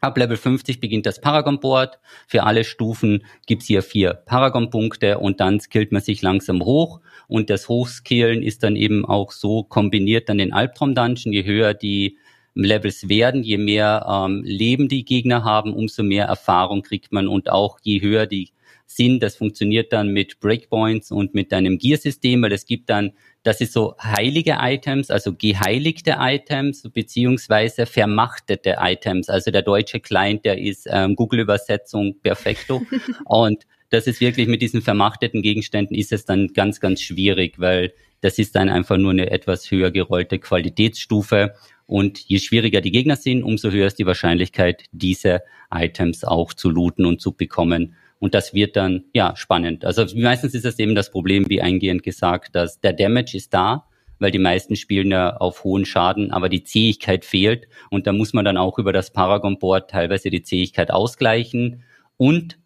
ab 0.00 0.16
Level 0.16 0.36
50 0.36 0.78
beginnt 0.78 1.06
das 1.06 1.20
Paragon-Board. 1.20 1.98
Für 2.28 2.44
alle 2.44 2.62
Stufen 2.62 3.24
gibt's 3.46 3.66
hier 3.66 3.82
vier 3.82 4.14
Paragon-Punkte 4.14 5.18
und 5.18 5.40
dann 5.40 5.58
skillt 5.58 5.90
man 5.90 6.02
sich 6.02 6.22
langsam 6.22 6.64
hoch. 6.64 7.00
Und 7.26 7.50
das 7.50 7.68
Hochskillen 7.68 8.42
ist 8.42 8.62
dann 8.62 8.76
eben 8.76 9.04
auch 9.04 9.32
so 9.32 9.64
kombiniert 9.64 10.28
dann 10.28 10.38
den 10.38 10.52
Albtraum-Dungeon. 10.52 11.32
Je 11.32 11.44
höher 11.44 11.74
die 11.74 12.18
Levels 12.54 13.08
werden, 13.08 13.42
je 13.42 13.58
mehr 13.58 14.06
ähm, 14.08 14.42
Leben 14.44 14.88
die 14.88 15.04
Gegner 15.04 15.44
haben, 15.44 15.72
umso 15.72 16.02
mehr 16.02 16.26
Erfahrung 16.26 16.82
kriegt 16.82 17.12
man. 17.12 17.28
Und 17.28 17.50
auch 17.50 17.78
je 17.82 18.00
höher 18.00 18.26
die 18.26 18.50
sind, 18.86 19.22
das 19.22 19.36
funktioniert 19.36 19.92
dann 19.92 20.08
mit 20.08 20.40
Breakpoints 20.40 21.10
und 21.10 21.34
mit 21.34 21.52
einem 21.52 21.78
Gear-System, 21.78 22.42
weil 22.42 22.52
es 22.52 22.66
gibt 22.66 22.90
dann, 22.90 23.12
das 23.42 23.60
ist 23.60 23.72
so 23.72 23.96
heilige 24.00 24.58
Items, 24.60 25.10
also 25.10 25.34
geheiligte 25.34 26.16
Items 26.18 26.88
beziehungsweise 26.92 27.86
vermachtete 27.86 28.76
Items. 28.80 29.28
Also 29.28 29.50
der 29.50 29.62
deutsche 29.62 30.00
Client, 30.00 30.44
der 30.44 30.58
ist 30.58 30.86
ähm, 30.90 31.16
Google-Übersetzung 31.16 32.16
perfekto. 32.22 32.82
Und 33.24 33.66
das 33.90 34.06
ist 34.06 34.20
wirklich 34.20 34.48
mit 34.48 34.62
diesen 34.62 34.80
vermachteten 34.80 35.42
Gegenständen 35.42 35.96
ist 35.96 36.12
es 36.12 36.24
dann 36.24 36.48
ganz, 36.54 36.80
ganz 36.80 37.00
schwierig, 37.02 37.58
weil 37.58 37.92
das 38.22 38.38
ist 38.38 38.54
dann 38.54 38.68
einfach 38.68 38.96
nur 38.96 39.10
eine 39.10 39.30
etwas 39.30 39.70
höher 39.70 39.90
gerollte 39.90 40.38
Qualitätsstufe 40.38 41.54
und 41.86 42.18
je 42.18 42.38
schwieriger 42.38 42.80
die 42.80 42.90
Gegner 42.90 43.16
sind, 43.16 43.42
umso 43.42 43.70
höher 43.70 43.86
ist 43.86 43.98
die 43.98 44.06
Wahrscheinlichkeit, 44.06 44.84
diese 44.92 45.42
Items 45.72 46.24
auch 46.24 46.52
zu 46.52 46.70
looten 46.70 47.06
und 47.06 47.20
zu 47.20 47.32
bekommen. 47.32 47.94
Und 48.18 48.34
das 48.34 48.54
wird 48.54 48.76
dann, 48.76 49.04
ja, 49.12 49.34
spannend. 49.36 49.84
Also 49.84 50.06
meistens 50.16 50.54
ist 50.54 50.64
es 50.64 50.78
eben 50.78 50.94
das 50.94 51.10
Problem, 51.10 51.48
wie 51.48 51.60
eingehend 51.60 52.02
gesagt, 52.02 52.54
dass 52.54 52.80
der 52.80 52.92
Damage 52.92 53.36
ist 53.36 53.52
da, 53.52 53.88
weil 54.20 54.30
die 54.30 54.38
meisten 54.38 54.76
spielen 54.76 55.10
ja 55.10 55.36
auf 55.36 55.64
hohen 55.64 55.84
Schaden, 55.84 56.30
aber 56.30 56.48
die 56.48 56.62
Zähigkeit 56.62 57.24
fehlt 57.24 57.66
und 57.90 58.06
da 58.06 58.12
muss 58.12 58.32
man 58.32 58.44
dann 58.44 58.56
auch 58.56 58.78
über 58.78 58.92
das 58.92 59.12
Paragon-Board 59.12 59.90
teilweise 59.90 60.30
die 60.30 60.42
Zähigkeit 60.42 60.92
ausgleichen 60.92 61.82
und 62.16 62.58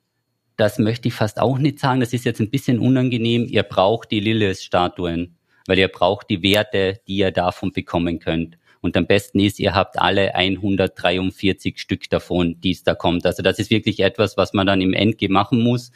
das 0.59 0.79
möchte 0.79 1.09
ich 1.09 1.15
fast 1.15 1.41
auch 1.41 1.59
nicht 1.59 1.79
sagen, 1.79 2.01
das 2.01 2.13
ist 2.13 2.25
jetzt 2.27 2.41
ein 2.41 2.51
bisschen 2.51 2.79
unangenehm, 2.79 3.47
ihr 3.49 3.63
braucht 3.63 4.11
die 4.11 4.21
Lilith-Statuen, 4.21 5.37
weil 5.67 5.79
ihr 5.79 5.89
braucht 5.89 6.29
die 6.29 6.43
Werte, 6.43 7.01
die 7.07 7.17
ihr 7.17 7.31
davon 7.31 7.73
bekommen 7.73 8.19
könnt. 8.19 8.59
Und 8.81 8.97
am 8.97 9.07
besten 9.07 9.41
ist, 9.41 9.59
ihr 9.59 9.75
habt 9.75 9.99
alle 9.99 10.35
143 10.35 11.79
Stück 11.79 12.09
davon, 12.11 12.61
die 12.61 12.71
es 12.71 12.85
da 12.85 12.95
kommt. 12.95 13.27
Also 13.27 13.43
das 13.43 13.59
ist 13.59 13.71
wirklich 13.71 14.01
etwas, 14.01 14.37
was 14.37 14.53
man 14.53 14.67
dann 14.67 14.81
im 14.81 14.93
Endgame 14.93 15.33
machen 15.33 15.63
muss. 15.63 15.91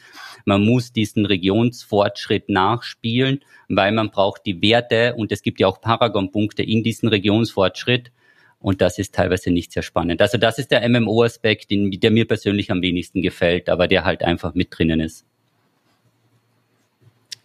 Man 0.45 0.65
muss 0.65 0.91
diesen 0.91 1.25
Regionsfortschritt 1.25 2.49
nachspielen, 2.49 3.41
weil 3.69 3.91
man 3.91 4.11
braucht 4.11 4.45
die 4.45 4.61
Werte 4.61 5.15
und 5.15 5.31
es 5.31 5.41
gibt 5.41 5.59
ja 5.59 5.67
auch 5.67 5.79
Paragon-Punkte 5.79 6.63
in 6.63 6.83
diesen 6.83 7.07
Regionsfortschritt. 7.07 8.11
Und 8.59 8.81
das 8.81 8.99
ist 8.99 9.15
teilweise 9.15 9.49
nicht 9.49 9.71
sehr 9.71 9.83
spannend. 9.83 10.21
Also 10.21 10.37
das 10.37 10.59
ist 10.59 10.69
der 10.69 10.87
MMO-Aspekt, 10.87 11.71
der 11.71 12.11
mir 12.11 12.27
persönlich 12.27 12.71
am 12.71 12.81
wenigsten 12.81 13.21
gefällt, 13.21 13.69
aber 13.69 13.87
der 13.87 14.05
halt 14.05 14.23
einfach 14.23 14.53
mit 14.53 14.67
drinnen 14.69 14.99
ist. 14.99 15.25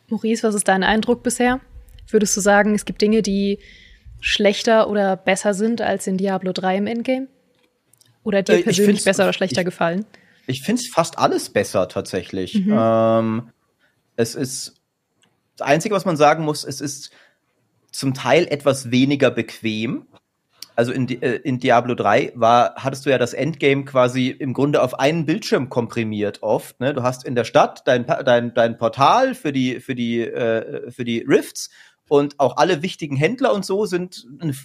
Maurice, 0.08 0.46
was 0.46 0.54
ist 0.54 0.68
dein 0.68 0.82
Eindruck 0.82 1.22
bisher? 1.22 1.60
Würdest 2.08 2.36
du 2.36 2.40
sagen, 2.40 2.74
es 2.74 2.84
gibt 2.84 3.00
Dinge, 3.00 3.22
die 3.22 3.58
schlechter 4.20 4.88
oder 4.88 5.16
besser 5.16 5.54
sind 5.54 5.80
als 5.80 6.06
in 6.06 6.16
Diablo 6.16 6.52
3 6.52 6.76
im 6.78 6.86
Endgame? 6.86 7.28
Oder 8.22 8.42
dir 8.42 8.58
äh, 8.58 8.62
persönlich 8.62 9.04
besser 9.04 9.24
oder 9.24 9.32
schlechter 9.32 9.60
ich, 9.60 9.66
gefallen? 9.66 10.04
Ich 10.46 10.62
finde 10.62 10.82
es 10.82 10.88
fast 10.88 11.18
alles 11.18 11.50
besser 11.50 11.88
tatsächlich. 11.88 12.54
Mhm. 12.54 12.76
Ähm, 12.76 13.50
es 14.16 14.34
ist 14.34 14.80
das 15.56 15.66
Einzige, 15.66 15.94
was 15.94 16.04
man 16.04 16.16
sagen 16.16 16.44
muss, 16.44 16.64
es 16.64 16.80
ist 16.80 17.10
zum 17.90 18.14
Teil 18.14 18.46
etwas 18.48 18.90
weniger 18.90 19.30
bequem. 19.30 20.06
Also 20.74 20.92
in, 20.92 21.08
äh, 21.08 21.36
in 21.36 21.58
Diablo 21.58 21.94
3 21.94 22.32
war, 22.34 22.74
hattest 22.76 23.06
du 23.06 23.10
ja 23.10 23.16
das 23.16 23.32
Endgame 23.32 23.84
quasi 23.84 24.28
im 24.28 24.52
Grunde 24.52 24.82
auf 24.82 24.98
einen 24.98 25.24
Bildschirm 25.24 25.70
komprimiert 25.70 26.42
oft. 26.42 26.78
Ne? 26.80 26.92
Du 26.92 27.02
hast 27.02 27.24
in 27.24 27.34
der 27.34 27.44
Stadt 27.44 27.82
dein, 27.86 28.06
dein, 28.06 28.52
dein 28.52 28.76
Portal 28.76 29.34
für 29.34 29.52
die, 29.52 29.80
für 29.80 29.94
die, 29.94 30.20
äh, 30.20 30.90
für 30.90 31.04
die 31.04 31.20
Rifts 31.26 31.70
und 32.08 32.38
auch 32.38 32.56
alle 32.56 32.82
wichtigen 32.82 33.16
Händler 33.16 33.52
und 33.52 33.64
so 33.64 33.86
sind 33.86 34.26
ein 34.40 34.56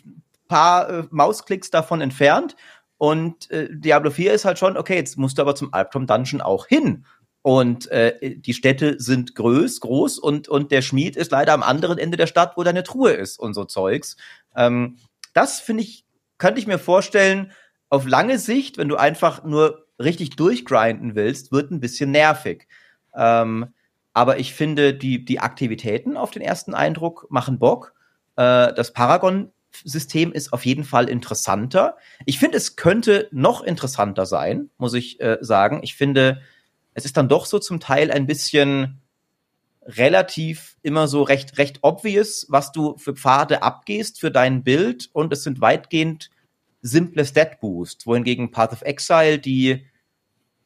paar 0.48 0.90
äh, 0.90 1.04
Mausklicks 1.10 1.72
davon 1.72 2.02
entfernt. 2.02 2.56
Und 2.98 3.50
äh, 3.50 3.68
Diablo 3.72 4.12
4 4.12 4.34
ist 4.34 4.46
halt 4.46 4.60
schon, 4.60 4.78
okay, 4.78 4.96
jetzt 4.96 5.18
musst 5.18 5.38
du 5.38 5.42
aber 5.42 5.56
zum 5.56 5.74
Albtraum 5.74 6.06
Dungeon 6.06 6.42
auch 6.42 6.68
hin. 6.68 7.06
Und 7.42 7.90
äh, 7.90 8.36
die 8.38 8.54
Städte 8.54 9.00
sind 9.00 9.34
groß, 9.34 9.80
groß 9.80 10.20
und, 10.20 10.48
und 10.48 10.72
der 10.72 10.84
Schmied 10.84 11.16
ist 11.16 11.32
leider 11.32 11.54
am 11.54 11.64
anderen 11.64 11.98
Ende 11.98 12.18
der 12.18 12.28
Stadt, 12.28 12.56
wo 12.56 12.64
deine 12.64 12.84
Truhe 12.84 13.12
ist 13.12 13.40
und 13.40 13.56
so 13.56 13.66
Zeugs. 13.66 14.18
Ähm, 14.56 14.98
das 15.34 15.60
finde 15.60 15.84
ich, 15.84 16.06
könnte 16.38 16.60
ich 16.60 16.68
mir 16.68 16.78
vorstellen, 16.78 17.52
auf 17.90 18.08
lange 18.08 18.38
Sicht, 18.38 18.78
wenn 18.78 18.90
du 18.90 18.98
einfach 18.98 19.44
nur 19.44 19.88
richtig 20.00 20.36
durchgrinden 20.36 21.16
willst, 21.16 21.52
wird 21.52 21.72
ein 21.72 21.80
bisschen 21.80 22.12
nervig. 22.12 22.68
Ähm, 23.16 23.74
aber 24.14 24.40
ich 24.40 24.54
finde, 24.54 24.94
die, 24.94 25.24
die 25.24 25.40
Aktivitäten 25.40 26.18
auf 26.18 26.32
den 26.32 26.42
ersten 26.42 26.74
Eindruck 26.74 27.28
machen 27.30 27.60
Bock. 27.60 27.94
Äh, 28.36 28.74
das 28.74 28.94
Paragon-System 28.94 30.34
ist 30.34 30.52
auf 30.54 30.66
jeden 30.66 30.84
Fall 30.84 31.10
interessanter. 31.10 31.98
Ich 32.26 32.40
finde, 32.40 32.58
es 32.58 32.76
könnte 32.76 33.30
noch 33.32 33.62
interessanter 33.62 34.26
sein, 34.26 34.70
muss 34.78 34.94
ich 34.94 35.22
äh, 35.22 35.38
sagen. 35.42 35.80
Ich 35.84 35.96
finde, 35.96 36.42
es 36.94 37.06
ist 37.06 37.18
dann 37.18 37.30
doch 37.30 37.46
so 37.46 37.60
zum 37.60 37.80
Teil 37.80 38.12
ein 38.12 38.28
bisschen 38.28 39.02
relativ 39.84 40.78
immer 40.84 41.08
so 41.08 41.24
recht, 41.24 41.58
recht 41.58 41.80
obvious, 41.82 42.46
was 42.50 42.72
du 42.72 42.98
für 42.98 43.16
Pfade 43.16 43.64
abgehst 43.64 44.20
für 44.20 44.32
dein 44.32 44.64
Bild 44.64 45.10
und 45.14 45.34
es 45.34 45.44
sind 45.44 45.62
weitgehend 45.62 46.30
simple 46.82 47.26
Stat 47.26 47.60
Boost, 47.60 48.06
wohingegen 48.06 48.52
Path 48.52 48.74
of 48.74 48.82
Exile 48.84 49.40
die, 49.40 49.86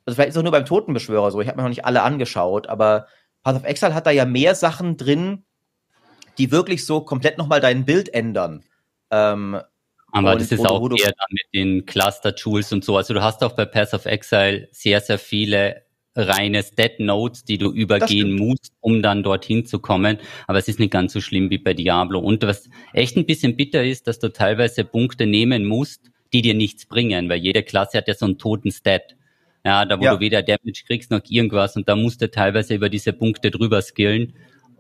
also 0.06 0.16
vielleicht 0.16 0.30
ist 0.30 0.38
auch 0.38 0.44
nur 0.44 0.52
beim 0.52 0.66
Totenbeschwörer 0.66 1.32
so, 1.32 1.42
ich 1.42 1.48
habe 1.48 1.58
mir 1.58 1.64
noch 1.64 1.70
nicht 1.70 1.86
alle 1.86 2.02
angeschaut, 2.02 2.68
aber 2.68 3.08
Path 3.46 3.58
of 3.58 3.64
Exile 3.64 3.94
hat 3.94 4.08
da 4.08 4.12
ja 4.12 4.26
mehr 4.26 4.56
Sachen 4.56 4.98
drin, 4.98 5.44
die 6.40 6.52
wirklich 6.52 6.86
so 6.86 7.02
komplett 7.02 7.38
nochmal 7.38 7.62
dein 7.62 7.86
Bild 7.86 8.12
ändern. 8.14 8.64
Ähm, 9.12 9.62
aber 10.12 10.32
und, 10.34 10.42
das 10.42 10.52
ist 10.52 10.66
auch 10.66 10.90
eher 10.92 11.14
mit 11.30 11.44
den 11.54 11.86
Cluster-Tools 11.86 12.74
und 12.74 12.84
so. 12.84 12.98
Also 12.98 13.14
du 13.14 13.22
hast 13.22 13.44
auch 13.44 13.54
bei 13.54 13.66
Path 13.66 13.94
of 13.94 14.06
Exile 14.06 14.68
sehr, 14.72 15.00
sehr 15.00 15.20
viele 15.20 15.84
reine 16.16 16.64
Stat 16.64 17.00
Notes, 17.00 17.44
die 17.44 17.60
du 17.60 17.72
übergehen 17.72 18.34
musst, 18.34 18.74
um 18.80 19.04
dann 19.04 19.22
dorthin 19.22 19.66
zu 19.66 19.80
kommen. 19.80 20.18
Aber 20.48 20.58
es 20.58 20.68
ist 20.68 20.80
nicht 20.80 20.92
ganz 20.92 21.14
so 21.14 21.22
schlimm 21.22 21.50
wie 21.52 21.60
bei 21.60 21.76
Diablo. 21.76 22.20
Und 22.20 22.42
was 22.44 22.68
echt 22.94 23.16
ein 23.16 23.28
bisschen 23.28 23.56
bitter 23.58 23.84
ist, 23.84 24.08
dass 24.08 24.18
du 24.18 24.34
teilweise 24.34 24.86
Punkte 24.86 25.28
nehmen 25.28 25.66
musst, 25.66 26.10
die 26.34 26.42
dir 26.42 26.56
nichts 26.56 26.88
bringen, 26.88 27.30
weil 27.30 27.40
jede 27.40 27.62
Klasse 27.62 28.00
hat 28.00 28.08
ja 28.08 28.16
so 28.16 28.26
einen 28.26 28.40
toten 28.40 28.72
Stat. 28.72 29.16
Ja, 29.66 29.84
da 29.84 30.00
wo 30.00 30.04
ja. 30.04 30.14
du 30.14 30.20
weder 30.20 30.44
Damage 30.44 30.84
kriegst 30.86 31.10
noch 31.10 31.22
irgendwas 31.28 31.76
und 31.76 31.90
da 31.90 31.96
musst 31.96 32.22
du 32.22 32.30
teilweise 32.30 32.76
über 32.76 32.88
diese 32.88 33.14
Punkte 33.14 33.50
drüber 33.50 33.82
skillen. 33.82 34.34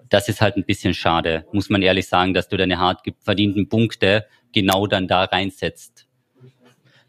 Das 0.09 0.29
ist 0.29 0.41
halt 0.41 0.57
ein 0.57 0.63
bisschen 0.63 0.93
schade, 0.93 1.45
muss 1.51 1.69
man 1.69 1.81
ehrlich 1.81 2.07
sagen, 2.07 2.36
dass 2.36 2.47
du 2.49 2.55
deine 2.55 2.77
hart 2.77 3.01
verdienten 3.19 3.67
Punkte 3.67 4.27
genau 4.53 4.86
dann 4.86 5.07
da 5.07 5.23
reinsetzt. 5.23 6.05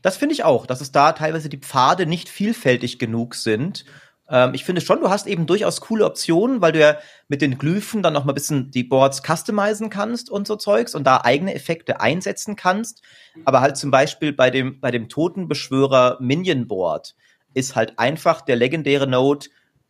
Das 0.00 0.16
finde 0.16 0.32
ich 0.34 0.44
auch, 0.44 0.66
dass 0.66 0.80
es 0.80 0.90
da 0.90 1.12
teilweise 1.12 1.50
die 1.50 1.58
Pfade 1.58 2.06
nicht 2.06 2.30
vielfältig 2.30 2.98
genug 2.98 3.34
sind. 3.34 3.84
Ähm, 4.30 4.54
ich 4.54 4.64
finde 4.64 4.80
schon, 4.80 5.00
du 5.00 5.10
hast 5.10 5.26
eben 5.26 5.46
durchaus 5.46 5.82
coole 5.82 6.06
Optionen, 6.06 6.62
weil 6.62 6.72
du 6.72 6.80
ja 6.80 6.96
mit 7.28 7.42
den 7.42 7.58
Glyphen 7.58 8.02
dann 8.02 8.14
noch 8.14 8.24
mal 8.24 8.32
ein 8.32 8.36
bisschen 8.36 8.70
die 8.70 8.84
Boards 8.84 9.22
customizen 9.22 9.90
kannst 9.90 10.30
und 10.30 10.46
so 10.46 10.56
Zeugs 10.56 10.94
und 10.94 11.04
da 11.04 11.20
eigene 11.24 11.54
Effekte 11.54 12.00
einsetzen 12.00 12.56
kannst. 12.56 13.02
Aber 13.44 13.60
halt 13.60 13.76
zum 13.76 13.90
Beispiel 13.90 14.32
bei 14.32 14.50
dem, 14.50 14.80
bei 14.80 14.90
dem 14.90 15.10
Totenbeschwörer 15.10 16.16
Minion 16.20 16.66
Board 16.66 17.14
ist 17.56 17.74
halt 17.74 17.98
einfach 17.98 18.42
der 18.42 18.56
legendäre 18.56 19.06
Node, 19.06 19.46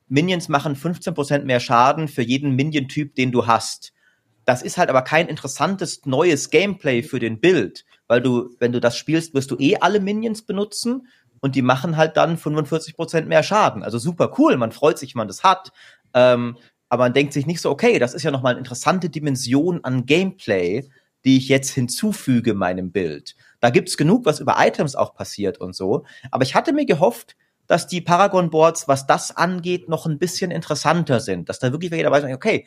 Minions 0.08 0.48
machen 0.48 0.76
15% 0.76 1.40
mehr 1.44 1.58
Schaden 1.58 2.06
für 2.06 2.22
jeden 2.22 2.54
Minion-Typ, 2.54 3.16
den 3.16 3.32
du 3.32 3.46
hast. 3.46 3.92
Das 4.44 4.62
ist 4.62 4.78
halt 4.78 4.88
aber 4.88 5.02
kein 5.02 5.26
interessantes 5.26 6.06
neues 6.06 6.50
Gameplay 6.50 7.02
für 7.02 7.18
den 7.18 7.40
Bild, 7.40 7.84
weil 8.06 8.22
du, 8.22 8.54
wenn 8.60 8.70
du 8.70 8.80
das 8.80 8.96
spielst, 8.96 9.34
wirst 9.34 9.50
du 9.50 9.56
eh 9.58 9.78
alle 9.78 9.98
Minions 9.98 10.42
benutzen 10.42 11.08
und 11.40 11.56
die 11.56 11.62
machen 11.62 11.96
halt 11.96 12.16
dann 12.16 12.38
45% 12.38 13.22
mehr 13.22 13.42
Schaden. 13.42 13.82
Also 13.82 13.98
super 13.98 14.32
cool, 14.38 14.56
man 14.56 14.70
freut 14.70 14.98
sich, 14.98 15.14
wenn 15.14 15.20
man 15.20 15.28
das 15.28 15.42
hat. 15.42 15.72
Ähm, 16.14 16.56
aber 16.88 17.04
man 17.04 17.14
denkt 17.14 17.32
sich 17.32 17.46
nicht 17.46 17.60
so, 17.60 17.70
okay, 17.70 17.98
das 17.98 18.14
ist 18.14 18.22
ja 18.22 18.30
nochmal 18.30 18.52
eine 18.52 18.60
interessante 18.60 19.10
Dimension 19.10 19.82
an 19.82 20.06
Gameplay, 20.06 20.88
die 21.24 21.36
ich 21.36 21.48
jetzt 21.48 21.70
hinzufüge 21.70 22.54
meinem 22.54 22.92
Bild. 22.92 23.34
Da 23.58 23.70
gibt's 23.70 23.96
genug, 23.96 24.24
was 24.24 24.38
über 24.38 24.54
Items 24.58 24.94
auch 24.94 25.14
passiert 25.14 25.58
und 25.58 25.74
so. 25.74 26.04
Aber 26.30 26.44
ich 26.44 26.54
hatte 26.54 26.72
mir 26.72 26.86
gehofft, 26.86 27.34
dass 27.66 27.86
die 27.86 28.00
Paragon-Boards, 28.00 28.88
was 28.88 29.06
das 29.06 29.36
angeht, 29.36 29.88
noch 29.88 30.06
ein 30.06 30.18
bisschen 30.18 30.50
interessanter 30.50 31.20
sind. 31.20 31.48
Dass 31.48 31.58
da 31.58 31.72
wirklich 31.72 31.92
jeder 31.92 32.10
weiß, 32.10 32.24
okay, 32.32 32.66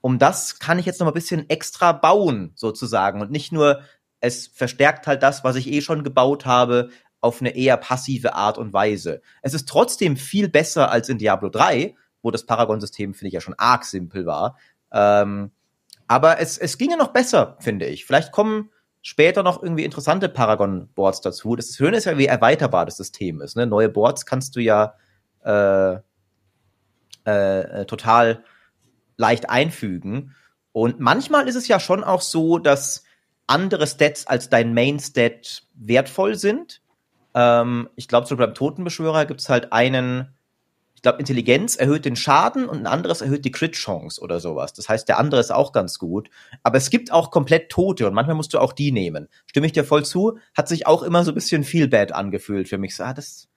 um 0.00 0.18
das 0.18 0.58
kann 0.58 0.78
ich 0.78 0.86
jetzt 0.86 1.00
noch 1.00 1.06
mal 1.06 1.12
ein 1.12 1.14
bisschen 1.14 1.48
extra 1.48 1.92
bauen, 1.92 2.52
sozusagen. 2.54 3.20
Und 3.20 3.30
nicht 3.30 3.52
nur, 3.52 3.80
es 4.20 4.48
verstärkt 4.48 5.06
halt 5.06 5.22
das, 5.22 5.44
was 5.44 5.56
ich 5.56 5.70
eh 5.70 5.80
schon 5.80 6.04
gebaut 6.04 6.44
habe, 6.44 6.90
auf 7.20 7.40
eine 7.40 7.54
eher 7.54 7.76
passive 7.76 8.34
Art 8.34 8.58
und 8.58 8.72
Weise. 8.72 9.22
Es 9.42 9.54
ist 9.54 9.68
trotzdem 9.68 10.16
viel 10.16 10.48
besser 10.48 10.90
als 10.90 11.08
in 11.08 11.18
Diablo 11.18 11.48
3, 11.48 11.94
wo 12.20 12.30
das 12.30 12.46
Paragon-System, 12.46 13.14
finde 13.14 13.28
ich, 13.28 13.34
ja 13.34 13.40
schon 13.40 13.54
arg 13.56 13.84
simpel 13.84 14.26
war. 14.26 14.58
Ähm, 14.92 15.52
aber 16.08 16.40
es, 16.40 16.58
es 16.58 16.78
ginge 16.78 16.96
noch 16.96 17.08
besser, 17.08 17.56
finde 17.60 17.86
ich. 17.86 18.04
Vielleicht 18.04 18.32
kommen 18.32 18.70
später 19.02 19.42
noch 19.42 19.62
irgendwie 19.62 19.84
interessante 19.84 20.28
Paragon-Boards 20.28 21.20
dazu. 21.20 21.56
Das 21.56 21.76
Schöne 21.76 21.96
ist 21.96 22.04
ja, 22.04 22.16
wie 22.16 22.26
erweiterbar 22.26 22.86
das 22.86 22.96
System 22.96 23.40
ist. 23.40 23.56
Ne? 23.56 23.66
Neue 23.66 23.88
Boards 23.88 24.24
kannst 24.24 24.56
du 24.56 24.60
ja 24.60 24.94
äh, 25.44 25.94
äh, 27.26 27.82
äh, 27.82 27.84
total 27.86 28.44
leicht 29.16 29.50
einfügen. 29.50 30.34
Und 30.72 31.00
manchmal 31.00 31.48
ist 31.48 31.56
es 31.56 31.68
ja 31.68 31.78
schon 31.78 32.02
auch 32.02 32.22
so, 32.22 32.58
dass 32.58 33.04
andere 33.46 33.86
Stats 33.86 34.26
als 34.26 34.48
dein 34.48 34.72
Main-Stat 34.72 35.64
wertvoll 35.74 36.36
sind. 36.36 36.80
Ähm, 37.34 37.88
ich 37.96 38.08
glaube, 38.08 38.26
so 38.26 38.36
beim 38.36 38.54
Totenbeschwörer 38.54 39.26
gibt 39.26 39.40
es 39.40 39.48
halt 39.48 39.72
einen 39.72 40.32
ich 41.02 41.04
glaube, 41.04 41.18
Intelligenz 41.18 41.74
erhöht 41.74 42.04
den 42.04 42.14
Schaden 42.14 42.68
und 42.68 42.78
ein 42.78 42.86
anderes 42.86 43.22
erhöht 43.22 43.44
die 43.44 43.50
Crit-Chance 43.50 44.20
oder 44.20 44.38
sowas. 44.38 44.72
Das 44.72 44.88
heißt, 44.88 45.08
der 45.08 45.18
andere 45.18 45.40
ist 45.40 45.50
auch 45.50 45.72
ganz 45.72 45.98
gut. 45.98 46.30
Aber 46.62 46.78
es 46.78 46.90
gibt 46.90 47.10
auch 47.10 47.32
komplett 47.32 47.70
Tote 47.70 48.06
und 48.06 48.14
manchmal 48.14 48.36
musst 48.36 48.54
du 48.54 48.60
auch 48.60 48.72
die 48.72 48.92
nehmen. 48.92 49.26
Stimme 49.46 49.66
ich 49.66 49.72
dir 49.72 49.82
voll 49.82 50.04
zu? 50.04 50.38
Hat 50.56 50.68
sich 50.68 50.86
auch 50.86 51.02
immer 51.02 51.24
so 51.24 51.32
ein 51.32 51.34
bisschen 51.34 51.64
viel 51.64 51.88
bad 51.88 52.12
angefühlt 52.12 52.68
für 52.68 52.78
mich. 52.78 52.94
So, 52.94 53.02
ah, 53.02 53.14
das 53.14 53.48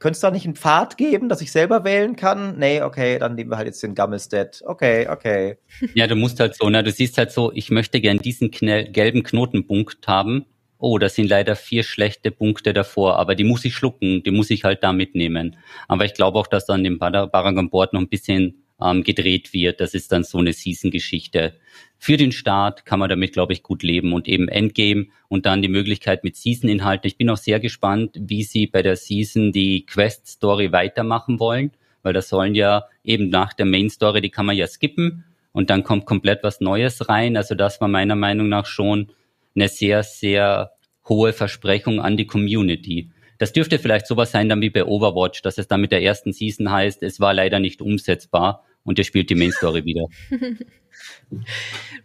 könnte 0.00 0.16
es 0.16 0.20
da 0.20 0.32
nicht 0.32 0.46
einen 0.46 0.56
Pfad 0.56 0.96
geben, 0.96 1.28
dass 1.28 1.42
ich 1.42 1.52
selber 1.52 1.84
wählen 1.84 2.16
kann? 2.16 2.58
Nee, 2.58 2.82
okay, 2.82 3.20
dann 3.20 3.36
nehmen 3.36 3.52
wir 3.52 3.56
halt 3.56 3.68
jetzt 3.68 3.84
den 3.84 3.94
Gammelstead. 3.94 4.64
Okay, 4.66 5.06
okay. 5.08 5.58
Ja, 5.94 6.08
du 6.08 6.16
musst 6.16 6.40
halt 6.40 6.56
so, 6.56 6.68
na, 6.68 6.82
du 6.82 6.90
siehst 6.90 7.18
halt 7.18 7.30
so, 7.30 7.52
ich 7.52 7.70
möchte 7.70 8.00
gern 8.00 8.18
diesen 8.18 8.50
gelben 8.50 9.22
Knotenpunkt 9.22 10.08
haben 10.08 10.44
oh, 10.78 10.98
das 10.98 11.14
sind 11.14 11.28
leider 11.28 11.56
vier 11.56 11.82
schlechte 11.82 12.30
Punkte 12.30 12.72
davor, 12.72 13.18
aber 13.18 13.34
die 13.34 13.44
muss 13.44 13.64
ich 13.64 13.74
schlucken, 13.74 14.22
die 14.22 14.30
muss 14.30 14.50
ich 14.50 14.64
halt 14.64 14.82
da 14.82 14.92
mitnehmen. 14.92 15.56
Aber 15.88 16.04
ich 16.04 16.14
glaube 16.14 16.38
auch, 16.38 16.46
dass 16.46 16.66
dann 16.66 16.84
dem 16.84 16.98
Paragon 16.98 17.70
Board 17.70 17.92
noch 17.92 18.00
ein 18.00 18.08
bisschen 18.08 18.62
ähm, 18.80 19.02
gedreht 19.02 19.52
wird. 19.52 19.80
Das 19.80 19.94
ist 19.94 20.12
dann 20.12 20.24
so 20.24 20.38
eine 20.38 20.52
Season-Geschichte. 20.52 21.54
Für 21.98 22.16
den 22.16 22.32
Start 22.32 22.84
kann 22.84 22.98
man 22.98 23.08
damit, 23.08 23.32
glaube 23.32 23.52
ich, 23.52 23.62
gut 23.62 23.82
leben 23.82 24.12
und 24.12 24.28
eben 24.28 24.48
Endgame 24.48 25.06
und 25.28 25.46
dann 25.46 25.62
die 25.62 25.68
Möglichkeit 25.68 26.24
mit 26.24 26.36
Season-Inhalten. 26.36 27.08
Ich 27.08 27.16
bin 27.16 27.30
auch 27.30 27.38
sehr 27.38 27.60
gespannt, 27.60 28.16
wie 28.20 28.42
sie 28.42 28.66
bei 28.66 28.82
der 28.82 28.96
Season 28.96 29.52
die 29.52 29.86
Quest-Story 29.86 30.72
weitermachen 30.72 31.40
wollen, 31.40 31.72
weil 32.02 32.12
das 32.12 32.28
sollen 32.28 32.54
ja 32.54 32.84
eben 33.02 33.30
nach 33.30 33.54
der 33.54 33.66
Main-Story, 33.66 34.20
die 34.20 34.30
kann 34.30 34.46
man 34.46 34.56
ja 34.56 34.66
skippen 34.66 35.24
und 35.52 35.70
dann 35.70 35.84
kommt 35.84 36.04
komplett 36.04 36.42
was 36.42 36.60
Neues 36.60 37.08
rein. 37.08 37.36
Also 37.36 37.54
das 37.54 37.80
war 37.80 37.88
meiner 37.88 38.16
Meinung 38.16 38.50
nach 38.50 38.66
schon 38.66 39.08
eine 39.56 39.68
sehr, 39.68 40.02
sehr 40.02 40.72
hohe 41.08 41.32
Versprechung 41.32 42.00
an 42.00 42.16
die 42.16 42.26
Community. 42.26 43.10
Das 43.38 43.52
dürfte 43.52 43.78
vielleicht 43.78 44.06
sowas 44.06 44.30
sein 44.32 44.48
dann 44.48 44.60
wie 44.60 44.70
bei 44.70 44.84
Overwatch, 44.84 45.42
dass 45.42 45.58
es 45.58 45.68
dann 45.68 45.80
mit 45.80 45.92
der 45.92 46.02
ersten 46.02 46.32
Season 46.32 46.70
heißt, 46.70 47.02
es 47.02 47.20
war 47.20 47.34
leider 47.34 47.58
nicht 47.58 47.82
umsetzbar 47.82 48.64
und 48.84 48.98
ihr 48.98 49.04
spielt 49.04 49.28
die 49.30 49.34
Main 49.34 49.52
Story 49.52 49.84
wieder. 49.84 50.06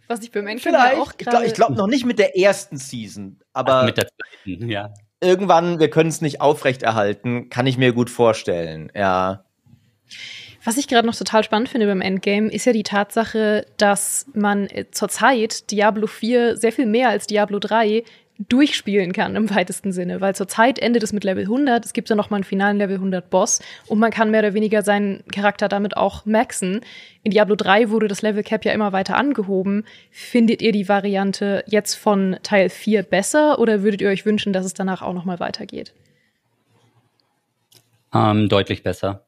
Was 0.06 0.22
ich 0.22 0.30
beim 0.30 0.46
Endgame 0.46 1.00
auch 1.00 1.16
gerade. 1.16 1.46
Ich 1.46 1.54
glaube 1.54 1.74
noch 1.74 1.86
nicht 1.86 2.04
mit 2.04 2.18
der 2.18 2.36
ersten 2.36 2.76
Season, 2.76 3.40
aber 3.52 3.76
Ach, 3.76 3.84
mit 3.86 3.96
der 3.96 4.08
zweiten, 4.08 4.68
ja. 4.68 4.92
Irgendwann, 5.20 5.78
wir 5.78 5.88
können 5.88 6.10
es 6.10 6.20
nicht 6.20 6.40
aufrechterhalten, 6.40 7.48
kann 7.48 7.66
ich 7.66 7.78
mir 7.78 7.92
gut 7.92 8.10
vorstellen, 8.10 8.90
ja. 8.94 9.44
Was 10.64 10.76
ich 10.76 10.86
gerade 10.86 11.06
noch 11.06 11.16
total 11.16 11.42
spannend 11.42 11.68
finde 11.68 11.88
beim 11.88 12.00
Endgame, 12.00 12.48
ist 12.48 12.66
ja 12.66 12.72
die 12.72 12.84
Tatsache, 12.84 13.66
dass 13.78 14.26
man 14.32 14.68
äh, 14.68 14.86
zurzeit 14.90 15.70
Diablo 15.72 16.06
4 16.06 16.56
sehr 16.56 16.72
viel 16.72 16.86
mehr 16.86 17.08
als 17.08 17.26
Diablo 17.26 17.58
3 17.58 18.04
durchspielen 18.48 19.12
kann 19.12 19.36
im 19.36 19.50
weitesten 19.54 19.92
Sinne, 19.92 20.20
weil 20.20 20.34
zurzeit 20.34 20.78
endet 20.78 21.02
es 21.02 21.12
mit 21.12 21.22
Level 21.22 21.44
100, 21.44 21.84
es 21.84 21.92
gibt 21.92 22.08
ja 22.08 22.16
noch 22.16 22.30
mal 22.30 22.36
einen 22.36 22.44
finalen 22.44 22.78
Level 22.78 22.96
100 22.96 23.28
Boss 23.28 23.60
und 23.86 23.98
man 23.98 24.10
kann 24.10 24.30
mehr 24.30 24.40
oder 24.40 24.54
weniger 24.54 24.82
seinen 24.82 25.22
Charakter 25.28 25.68
damit 25.68 25.96
auch 25.96 26.24
maxen. 26.24 26.80
In 27.22 27.32
Diablo 27.32 27.56
3 27.56 27.90
wurde 27.90 28.08
das 28.08 28.22
Level 28.22 28.42
Cap 28.42 28.64
ja 28.64 28.72
immer 28.72 28.92
weiter 28.92 29.16
angehoben. 29.16 29.84
Findet 30.10 30.62
ihr 30.62 30.72
die 30.72 30.88
Variante 30.88 31.62
jetzt 31.66 31.94
von 31.94 32.36
Teil 32.42 32.68
4 32.68 33.02
besser 33.02 33.58
oder 33.58 33.82
würdet 33.82 34.00
ihr 34.00 34.08
euch 34.08 34.24
wünschen, 34.26 34.52
dass 34.52 34.64
es 34.64 34.74
danach 34.74 35.02
auch 35.02 35.12
noch 35.12 35.24
mal 35.24 35.38
weitergeht? 35.38 35.92
Ähm, 38.14 38.48
deutlich 38.48 38.82
besser 38.82 39.24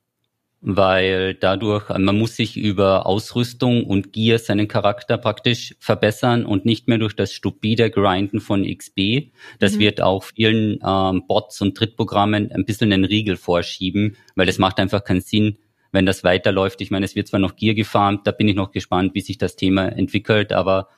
weil 0.66 1.35
dadurch, 1.35 1.91
äh, 1.91 1.99
man 1.99 2.19
muss 2.19 2.36
sich 2.36 2.57
über 2.57 3.07
Ausrüstung 3.07 3.85
und 3.85 4.15
Gear 4.15 4.39
seinen 4.39 4.66
Charakter 4.66 5.19
praktisch 5.19 5.77
verbessern 5.78 6.47
und 6.47 6.65
nicht 6.65 6.89
mehr 6.89 6.97
durch 6.97 7.15
das 7.15 7.32
stupide 7.32 7.91
Grinden 7.91 8.41
von 8.41 8.65
XP. 8.65 9.31
Das 9.59 9.74
mhm. 9.74 9.81
wird 9.81 10.01
auch 10.01 10.24
vielen 10.24 10.78
ähm, 10.85 11.27
Bots 11.28 11.61
und 11.61 11.77
Trittprogrammen 11.77 12.51
ein 12.51 12.65
bisschen 12.65 12.93
einen 12.93 13.05
Riegel 13.05 13.36
vorschieben, 13.36 14.16
weil 14.36 14.49
es 14.49 14.59
macht 14.59 14.81
einfach 14.81 15.05
keinen 15.05 15.20
Sinn, 15.20 15.59
wenn 15.93 16.07
das 16.07 16.24
weiterläuft. 16.24 16.81
Ich 16.81 16.91
meine, 16.91 17.05
es 17.05 17.15
wird 17.15 17.28
zwar 17.28 17.41
noch 17.41 17.57
Gear 17.57 17.74
gefarmt, 17.74 18.27
da 18.27 18.32
bin 18.32 18.49
ich 18.49 18.57
noch 18.57 18.73
gespannt, 18.73 19.15
wie 19.15 19.20
sich 19.20 19.36
das 19.36 19.57
Thema 19.57 19.89
entwickelt, 19.89 20.55
aber 20.55 20.89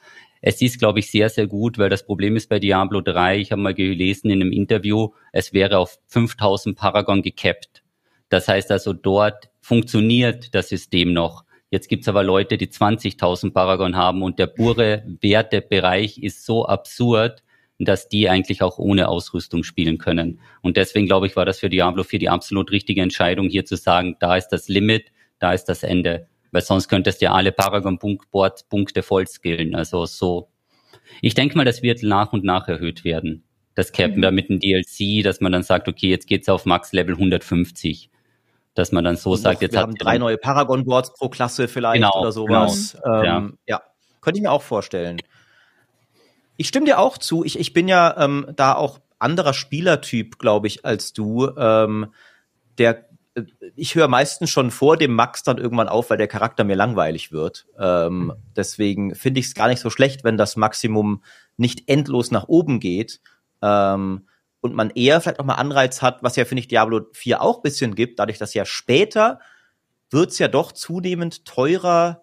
es 0.42 0.62
ist, 0.62 0.78
glaube 0.78 1.00
ich, 1.00 1.10
sehr, 1.10 1.28
sehr 1.28 1.48
gut, 1.48 1.76
weil 1.76 1.90
das 1.90 2.06
Problem 2.06 2.36
ist 2.36 2.48
bei 2.48 2.60
Diablo 2.60 3.00
3, 3.00 3.38
ich 3.38 3.50
habe 3.50 3.62
mal 3.62 3.74
gelesen 3.74 4.30
in 4.30 4.40
einem 4.40 4.52
Interview, 4.52 5.08
es 5.32 5.52
wäre 5.52 5.78
auf 5.78 5.98
5000 6.06 6.78
Paragon 6.78 7.20
gecapped. 7.22 7.82
Das 8.28 8.48
heißt 8.48 8.70
also, 8.70 8.92
dort 8.92 9.48
funktioniert 9.66 10.54
das 10.54 10.68
System 10.68 11.12
noch. 11.12 11.44
Jetzt 11.70 11.88
gibt's 11.88 12.06
aber 12.06 12.22
Leute, 12.22 12.56
die 12.56 12.68
20.000 12.68 13.52
Paragon 13.52 13.96
haben 13.96 14.22
und 14.22 14.38
der 14.38 14.46
pure 14.46 15.02
Wertebereich 15.20 16.18
ist 16.18 16.46
so 16.46 16.66
absurd, 16.66 17.42
dass 17.80 18.08
die 18.08 18.28
eigentlich 18.28 18.62
auch 18.62 18.78
ohne 18.78 19.08
Ausrüstung 19.08 19.64
spielen 19.64 19.98
können. 19.98 20.38
Und 20.62 20.76
deswegen 20.76 21.06
glaube 21.06 21.26
ich, 21.26 21.34
war 21.34 21.44
das 21.44 21.58
für 21.58 21.68
Diablo 21.68 22.04
4 22.04 22.20
die 22.20 22.28
absolut 22.28 22.70
richtige 22.70 23.02
Entscheidung, 23.02 23.48
hier 23.48 23.64
zu 23.64 23.76
sagen, 23.76 24.14
da 24.20 24.36
ist 24.36 24.48
das 24.50 24.68
Limit, 24.68 25.10
da 25.40 25.52
ist 25.52 25.64
das 25.64 25.82
Ende. 25.82 26.28
Weil 26.52 26.62
sonst 26.62 26.86
könntest 26.86 27.20
du 27.20 27.24
ja 27.24 27.32
alle 27.32 27.50
Paragon-Punkte 27.50 29.02
voll 29.02 29.26
skillen. 29.26 29.74
Also 29.74 30.06
so. 30.06 30.48
Ich 31.22 31.34
denke 31.34 31.56
mal, 31.56 31.64
das 31.64 31.82
wird 31.82 32.04
nach 32.04 32.32
und 32.32 32.44
nach 32.44 32.68
erhöht 32.68 33.02
werden. 33.02 33.42
Das 33.74 33.90
Cap 33.90 34.16
mhm. 34.16 34.32
mit 34.32 34.48
dem 34.48 34.60
DLC, 34.60 35.24
dass 35.24 35.40
man 35.40 35.50
dann 35.50 35.64
sagt, 35.64 35.88
okay, 35.88 36.08
jetzt 36.08 36.28
geht's 36.28 36.48
auf 36.48 36.66
Max 36.66 36.92
Level 36.92 37.14
150 37.16 38.10
dass 38.76 38.92
man 38.92 39.02
dann 39.04 39.16
so 39.16 39.32
und 39.32 39.38
sagt, 39.38 39.62
jetzt 39.62 39.72
wir 39.72 39.80
haben 39.80 39.94
drei 39.94 40.18
neue 40.18 40.36
Paragon-Boards 40.36 41.14
pro 41.14 41.28
Klasse 41.28 41.66
vielleicht 41.66 42.02
genau, 42.02 42.20
oder 42.20 42.30
sowas. 42.30 42.96
Genau. 43.02 43.22
Ähm, 43.22 43.58
ja. 43.66 43.76
ja, 43.76 43.82
könnte 44.20 44.38
ich 44.38 44.42
mir 44.42 44.52
auch 44.52 44.62
vorstellen. 44.62 45.18
Ich 46.58 46.68
stimme 46.68 46.86
dir 46.86 46.98
auch 46.98 47.18
zu. 47.18 47.42
Ich, 47.42 47.58
ich 47.58 47.72
bin 47.72 47.88
ja 47.88 48.16
ähm, 48.18 48.46
da 48.54 48.74
auch 48.74 49.00
anderer 49.18 49.54
Spielertyp, 49.54 50.38
glaube 50.38 50.66
ich, 50.66 50.84
als 50.84 51.14
du. 51.14 51.50
Ähm, 51.56 52.12
der, 52.76 53.08
äh, 53.34 53.44
ich 53.74 53.94
höre 53.94 54.08
meistens 54.08 54.50
schon 54.50 54.70
vor 54.70 54.98
dem 54.98 55.14
Max 55.14 55.42
dann 55.42 55.56
irgendwann 55.56 55.88
auf, 55.88 56.10
weil 56.10 56.18
der 56.18 56.28
Charakter 56.28 56.64
mir 56.64 56.76
langweilig 56.76 57.32
wird. 57.32 57.66
Ähm, 57.78 58.34
deswegen 58.54 59.14
finde 59.14 59.40
ich 59.40 59.46
es 59.46 59.54
gar 59.54 59.68
nicht 59.68 59.80
so 59.80 59.88
schlecht, 59.88 60.22
wenn 60.22 60.36
das 60.36 60.56
Maximum 60.56 61.22
nicht 61.56 61.88
endlos 61.88 62.30
nach 62.30 62.48
oben 62.48 62.78
geht. 62.78 63.20
Ähm, 63.62 64.26
und 64.60 64.74
man 64.74 64.90
eher 64.90 65.20
vielleicht 65.20 65.40
auch 65.40 65.44
mal 65.44 65.54
Anreiz 65.54 66.02
hat, 66.02 66.22
was 66.22 66.36
ja, 66.36 66.44
finde 66.44 66.60
ich, 66.60 66.68
Diablo 66.68 67.02
4 67.12 67.42
auch 67.42 67.62
bisschen 67.62 67.94
gibt, 67.94 68.18
dadurch, 68.18 68.38
dass 68.38 68.54
ja 68.54 68.64
später 68.64 69.40
wird's 70.10 70.38
ja 70.38 70.48
doch 70.48 70.72
zunehmend 70.72 71.44
teurer, 71.44 72.22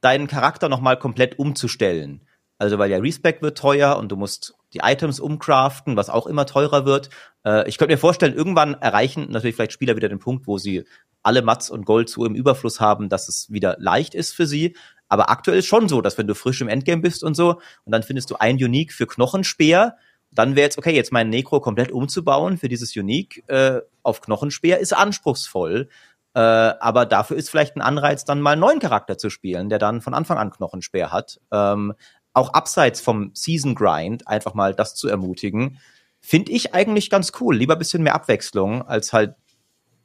deinen 0.00 0.28
Charakter 0.28 0.68
nochmal 0.68 0.98
komplett 0.98 1.38
umzustellen. 1.38 2.24
Also 2.58 2.78
weil 2.78 2.90
ja 2.90 2.98
Respec 2.98 3.40
wird 3.42 3.56
teuer 3.56 3.96
und 3.96 4.10
du 4.10 4.16
musst 4.16 4.54
die 4.72 4.80
Items 4.82 5.20
umcraften, 5.20 5.96
was 5.96 6.10
auch 6.10 6.26
immer 6.26 6.44
teurer 6.44 6.84
wird. 6.84 7.08
Äh, 7.44 7.68
ich 7.68 7.78
könnte 7.78 7.94
mir 7.94 7.98
vorstellen, 7.98 8.34
irgendwann 8.34 8.74
erreichen 8.74 9.28
natürlich 9.30 9.54
vielleicht 9.54 9.72
Spieler 9.72 9.96
wieder 9.96 10.08
den 10.08 10.18
Punkt, 10.18 10.46
wo 10.46 10.58
sie 10.58 10.84
alle 11.22 11.42
Mats 11.42 11.70
und 11.70 11.84
Gold 11.84 12.08
so 12.08 12.24
im 12.24 12.34
Überfluss 12.34 12.80
haben, 12.80 13.08
dass 13.08 13.28
es 13.28 13.50
wieder 13.50 13.76
leicht 13.78 14.14
ist 14.14 14.32
für 14.32 14.46
sie. 14.46 14.76
Aber 15.08 15.30
aktuell 15.30 15.58
ist 15.58 15.66
schon 15.66 15.88
so, 15.88 16.00
dass 16.00 16.18
wenn 16.18 16.26
du 16.26 16.34
frisch 16.34 16.60
im 16.60 16.68
Endgame 16.68 17.00
bist 17.00 17.24
und 17.24 17.34
so, 17.34 17.60
und 17.84 17.92
dann 17.92 18.02
findest 18.02 18.30
du 18.30 18.36
ein 18.36 18.56
Unique 18.56 18.92
für 18.92 19.06
Knochenspeer, 19.06 19.96
dann 20.30 20.56
wäre 20.56 20.64
jetzt, 20.64 20.78
okay, 20.78 20.94
jetzt 20.94 21.12
mein 21.12 21.30
Necro 21.30 21.60
komplett 21.60 21.90
umzubauen 21.90 22.58
für 22.58 22.68
dieses 22.68 22.94
Unique 22.96 23.44
äh, 23.48 23.80
auf 24.02 24.20
Knochenspeer 24.20 24.78
ist 24.78 24.92
anspruchsvoll. 24.92 25.88
Äh, 26.34 26.40
aber 26.40 27.06
dafür 27.06 27.36
ist 27.36 27.50
vielleicht 27.50 27.76
ein 27.76 27.82
Anreiz, 27.82 28.24
dann 28.24 28.40
mal 28.40 28.52
einen 28.52 28.60
neuen 28.60 28.78
Charakter 28.78 29.18
zu 29.18 29.30
spielen, 29.30 29.68
der 29.68 29.78
dann 29.78 30.00
von 30.00 30.14
Anfang 30.14 30.38
an 30.38 30.50
Knochenspeer 30.50 31.10
hat. 31.10 31.40
Ähm, 31.50 31.94
auch 32.32 32.52
abseits 32.52 33.00
vom 33.00 33.30
Season 33.34 33.74
Grind 33.74 34.28
einfach 34.28 34.54
mal 34.54 34.74
das 34.74 34.94
zu 34.94 35.08
ermutigen, 35.08 35.78
finde 36.20 36.52
ich 36.52 36.74
eigentlich 36.74 37.10
ganz 37.10 37.32
cool. 37.40 37.56
Lieber 37.56 37.76
bisschen 37.76 38.02
mehr 38.02 38.14
Abwechslung, 38.14 38.82
als 38.82 39.12
halt 39.12 39.34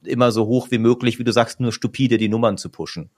immer 0.04 0.32
so 0.32 0.48
hoch 0.48 0.72
wie 0.72 0.78
möglich, 0.78 1.20
wie 1.20 1.24
du 1.24 1.32
sagst, 1.32 1.60
nur 1.60 1.72
stupide 1.72 2.18
die 2.18 2.30
Nummern 2.30 2.58
zu 2.58 2.70
pushen. 2.70 3.10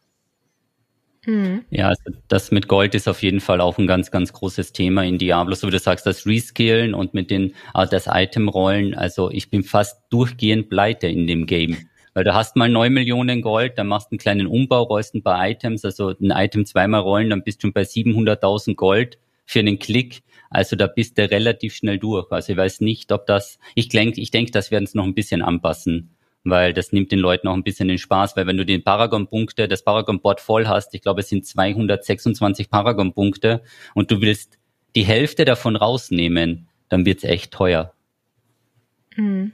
Mhm. 1.26 1.66
Ja, 1.70 1.90
also 1.90 2.04
das 2.28 2.52
mit 2.52 2.68
Gold 2.68 2.96
ist 2.96 3.08
auf 3.08 3.24
jeden 3.24 3.40
Fall 3.40 3.62
auch 3.62 3.78
ein 3.78 3.88
ganz, 3.88 4.12
ganz 4.12 4.34
großes 4.34 4.74
Thema 4.74 5.04
in 5.04 5.18
Diablo. 5.18 5.56
So 5.56 5.68
wie 5.68 5.72
du 5.72 5.80
sagst, 5.80 6.06
das 6.06 6.26
Reskillen 6.26 6.94
und 6.94 7.14
mit 7.14 7.32
den, 7.32 7.54
äh, 7.74 7.88
das 7.88 8.08
Item-Rollen. 8.08 8.94
Also 8.94 9.32
ich 9.32 9.50
bin 9.50 9.64
fast 9.64 10.02
durchgehend 10.10 10.70
pleite 10.70 11.08
in 11.08 11.28
dem 11.28 11.46
Game. 11.46 11.78
Weil 12.14 12.24
du 12.24 12.34
hast 12.34 12.56
mal 12.56 12.70
neun 12.70 12.94
Millionen 12.94 13.42
Gold, 13.42 13.78
dann 13.78 13.88
machst 13.88 14.08
du 14.08 14.14
einen 14.14 14.20
kleinen 14.20 14.48
Umbau, 14.48 14.84
rollst 14.84 15.16
ein 15.16 15.24
paar 15.24 15.50
Items, 15.50 15.84
also 15.84 16.10
ein 16.10 16.32
Item 16.32 16.66
zweimal 16.66 17.02
rollen, 17.02 17.30
dann 17.30 17.44
bist 17.44 17.62
du 17.62 17.68
schon 17.68 17.74
bei 17.74 17.84
700.000 17.84 18.76
Gold 18.76 19.18
für 19.46 19.60
einen 19.60 19.80
Klick. 19.80 20.24
Also 20.50 20.78
da 20.78 20.88
bist 20.88 21.18
du 21.18 21.30
relativ 21.30 21.76
schnell 21.76 21.98
durch. 21.98 22.32
Also 22.32 22.54
ich 22.54 22.58
weiß 22.58 22.80
nicht, 22.80 23.12
ob 23.12 23.26
das, 23.26 23.60
ich 23.74 23.90
denke, 23.90 24.22
ich 24.22 24.32
denke, 24.32 24.52
das 24.52 24.72
werden 24.72 24.86
es 24.86 24.94
noch 24.94 25.04
ein 25.04 25.14
bisschen 25.14 25.42
anpassen 25.42 26.15
weil 26.46 26.74
das 26.74 26.92
nimmt 26.94 27.12
den 27.12 27.20
Leuten 27.20 27.48
auch 27.48 27.54
ein 27.54 27.64
bisschen 27.64 27.88
den 27.88 27.98
Spaß, 27.98 28.36
weil 28.36 28.48
wenn 28.48 28.58
du 28.58 28.66
den 28.66 28.84
Paragon-Punkte, 28.84 29.68
das 29.68 29.84
Paragon-Board 29.84 30.40
voll 30.40 30.68
hast, 30.68 30.94
ich 30.94 31.02
glaube, 31.02 31.22
es 31.22 31.30
sind 31.30 31.46
226 31.46 32.70
Paragon-Punkte 32.70 33.62
und 33.94 34.12
du 34.12 34.22
willst 34.22 34.58
die 34.96 35.04
Hälfte 35.04 35.44
davon 35.44 35.76
rausnehmen, 35.76 36.68
dann 36.88 37.06
wird's 37.06 37.24
echt 37.24 37.52
teuer. 37.52 37.94
Mhm. 39.16 39.52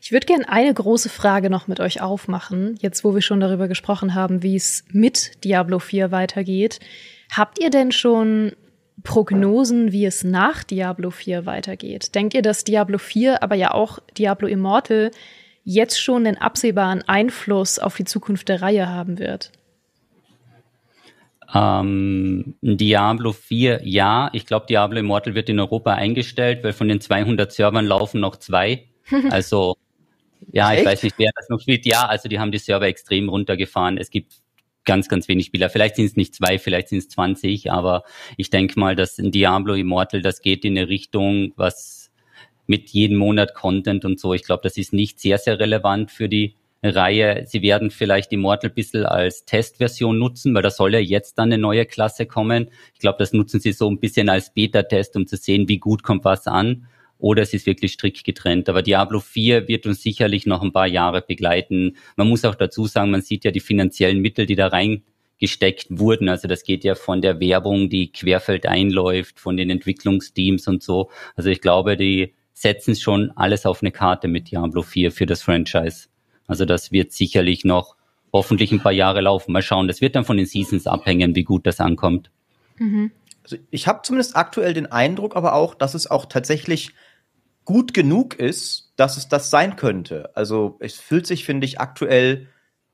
Ich 0.00 0.12
würde 0.12 0.26
gerne 0.26 0.48
eine 0.48 0.72
große 0.72 1.08
Frage 1.08 1.50
noch 1.50 1.66
mit 1.66 1.80
euch 1.80 2.00
aufmachen, 2.00 2.78
jetzt 2.80 3.04
wo 3.04 3.14
wir 3.14 3.20
schon 3.20 3.40
darüber 3.40 3.68
gesprochen 3.68 4.14
haben, 4.14 4.42
wie 4.42 4.56
es 4.56 4.84
mit 4.90 5.44
Diablo 5.44 5.80
4 5.80 6.10
weitergeht. 6.12 6.80
Habt 7.30 7.60
ihr 7.60 7.68
denn 7.68 7.92
schon 7.92 8.52
Prognosen, 9.02 9.92
wie 9.92 10.06
es 10.06 10.24
nach 10.24 10.64
Diablo 10.64 11.10
4 11.10 11.44
weitergeht? 11.44 12.14
Denkt 12.14 12.34
ihr, 12.34 12.42
dass 12.42 12.64
Diablo 12.64 12.98
4, 12.98 13.42
aber 13.42 13.54
ja 13.54 13.74
auch 13.74 13.98
Diablo 14.16 14.48
Immortal 14.48 15.10
jetzt 15.68 16.00
schon 16.00 16.24
den 16.24 16.38
absehbaren 16.38 17.06
Einfluss 17.06 17.78
auf 17.78 17.94
die 17.94 18.04
Zukunft 18.04 18.48
der 18.48 18.62
Reihe 18.62 18.88
haben 18.88 19.18
wird? 19.18 19.52
Ähm, 21.54 22.54
Diablo 22.62 23.32
4, 23.32 23.82
ja. 23.84 24.30
Ich 24.32 24.46
glaube, 24.46 24.64
Diablo 24.66 24.98
Immortal 24.98 25.34
wird 25.34 25.50
in 25.50 25.60
Europa 25.60 25.92
eingestellt, 25.92 26.64
weil 26.64 26.72
von 26.72 26.88
den 26.88 27.02
200 27.02 27.52
Servern 27.52 27.86
laufen 27.86 28.20
noch 28.20 28.36
zwei. 28.36 28.84
Also, 29.30 29.76
ja, 30.52 30.70
Echt? 30.70 30.80
ich 30.80 30.86
weiß 30.86 31.02
nicht, 31.02 31.18
wer 31.18 31.30
das 31.34 31.48
noch 31.48 31.60
spielt. 31.60 31.86
Ja, 31.86 32.06
also 32.06 32.28
die 32.28 32.38
haben 32.38 32.52
die 32.52 32.58
Server 32.58 32.86
extrem 32.86 33.30
runtergefahren. 33.30 33.96
Es 33.96 34.10
gibt 34.10 34.34
ganz, 34.84 35.08
ganz 35.08 35.28
wenig 35.28 35.46
Spieler. 35.46 35.70
Vielleicht 35.70 35.96
sind 35.96 36.06
es 36.06 36.16
nicht 36.16 36.34
zwei, 36.34 36.58
vielleicht 36.58 36.88
sind 36.88 36.98
es 36.98 37.08
20, 37.10 37.72
aber 37.72 38.04
ich 38.36 38.50
denke 38.50 38.78
mal, 38.78 38.96
dass 38.96 39.18
in 39.18 39.32
Diablo 39.32 39.74
Immortal, 39.74 40.20
das 40.20 40.40
geht 40.42 40.64
in 40.64 40.76
eine 40.76 40.88
Richtung, 40.88 41.52
was 41.56 41.97
mit 42.68 42.90
jedem 42.90 43.16
Monat 43.16 43.54
Content 43.54 44.04
und 44.04 44.20
so. 44.20 44.34
Ich 44.34 44.44
glaube, 44.44 44.62
das 44.62 44.76
ist 44.76 44.92
nicht 44.92 45.18
sehr, 45.18 45.38
sehr 45.38 45.58
relevant 45.58 46.12
für 46.12 46.28
die 46.28 46.54
Reihe. 46.82 47.44
Sie 47.46 47.62
werden 47.62 47.90
vielleicht 47.90 48.32
Immortal 48.32 48.70
ein 48.70 48.74
bisschen 48.74 49.04
als 49.04 49.44
Testversion 49.44 50.18
nutzen, 50.18 50.54
weil 50.54 50.62
da 50.62 50.70
soll 50.70 50.94
ja 50.94 51.00
jetzt 51.00 51.38
dann 51.38 51.48
eine 51.52 51.58
neue 51.58 51.86
Klasse 51.86 52.26
kommen. 52.26 52.70
Ich 52.94 53.00
glaube, 53.00 53.18
das 53.18 53.32
nutzen 53.32 53.58
sie 53.58 53.72
so 53.72 53.90
ein 53.90 53.98
bisschen 53.98 54.28
als 54.28 54.52
Beta-Test, 54.54 55.16
um 55.16 55.26
zu 55.26 55.36
sehen, 55.36 55.68
wie 55.68 55.78
gut 55.78 56.02
kommt 56.02 56.24
was 56.24 56.46
an. 56.46 56.86
Oder 57.18 57.42
es 57.42 57.52
ist 57.52 57.66
wirklich 57.66 57.92
strikt 57.92 58.22
getrennt. 58.22 58.68
Aber 58.68 58.82
Diablo 58.82 59.18
4 59.18 59.66
wird 59.66 59.86
uns 59.86 60.02
sicherlich 60.02 60.46
noch 60.46 60.62
ein 60.62 60.72
paar 60.72 60.86
Jahre 60.86 61.20
begleiten. 61.20 61.96
Man 62.16 62.28
muss 62.28 62.44
auch 62.44 62.54
dazu 62.54 62.86
sagen, 62.86 63.10
man 63.10 63.22
sieht 63.22 63.44
ja 63.44 63.50
die 63.50 63.58
finanziellen 63.58 64.20
Mittel, 64.20 64.46
die 64.46 64.54
da 64.54 64.68
reingesteckt 64.68 65.86
wurden. 65.90 66.28
Also 66.28 66.46
das 66.46 66.62
geht 66.62 66.84
ja 66.84 66.94
von 66.94 67.20
der 67.20 67.40
Werbung, 67.40 67.88
die 67.88 68.12
querfeld 68.12 68.66
einläuft, 68.66 69.40
von 69.40 69.56
den 69.56 69.70
Entwicklungsteams 69.70 70.68
und 70.68 70.84
so. 70.84 71.10
Also 71.34 71.50
ich 71.50 71.60
glaube, 71.60 71.96
die 71.96 72.34
setzen 72.60 72.96
schon 72.96 73.30
alles 73.36 73.66
auf 73.66 73.82
eine 73.82 73.92
Karte 73.92 74.26
mit 74.26 74.50
Diablo 74.50 74.82
4 74.82 75.12
für 75.12 75.26
das 75.26 75.42
Franchise. 75.42 76.08
Also 76.46 76.64
das 76.64 76.90
wird 76.90 77.12
sicherlich 77.12 77.64
noch 77.64 77.96
hoffentlich 78.32 78.72
ein 78.72 78.80
paar 78.80 78.92
Jahre 78.92 79.20
laufen. 79.20 79.52
Mal 79.52 79.62
schauen. 79.62 79.86
Das 79.86 80.00
wird 80.00 80.16
dann 80.16 80.24
von 80.24 80.36
den 80.36 80.46
Seasons 80.46 80.86
abhängen, 80.86 81.34
wie 81.36 81.44
gut 81.44 81.66
das 81.66 81.80
ankommt. 81.80 82.30
Mhm. 82.78 83.12
Also 83.44 83.56
ich 83.70 83.86
habe 83.86 84.00
zumindest 84.02 84.36
aktuell 84.36 84.74
den 84.74 84.90
Eindruck, 84.90 85.36
aber 85.36 85.54
auch, 85.54 85.74
dass 85.74 85.94
es 85.94 86.10
auch 86.10 86.26
tatsächlich 86.26 86.92
gut 87.64 87.94
genug 87.94 88.34
ist, 88.34 88.92
dass 88.96 89.16
es 89.16 89.28
das 89.28 89.50
sein 89.50 89.76
könnte. 89.76 90.34
Also 90.34 90.76
es 90.80 90.94
fühlt 90.98 91.26
sich, 91.26 91.44
finde 91.44 91.66
ich, 91.66 91.80
aktuell 91.80 92.48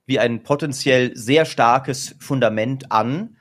wie 0.07 0.19
ein 0.19 0.43
potenziell 0.43 1.17
sehr 1.17 1.47
starkes 1.47 2.17
Fundament 2.19 2.93
an, 2.93 3.37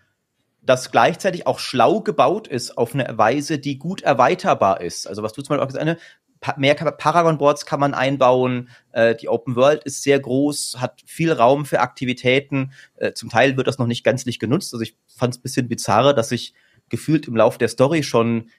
das 0.65 0.91
gleichzeitig 0.91 1.45
auch 1.45 1.59
schlau 1.59 2.01
gebaut 2.01 2.47
ist 2.47 2.77
auf 2.77 2.93
eine 2.93 3.17
Weise, 3.17 3.59
die 3.59 3.77
gut 3.77 4.01
erweiterbar 4.01 4.81
ist. 4.81 5.07
Also 5.07 5.23
was 5.23 5.33
du 5.33 5.41
zum 5.41 5.55
Beispiel 5.55 5.63
auch 5.63 5.67
gesagt 5.67 5.85
hast, 5.85 6.57
mehr 6.57 6.75
Paragon-Boards 6.75 7.65
kann 7.65 7.79
man 7.79 7.93
einbauen. 7.93 8.69
Äh, 8.91 9.15
die 9.15 9.29
Open 9.29 9.55
World 9.55 9.83
ist 9.83 10.03
sehr 10.03 10.19
groß, 10.19 10.77
hat 10.79 11.01
viel 11.05 11.31
Raum 11.31 11.65
für 11.65 11.79
Aktivitäten. 11.79 12.73
Äh, 12.95 13.13
zum 13.13 13.29
Teil 13.29 13.57
wird 13.57 13.67
das 13.67 13.77
noch 13.77 13.87
nicht 13.87 14.03
gänzlich 14.03 14.39
genutzt. 14.39 14.73
Also 14.73 14.83
ich 14.83 14.95
fand 15.07 15.35
es 15.35 15.41
bisschen 15.41 15.67
bizarre, 15.67 16.13
dass 16.13 16.31
ich 16.31 16.53
gefühlt 16.89 17.27
im 17.27 17.35
Lauf 17.35 17.57
der 17.57 17.69
Story 17.69 18.03
schon 18.03 18.49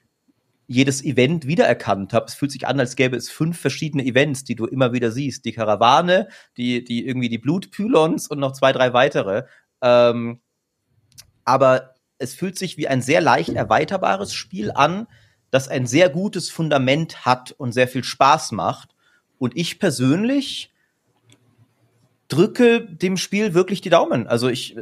jedes 0.67 1.03
Event 1.03 1.45
wiedererkannt 1.45 2.11
habe. 2.13 2.25
Es 2.25 2.33
fühlt 2.33 2.51
sich 2.51 2.65
an, 2.65 2.79
als 2.79 2.95
gäbe 2.95 3.15
es 3.15 3.29
fünf 3.29 3.59
verschiedene 3.59 4.03
Events, 4.03 4.43
die 4.43 4.55
du 4.55 4.65
immer 4.65 4.93
wieder 4.93 5.11
siehst. 5.11 5.45
Die 5.45 5.51
Karawane, 5.51 6.27
die, 6.57 6.83
die 6.83 7.05
irgendwie 7.05 7.29
die 7.29 7.37
Blutpylons 7.37 8.27
und 8.27 8.39
noch 8.39 8.53
zwei, 8.53 8.71
drei 8.71 8.93
weitere. 8.93 9.43
Ähm, 9.81 10.39
aber 11.43 11.94
es 12.17 12.33
fühlt 12.33 12.57
sich 12.57 12.77
wie 12.77 12.87
ein 12.87 13.01
sehr 13.01 13.21
leicht 13.21 13.49
erweiterbares 13.49 14.33
Spiel 14.33 14.71
an, 14.71 15.07
das 15.51 15.67
ein 15.67 15.85
sehr 15.87 16.09
gutes 16.09 16.49
Fundament 16.49 17.25
hat 17.25 17.51
und 17.51 17.71
sehr 17.71 17.87
viel 17.87 18.03
Spaß 18.03 18.51
macht. 18.51 18.95
Und 19.37 19.55
ich 19.55 19.79
persönlich 19.79 20.73
drücke 22.27 22.81
dem 22.81 23.17
Spiel 23.17 23.53
wirklich 23.53 23.81
die 23.81 23.89
Daumen. 23.89 24.27
Also 24.27 24.49
ich, 24.49 24.75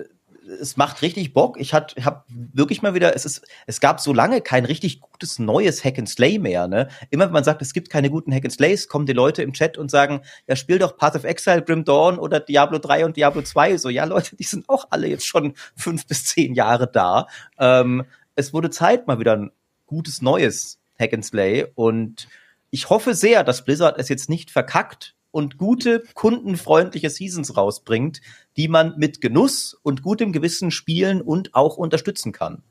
es 0.60 0.78
macht 0.78 1.02
richtig 1.02 1.34
Bock. 1.34 1.60
Ich 1.60 1.74
habe 1.74 2.24
wirklich 2.28 2.82
mal 2.82 2.94
wieder, 2.94 3.16
es 3.16 3.26
ist, 3.26 3.46
es 3.68 3.80
gab 3.80 4.00
so 4.00 4.14
lange 4.14 4.42
kein 4.42 4.66
richtig 4.66 5.02
gutes 5.02 5.40
neues 5.40 5.84
Hack 5.84 6.00
and 6.00 6.10
Slay 6.10 6.40
mehr. 6.40 6.68
Ne? 6.68 6.88
Immer 7.10 7.26
wenn 7.26 7.34
man 7.34 7.44
sagt, 7.44 7.62
es 7.62 7.74
gibt 7.74 7.90
keine 7.90 8.10
guten 8.10 8.34
Hack 8.34 8.44
and 8.44 8.54
Slays, 8.54 8.88
kommen 8.88 9.06
die 9.06 9.14
Leute 9.14 9.44
im 9.44 9.54
Chat 9.54 9.78
und 9.78 9.92
sagen, 9.92 10.22
ja, 10.48 10.56
spiel 10.56 10.80
doch 10.80 10.98
Path 10.98 11.16
of 11.16 11.24
Exile, 11.24 11.62
Grim 11.62 11.84
Dawn 11.84 12.20
oder 12.20 12.40
Diablo 12.40 12.80
3 12.80 13.06
und 13.06 13.18
Diablo 13.18 13.42
2. 13.42 13.78
So, 13.78 13.90
ja, 13.90 14.06
Leute, 14.06 14.36
die 14.36 14.44
sind 14.44 14.70
auch 14.70 14.88
alle 14.90 15.08
jetzt 15.08 15.26
schon 15.26 15.54
fünf 15.76 16.08
bis 16.08 16.26
zehn 16.26 16.54
Jahre 16.54 16.90
da. 16.92 17.28
Ähm, 17.58 18.06
es 18.36 18.54
wurde 18.54 18.70
Zeit, 18.70 19.08
mal 19.08 19.20
wieder 19.20 19.34
ein 19.34 19.52
gutes 19.86 20.22
neues 20.22 20.80
Hack 21.00 21.14
and 21.14 21.26
Slay. 21.26 21.68
Und 21.76 22.28
ich 22.72 22.90
hoffe 22.90 23.14
sehr, 23.14 23.44
dass 23.44 23.66
Blizzard 23.66 24.00
es 24.00 24.10
jetzt 24.10 24.30
nicht 24.30 24.52
verkackt 24.52 25.16
und 25.34 25.58
gute, 25.58 26.04
kundenfreundliche 26.14 27.10
Seasons 27.10 27.58
rausbringt, 27.58 28.22
die 28.56 28.68
man 28.68 28.94
mit 28.98 29.20
Genuss 29.20 29.74
und 29.74 30.04
gutem 30.04 30.32
Gewissen 30.32 30.70
spielen 30.70 31.24
und 31.24 31.56
auch 31.56 31.76
unterstützen 31.76 32.32
kann. 32.32 32.62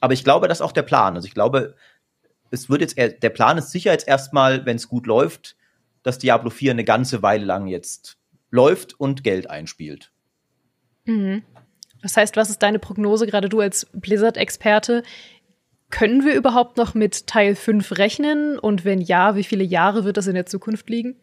Aber 0.00 0.12
ich 0.12 0.24
glaube, 0.24 0.48
das 0.48 0.58
ist 0.58 0.62
auch 0.62 0.72
der 0.72 0.82
Plan. 0.82 1.14
Also 1.14 1.28
ich 1.28 1.34
glaube, 1.34 1.76
es 2.50 2.68
wird 2.68 2.80
jetzt, 2.80 2.96
der 2.98 3.30
Plan 3.30 3.58
ist 3.58 3.70
sicher 3.70 3.92
jetzt 3.92 4.08
erstmal, 4.08 4.66
wenn 4.66 4.74
es 4.76 4.88
gut 4.88 5.06
läuft, 5.06 5.56
dass 6.02 6.18
Diablo 6.18 6.50
4 6.50 6.72
eine 6.72 6.82
ganze 6.82 7.22
Weile 7.22 7.44
lang 7.44 7.68
jetzt 7.68 8.18
läuft 8.50 8.98
und 8.98 9.22
Geld 9.22 9.48
einspielt. 9.48 10.10
Mhm. 11.04 11.44
Das 12.02 12.16
heißt, 12.16 12.36
was 12.36 12.50
ist 12.50 12.62
deine 12.64 12.80
Prognose, 12.80 13.26
gerade 13.26 13.48
du 13.48 13.60
als 13.60 13.86
Blizzard-Experte? 13.92 15.04
Können 15.90 16.24
wir 16.24 16.34
überhaupt 16.34 16.76
noch 16.76 16.94
mit 16.94 17.28
Teil 17.28 17.54
5 17.54 17.98
rechnen? 17.98 18.58
Und 18.58 18.84
wenn 18.84 19.00
ja, 19.00 19.36
wie 19.36 19.44
viele 19.44 19.64
Jahre 19.64 20.04
wird 20.04 20.16
das 20.16 20.26
in 20.26 20.34
der 20.34 20.46
Zukunft 20.46 20.90
liegen? 20.90 21.20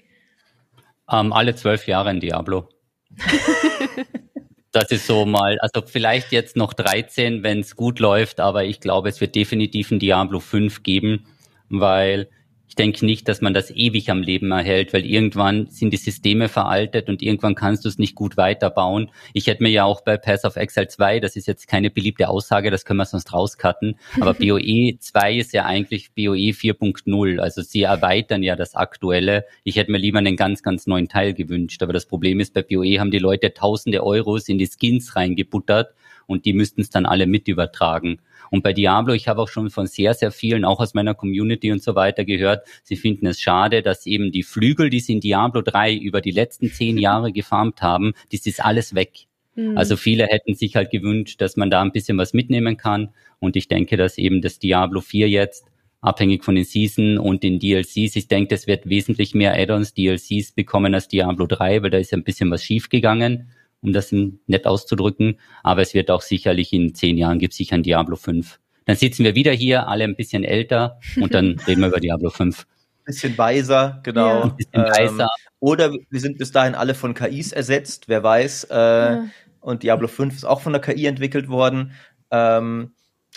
Ähm, 1.11 1.33
alle 1.33 1.55
zwölf 1.55 1.87
Jahre 1.87 2.11
in 2.11 2.19
Diablo. 2.19 2.69
das 4.71 4.91
ist 4.91 5.07
so 5.07 5.25
mal, 5.25 5.57
also 5.59 5.85
vielleicht 5.85 6.31
jetzt 6.31 6.55
noch 6.55 6.73
13, 6.73 7.43
wenn 7.43 7.59
es 7.59 7.75
gut 7.75 7.99
läuft, 7.99 8.39
aber 8.39 8.65
ich 8.65 8.79
glaube, 8.79 9.09
es 9.09 9.21
wird 9.21 9.35
definitiv 9.35 9.91
ein 9.91 9.99
Diablo 9.99 10.39
5 10.39 10.83
geben, 10.83 11.25
weil 11.69 12.29
ich 12.75 12.83
denke 12.83 13.05
nicht, 13.05 13.29
dass 13.29 13.39
man 13.39 13.53
das 13.53 13.71
ewig 13.71 14.09
am 14.09 14.21
Leben 14.21 14.51
erhält, 14.51 14.91
weil 14.91 15.05
irgendwann 15.05 15.67
sind 15.67 15.91
die 15.91 15.97
Systeme 15.97 16.49
veraltet 16.49 17.07
und 17.07 17.21
irgendwann 17.21 17.55
kannst 17.55 17.85
du 17.85 17.87
es 17.87 17.97
nicht 17.97 18.15
gut 18.15 18.35
weiterbauen. 18.35 19.11
Ich 19.31 19.47
hätte 19.47 19.63
mir 19.63 19.69
ja 19.69 19.85
auch 19.85 20.01
bei 20.01 20.17
Pass 20.17 20.43
of 20.43 20.57
Exile 20.57 20.89
2, 20.89 21.21
das 21.21 21.37
ist 21.37 21.47
jetzt 21.47 21.69
keine 21.69 21.89
beliebte 21.89 22.27
Aussage, 22.27 22.71
das 22.71 22.83
können 22.83 22.97
wir 22.97 23.05
sonst 23.05 23.31
rauscutten, 23.31 23.97
aber 24.19 24.33
BOE 24.33 24.97
2 24.99 25.35
ist 25.35 25.53
ja 25.53 25.63
eigentlich 25.63 26.11
BOE 26.15 26.51
4.0, 26.51 27.39
also 27.39 27.61
sie 27.61 27.83
erweitern 27.83 28.43
ja 28.43 28.57
das 28.57 28.75
aktuelle. 28.75 29.45
Ich 29.63 29.77
hätte 29.77 29.93
mir 29.93 29.97
lieber 29.97 30.19
einen 30.19 30.35
ganz, 30.35 30.61
ganz 30.61 30.85
neuen 30.85 31.07
Teil 31.07 31.33
gewünscht, 31.33 31.81
aber 31.81 31.93
das 31.93 32.05
Problem 32.05 32.41
ist, 32.41 32.53
bei 32.53 32.61
BOE 32.61 32.99
haben 32.99 33.09
die 33.09 33.19
Leute 33.19 33.53
tausende 33.53 34.03
Euros 34.03 34.49
in 34.49 34.57
die 34.57 34.67
Skins 34.67 35.15
reingebuttert 35.15 35.93
und 36.27 36.45
die 36.45 36.53
müssten 36.53 36.81
es 36.81 36.89
dann 36.89 37.05
alle 37.05 37.27
mit 37.27 37.47
übertragen. 37.47 38.19
Und 38.51 38.63
bei 38.63 38.73
Diablo, 38.73 39.13
ich 39.13 39.27
habe 39.27 39.41
auch 39.41 39.47
schon 39.47 39.69
von 39.69 39.87
sehr, 39.87 40.13
sehr 40.13 40.31
vielen, 40.31 40.65
auch 40.65 40.79
aus 40.79 40.93
meiner 40.93 41.13
Community 41.13 41.71
und 41.71 41.81
so 41.81 41.95
weiter 41.95 42.25
gehört, 42.25 42.65
sie 42.83 42.95
finden 42.95 43.27
es 43.27 43.41
schade, 43.41 43.81
dass 43.81 44.05
eben 44.05 44.31
die 44.31 44.43
Flügel, 44.43 44.89
die 44.89 44.99
sie 44.99 45.13
in 45.13 45.19
Diablo 45.19 45.61
3 45.61 45.95
über 45.95 46.21
die 46.21 46.31
letzten 46.31 46.69
zehn 46.69 46.97
Jahre 46.97 47.31
gefarmt 47.33 47.81
haben, 47.81 48.13
das 48.31 48.45
ist 48.45 48.63
alles 48.63 48.95
weg. 48.95 49.27
Mhm. 49.55 49.77
Also 49.77 49.97
viele 49.97 50.25
hätten 50.27 50.55
sich 50.55 50.75
halt 50.75 50.91
gewünscht, 50.91 51.41
dass 51.41 51.57
man 51.57 51.69
da 51.69 51.81
ein 51.81 51.91
bisschen 51.91 52.17
was 52.17 52.33
mitnehmen 52.33 52.77
kann. 52.77 53.09
Und 53.39 53.55
ich 53.55 53.67
denke, 53.67 53.97
dass 53.97 54.17
eben 54.17 54.41
das 54.41 54.59
Diablo 54.59 55.01
4 55.01 55.29
jetzt 55.29 55.65
abhängig 56.01 56.43
von 56.43 56.55
den 56.55 56.65
Season 56.65 57.17
und 57.17 57.41
den 57.41 57.59
DLCs. 57.59 58.15
Ich 58.15 58.27
denke, 58.27 58.53
es 58.53 58.67
wird 58.67 58.87
wesentlich 58.87 59.33
mehr 59.33 59.55
Add-ons, 59.55 59.93
DLCs 59.93 60.51
bekommen 60.51 60.93
als 60.93 61.07
Diablo 61.07 61.47
3, 61.47 61.81
weil 61.81 61.89
da 61.89 61.97
ist 61.97 62.13
ein 62.13 62.23
bisschen 62.23 62.51
was 62.51 62.63
schiefgegangen 62.63 63.49
um 63.85 63.93
das 63.93 64.11
nett 64.11 64.65
auszudrücken. 64.65 65.39
Aber 65.63 65.81
es 65.81 65.93
wird 65.93 66.11
auch 66.11 66.21
sicherlich 66.21 66.73
in 66.73 66.93
zehn 66.93 67.17
Jahren 67.17 67.39
gibt 67.39 67.53
es 67.53 67.57
sicher 67.57 67.75
ein 67.75 67.83
Diablo 67.83 68.15
5. 68.15 68.59
Dann 68.85 68.95
sitzen 68.95 69.23
wir 69.23 69.35
wieder 69.35 69.51
hier, 69.51 69.87
alle 69.87 70.03
ein 70.03 70.15
bisschen 70.15 70.43
älter 70.43 70.99
und 71.19 71.33
dann 71.33 71.59
reden 71.67 71.81
wir 71.81 71.87
über 71.87 71.99
Diablo 71.99 72.29
5. 72.29 72.65
Bisschen 73.05 73.37
weiser, 73.37 73.99
genau. 74.03 74.27
Ja. 74.27 74.43
Ein 74.43 74.55
bisschen 74.55 74.83
weiser. 74.83 75.23
Ähm, 75.23 75.29
oder 75.59 75.93
wir 76.09 76.19
sind 76.19 76.37
bis 76.37 76.51
dahin 76.51 76.75
alle 76.75 76.95
von 76.95 77.13
KIs 77.13 77.51
ersetzt, 77.51 78.07
wer 78.07 78.23
weiß. 78.23 78.65
Äh, 78.65 78.75
ja. 78.75 79.25
Und 79.61 79.83
Diablo 79.83 80.07
5 80.07 80.35
ist 80.35 80.43
auch 80.43 80.61
von 80.61 80.73
der 80.73 80.81
KI 80.81 81.05
entwickelt 81.05 81.47
worden. 81.47 81.93
Ähm, 82.31 82.91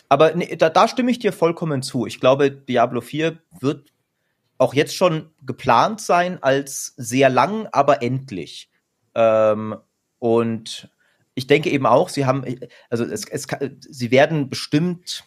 aber 0.08 0.34
nee, 0.34 0.56
da, 0.56 0.70
da 0.70 0.88
stimme 0.88 1.10
ich 1.10 1.18
dir 1.18 1.32
vollkommen 1.32 1.82
zu. 1.82 2.06
Ich 2.06 2.20
glaube, 2.20 2.50
Diablo 2.50 3.00
4 3.00 3.38
wird 3.60 3.92
auch 4.58 4.74
jetzt 4.74 4.94
schon 4.94 5.30
geplant 5.42 6.00
sein 6.00 6.42
als 6.42 6.94
sehr 6.96 7.30
lang, 7.30 7.68
aber 7.72 8.02
endlich. 8.02 8.70
Ähm, 9.14 9.76
und 10.18 10.90
ich 11.34 11.46
denke 11.46 11.70
eben 11.70 11.86
auch, 11.86 12.08
sie 12.08 12.26
haben, 12.26 12.44
also 12.90 13.04
es, 13.04 13.24
es, 13.28 13.46
sie 13.80 14.10
werden 14.10 14.48
bestimmt 14.48 15.24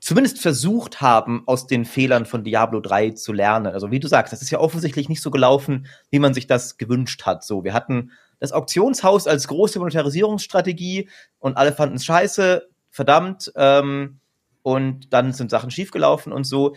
zumindest 0.00 0.38
versucht 0.38 1.00
haben, 1.00 1.42
aus 1.46 1.66
den 1.66 1.84
Fehlern 1.84 2.26
von 2.26 2.44
Diablo 2.44 2.80
3 2.80 3.10
zu 3.10 3.32
lernen. 3.32 3.72
Also 3.72 3.90
wie 3.90 4.00
du 4.00 4.08
sagst, 4.08 4.32
das 4.32 4.42
ist 4.42 4.50
ja 4.50 4.58
offensichtlich 4.58 5.08
nicht 5.08 5.22
so 5.22 5.30
gelaufen, 5.30 5.86
wie 6.10 6.18
man 6.18 6.34
sich 6.34 6.46
das 6.46 6.76
gewünscht 6.76 7.24
hat. 7.24 7.42
So, 7.42 7.64
wir 7.64 7.72
hatten 7.72 8.10
das 8.38 8.52
Auktionshaus 8.52 9.26
als 9.26 9.48
große 9.48 9.78
Monetarisierungsstrategie 9.78 11.08
und 11.38 11.56
alle 11.56 11.72
fanden 11.72 11.96
es 11.96 12.04
scheiße, 12.04 12.68
verdammt, 12.90 13.52
ähm, 13.56 14.20
und 14.62 15.12
dann 15.12 15.32
sind 15.32 15.50
Sachen 15.50 15.70
schiefgelaufen 15.70 16.32
und 16.32 16.44
so 16.44 16.74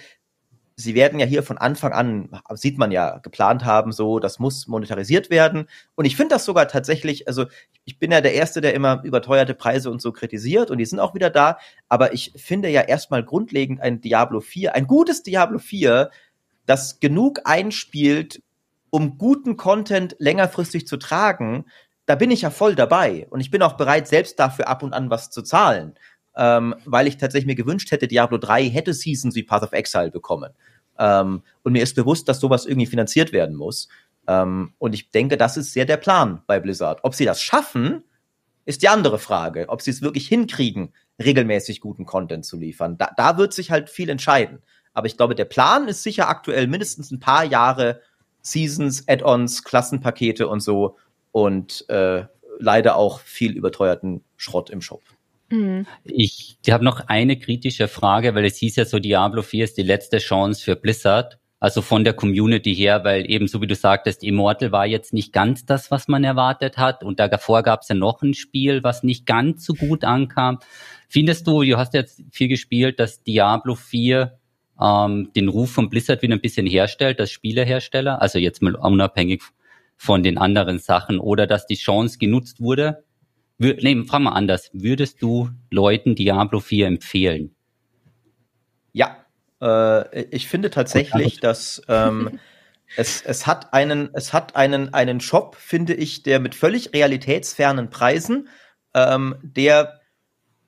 sie 0.79 0.93
werden 0.93 1.19
ja 1.19 1.25
hier 1.25 1.41
von 1.41 1.57
Anfang 1.57 1.91
an, 1.91 2.29
sieht 2.53 2.77
man 2.77 2.91
ja, 2.91 3.17
geplant 3.17 3.65
haben, 3.65 3.91
so, 3.91 4.19
das 4.19 4.37
muss 4.37 4.67
monetarisiert 4.67 5.31
werden. 5.31 5.67
Und 5.95 6.05
ich 6.05 6.15
finde 6.15 6.35
das 6.35 6.45
sogar 6.45 6.67
tatsächlich, 6.67 7.27
also 7.27 7.47
ich 7.83 7.97
bin 7.97 8.11
ja 8.11 8.21
der 8.21 8.35
Erste, 8.35 8.61
der 8.61 8.75
immer 8.75 9.03
überteuerte 9.03 9.55
Preise 9.55 9.89
und 9.89 10.03
so 10.03 10.11
kritisiert 10.11 10.69
und 10.69 10.77
die 10.77 10.85
sind 10.85 10.99
auch 10.99 11.15
wieder 11.15 11.31
da. 11.31 11.57
Aber 11.89 12.13
ich 12.13 12.31
finde 12.37 12.69
ja 12.69 12.81
erstmal 12.81 13.23
grundlegend 13.23 13.81
ein 13.81 14.01
Diablo 14.01 14.39
4, 14.39 14.75
ein 14.75 14.85
gutes 14.85 15.23
Diablo 15.23 15.57
4, 15.57 16.11
das 16.67 16.99
genug 16.99 17.41
einspielt, 17.45 18.43
um 18.91 19.17
guten 19.17 19.57
Content 19.57 20.15
längerfristig 20.19 20.85
zu 20.85 20.97
tragen, 20.97 21.65
da 22.05 22.15
bin 22.15 22.29
ich 22.29 22.43
ja 22.43 22.51
voll 22.51 22.75
dabei. 22.75 23.25
Und 23.31 23.39
ich 23.39 23.49
bin 23.49 23.63
auch 23.63 23.73
bereit, 23.73 24.07
selbst 24.07 24.39
dafür 24.39 24.67
ab 24.67 24.83
und 24.83 24.93
an 24.93 25.09
was 25.09 25.31
zu 25.31 25.41
zahlen 25.41 25.95
ähm, 26.37 26.75
weil 26.85 27.07
ich 27.07 27.17
tatsächlich 27.17 27.47
mir 27.47 27.55
gewünscht 27.55 27.91
hätte, 27.91 28.07
Diablo 28.07 28.37
3 28.37 28.69
hätte 28.69 28.93
Seasons 28.93 29.35
wie 29.35 29.43
Path 29.43 29.63
of 29.63 29.73
Exile 29.73 30.11
bekommen. 30.11 30.53
Ähm, 30.99 31.41
und 31.63 31.73
mir 31.73 31.83
ist 31.83 31.95
bewusst, 31.95 32.29
dass 32.29 32.39
sowas 32.39 32.65
irgendwie 32.65 32.85
finanziert 32.85 33.33
werden 33.33 33.55
muss. 33.55 33.87
Ähm, 34.27 34.73
und 34.77 34.93
ich 34.93 35.09
denke, 35.09 35.37
das 35.37 35.57
ist 35.57 35.73
sehr 35.73 35.85
der 35.85 35.97
Plan 35.97 36.41
bei 36.45 36.59
Blizzard. 36.59 36.99
Ob 37.03 37.15
sie 37.15 37.25
das 37.25 37.41
schaffen, 37.41 38.03
ist 38.65 38.83
die 38.83 38.89
andere 38.89 39.17
Frage. 39.17 39.65
Ob 39.69 39.81
sie 39.81 39.91
es 39.91 40.01
wirklich 40.01 40.27
hinkriegen, 40.27 40.93
regelmäßig 41.23 41.81
guten 41.81 42.05
Content 42.05 42.45
zu 42.45 42.57
liefern. 42.57 42.97
Da, 42.97 43.09
da 43.17 43.37
wird 43.37 43.53
sich 43.53 43.71
halt 43.71 43.89
viel 43.89 44.09
entscheiden. 44.09 44.59
Aber 44.93 45.07
ich 45.07 45.17
glaube, 45.17 45.35
der 45.35 45.45
Plan 45.45 45.87
ist 45.87 46.03
sicher 46.03 46.29
aktuell 46.29 46.67
mindestens 46.67 47.11
ein 47.11 47.19
paar 47.19 47.45
Jahre 47.45 48.01
Seasons, 48.41 49.07
Add-ons, 49.07 49.63
Klassenpakete 49.63 50.47
und 50.47 50.59
so 50.59 50.97
und 51.31 51.87
äh, 51.89 52.25
leider 52.59 52.95
auch 52.95 53.19
viel 53.19 53.55
überteuerten 53.55 54.23
Schrott 54.37 54.69
im 54.69 54.81
Shop. 54.81 55.01
Mhm. 55.49 55.85
Ich, 56.03 56.57
habe 56.69 56.83
noch 56.83 57.07
eine 57.07 57.37
kritische 57.37 57.87
Frage, 57.87 58.35
weil 58.35 58.45
es 58.45 58.57
hieß 58.57 58.75
ja 58.75 58.85
so, 58.85 58.99
Diablo 58.99 59.41
4 59.41 59.63
ist 59.63 59.77
die 59.77 59.83
letzte 59.83 60.17
Chance 60.17 60.63
für 60.63 60.75
Blizzard. 60.75 61.39
Also 61.59 61.81
von 61.81 62.03
der 62.03 62.13
Community 62.13 62.75
her, 62.75 63.03
weil 63.03 63.27
eben 63.31 63.47
so 63.47 63.61
wie 63.61 63.67
du 63.67 63.73
sagtest, 63.73 64.23
Immortal 64.23 64.71
war 64.71 64.85
jetzt 64.85 65.11
nicht 65.11 65.33
ganz 65.33 65.65
das, 65.65 65.89
was 65.89 66.07
man 66.07 66.23
erwartet 66.23 66.77
hat. 66.77 67.03
Und 67.03 67.19
davor 67.19 67.63
gab 67.63 67.81
es 67.81 67.87
ja 67.87 67.95
noch 67.95 68.21
ein 68.21 68.35
Spiel, 68.35 68.83
was 68.83 69.01
nicht 69.01 69.25
ganz 69.25 69.65
so 69.65 69.73
gut 69.73 70.03
ankam. 70.03 70.59
Findest 71.09 71.47
du, 71.47 71.63
du 71.63 71.77
hast 71.77 71.95
jetzt 71.95 72.21
viel 72.31 72.47
gespielt, 72.47 72.99
dass 72.99 73.23
Diablo 73.23 73.73
4 73.73 74.37
ähm, 74.79 75.31
den 75.35 75.47
Ruf 75.47 75.71
von 75.71 75.89
Blizzard 75.89 76.21
wieder 76.21 76.35
ein 76.35 76.41
bisschen 76.41 76.67
herstellt, 76.67 77.19
als 77.19 77.31
Spielehersteller? 77.31 78.21
Also 78.21 78.37
jetzt 78.37 78.61
mal 78.61 78.75
unabhängig 78.75 79.41
von 79.95 80.21
den 80.21 80.37
anderen 80.37 80.77
Sachen 80.77 81.19
oder 81.19 81.47
dass 81.47 81.65
die 81.65 81.75
Chance 81.75 82.19
genutzt 82.19 82.61
wurde? 82.61 83.03
Nee, 83.57 84.03
frag 84.05 84.21
mal 84.21 84.31
anders. 84.31 84.69
Würdest 84.73 85.21
du 85.21 85.49
Leuten 85.71 86.15
Diablo 86.15 86.59
4 86.59 86.87
empfehlen? 86.87 87.55
Ja, 88.93 89.25
äh, 89.61 90.25
ich 90.25 90.47
finde 90.47 90.69
tatsächlich, 90.69 91.39
dass 91.39 91.81
ähm, 91.87 92.39
es, 92.95 93.21
es 93.23 93.47
hat 93.47 93.73
einen, 93.73 94.09
es 94.13 94.31
hat 94.31 94.55
einen, 94.55 94.93
einen 94.93 95.19
Shop, 95.21 95.55
finde 95.55 95.95
ich, 95.95 96.23
der 96.23 96.39
mit 96.39 96.53
völlig 96.53 96.93
realitätsfernen 96.93 97.89
Preisen, 97.89 98.47
ähm, 98.93 99.35
der 99.41 100.01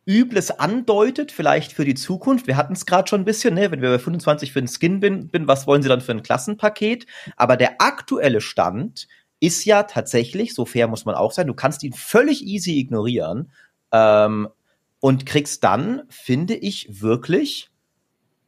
Übles 0.05 0.49
andeutet, 0.49 1.31
vielleicht 1.31 1.71
für 1.71 1.85
die 1.85 1.93
Zukunft. 1.93 2.47
Wir 2.47 2.57
hatten 2.57 2.73
es 2.73 2.87
gerade 2.87 3.07
schon 3.07 3.21
ein 3.21 3.25
bisschen, 3.25 3.53
ne? 3.53 3.69
wenn 3.69 3.83
wir 3.83 3.91
bei 3.91 3.99
25 3.99 4.51
für 4.51 4.57
einen 4.59 4.67
Skin 4.67 4.99
bin, 4.99 5.27
bin, 5.27 5.47
was 5.47 5.67
wollen 5.67 5.83
sie 5.83 5.89
dann 5.89 6.01
für 6.01 6.13
ein 6.13 6.23
Klassenpaket? 6.23 7.05
Aber 7.35 7.55
der 7.57 7.79
aktuelle 7.79 8.41
Stand 8.41 9.07
ist 9.39 9.65
ja 9.65 9.83
tatsächlich, 9.83 10.53
so 10.53 10.65
fair 10.65 10.87
muss 10.87 11.05
man 11.05 11.15
auch 11.15 11.31
sein, 11.31 11.47
du 11.47 11.53
kannst 11.53 11.83
ihn 11.83 11.93
völlig 11.93 12.45
easy 12.45 12.77
ignorieren 12.79 13.51
ähm, 13.91 14.49
und 14.99 15.25
kriegst 15.25 15.63
dann, 15.63 16.03
finde 16.09 16.55
ich, 16.55 17.01
wirklich 17.01 17.69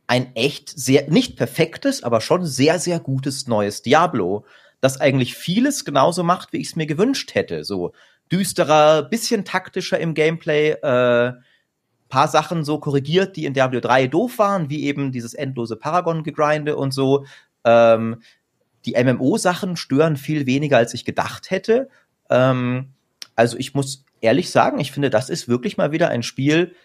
ein 0.07 0.35
echt 0.35 0.69
sehr, 0.69 1.09
nicht 1.09 1.37
perfektes, 1.37 2.03
aber 2.03 2.19
schon 2.19 2.45
sehr, 2.45 2.79
sehr 2.79 2.99
gutes 2.99 3.47
neues 3.47 3.81
Diablo, 3.81 4.45
das 4.81 4.99
eigentlich 4.99 5.35
vieles 5.35 5.85
genauso 5.85 6.23
macht, 6.23 6.51
wie 6.51 6.57
ich 6.57 6.67
es 6.67 6.75
mir 6.75 6.87
gewünscht 6.87 7.33
hätte. 7.33 7.63
So 7.63 7.93
düsterer, 8.31 9.03
bisschen 9.03 9.45
taktischer 9.45 9.99
im 9.99 10.13
Gameplay, 10.13 10.71
äh, 10.71 11.33
paar 12.09 12.27
Sachen 12.27 12.63
so 12.65 12.79
korrigiert, 12.79 13.37
die 13.37 13.45
in 13.45 13.53
Diablo 13.53 13.79
3 13.79 14.07
doof 14.07 14.37
waren, 14.37 14.69
wie 14.69 14.83
eben 14.83 15.11
dieses 15.11 15.33
endlose 15.33 15.77
Paragon-Gegrinde 15.77 16.75
und 16.75 16.91
so. 16.93 17.25
Ähm, 17.63 18.21
die 18.85 19.01
MMO-Sachen 19.01 19.77
stören 19.77 20.17
viel 20.17 20.45
weniger, 20.45 20.77
als 20.77 20.93
ich 20.93 21.05
gedacht 21.05 21.51
hätte. 21.51 21.89
Ähm, 22.29 22.89
also 23.35 23.57
ich 23.57 23.73
muss 23.73 24.05
ehrlich 24.21 24.49
sagen, 24.49 24.79
ich 24.79 24.91
finde, 24.91 25.09
das 25.09 25.29
ist 25.29 25.47
wirklich 25.47 25.77
mal 25.77 25.91
wieder 25.91 26.09
ein 26.09 26.23
Spiel, 26.23 26.75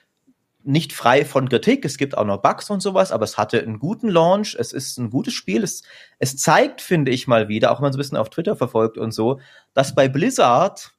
nicht 0.67 0.93
frei 0.93 1.25
von 1.25 1.49
Kritik. 1.49 1.85
Es 1.85 1.97
gibt 1.97 2.19
auch 2.19 2.25
noch 2.25 2.43
Bugs 2.43 2.71
und 2.71 2.81
sowas, 2.81 3.13
aber 3.13 3.25
es 3.25 3.39
hatte 3.39 3.63
einen 3.63 3.79
guten 3.79 4.09
Launch. 4.09 4.57
Es 4.59 4.73
ist 4.73 4.99
ein 4.99 5.11
gutes 5.11 5.33
Spiel. 5.33 5.63
Es, 5.63 5.83
es 6.19 6.37
zeigt, 6.37 6.81
finde 6.81 7.13
ich 7.13 7.29
mal 7.29 7.49
wieder, 7.49 7.71
auch 7.71 7.79
wenn 7.79 7.83
man 7.83 7.91
es 7.91 7.97
ein 7.97 7.99
bisschen 7.99 8.19
auf 8.19 8.31
Twitter 8.31 8.57
verfolgt 8.57 8.99
und 8.99 9.13
so, 9.13 9.41
dass 9.75 9.95
bei 9.95 10.09
Blizzard 10.09 10.93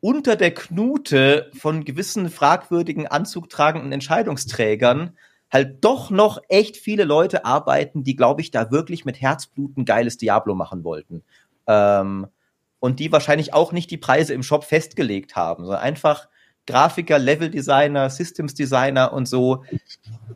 unter 0.00 0.36
der 0.36 0.52
Knute 0.52 1.50
von 1.58 1.84
gewissen 1.84 2.28
fragwürdigen 2.28 3.06
anzugtragenden 3.06 3.92
Entscheidungsträgern 3.92 5.16
halt 5.50 5.84
doch 5.84 6.10
noch 6.10 6.40
echt 6.48 6.76
viele 6.76 7.04
Leute 7.04 7.44
arbeiten, 7.44 8.04
die, 8.04 8.16
glaube 8.16 8.40
ich, 8.40 8.50
da 8.50 8.70
wirklich 8.70 9.04
mit 9.04 9.20
Herzblut 9.20 9.76
ein 9.76 9.84
geiles 9.84 10.18
Diablo 10.18 10.54
machen 10.54 10.84
wollten. 10.84 11.22
Ähm, 11.66 12.26
und 12.80 13.00
die 13.00 13.10
wahrscheinlich 13.10 13.54
auch 13.54 13.72
nicht 13.72 13.90
die 13.90 13.96
Preise 13.96 14.34
im 14.34 14.42
Shop 14.42 14.64
festgelegt 14.64 15.36
haben, 15.36 15.64
sondern 15.64 15.82
einfach 15.82 16.28
Grafiker, 16.68 17.18
Leveldesigner, 17.18 18.10
Systems 18.10 18.52
Designer 18.52 19.14
und 19.14 19.26
so, 19.26 19.64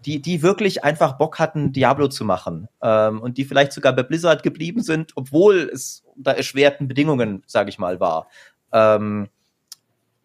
die, 0.06 0.22
die 0.22 0.42
wirklich 0.42 0.82
einfach 0.82 1.18
Bock 1.18 1.38
hatten, 1.38 1.74
Diablo 1.74 2.08
zu 2.08 2.24
machen. 2.24 2.68
Ähm, 2.80 3.20
und 3.20 3.36
die 3.36 3.44
vielleicht 3.44 3.72
sogar 3.72 3.94
bei 3.94 4.02
Blizzard 4.02 4.42
geblieben 4.42 4.82
sind, 4.82 5.12
obwohl 5.14 5.70
es 5.72 6.04
unter 6.16 6.32
erschwerten 6.32 6.88
Bedingungen, 6.88 7.42
sage 7.46 7.68
ich 7.68 7.78
mal, 7.78 8.00
war. 8.00 8.28
Ähm, 8.72 9.28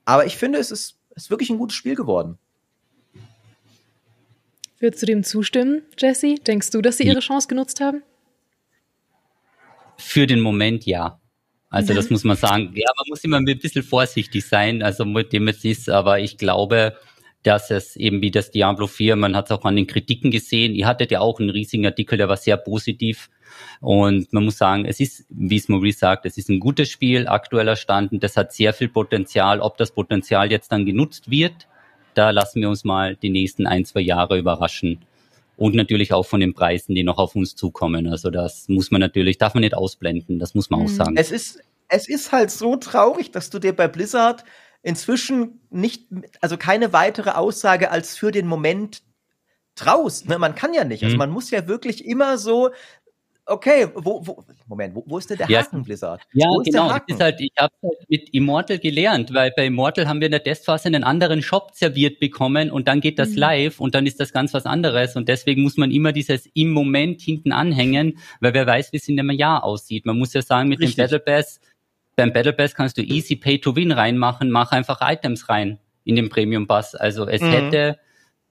aber 0.05 0.25
ich 0.25 0.37
finde, 0.37 0.59
es 0.59 0.71
ist, 0.71 0.97
ist 1.13 1.29
wirklich 1.29 1.49
ein 1.49 1.57
gutes 1.57 1.75
Spiel 1.75 1.95
geworden. 1.95 2.37
Würdest 4.79 5.01
du 5.01 5.05
dem 5.07 5.23
zustimmen, 5.23 5.81
Jesse? 5.97 6.35
Denkst 6.35 6.71
du, 6.71 6.81
dass 6.81 6.97
sie 6.97 7.05
ihre 7.05 7.19
Chance 7.19 7.47
genutzt 7.47 7.81
haben? 7.81 8.03
Für 9.97 10.27
den 10.27 10.39
Moment 10.39 10.85
ja. 10.85 11.19
Also 11.69 11.93
das 11.93 12.09
muss 12.09 12.23
man 12.23 12.37
sagen. 12.37 12.71
Ja, 12.75 12.89
man 12.97 13.05
muss 13.09 13.23
immer 13.23 13.37
ein 13.37 13.45
bisschen 13.45 13.83
vorsichtig 13.83 14.45
sein, 14.45 14.83
also 14.83 15.03
mit 15.03 15.33
dem 15.33 15.47
es 15.47 15.65
ist, 15.65 15.89
aber 15.89 16.19
ich 16.19 16.37
glaube, 16.37 16.95
dass 17.43 17.71
es 17.71 17.95
eben 17.95 18.21
wie 18.21 18.31
das 18.31 18.51
Diablo 18.51 18.87
4, 18.87 19.15
man 19.15 19.35
hat 19.35 19.45
es 19.45 19.51
auch 19.51 19.65
an 19.65 19.75
den 19.75 19.87
Kritiken 19.87 20.31
gesehen, 20.31 20.75
ihr 20.75 20.87
hattet 20.87 21.11
ja 21.11 21.19
auch 21.19 21.39
einen 21.39 21.49
riesigen 21.49 21.85
Artikel, 21.85 22.17
der 22.17 22.29
war 22.29 22.37
sehr 22.37 22.57
positiv 22.57 23.29
und 23.79 24.31
man 24.33 24.45
muss 24.45 24.57
sagen, 24.57 24.85
es 24.85 24.99
ist, 24.99 25.25
wie 25.29 25.57
es 25.57 25.69
Maurice 25.69 25.99
sagt, 25.99 26.25
es 26.25 26.37
ist 26.37 26.49
ein 26.49 26.59
gutes 26.59 26.89
Spiel, 26.89 27.27
aktueller 27.27 27.75
Stand 27.75 28.11
und 28.11 28.23
das 28.23 28.37
hat 28.37 28.53
sehr 28.53 28.73
viel 28.73 28.89
Potenzial. 28.89 29.59
Ob 29.59 29.77
das 29.77 29.91
Potenzial 29.91 30.51
jetzt 30.51 30.71
dann 30.71 30.85
genutzt 30.85 31.29
wird, 31.29 31.67
da 32.17 32.31
lassen 32.31 32.61
wir 32.61 32.69
uns 32.69 32.83
mal 32.83 33.15
die 33.15 33.29
nächsten 33.29 33.67
ein, 33.67 33.85
zwei 33.85 34.01
Jahre 34.01 34.37
überraschen. 34.37 34.99
Und 35.55 35.73
natürlich 35.75 36.13
auch 36.13 36.25
von 36.25 36.39
den 36.39 36.53
Preisen, 36.53 36.93
die 36.93 37.03
noch 37.03 37.17
auf 37.17 37.35
uns 37.35 37.55
zukommen. 37.55 38.07
Also 38.07 38.29
das 38.29 38.67
muss 38.69 38.91
man 38.91 39.01
natürlich, 39.01 39.37
darf 39.37 39.55
man 39.55 39.61
nicht 39.61 39.73
ausblenden, 39.73 40.37
das 40.37 40.53
muss 40.53 40.69
man 40.69 40.81
auch 40.81 40.89
mhm. 40.89 40.95
sagen. 40.95 41.17
Es 41.17 41.31
ist, 41.31 41.59
es 41.87 42.07
ist 42.07 42.31
halt 42.31 42.51
so 42.51 42.75
traurig, 42.75 43.31
dass 43.31 43.49
du 43.49 43.57
dir 43.57 43.75
bei 43.75 43.87
Blizzard 43.87 44.43
inzwischen 44.83 45.59
nicht, 45.71 46.05
also 46.41 46.57
keine 46.57 46.93
weitere 46.93 47.31
Aussage 47.31 47.89
als 47.89 48.15
für 48.15 48.31
den 48.31 48.45
Moment 48.45 49.01
traust. 49.75 50.29
Ne? 50.29 50.37
Man 50.37 50.55
kann 50.55 50.73
ja 50.73 50.83
nicht. 50.83 51.03
Also 51.03 51.15
mhm. 51.15 51.19
man 51.19 51.29
muss 51.31 51.49
ja 51.49 51.67
wirklich 51.67 52.05
immer 52.05 52.37
so 52.37 52.69
okay, 53.47 53.87
wo, 53.95 54.25
wo, 54.25 54.43
Moment, 54.67 54.95
wo, 54.95 55.03
wo 55.07 55.17
ist 55.17 55.29
denn 55.29 55.37
der 55.37 55.49
ja, 55.49 55.61
Haken, 55.61 55.83
Blizzard? 55.83 56.21
Ja, 56.33 56.47
genau. 56.63 56.89
Das 56.89 57.01
ist 57.07 57.21
halt, 57.21 57.39
ich 57.39 57.51
habe 57.57 57.73
halt 57.81 57.97
mit 58.09 58.29
Immortal 58.33 58.79
gelernt, 58.79 59.33
weil 59.33 59.51
bei 59.55 59.65
Immortal 59.65 60.07
haben 60.07 60.19
wir 60.19 60.27
in 60.27 60.31
der 60.31 60.43
Testphase 60.43 60.87
einen 60.87 61.03
anderen 61.03 61.41
Shop 61.41 61.71
serviert 61.73 62.19
bekommen 62.19 62.69
und 62.69 62.87
dann 62.87 63.01
geht 63.01 63.19
das 63.19 63.29
mhm. 63.29 63.37
live 63.37 63.79
und 63.79 63.95
dann 63.95 64.05
ist 64.05 64.19
das 64.19 64.33
ganz 64.33 64.53
was 64.53 64.65
anderes 64.65 65.15
und 65.15 65.27
deswegen 65.29 65.63
muss 65.63 65.77
man 65.77 65.91
immer 65.91 66.11
dieses 66.11 66.47
im 66.53 66.71
Moment 66.71 67.21
hinten 67.21 67.51
anhängen, 67.51 68.19
weil 68.41 68.53
wer 68.53 68.67
weiß, 68.67 68.91
wie 68.91 68.97
es 68.97 69.07
in 69.07 69.19
einem 69.19 69.31
Jahr 69.31 69.63
aussieht. 69.63 70.05
Man 70.05 70.17
muss 70.17 70.33
ja 70.33 70.41
sagen, 70.41 70.69
mit 70.69 70.79
Richtig. 70.79 70.95
dem 70.95 71.03
Battle 71.03 71.19
Pass, 71.19 71.61
beim 72.15 72.33
Battle 72.33 72.53
Pass 72.53 72.75
kannst 72.75 72.97
du 72.97 73.01
easy 73.01 73.35
Pay 73.35 73.59
to 73.59 73.75
Win 73.75 73.91
reinmachen, 73.91 74.51
mach 74.51 74.71
einfach 74.71 74.99
Items 75.01 75.49
rein 75.49 75.79
in 76.03 76.15
den 76.15 76.29
Premium 76.29 76.67
Pass. 76.67 76.95
Also 76.95 77.27
es 77.27 77.41
mhm. 77.41 77.51
hätte 77.51 77.99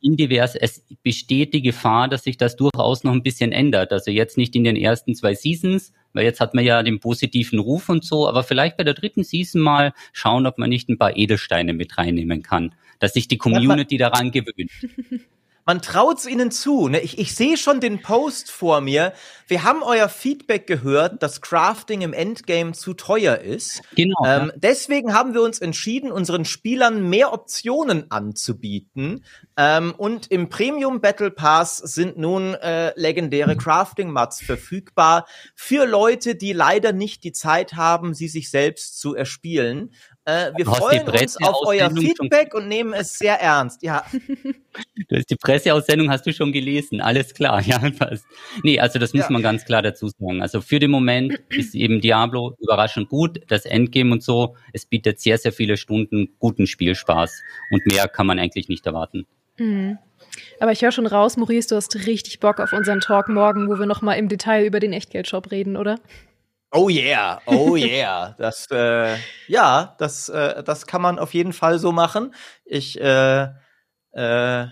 indivers, 0.07 0.55
es 0.55 0.85
besteht 1.03 1.53
die 1.53 1.63
Gefahr, 1.63 2.09
dass 2.09 2.25
sich 2.25 2.37
das 2.37 2.57
durchaus 2.57 3.05
noch 3.05 3.13
ein 3.13 3.23
bisschen 3.23 3.53
ändert. 3.53 3.93
Also 3.93 4.11
jetzt 4.11 4.39
nicht 4.39 4.55
in 4.55 4.65
den 4.65 4.77
ersten 4.77 5.15
zwei 5.15 5.35
Seasons, 5.35 5.93
weil 6.13 6.25
jetzt 6.25 6.41
hat 6.41 6.55
man 6.55 6.65
ja 6.65 6.83
den 6.83 7.01
positiven 7.01 7.59
Ruf 7.59 7.89
und 7.89 8.05
so, 8.05 8.29
aber 8.29 8.43
vielleicht 8.43 8.77
bei 8.77 8.85
der 8.85 8.95
dritten 8.95 9.25
Season 9.25 9.61
mal 9.61 9.93
schauen, 10.13 10.47
ob 10.47 10.59
man 10.59 10.71
nicht 10.71 10.89
ein 10.89 10.99
paar 10.99 11.17
Edelsteine 11.17 11.75
mit 11.75 11.99
reinnehmen 11.99 12.43
kann, 12.43 12.75
dass 13.01 13.15
sich 13.15 13.29
die 13.29 13.39
Community 13.39 13.99
daran 13.99 14.31
gewöhnt. 14.31 14.71
man 15.67 15.83
traut's 15.83 16.27
ihnen 16.27 16.53
zu. 16.53 16.89
Ne? 16.89 17.01
Ich, 17.01 17.19
ich 17.19 17.35
sehe 17.35 17.57
schon 17.57 17.81
den 17.81 18.01
Post 18.01 18.53
vor 18.53 18.81
mir. 18.81 19.13
Wir 19.49 19.65
haben 19.65 19.83
euer 19.83 20.09
Feedback 20.09 20.67
gehört, 20.69 21.23
dass 21.23 21.41
Crafting 21.41 22.03
im 22.03 22.13
Endgame 22.13 22.73
zu 22.73 22.95
teuer 22.95 23.39
ist. 23.39 23.83
Genau. 23.97 24.17
Ähm, 24.25 24.47
ja. 24.47 24.53
Deswegen 24.57 25.13
haben 25.13 25.35
wir 25.35 25.43
uns 25.43 25.59
entschieden, 25.59 26.13
unseren 26.13 26.45
Spielern 26.45 27.09
mehr 27.11 27.33
Optionen 27.33 28.11
anzubieten. 28.11 29.25
Ähm, 29.57 29.93
und 29.97 30.31
im 30.31 30.49
Premium 30.49 31.01
Battle 31.01 31.33
Pass 31.33 31.79
sind 31.79 32.17
nun 32.17 32.55
äh, 32.55 32.93
legendäre 32.99 33.57
Crafting 33.57 34.11
Mats 34.11 34.41
verfügbar 34.41 35.27
für 35.57 35.85
Leute, 35.85 36.37
die 36.37 36.53
leider 36.53 36.93
nicht 36.93 37.25
die 37.25 37.33
Zeit 37.33 37.75
haben, 37.75 38.15
sie 38.15 38.29
sich 38.29 38.51
selbst 38.51 39.01
zu 39.01 39.17
erspielen. 39.17 39.91
Äh, 40.27 40.51
wir 40.57 40.67
freuen 40.67 41.09
uns 41.09 41.37
auf 41.41 41.57
euer 41.67 41.89
Feedback 41.89 42.53
und 42.53 42.67
nehmen 42.67 42.93
es 42.93 43.17
sehr 43.17 43.41
ernst. 43.41 43.83
Ja. 43.83 44.05
Du 45.09 45.17
hast 45.17 45.31
die 45.31 45.37
Presseaussendung 45.37 46.11
hast 46.11 46.27
du 46.27 46.33
schon 46.33 46.53
gelesen, 46.53 47.01
alles 47.01 47.33
klar, 47.33 47.63
ja, 47.63 47.79
passt. 47.97 48.27
Nee, 48.63 48.79
also 48.79 48.99
das 48.99 49.15
muss 49.15 49.25
ja. 49.25 49.31
man 49.31 49.41
ganz 49.41 49.65
klar 49.65 49.81
dazu 49.81 50.09
sagen. 50.09 50.43
Also 50.43 50.61
für 50.61 50.79
den 50.79 50.91
Moment 50.91 51.39
ist 51.49 51.75
eben 51.75 52.01
Diablo 52.01 52.55
überraschend 52.59 53.09
gut, 53.09 53.41
das 53.49 53.65
Endgame 53.65 54.13
und 54.13 54.23
so, 54.23 54.57
es 54.73 54.85
bietet 54.85 55.21
sehr, 55.21 55.39
sehr 55.39 55.53
viele 55.53 55.77
Stunden 55.77 56.35
guten 56.41 56.67
Spielspaß 56.67 57.41
und 57.71 57.87
mehr 57.87 58.09
kann 58.09 58.27
man 58.27 58.39
eigentlich 58.39 58.69
nicht 58.69 58.85
erwarten. 58.85 59.27
Mhm. 59.57 59.99
Aber 60.61 60.73
ich 60.73 60.83
höre 60.83 60.93
schon 60.93 61.07
raus, 61.07 61.37
Maurice, 61.37 61.69
du 61.69 61.77
hast 61.77 61.95
richtig 62.07 62.41
Bock 62.41 62.61
auf 62.61 62.73
unseren 62.73 63.01
Talk 63.01 63.29
morgen, 63.29 63.69
wo 63.69 63.79
wir 63.79 63.87
nochmal 63.87 64.19
im 64.19 64.29
Detail 64.29 64.67
über 64.67 64.81
den 64.81 64.93
Echtgeldshop 64.93 65.51
reden, 65.53 65.77
oder? 65.77 65.99
Oh 66.73 66.89
yeah, 66.89 67.41
oh 67.47 67.77
yeah. 67.77 68.35
Das, 68.39 68.67
äh, 68.71 69.17
ja, 69.47 69.95
das, 69.99 70.29
äh, 70.29 70.63
das 70.63 70.87
kann 70.87 71.03
man 71.03 71.19
auf 71.19 71.35
jeden 71.35 71.53
Fall 71.53 71.79
so 71.79 71.93
machen. 71.93 72.35
Ich 72.65 73.01
äh, 73.01 73.43
äh, 74.13 74.67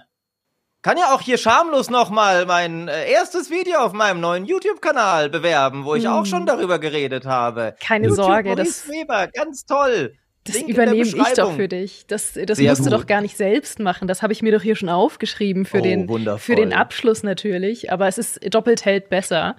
kann 0.82 0.98
ja 0.98 1.14
auch 1.14 1.20
hier 1.22 1.38
schamlos 1.38 1.88
noch 1.88 2.10
mal 2.10 2.44
mein 2.46 2.88
äh, 2.88 3.10
erstes 3.10 3.50
Video 3.50 3.78
auf 3.78 3.92
meinem 3.92 4.20
neuen 4.20 4.44
YouTube-Kanal 4.44 5.30
bewerben, 5.30 5.84
wo 5.84 5.94
ich 5.94 6.04
hm. 6.04 6.12
auch 6.12 6.26
schon 6.26 6.44
darüber 6.46 6.78
geredet 6.78 7.24
habe. 7.24 7.74
Keine 7.80 8.08
YouTube 8.08 8.26
Sorge, 8.26 8.54
das 8.54 8.88
Weber, 8.88 9.28
ganz 9.28 9.64
toll. 9.64 10.14
Das 10.44 10.56
Link 10.56 10.68
übernehme 10.68 11.00
ich 11.00 11.14
doch 11.36 11.54
für 11.54 11.68
dich. 11.68 12.06
Das, 12.06 12.34
das 12.34 12.58
musst 12.58 12.82
gut. 12.82 12.86
du 12.86 12.90
doch 12.90 13.06
gar 13.06 13.22
nicht 13.22 13.36
selbst 13.36 13.78
machen. 13.78 14.08
Das 14.08 14.22
habe 14.22 14.34
ich 14.34 14.42
mir 14.42 14.52
doch 14.52 14.60
hier 14.60 14.76
schon 14.76 14.90
aufgeschrieben 14.90 15.64
für, 15.64 15.78
oh, 15.78 15.82
den, 15.82 16.38
für 16.38 16.54
den 16.54 16.74
Abschluss 16.74 17.22
natürlich. 17.22 17.90
Aber 17.90 18.08
es 18.08 18.18
ist 18.18 18.54
doppelt 18.54 18.84
hält 18.84 19.08
besser. 19.08 19.56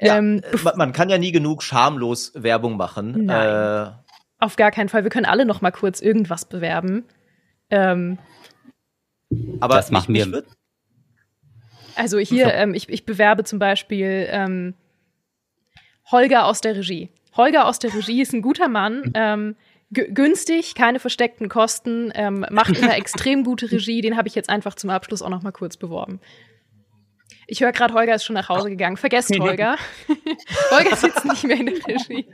Ja, 0.00 0.18
ähm, 0.18 0.42
man, 0.62 0.76
man, 0.76 0.92
kann 0.92 1.08
ja 1.08 1.18
nie 1.18 1.32
genug 1.32 1.62
schamlos 1.62 2.32
Werbung 2.34 2.76
machen. 2.76 3.24
Nein. 3.26 3.88
Äh, 3.88 3.92
Auf 4.38 4.56
gar 4.56 4.70
keinen 4.70 4.88
Fall. 4.88 5.04
Wir 5.04 5.10
können 5.10 5.26
alle 5.26 5.46
noch 5.46 5.62
mal 5.62 5.70
kurz 5.70 6.00
irgendwas 6.00 6.44
bewerben. 6.44 7.04
Ähm, 7.70 8.18
aber 9.60 9.76
das 9.76 9.90
machen 9.90 10.14
wir. 10.14 10.44
Also 11.94 12.18
hier, 12.18 12.52
ähm, 12.52 12.74
ich, 12.74 12.88
ich 12.88 13.06
bewerbe 13.06 13.44
zum 13.44 13.58
Beispiel 13.58 14.26
ähm, 14.30 14.74
Holger 16.10 16.46
aus 16.46 16.60
der 16.60 16.76
Regie. 16.76 17.08
Holger 17.36 17.66
aus 17.66 17.78
der 17.78 17.94
Regie 17.94 18.20
ist 18.20 18.34
ein 18.34 18.42
guter 18.42 18.68
Mann. 18.68 19.12
Ähm, 19.14 19.56
günstig, 19.90 20.74
keine 20.74 21.00
versteckten 21.00 21.48
Kosten, 21.48 22.12
ähm, 22.14 22.44
macht 22.50 22.76
immer 22.78 22.94
extrem 22.96 23.44
gute 23.44 23.70
Regie. 23.70 24.00
Den 24.00 24.16
habe 24.16 24.28
ich 24.28 24.34
jetzt 24.34 24.50
einfach 24.50 24.74
zum 24.74 24.90
Abschluss 24.90 25.22
auch 25.22 25.30
noch 25.30 25.42
mal 25.42 25.52
kurz 25.52 25.76
beworben. 25.76 26.20
Ich 27.46 27.60
höre 27.60 27.72
gerade, 27.72 27.94
Holger 27.94 28.14
ist 28.14 28.24
schon 28.24 28.34
nach 28.34 28.48
Hause 28.48 28.70
gegangen. 28.70 28.96
Vergesst 28.96 29.30
Holger. 29.38 29.76
Holger 30.70 30.96
sitzt 30.96 31.24
nicht 31.24 31.44
mehr 31.44 31.58
in 31.58 31.66
der 31.66 31.86
Regie. 31.86 32.26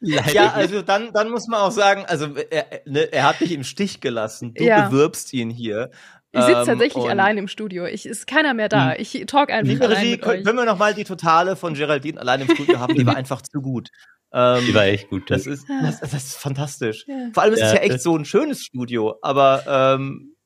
Leider 0.00 0.32
ja, 0.32 0.52
also 0.52 0.82
dann, 0.82 1.12
dann 1.12 1.30
muss 1.30 1.48
man 1.48 1.60
auch 1.60 1.70
sagen, 1.70 2.04
also 2.06 2.34
er, 2.50 2.82
ne, 2.84 3.10
er 3.12 3.28
hat 3.28 3.40
dich 3.40 3.52
im 3.52 3.64
Stich 3.64 4.00
gelassen. 4.00 4.52
Du 4.54 4.64
ja. 4.64 4.88
bewirbst 4.88 5.32
ihn 5.32 5.48
hier. 5.48 5.90
Ich 6.32 6.42
sitze 6.42 6.60
ähm, 6.60 6.66
tatsächlich 6.66 7.08
allein 7.08 7.38
im 7.38 7.48
Studio. 7.48 7.86
Ich 7.86 8.06
ist 8.06 8.26
keiner 8.26 8.54
mehr 8.54 8.68
da. 8.68 8.92
Hm. 8.92 8.96
Ich 8.98 9.24
talk 9.26 9.50
einfach 9.50 9.72
Liebe 9.72 9.88
Regie, 9.88 10.18
können, 10.18 10.44
können 10.44 10.58
wir 10.58 10.64
noch 10.64 10.78
mal 10.78 10.94
die 10.94 11.04
Totale 11.04 11.56
von 11.56 11.74
Geraldine 11.74 12.20
allein 12.20 12.42
im 12.42 12.54
Studio 12.54 12.78
haben? 12.78 12.94
Die 12.94 13.06
war 13.06 13.16
einfach 13.16 13.42
zu 13.42 13.60
gut. 13.60 13.88
Ähm, 14.32 14.64
die 14.64 14.74
war 14.74 14.84
echt 14.84 15.08
gut. 15.08 15.28
Das, 15.28 15.46
ist, 15.46 15.66
das, 15.82 16.00
das 16.00 16.14
ist 16.14 16.36
fantastisch. 16.36 17.04
Ja. 17.08 17.30
Vor 17.32 17.42
allem 17.42 17.54
ist 17.54 17.60
ja, 17.60 17.66
es 17.66 17.72
ja 17.72 17.80
echt 17.80 18.00
so 18.00 18.16
ein 18.16 18.24
schönes 18.24 18.62
Studio, 18.62 19.16
aber 19.22 19.96
ähm, 19.96 20.36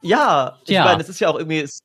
ja, 0.00 0.58
ich 0.64 0.70
ja. 0.70 0.84
meine, 0.84 0.98
das 0.98 1.08
ist 1.08 1.20
ja 1.20 1.28
auch 1.28 1.36
irgendwie, 1.36 1.60
es, 1.60 1.80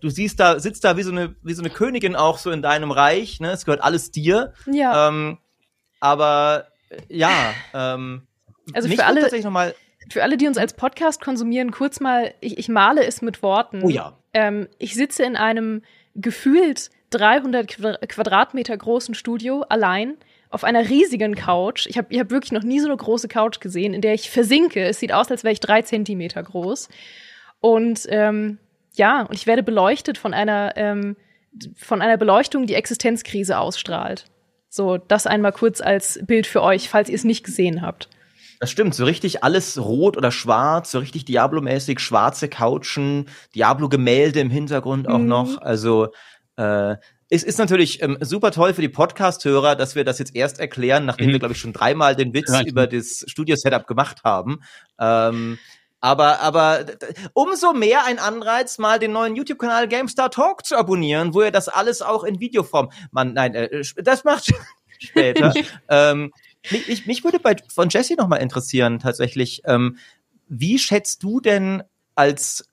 du 0.00 0.08
siehst 0.08 0.40
da, 0.40 0.58
sitzt 0.60 0.84
da 0.84 0.96
wie 0.96 1.02
so 1.02 1.12
eine, 1.12 1.34
wie 1.42 1.54
so 1.54 1.62
eine 1.62 1.70
Königin 1.70 2.16
auch 2.16 2.38
so 2.38 2.50
in 2.50 2.62
deinem 2.62 2.90
Reich, 2.90 3.40
ne? 3.40 3.50
Es 3.50 3.64
gehört 3.64 3.82
alles 3.82 4.10
dir. 4.10 4.52
Ja. 4.66 5.08
Ähm, 5.08 5.38
aber 6.00 6.68
ja, 7.08 7.52
ähm, 7.74 8.26
also 8.72 8.88
für 8.88 9.04
alle, 9.04 9.28
für 10.10 10.22
alle, 10.22 10.36
die 10.36 10.46
uns 10.46 10.58
als 10.58 10.74
Podcast 10.74 11.20
konsumieren, 11.20 11.70
kurz 11.70 12.00
mal, 12.00 12.34
ich, 12.40 12.58
ich 12.58 12.68
male 12.68 13.04
es 13.04 13.22
mit 13.22 13.42
Worten. 13.42 13.82
Oh 13.82 13.88
ja. 13.88 14.16
Ähm, 14.32 14.68
ich 14.78 14.94
sitze 14.94 15.24
in 15.24 15.36
einem 15.36 15.82
gefühlt 16.14 16.90
300 17.10 17.68
Quadratmeter 18.08 18.76
großen 18.76 19.14
Studio 19.14 19.62
allein 19.68 20.16
auf 20.50 20.64
einer 20.64 20.88
riesigen 20.88 21.34
Couch. 21.34 21.86
Ich 21.86 21.98
habe 21.98 22.08
ich 22.10 22.18
hab 22.18 22.30
wirklich 22.30 22.52
noch 22.52 22.62
nie 22.62 22.80
so 22.80 22.86
eine 22.86 22.96
große 22.96 23.28
Couch 23.28 23.60
gesehen, 23.60 23.94
in 23.94 24.00
der 24.00 24.14
ich 24.14 24.30
versinke. 24.30 24.82
Es 24.82 25.00
sieht 25.00 25.12
aus, 25.12 25.30
als 25.30 25.44
wäre 25.44 25.52
ich 25.52 25.60
drei 25.60 25.82
Zentimeter 25.82 26.42
groß. 26.42 26.88
Und 27.60 28.06
ähm, 28.08 28.58
ja, 28.98 29.22
und 29.22 29.34
ich 29.34 29.46
werde 29.46 29.62
beleuchtet 29.62 30.18
von 30.18 30.34
einer, 30.34 30.72
ähm, 30.76 31.16
von 31.76 32.02
einer 32.02 32.16
Beleuchtung, 32.16 32.66
die 32.66 32.74
Existenzkrise 32.74 33.58
ausstrahlt. 33.58 34.26
So, 34.68 34.98
das 34.98 35.26
einmal 35.26 35.52
kurz 35.52 35.80
als 35.80 36.20
Bild 36.26 36.46
für 36.46 36.62
euch, 36.62 36.88
falls 36.88 37.08
ihr 37.08 37.14
es 37.14 37.24
nicht 37.24 37.44
gesehen 37.44 37.80
habt. 37.80 38.10
Das 38.60 38.70
stimmt, 38.70 38.94
so 38.94 39.04
richtig 39.04 39.44
alles 39.44 39.78
rot 39.78 40.16
oder 40.16 40.32
schwarz, 40.32 40.90
so 40.90 40.98
richtig 40.98 41.24
Diablo-mäßig, 41.24 42.00
schwarze 42.00 42.48
Couchen, 42.48 43.26
Diablo-Gemälde 43.54 44.40
im 44.40 44.50
Hintergrund 44.50 45.08
auch 45.08 45.18
mhm. 45.18 45.28
noch. 45.28 45.62
Also 45.62 46.08
äh, 46.56 46.96
es 47.30 47.44
ist 47.44 47.58
natürlich 47.58 48.02
ähm, 48.02 48.18
super 48.20 48.50
toll 48.50 48.74
für 48.74 48.80
die 48.80 48.88
Podcast-Hörer, 48.88 49.76
dass 49.76 49.94
wir 49.94 50.04
das 50.04 50.18
jetzt 50.18 50.34
erst 50.34 50.58
erklären, 50.58 51.04
nachdem 51.04 51.28
mhm. 51.28 51.32
wir, 51.32 51.38
glaube 51.38 51.54
ich, 51.54 51.60
schon 51.60 51.72
dreimal 51.72 52.16
den 52.16 52.34
Witz 52.34 52.50
ja. 52.50 52.62
über 52.62 52.86
das 52.86 53.24
Studio-Setup 53.28 53.86
gemacht 53.86 54.24
haben. 54.24 54.60
Ähm, 54.98 55.58
aber, 56.00 56.40
aber 56.40 56.84
umso 57.32 57.72
mehr 57.72 58.04
ein 58.04 58.18
Anreiz, 58.18 58.78
mal 58.78 58.98
den 58.98 59.12
neuen 59.12 59.34
YouTube-Kanal 59.34 59.88
GameStar 59.88 60.30
Talk 60.30 60.64
zu 60.64 60.76
abonnieren, 60.76 61.34
wo 61.34 61.42
ihr 61.42 61.50
das 61.50 61.68
alles 61.68 62.02
auch 62.02 62.22
in 62.24 62.38
Videoform. 62.38 62.90
Man, 63.10 63.32
nein, 63.32 63.54
äh, 63.54 63.82
das 63.96 64.24
macht 64.24 64.52
später. 64.98 65.52
ähm, 65.88 66.32
mich, 66.70 67.06
mich 67.06 67.24
würde 67.24 67.40
bei 67.40 67.56
von 67.68 67.88
Jesse 67.88 68.14
noch 68.14 68.28
mal 68.28 68.36
interessieren 68.36 69.00
tatsächlich. 69.00 69.62
Ähm, 69.64 69.98
wie 70.48 70.78
schätzt 70.78 71.22
du 71.22 71.40
denn 71.40 71.82
als 72.14 72.68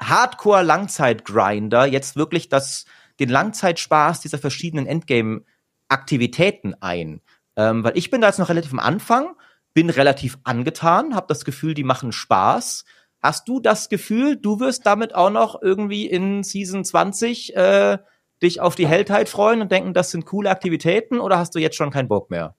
Hardcore-Langzeit-Grinder 0.00 1.86
jetzt 1.86 2.16
wirklich 2.16 2.48
das, 2.48 2.84
den 3.18 3.28
Langzeitspaß 3.28 4.20
dieser 4.20 4.38
verschiedenen 4.38 4.86
Endgame-Aktivitäten 4.86 6.74
ein? 6.80 7.20
Ähm, 7.56 7.84
weil 7.84 7.96
ich 7.96 8.10
bin 8.10 8.20
da 8.20 8.28
jetzt 8.28 8.38
noch 8.38 8.48
relativ 8.48 8.72
am 8.72 8.78
Anfang 8.78 9.34
bin 9.74 9.90
relativ 9.90 10.38
angetan, 10.44 11.14
habe 11.14 11.26
das 11.28 11.44
Gefühl, 11.44 11.74
die 11.74 11.84
machen 11.84 12.12
Spaß. 12.12 12.84
Hast 13.22 13.48
du 13.48 13.60
das 13.60 13.88
Gefühl, 13.88 14.36
du 14.36 14.60
wirst 14.60 14.86
damit 14.86 15.14
auch 15.14 15.30
noch 15.30 15.60
irgendwie 15.60 16.06
in 16.06 16.42
Season 16.42 16.84
20 16.84 17.54
äh, 17.54 17.98
dich 18.42 18.60
auf 18.60 18.74
die 18.74 18.88
Heldheit 18.88 19.28
freuen 19.28 19.60
und 19.60 19.70
denken, 19.70 19.92
das 19.94 20.10
sind 20.10 20.24
coole 20.24 20.50
Aktivitäten 20.50 21.20
oder 21.20 21.38
hast 21.38 21.54
du 21.54 21.58
jetzt 21.58 21.76
schon 21.76 21.90
keinen 21.90 22.08
Bock 22.08 22.30
mehr? 22.30 22.54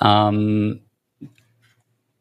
Ähm, 0.00 0.84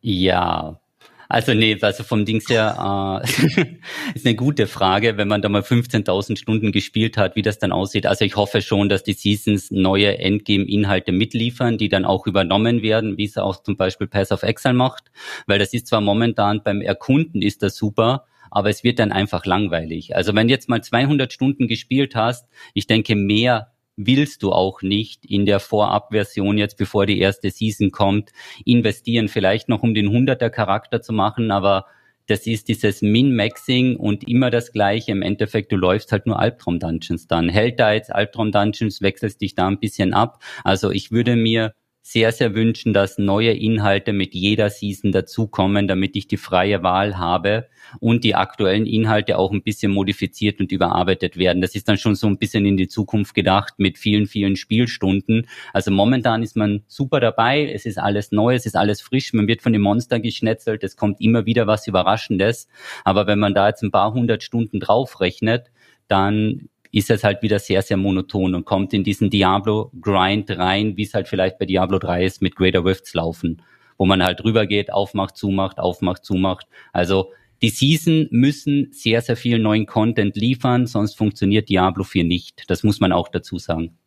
ja, 0.01 0.79
also 1.29 1.53
nee, 1.53 1.77
also 1.81 2.03
vom 2.03 2.25
Dings 2.25 2.49
her 2.49 3.21
äh, 3.23 3.65
ist 4.15 4.25
eine 4.25 4.35
gute 4.35 4.67
Frage, 4.67 5.17
wenn 5.17 5.27
man 5.27 5.41
da 5.41 5.49
mal 5.49 5.61
15.000 5.61 6.37
Stunden 6.37 6.71
gespielt 6.71 7.17
hat, 7.17 7.35
wie 7.35 7.41
das 7.41 7.59
dann 7.59 7.71
aussieht. 7.71 8.05
Also 8.05 8.25
ich 8.25 8.35
hoffe 8.35 8.61
schon, 8.61 8.89
dass 8.89 9.03
die 9.03 9.13
Seasons 9.13 9.71
neue 9.71 10.17
Endgame-Inhalte 10.17 11.11
mitliefern, 11.11 11.77
die 11.77 11.89
dann 11.89 12.05
auch 12.05 12.27
übernommen 12.27 12.81
werden, 12.81 13.17
wie 13.17 13.25
es 13.25 13.37
auch 13.37 13.61
zum 13.61 13.75
Beispiel 13.77 14.07
Pass 14.07 14.31
of 14.31 14.43
Exile 14.43 14.73
macht, 14.73 15.11
weil 15.47 15.59
das 15.59 15.73
ist 15.73 15.87
zwar 15.87 16.01
momentan 16.01 16.61
beim 16.63 16.81
Erkunden 16.81 17.41
ist 17.41 17.63
das 17.63 17.75
super, 17.75 18.25
aber 18.49 18.69
es 18.69 18.83
wird 18.83 18.99
dann 18.99 19.11
einfach 19.11 19.45
langweilig. 19.45 20.15
Also 20.15 20.33
wenn 20.33 20.49
jetzt 20.49 20.69
mal 20.69 20.81
200 20.81 21.31
Stunden 21.33 21.67
gespielt 21.67 22.15
hast, 22.15 22.47
ich 22.73 22.87
denke 22.87 23.15
mehr 23.15 23.73
willst 23.97 24.43
du 24.43 24.53
auch 24.53 24.81
nicht 24.81 25.25
in 25.25 25.45
der 25.45 25.59
Vorabversion 25.59 26.57
jetzt, 26.57 26.77
bevor 26.77 27.05
die 27.05 27.19
erste 27.19 27.49
Season 27.49 27.91
kommt, 27.91 28.31
investieren, 28.63 29.27
vielleicht 29.27 29.67
noch 29.67 29.83
um 29.83 29.93
den 29.93 30.07
100er 30.09 30.49
Charakter 30.49 31.01
zu 31.01 31.11
machen, 31.11 31.51
aber 31.51 31.85
das 32.27 32.45
ist 32.45 32.67
dieses 32.67 33.01
Min-Maxing 33.01 33.95
und 33.95 34.27
immer 34.27 34.51
das 34.51 34.73
Gleiche. 34.73 35.13
Im 35.13 35.21
Endeffekt, 35.21 35.71
du 35.71 35.77
läufst 35.77 36.11
halt 36.11 36.25
nur 36.25 36.37
Albtraum-Dungeons 36.39 37.27
dann. 37.27 37.47
Hält 37.47 37.79
da 37.79 37.93
jetzt 37.93 38.13
Albtraum-Dungeons, 38.13 39.01
wechselst 39.01 39.41
dich 39.41 39.55
da 39.55 39.67
ein 39.67 39.79
bisschen 39.79 40.13
ab. 40.13 40.43
Also 40.65 40.91
ich 40.91 41.11
würde 41.11 41.37
mir 41.37 41.73
sehr, 42.09 42.31
sehr 42.31 42.55
wünschen, 42.55 42.93
dass 42.93 43.17
neue 43.17 43.51
Inhalte 43.51 44.13
mit 44.13 44.33
jeder 44.33 44.69
Season 44.69 45.11
dazukommen, 45.11 45.89
damit 45.89 46.15
ich 46.15 46.25
die 46.25 46.37
freie 46.37 46.81
Wahl 46.81 47.17
habe 47.17 47.67
und 47.99 48.23
die 48.23 48.33
aktuellen 48.33 48.85
Inhalte 48.85 49.37
auch 49.37 49.51
ein 49.51 49.61
bisschen 49.61 49.91
modifiziert 49.91 50.61
und 50.61 50.71
überarbeitet 50.71 51.35
werden. 51.35 51.61
Das 51.61 51.75
ist 51.75 51.89
dann 51.89 51.97
schon 51.97 52.15
so 52.15 52.27
ein 52.27 52.37
bisschen 52.37 52.65
in 52.65 52.77
die 52.77 52.87
Zukunft 52.87 53.33
gedacht 53.33 53.73
mit 53.77 53.97
vielen, 53.97 54.25
vielen 54.25 54.55
Spielstunden. 54.55 55.47
Also 55.73 55.91
momentan 55.91 56.43
ist 56.43 56.55
man 56.55 56.83
super 56.87 57.19
dabei. 57.19 57.69
Es 57.69 57.85
ist 57.85 57.97
alles 57.97 58.31
neu, 58.31 58.55
es 58.55 58.65
ist 58.65 58.77
alles 58.77 59.01
frisch. 59.01 59.33
Man 59.33 59.49
wird 59.49 59.61
von 59.61 59.73
den 59.73 59.81
Monstern 59.81 60.21
geschnetzelt. 60.21 60.85
Es 60.85 60.95
kommt 60.95 61.19
immer 61.19 61.45
wieder 61.45 61.67
was 61.67 61.87
Überraschendes. 61.87 62.69
Aber 63.03 63.27
wenn 63.27 63.39
man 63.39 63.53
da 63.53 63.67
jetzt 63.67 63.83
ein 63.83 63.91
paar 63.91 64.13
hundert 64.13 64.43
Stunden 64.43 64.79
draufrechnet, 64.79 65.71
dann 66.07 66.69
ist 66.91 67.09
es 67.09 67.23
halt 67.23 67.41
wieder 67.41 67.59
sehr, 67.59 67.81
sehr 67.81 67.97
monoton 67.97 68.55
und 68.55 68.65
kommt 68.65 68.93
in 68.93 69.03
diesen 69.03 69.29
Diablo-Grind 69.29 70.51
rein, 70.51 70.97
wie 70.97 71.03
es 71.03 71.13
halt 71.13 71.27
vielleicht 71.27 71.57
bei 71.59 71.65
Diablo 71.65 71.99
3 71.99 72.25
ist, 72.25 72.41
mit 72.41 72.55
Greater 72.55 72.83
Rifts 72.85 73.13
laufen, 73.13 73.61
wo 73.97 74.05
man 74.05 74.23
halt 74.23 74.43
rübergeht, 74.43 74.91
aufmacht, 74.91 75.37
zumacht, 75.37 75.79
aufmacht, 75.79 76.25
zumacht. 76.25 76.67
Also 76.93 77.31
die 77.61 77.69
Season 77.69 78.27
müssen 78.29 78.89
sehr, 78.91 79.21
sehr 79.21 79.35
viel 79.35 79.59
neuen 79.59 79.85
Content 79.85 80.35
liefern, 80.35 80.85
sonst 80.85 81.17
funktioniert 81.17 81.69
Diablo 81.69 82.03
4 82.03 82.23
nicht. 82.23 82.63
Das 82.67 82.83
muss 82.83 82.99
man 82.99 83.11
auch 83.11 83.29
dazu 83.29 83.57
sagen. 83.57 83.97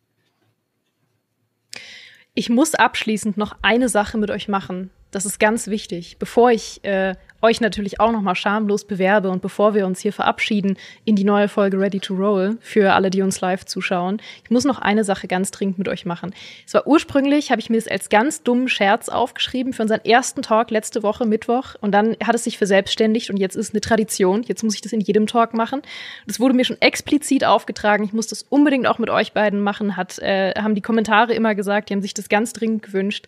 Ich 2.33 2.49
muss 2.49 2.75
abschließend 2.75 3.35
noch 3.35 3.57
eine 3.61 3.89
Sache 3.89 4.17
mit 4.17 4.31
euch 4.31 4.47
machen. 4.47 4.89
Das 5.11 5.25
ist 5.25 5.39
ganz 5.39 5.67
wichtig, 5.67 6.17
bevor 6.19 6.51
ich 6.51 6.83
äh, 6.83 7.15
euch 7.41 7.59
natürlich 7.59 7.99
auch 7.99 8.11
nochmal 8.11 8.35
schamlos 8.35 8.85
bewerbe 8.85 9.29
und 9.29 9.41
bevor 9.41 9.73
wir 9.73 9.85
uns 9.85 9.99
hier 9.99 10.13
verabschieden 10.13 10.77
in 11.05 11.15
die 11.15 11.23
neue 11.23 11.47
Folge 11.47 11.79
Ready 11.79 11.99
to 11.99 12.13
Roll 12.13 12.57
für 12.61 12.93
alle, 12.93 13.09
die 13.09 13.21
uns 13.21 13.41
live 13.41 13.65
zuschauen. 13.65 14.21
Ich 14.43 14.51
muss 14.51 14.63
noch 14.63 14.79
eine 14.79 15.03
Sache 15.03 15.27
ganz 15.27 15.51
dringend 15.51 15.77
mit 15.77 15.89
euch 15.89 16.05
machen. 16.05 16.33
Es 16.65 16.73
war 16.73 16.87
ursprünglich, 16.87 17.51
habe 17.51 17.59
ich 17.59 17.69
mir 17.69 17.77
das 17.77 17.87
als 17.87 18.09
ganz 18.09 18.43
dummen 18.43 18.67
Scherz 18.67 19.09
aufgeschrieben 19.09 19.73
für 19.73 19.81
unseren 19.81 20.05
ersten 20.05 20.41
Talk 20.43 20.71
letzte 20.71 21.03
Woche 21.03 21.25
Mittwoch 21.25 21.75
und 21.81 21.91
dann 21.91 22.15
hat 22.23 22.35
es 22.35 22.43
sich 22.43 22.57
verselbstständigt 22.57 23.29
und 23.29 23.37
jetzt 23.37 23.55
ist 23.55 23.73
eine 23.73 23.81
Tradition. 23.81 24.43
Jetzt 24.43 24.63
muss 24.63 24.75
ich 24.75 24.81
das 24.81 24.93
in 24.93 25.01
jedem 25.01 25.27
Talk 25.27 25.53
machen. 25.53 25.81
Das 26.27 26.39
wurde 26.39 26.53
mir 26.53 26.65
schon 26.65 26.79
explizit 26.81 27.43
aufgetragen. 27.43 28.03
Ich 28.03 28.13
muss 28.13 28.27
das 28.27 28.43
unbedingt 28.43 28.87
auch 28.87 28.99
mit 28.99 29.09
euch 29.09 29.33
beiden 29.33 29.61
machen. 29.61 29.97
Hat 29.97 30.19
äh, 30.19 30.53
haben 30.53 30.75
die 30.75 30.81
Kommentare 30.81 31.33
immer 31.33 31.55
gesagt, 31.55 31.89
die 31.89 31.93
haben 31.93 32.01
sich 32.01 32.13
das 32.13 32.29
ganz 32.29 32.53
dringend 32.53 32.83
gewünscht. 32.83 33.27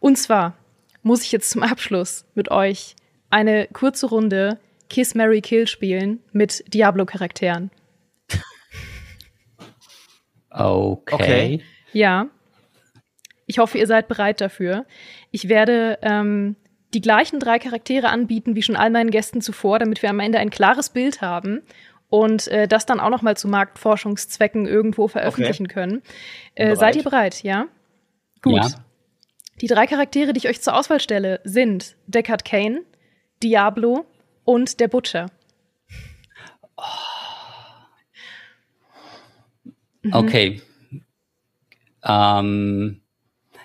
Und 0.00 0.16
zwar 0.16 0.54
muss 1.02 1.22
ich 1.22 1.32
jetzt 1.32 1.50
zum 1.50 1.62
Abschluss 1.62 2.24
mit 2.34 2.50
euch 2.50 2.96
eine 3.30 3.68
kurze 3.72 4.06
Runde 4.06 4.58
Kiss 4.88 5.14
Mary 5.14 5.40
Kill 5.40 5.66
spielen 5.66 6.20
mit 6.32 6.64
Diablo-Charakteren. 6.72 7.70
Okay. 10.50 11.14
okay. 11.14 11.62
Ja. 11.92 12.26
Ich 13.46 13.58
hoffe, 13.58 13.78
ihr 13.78 13.86
seid 13.86 14.08
bereit 14.08 14.40
dafür. 14.40 14.86
Ich 15.30 15.48
werde 15.48 15.98
ähm, 16.02 16.56
die 16.94 17.00
gleichen 17.00 17.38
drei 17.38 17.58
Charaktere 17.58 18.08
anbieten 18.08 18.54
wie 18.54 18.62
schon 18.62 18.76
all 18.76 18.90
meinen 18.90 19.10
Gästen 19.10 19.40
zuvor, 19.40 19.78
damit 19.78 20.02
wir 20.02 20.10
am 20.10 20.20
Ende 20.20 20.38
ein 20.38 20.50
klares 20.50 20.90
Bild 20.90 21.20
haben 21.20 21.62
und 22.08 22.48
äh, 22.48 22.66
das 22.66 22.86
dann 22.86 23.00
auch 23.00 23.10
noch 23.10 23.22
mal 23.22 23.36
zu 23.36 23.48
Marktforschungszwecken 23.48 24.66
irgendwo 24.66 25.08
veröffentlichen 25.08 25.66
okay. 25.66 25.74
können. 25.74 26.02
Äh, 26.54 26.76
seid 26.76 26.96
ihr 26.96 27.04
bereit? 27.04 27.42
Ja. 27.42 27.66
Gut. 28.42 28.56
Ja. 28.56 28.68
Die 29.60 29.66
drei 29.66 29.86
Charaktere, 29.86 30.32
die 30.32 30.38
ich 30.38 30.48
euch 30.48 30.60
zur 30.60 30.76
Auswahl 30.76 31.00
stelle, 31.00 31.40
sind 31.44 31.96
Deckard 32.06 32.44
Kane, 32.44 32.82
Diablo 33.42 34.06
und 34.44 34.80
der 34.80 34.88
Butcher. 34.88 35.26
Oh. 36.76 36.82
Okay. 40.12 40.62
Ähm, 42.04 43.00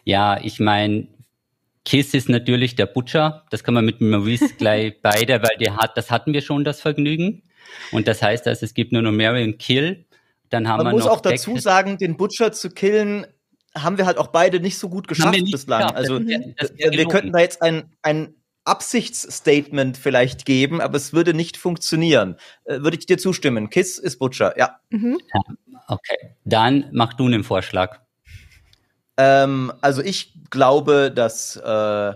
ja, 0.04 0.40
ich 0.42 0.60
meine, 0.60 1.08
Kiss 1.86 2.14
ist 2.14 2.30
natürlich 2.30 2.76
der 2.76 2.86
Butcher. 2.86 3.46
Das 3.50 3.64
kann 3.64 3.74
man 3.74 3.86
mit 3.86 4.02
Maurice 4.02 4.54
gleich 4.58 5.02
beide, 5.02 5.42
weil 5.42 5.58
der 5.60 5.78
hat, 5.78 5.98
das 5.98 6.12
hatten 6.12 6.34
wir 6.34 6.42
schon, 6.42 6.64
das 6.64 6.82
Vergnügen. 6.82 7.44
Und 7.92 8.08
das 8.08 8.22
heißt, 8.22 8.46
dass 8.46 8.62
es 8.62 8.74
gibt 8.74 8.92
nur 8.92 9.02
noch 9.02 9.12
Mary 9.12 9.44
und 9.44 9.60
Kill. 9.60 10.06
Dann 10.50 10.68
haben 10.68 10.84
man 10.84 10.94
wir 10.94 11.00
muss 11.00 11.08
auch 11.08 11.22
dazu 11.22 11.58
sagen, 11.58 11.98
den 11.98 12.16
Butcher 12.18 12.52
zu 12.52 12.70
killen, 12.70 13.26
haben 13.76 13.98
wir 13.98 14.06
halt 14.06 14.18
auch 14.18 14.28
beide 14.28 14.60
nicht 14.60 14.78
so 14.78 14.90
gut 14.90 15.08
geschafft 15.08 15.38
bislang. 15.52 15.82
Geschafft. 15.82 15.96
Also 15.96 16.20
das, 16.20 16.72
das 16.78 16.78
wir 16.78 17.08
könnten 17.08 17.32
da 17.32 17.40
jetzt 17.40 17.62
ein, 17.62 17.92
ein 18.02 18.36
Absichtsstatement 18.66 19.98
vielleicht 19.98 20.46
geben, 20.46 20.80
aber 20.80 20.96
es 20.96 21.12
würde 21.14 21.34
nicht 21.34 21.58
funktionieren. 21.58 22.38
Äh, 22.66 22.82
würde 22.82 22.98
ich 22.98 23.06
dir 23.06 23.18
zustimmen. 23.18 23.70
Kiss 23.70 23.98
ist 23.98 24.20
Butcher, 24.20 24.58
ja. 24.58 24.80
Mhm. 24.90 25.20
ja 25.34 25.42
okay, 25.88 26.36
dann 26.46 26.90
mach 26.92 27.14
du 27.14 27.26
einen 27.26 27.44
Vorschlag. 27.44 28.00
Ähm, 29.18 29.72
also 29.82 30.02
ich 30.02 30.34
glaube, 30.50 31.12
dass 31.14 31.56
äh, 31.58 32.14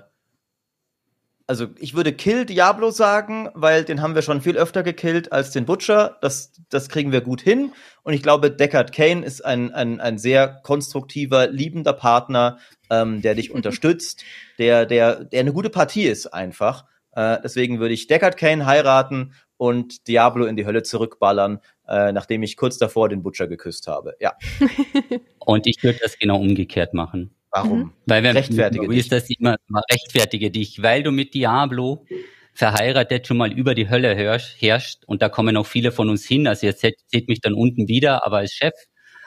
also 1.48 1.68
ich 1.80 1.96
würde 1.96 2.12
Kill 2.12 2.46
Diablo 2.46 2.92
sagen, 2.92 3.50
weil 3.54 3.86
den 3.86 4.02
haben 4.02 4.16
wir 4.16 4.22
schon 4.22 4.42
viel 4.42 4.58
öfter 4.58 4.84
gekillt 4.84 5.32
als 5.32 5.52
den 5.52 5.66
Butcher. 5.66 6.18
Das, 6.22 6.52
das 6.70 6.90
kriegen 6.90 7.14
wir 7.14 7.22
gut 7.22 7.42
hin. 7.42 7.72
Und 8.04 8.14
ich 8.14 8.22
glaube, 8.22 8.52
Deckard 8.52 8.92
Kane 8.92 9.26
ist 9.26 9.44
ein, 9.46 9.74
ein, 9.74 10.02
ein 10.02 10.18
sehr 10.18 10.60
konstruktiver, 10.64 11.48
liebender 11.48 11.94
Partner, 11.94 12.60
ähm, 12.90 13.22
der 13.22 13.34
dich 13.34 13.52
unterstützt, 13.54 14.24
der, 14.60 14.86
der, 14.86 15.24
der 15.24 15.40
eine 15.40 15.54
gute 15.54 15.70
Partie 15.70 16.06
ist 16.06 16.28
einfach. 16.28 16.84
Äh, 17.14 17.38
deswegen 17.42 17.80
würde 17.80 17.94
ich 17.94 18.08
Deckard 18.08 18.36
Kane 18.36 18.66
heiraten 18.66 19.34
und 19.56 20.08
Diablo 20.10 20.46
in 20.46 20.58
die 20.58 20.66
Hölle 20.66 20.84
zurückballern, 20.84 21.62
äh, 21.88 22.12
nachdem 22.12 22.44
ich 22.44 22.58
kurz 22.58 22.78
davor 22.78 23.08
den 23.08 23.24
Butcher 23.24 23.48
geküsst 23.48 23.88
habe. 23.88 24.16
Ja. 24.20 24.36
und 25.40 25.66
ich 25.66 25.82
würde 25.82 26.00
das 26.04 26.20
genau 26.20 26.40
umgekehrt 26.40 26.94
machen. 26.94 27.37
Warum? 27.52 27.80
Mhm. 27.80 27.94
Weil 28.06 28.24
wenn 28.24 28.36
rechtfertige 28.36 28.88
dich. 28.88 28.98
ist 29.00 29.12
das 29.12 29.30
immer, 29.30 29.58
immer 29.68 29.82
rechtfertige 29.92 30.52
dich, 30.52 30.82
weil 30.82 31.04
du 31.04 31.12
mit 31.12 31.34
Diablo 31.34 32.06
verheiratet 32.54 33.28
schon 33.28 33.38
mal 33.38 33.54
über 33.54 33.76
die 33.76 33.90
Hölle 33.90 34.16
herrscht 34.16 35.04
und 35.06 35.22
da 35.22 35.30
kommen 35.30 35.56
auch 35.58 35.66
viele 35.68 35.92
von 35.92 36.10
uns 36.10 36.26
hin. 36.26 36.48
Also 36.48 36.66
jetzt 36.66 36.82
seht, 36.82 37.00
seht 37.08 37.28
mich 37.28 37.40
dann 37.40 37.54
unten 37.54 37.88
wieder, 37.88 38.26
aber 38.26 38.38
als 38.38 38.54
Chef 38.54 38.74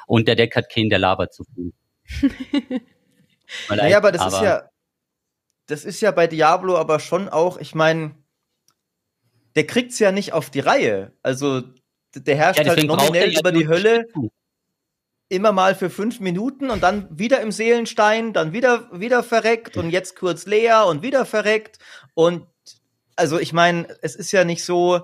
und 0.07 0.27
der 0.27 0.35
Deck 0.35 0.57
hat 0.57 0.69
keinen, 0.69 0.91
der 0.91 0.99
labert 0.99 1.33
zu 1.33 1.45
viel. 1.45 1.73
naja, 3.69 3.99
aber 3.99 4.11
das 4.11 4.23
aber 4.23 4.37
ist 4.37 4.43
ja, 4.43 4.71
das 5.67 5.85
ist 5.85 6.01
ja 6.01 6.11
bei 6.11 6.27
Diablo 6.27 6.77
aber 6.77 6.99
schon 6.99 7.29
auch, 7.29 7.59
ich 7.59 7.75
meine, 7.75 8.17
der 9.55 9.67
kriegt's 9.67 9.99
ja 10.01 10.11
nicht 10.11 10.33
auf 10.33 10.51
die 10.51 10.61
Reihe. 10.61 11.13
Also 11.23 11.63
der 12.15 12.37
herrscht 12.37 12.65
ja, 12.65 12.69
halt 12.69 12.85
nominell 12.85 13.39
über 13.39 13.53
die 13.53 13.69
Hölle 13.69 14.07
immer 15.31 15.53
mal 15.53 15.75
für 15.75 15.91
fünf 15.91 16.21
Minuten 16.21 16.71
und 16.71 16.83
dann 16.83 17.07
wieder 17.11 17.41
im 17.41 17.53
Seelenstein, 17.53 18.33
dann 18.33 18.53
wieder, 18.53 18.89
wieder 18.93 19.23
verreckt 19.23 19.77
und 19.77 19.91
jetzt 19.91 20.17
kurz 20.17 20.45
leer 20.45 20.87
und 20.87 21.03
wieder 21.03 21.25
verreckt. 21.25 21.79
Und 22.15 22.47
also 23.15 23.39
ich 23.39 23.53
meine, 23.53 23.87
es 24.03 24.17
ist 24.17 24.33
ja 24.33 24.45
nicht 24.45 24.65
so, 24.65 25.01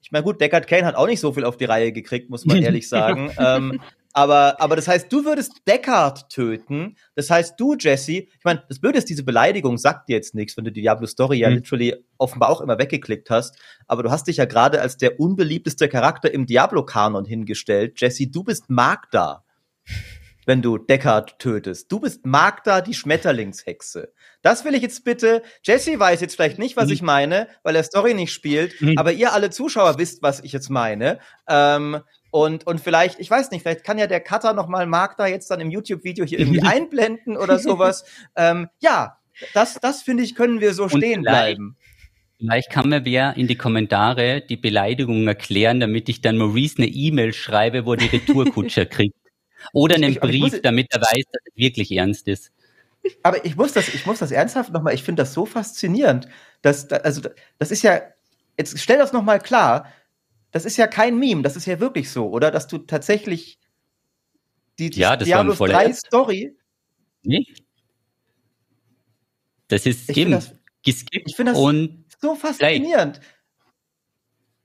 ich 0.00 0.10
meine, 0.10 0.24
gut, 0.24 0.40
Deckard 0.40 0.66
Kane 0.66 0.86
hat 0.86 0.94
auch 0.94 1.06
nicht 1.06 1.20
so 1.20 1.32
viel 1.32 1.44
auf 1.44 1.58
die 1.58 1.66
Reihe 1.66 1.92
gekriegt, 1.92 2.30
muss 2.30 2.46
man 2.46 2.56
ehrlich 2.62 2.88
sagen. 2.88 3.30
ähm, 3.38 3.80
aber, 4.14 4.60
aber 4.60 4.76
das 4.76 4.88
heißt, 4.88 5.12
du 5.12 5.26
würdest 5.26 5.62
Deckard 5.68 6.30
töten. 6.30 6.96
Das 7.14 7.30
heißt, 7.30 7.60
du, 7.60 7.76
Jesse, 7.78 8.12
ich 8.12 8.44
meine, 8.44 8.64
das 8.66 8.80
Blöde 8.80 8.98
ist, 8.98 9.10
diese 9.10 9.24
Beleidigung 9.24 9.76
sagt 9.76 10.08
dir 10.08 10.16
jetzt 10.16 10.34
nichts, 10.34 10.56
wenn 10.56 10.64
du 10.64 10.72
die 10.72 10.80
Diablo 10.80 11.06
Story 11.06 11.38
ja 11.38 11.50
mhm. 11.50 11.56
literally 11.56 11.94
offenbar 12.16 12.48
auch 12.48 12.62
immer 12.62 12.78
weggeklickt 12.78 13.28
hast. 13.28 13.56
Aber 13.86 14.02
du 14.02 14.10
hast 14.10 14.26
dich 14.26 14.38
ja 14.38 14.46
gerade 14.46 14.80
als 14.80 14.96
der 14.96 15.20
unbeliebteste 15.20 15.88
Charakter 15.88 16.32
im 16.32 16.46
Diablo-Kanon 16.46 17.26
hingestellt. 17.26 18.00
Jesse, 18.00 18.26
du 18.26 18.42
bist 18.42 18.70
Magda 18.70 19.44
wenn 20.46 20.62
du 20.62 20.78
Deckard 20.78 21.38
tötest. 21.38 21.92
Du 21.92 22.00
bist 22.00 22.26
Magda, 22.26 22.80
die 22.80 22.94
Schmetterlingshexe. 22.94 24.12
Das 24.42 24.64
will 24.64 24.74
ich 24.74 24.82
jetzt 24.82 25.04
bitte. 25.04 25.42
Jesse 25.62 25.98
weiß 25.98 26.20
jetzt 26.20 26.34
vielleicht 26.34 26.58
nicht, 26.58 26.76
was 26.76 26.86
mhm. 26.86 26.92
ich 26.92 27.02
meine, 27.02 27.48
weil 27.62 27.76
er 27.76 27.84
Story 27.84 28.14
nicht 28.14 28.32
spielt, 28.32 28.80
mhm. 28.80 28.96
aber 28.96 29.12
ihr 29.12 29.32
alle 29.32 29.50
Zuschauer 29.50 29.98
wisst, 29.98 30.22
was 30.22 30.42
ich 30.42 30.52
jetzt 30.52 30.70
meine. 30.70 31.18
Ähm, 31.48 32.00
und, 32.30 32.66
und 32.66 32.80
vielleicht, 32.80 33.20
ich 33.20 33.30
weiß 33.30 33.50
nicht, 33.50 33.62
vielleicht 33.62 33.84
kann 33.84 33.98
ja 33.98 34.06
der 34.06 34.20
Cutter 34.20 34.52
nochmal 34.52 34.86
Magda 34.86 35.26
jetzt 35.26 35.50
dann 35.50 35.60
im 35.60 35.70
YouTube-Video 35.70 36.24
hier 36.24 36.38
irgendwie 36.38 36.62
einblenden 36.64 37.36
oder 37.36 37.58
sowas. 37.58 38.04
Ähm, 38.36 38.68
ja, 38.80 39.18
das, 39.54 39.74
das 39.74 40.02
finde 40.02 40.22
ich, 40.22 40.34
können 40.34 40.60
wir 40.60 40.74
so 40.74 40.84
und 40.84 40.96
stehen 40.96 41.22
bleiben. 41.22 41.76
Vielleicht 42.38 42.70
kann 42.70 42.88
mir 42.88 43.04
wer 43.04 43.36
in 43.36 43.48
die 43.48 43.56
Kommentare 43.56 44.40
die 44.40 44.56
Beleidigung 44.56 45.28
erklären, 45.28 45.78
damit 45.78 46.08
ich 46.08 46.22
dann 46.22 46.38
Maurice 46.38 46.78
eine 46.78 46.86
E-Mail 46.86 47.34
schreibe, 47.34 47.84
wo 47.84 47.92
er 47.92 47.98
die 47.98 48.06
Retourkutscher 48.06 48.86
kriegt. 48.86 49.14
Oder 49.72 49.96
einen 49.96 50.12
ich, 50.12 50.20
Brief, 50.20 50.40
muss, 50.40 50.62
damit 50.62 50.88
er 50.90 51.00
weiß, 51.00 51.24
dass 51.32 51.42
es 51.44 51.56
wirklich 51.56 51.92
ernst 51.92 52.28
ist. 52.28 52.52
Aber 53.22 53.44
ich 53.44 53.56
muss 53.56 53.72
das, 53.72 53.88
ich 53.88 54.04
muss 54.06 54.18
das 54.18 54.30
ernsthaft 54.30 54.72
nochmal, 54.72 54.94
ich 54.94 55.02
finde 55.02 55.22
das 55.22 55.32
so 55.32 55.46
faszinierend, 55.46 56.28
dass, 56.62 56.90
also, 56.90 57.22
das 57.58 57.70
ist 57.70 57.82
ja, 57.82 58.00
jetzt 58.58 58.78
stell 58.78 58.98
das 58.98 59.12
nochmal 59.12 59.38
klar, 59.38 59.90
das 60.50 60.64
ist 60.64 60.76
ja 60.76 60.86
kein 60.86 61.18
Meme, 61.18 61.42
das 61.42 61.56
ist 61.56 61.66
ja 61.66 61.80
wirklich 61.80 62.10
so, 62.10 62.28
oder? 62.28 62.50
Dass 62.50 62.66
du 62.66 62.78
tatsächlich 62.78 63.58
die, 64.78 64.90
ja, 64.92 65.16
das 65.16 65.26
Diablo 65.26 65.54
3 65.54 65.92
Story. 65.92 66.56
Nee. 67.22 67.46
Das 69.68 69.86
ist 69.86 70.10
ich 70.10 70.16
eben 70.16 70.32
das, 70.32 70.54
geskippt 70.82 71.28
ich 71.28 71.36
finde 71.36 71.52
das 71.52 71.60
und 71.60 72.04
so 72.20 72.34
faszinierend. 72.34 73.20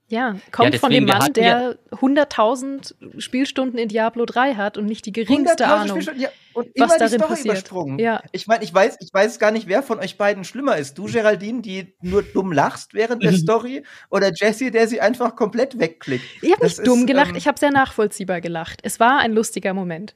Ja, 0.08 0.36
kommt 0.52 0.74
ja, 0.74 0.80
von 0.80 0.92
dem 0.92 1.06
Mann, 1.06 1.34
der 1.34 1.78
100.000 1.90 3.20
Spielstunden 3.20 3.80
in 3.80 3.90
Diablo 3.90 4.26
3 4.26 4.54
hat 4.54 4.78
und 4.78 4.86
nicht 4.86 5.06
die 5.08 5.12
geringste 5.12 5.66
Ahnung, 5.68 6.00
ja, 6.16 6.30
und 6.54 6.68
was 6.78 6.92
immer 6.92 6.98
darin 7.00 7.20
Story 7.20 7.30
passiert. 7.30 7.46
Übersprungen. 7.46 7.98
Ja. 7.98 8.22
Ich 8.32 8.46
meine, 8.46 8.64
ich 8.64 8.72
weiß, 8.72 8.98
ich 9.00 9.12
weiß 9.12 9.40
gar 9.40 9.50
nicht, 9.50 9.68
wer 9.68 9.82
von 9.82 9.98
euch 10.00 10.18
beiden 10.18 10.44
schlimmer 10.44 10.78
ist. 10.78 11.00
Du, 11.00 11.06
Geraldine, 11.06 11.62
die 11.64 11.96
nur 12.02 12.22
dumm 12.22 12.52
lachst 12.52 12.94
während 12.94 13.24
der 13.24 13.32
Story, 13.38 13.84
oder 14.12 14.32
Jesse, 14.36 14.70
der 14.70 14.88
sie 14.88 15.02
einfach 15.02 15.36
komplett 15.36 15.80
wegklickt. 15.80 16.26
Ich 16.44 16.52
habe 16.52 16.64
nicht 16.64 16.86
dumm 16.86 17.08
gelacht, 17.08 17.32
ähm, 17.32 17.38
ich 17.38 17.48
habe 17.48 17.58
sehr 17.58 17.72
nachvollziehbar 17.72 18.42
gelacht. 18.42 18.82
Es 18.84 19.00
war 19.00 19.18
ein 19.20 19.34
lustiger 19.34 19.74
Moment. 19.74 20.14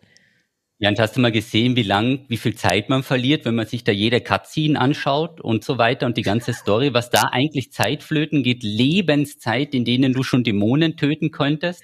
Ja, 0.82 0.88
und 0.88 0.98
hast 0.98 1.18
du 1.18 1.20
mal 1.20 1.34
gesehen, 1.34 1.76
wie 1.76 1.84
lang, 1.84 2.22
wie 2.30 2.38
viel 2.38 2.56
Zeit 2.56 2.88
man 2.88 3.04
verliert, 3.04 3.44
wenn 3.44 3.56
man 3.56 3.68
sich 3.68 3.84
da 3.84 3.92
jede 3.92 4.22
Cutscene 4.22 4.80
anschaut 4.80 5.42
und 5.42 5.62
so 5.62 5.78
weiter 5.78 6.06
und 6.06 6.16
die 6.16 6.22
ganze 6.22 6.54
Story, 6.54 6.94
was 6.94 7.10
da 7.10 7.24
eigentlich 7.34 7.74
Zeitflöten 7.74 8.44
geht, 8.44 8.64
Lebenszeit, 8.64 9.76
in 9.76 9.84
denen 9.84 10.14
du 10.14 10.24
schon 10.24 10.46
Dämonen 10.46 10.96
töten 10.96 11.32
könntest. 11.32 11.84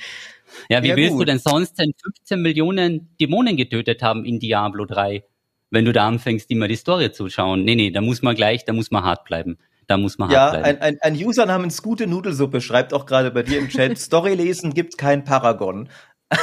Ja, 0.70 0.82
wie 0.82 0.88
ja, 0.88 0.96
willst 0.96 1.12
gut. 1.12 1.24
du 1.24 1.26
denn 1.26 1.40
sonst 1.40 1.78
denn 1.78 1.92
15 2.02 2.42
Millionen 2.42 3.14
Dämonen 3.20 3.58
getötet 3.58 4.02
haben 4.02 4.24
in 4.24 4.40
Diablo 4.40 4.86
3, 4.86 5.26
wenn 5.72 5.84
du 5.84 5.92
da 5.92 6.08
anfängst, 6.08 6.50
immer 6.50 6.70
die 6.70 6.78
Story 6.78 7.12
zu 7.12 7.28
schauen? 7.28 7.66
Nee, 7.66 7.76
nee, 7.76 7.92
da 7.92 8.00
muss 8.00 8.22
man 8.22 8.34
gleich, 8.34 8.64
da 8.64 8.72
muss 8.72 8.92
man 8.92 9.04
hart 9.04 9.26
bleiben. 9.26 9.58
Da 9.88 9.98
muss 9.98 10.18
man 10.18 10.32
ja, 10.32 10.40
hart 10.40 10.52
bleiben. 10.62 10.80
Ein, 10.80 10.82
ein, 10.82 10.98
ein 11.02 11.16
User 11.16 11.46
namens 11.46 11.82
Gute 11.82 12.08
Nudelsuppe 12.08 12.62
schreibt 12.62 12.94
auch 12.94 13.06
gerade 13.06 13.30
bei 13.32 13.44
dir 13.44 13.60
im 13.60 13.68
Chat, 13.68 13.98
Story 13.98 14.36
lesen 14.36 14.74
gibt 14.74 14.98
kein 14.98 15.26
Paragon. 15.26 15.90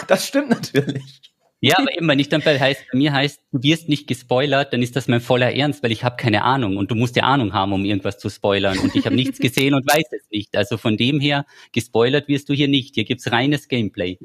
Das 0.07 0.27
stimmt 0.27 0.51
natürlich. 0.51 1.32
Ja, 1.65 1.79
aber 1.79 1.97
eben, 1.97 2.09
wenn 2.09 2.19
ich 2.19 2.29
dann 2.29 2.43
bei, 2.43 2.59
heißt, 2.59 2.87
bei 2.91 2.99
mir 2.99 3.13
heißt, 3.13 3.41
du 3.53 3.63
wirst 3.63 3.89
nicht 3.89 4.09
gespoilert, 4.09 4.73
dann 4.73 4.83
ist 4.83 4.97
das 4.97 5.07
mein 5.07 5.21
voller 5.21 5.55
Ernst, 5.55 5.85
weil 5.85 5.93
ich 5.93 6.03
habe 6.03 6.17
keine 6.17 6.43
Ahnung 6.43 6.77
und 6.77 6.91
du 6.91 6.97
musst 6.97 7.15
ja 7.15 7.23
Ahnung 7.23 7.53
haben, 7.53 7.73
um 7.73 7.85
irgendwas 7.85 8.19
zu 8.19 8.29
spoilern 8.31 8.77
und 8.81 8.97
ich 8.97 9.07
habe 9.07 9.15
nichts 9.15 9.39
gesehen 9.41 9.75
und 9.75 9.87
weiß 9.87 10.07
es 10.11 10.29
nicht. 10.33 10.57
Also 10.57 10.77
von 10.77 10.97
dem 10.97 11.21
her, 11.21 11.47
gespoilert 11.71 12.27
wirst 12.27 12.49
du 12.49 12.53
hier 12.53 12.67
nicht. 12.67 12.97
Hier 12.97 13.05
gibt's 13.05 13.31
reines 13.31 13.69
Gameplay. 13.69 14.19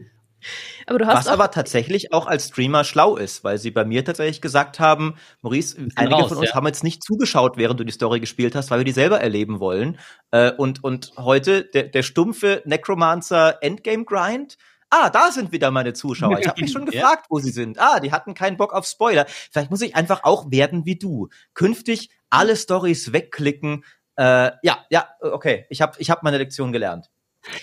Aber 0.88 0.98
du 0.98 1.06
hast 1.06 1.16
Was 1.16 1.28
aber 1.28 1.52
tatsächlich 1.52 2.12
auch 2.12 2.26
als 2.26 2.48
Streamer 2.48 2.84
schlau 2.84 3.18
ist, 3.18 3.44
weil 3.44 3.60
sie 3.60 3.70
bei 3.70 3.86
mir 3.86 4.04
tatsächlich 4.04 4.42
gesagt 4.42 4.80
haben, 4.80 5.14
Maurice, 5.44 5.78
einige 5.96 6.16
raus, 6.16 6.30
von 6.30 6.38
uns 6.40 6.50
ja. 6.50 6.56
haben 6.56 6.66
jetzt 6.66 6.84
nicht 6.84 7.04
zugeschaut, 7.04 7.58
während 7.58 7.80
du 7.80 7.84
die 7.84 7.92
Story 7.92 8.20
gespielt 8.20 8.56
hast, 8.56 8.72
weil 8.72 8.80
wir 8.80 8.86
die 8.86 8.92
selber 8.92 9.22
erleben 9.22 9.60
wollen. 9.60 10.00
Äh, 10.32 10.54
und, 10.54 10.84
und 10.84 11.14
heute 11.18 11.66
der, 11.66 11.84
der 11.84 12.02
stumpfe 12.02 12.64
Necromancer 12.66 13.60
Endgame 13.62 14.06
Grind, 14.06 14.58
Ah, 14.90 15.10
da 15.10 15.32
sind 15.32 15.52
wieder 15.52 15.70
meine 15.72 15.94
Zuschauer. 15.94 16.40
Ich 16.40 16.48
habe 16.48 16.62
mich 16.62 16.72
schon 16.74 16.86
gefragt, 16.86 17.26
wo 17.30 17.40
sie 17.40 17.52
sind. 17.52 17.80
Ah, 17.80 18.00
die 18.00 18.12
hatten 18.12 18.34
keinen 18.34 18.58
Bock 18.58 18.74
auf 18.74 18.86
Spoiler. 18.86 19.26
Vielleicht 19.28 19.70
muss 19.70 19.82
ich 19.82 19.96
einfach 19.96 20.24
auch 20.24 20.50
werden 20.52 20.86
wie 20.86 20.98
du. 20.98 21.30
Künftig 21.54 22.10
alle 22.30 22.56
Stories 22.56 23.12
wegklicken. 23.12 23.84
Äh, 24.16 24.52
ja, 24.64 24.86
ja, 24.90 25.10
okay. 25.20 25.66
Ich 25.70 25.82
habe 25.82 25.94
ich 26.00 26.10
hab 26.10 26.24
meine 26.24 26.38
Lektion 26.38 26.72
gelernt. 26.72 27.10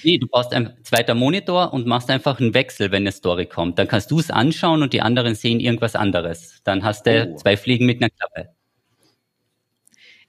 Nee, 0.03 0.19
du 0.19 0.27
brauchst 0.27 0.53
einen 0.53 0.83
zweiten 0.83 1.17
Monitor 1.17 1.73
und 1.73 1.87
machst 1.87 2.11
einfach 2.11 2.41
einen 2.41 2.55
Wechsel, 2.55 2.91
wenn 2.91 3.03
eine 3.03 3.13
Story 3.13 3.47
kommt. 3.47 3.79
Dann 3.79 3.89
kannst 3.89 4.11
du 4.11 4.19
es 4.19 4.31
anschauen 4.31 4.83
und 4.83 4.93
die 4.93 5.03
anderen 5.03 5.35
sehen 5.35 5.61
irgendwas 5.61 5.97
anderes. 5.97 6.61
Dann 6.65 6.85
hast 6.85 7.07
du 7.07 7.33
oh. 7.33 7.37
zwei 7.37 7.57
Fliegen 7.57 7.87
mit 7.87 8.01
einer 8.01 8.11
Klappe. 8.11 8.55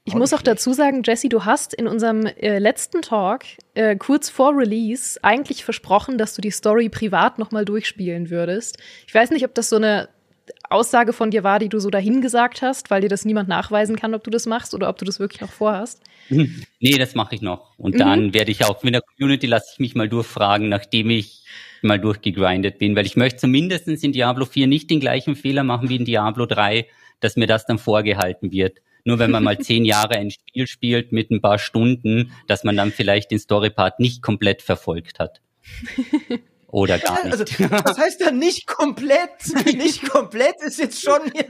Ich 0.08 0.14
muss 0.14 0.34
auch 0.34 0.44
dazu 0.44 0.72
sagen, 0.72 1.02
Jesse, 1.04 1.30
du 1.30 1.46
hast 1.46 1.74
in 1.74 1.88
unserem 1.88 2.28
äh, 2.28 2.60
letzten 2.60 3.02
Talk 3.02 3.44
äh, 3.74 3.96
kurz 3.96 4.30
vor 4.30 4.56
Release 4.56 5.20
eigentlich 5.24 5.66
versprochen, 5.66 6.20
dass 6.20 6.36
du 6.36 6.42
die 6.44 6.52
Story 6.52 6.90
privat 6.90 7.40
nochmal 7.40 7.66
durchspielen 7.66 8.30
würdest. 8.30 8.78
Ich 9.08 9.16
weiß 9.16 9.32
nicht, 9.32 9.44
ob 9.46 9.56
das 9.56 9.70
so 9.70 9.78
eine 9.78 10.10
Aussage 10.70 11.12
von 11.12 11.32
dir 11.32 11.44
war, 11.44 11.58
die 11.58 11.70
du 11.70 11.80
so 11.80 11.90
dahin 11.90 12.22
gesagt 12.22 12.62
hast, 12.62 12.92
weil 12.92 13.02
dir 13.02 13.10
das 13.10 13.26
niemand 13.26 13.50
nachweisen 13.50 13.96
kann, 13.96 14.14
ob 14.14 14.24
du 14.24 14.30
das 14.30 14.46
machst 14.46 14.76
oder 14.76 14.90
ob 14.90 15.00
du 15.00 15.06
das 15.06 15.20
wirklich 15.20 15.42
noch 15.42 15.52
vorhast. 15.52 16.02
Nee, 16.30 16.98
das 17.00 17.16
mache 17.16 17.34
ich 17.36 17.42
noch. 17.42 17.78
Und 17.80 17.96
mhm. 17.96 18.00
dann 18.00 18.34
werde 18.34 18.52
ich 18.52 18.64
auch 18.64 18.84
mit 18.84 18.94
der 18.94 19.02
Community 19.02 19.48
lasse 19.48 19.72
ich 19.74 19.80
mich 19.80 19.96
mal 19.96 20.08
durchfragen, 20.08 20.70
nachdem 20.70 21.10
ich 21.10 21.44
mal 21.82 22.00
durchgegrindet 22.00 22.78
bin, 22.78 22.96
weil 22.96 23.06
ich 23.06 23.16
möchte 23.16 23.40
zumindest 23.40 23.88
in 23.88 24.12
Diablo 24.12 24.46
4 24.46 24.68
nicht 24.68 24.90
den 24.90 25.00
gleichen 25.00 25.36
Fehler 25.36 25.64
machen 25.64 25.90
wie 25.90 25.96
in 25.96 26.06
Diablo 26.06 26.46
3, 26.46 26.88
dass 27.22 27.38
mir 27.38 27.48
das 27.48 27.66
dann 27.66 27.78
vorgehalten 27.80 28.52
wird. 28.52 28.80
Nur 29.06 29.20
wenn 29.20 29.32
man 29.32 29.44
mal 29.44 29.58
zehn 29.60 29.86
Jahre 29.86 30.16
ein 30.16 30.32
Spiel 30.32 30.68
spielt 30.68 31.12
mit 31.14 31.32
ein 31.32 31.42
paar 31.42 31.60
Stunden, 31.60 32.34
dass 32.48 32.64
man 32.64 32.76
dann 32.76 32.92
vielleicht 32.92 33.32
den 33.32 33.40
Storypart 33.40 34.00
nicht 34.00 34.22
komplett 34.22 34.62
verfolgt 34.62 35.20
hat. 35.20 35.42
Oder 36.68 37.00
gar 37.00 37.24
nicht. 37.24 37.32
Also, 37.32 37.46
das 37.70 37.98
heißt 37.98 38.20
ja 38.20 38.32
nicht 38.32 38.68
komplett. 38.68 39.30
Nicht 39.78 40.10
komplett 40.10 40.56
ist 40.66 40.78
jetzt 40.78 41.02
schon 41.02 41.22
hier. 41.32 41.48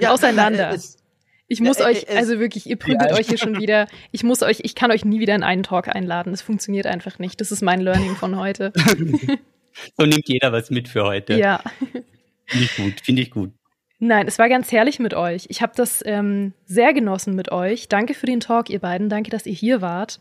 Ja, 0.00 0.10
Auseinander. 0.10 0.70
Es, 0.70 0.98
ich 1.46 1.60
muss 1.60 1.80
euch, 1.80 2.04
es, 2.06 2.14
also 2.14 2.40
wirklich, 2.40 2.66
ihr 2.66 2.76
prügelt 2.76 3.10
ja, 3.10 3.16
euch 3.16 3.26
hier 3.26 3.38
schon 3.38 3.58
wieder. 3.58 3.86
Ich 4.12 4.22
muss 4.22 4.42
euch, 4.42 4.60
ich 4.64 4.74
kann 4.74 4.90
euch 4.90 5.06
nie 5.06 5.18
wieder 5.18 5.34
in 5.34 5.42
einen 5.42 5.62
Talk 5.62 5.88
einladen. 5.88 6.32
Das 6.32 6.42
funktioniert 6.42 6.86
einfach 6.86 7.18
nicht. 7.18 7.40
Das 7.40 7.50
ist 7.50 7.62
mein 7.62 7.80
Learning 7.80 8.16
von 8.16 8.36
heute. 8.36 8.72
so 9.96 10.04
nimmt 10.04 10.28
jeder 10.28 10.52
was 10.52 10.68
mit 10.68 10.88
für 10.88 11.04
heute. 11.04 11.38
Ja. 11.38 11.62
Finde 12.44 12.64
ich 12.66 12.76
gut, 12.76 13.00
finde 13.02 13.22
ich 13.22 13.30
gut. 13.30 13.52
Nein, 14.00 14.28
es 14.28 14.38
war 14.38 14.48
ganz 14.48 14.70
herrlich 14.70 15.00
mit 15.00 15.14
euch. 15.14 15.46
Ich 15.48 15.60
habe 15.60 15.72
das 15.74 16.02
ähm, 16.06 16.52
sehr 16.66 16.92
genossen 16.94 17.34
mit 17.34 17.50
euch. 17.50 17.88
Danke 17.88 18.14
für 18.14 18.26
den 18.26 18.40
Talk, 18.40 18.70
ihr 18.70 18.78
beiden. 18.78 19.08
Danke, 19.08 19.30
dass 19.30 19.44
ihr 19.46 19.54
hier 19.54 19.80
wart. 19.80 20.18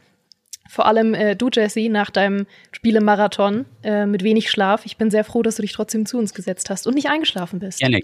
Vor 0.67 0.85
allem 0.85 1.13
äh, 1.13 1.35
du, 1.35 1.49
Jesse, 1.53 1.87
nach 1.89 2.09
deinem 2.09 2.47
Spielemarathon 2.71 3.65
äh, 3.83 4.05
mit 4.05 4.23
wenig 4.23 4.49
Schlaf. 4.49 4.85
Ich 4.85 4.97
bin 4.97 5.11
sehr 5.11 5.23
froh, 5.23 5.43
dass 5.43 5.57
du 5.57 5.61
dich 5.61 5.73
trotzdem 5.73 6.05
zu 6.05 6.17
uns 6.17 6.33
gesetzt 6.33 6.69
hast 6.69 6.87
und 6.87 6.95
nicht 6.95 7.07
eingeschlafen 7.07 7.59
bist. 7.59 7.79
Gerne, 7.79 8.01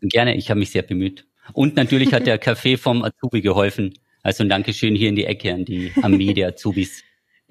gerne. 0.00 0.36
Ich 0.36 0.50
habe 0.50 0.58
mich 0.58 0.70
sehr 0.70 0.82
bemüht. 0.82 1.24
Und 1.52 1.76
natürlich 1.76 2.12
hat 2.12 2.26
der 2.26 2.38
Kaffee 2.38 2.76
vom 2.76 3.04
Azubi 3.04 3.40
geholfen. 3.40 3.94
Also 4.22 4.42
ein 4.42 4.48
Dankeschön 4.48 4.94
hier 4.94 5.08
in 5.08 5.16
die 5.16 5.24
Ecke 5.24 5.54
an 5.54 5.64
die 5.64 5.92
Armee 6.02 6.34
der 6.34 6.48
Azubis. 6.48 7.02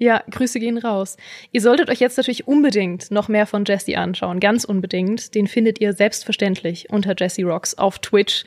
Ja, 0.02 0.24
Grüße 0.28 0.58
gehen 0.58 0.78
raus. 0.78 1.16
Ihr 1.52 1.60
solltet 1.60 1.88
euch 1.88 2.00
jetzt 2.00 2.16
natürlich 2.16 2.48
unbedingt 2.48 3.12
noch 3.12 3.28
mehr 3.28 3.46
von 3.46 3.64
Jesse 3.64 3.96
anschauen, 3.96 4.40
ganz 4.40 4.64
unbedingt. 4.64 5.36
Den 5.36 5.46
findet 5.46 5.80
ihr 5.80 5.92
selbstverständlich 5.92 6.90
unter 6.90 7.14
Jesse 7.16 7.44
Rocks 7.44 7.78
auf 7.78 8.00
Twitch, 8.00 8.44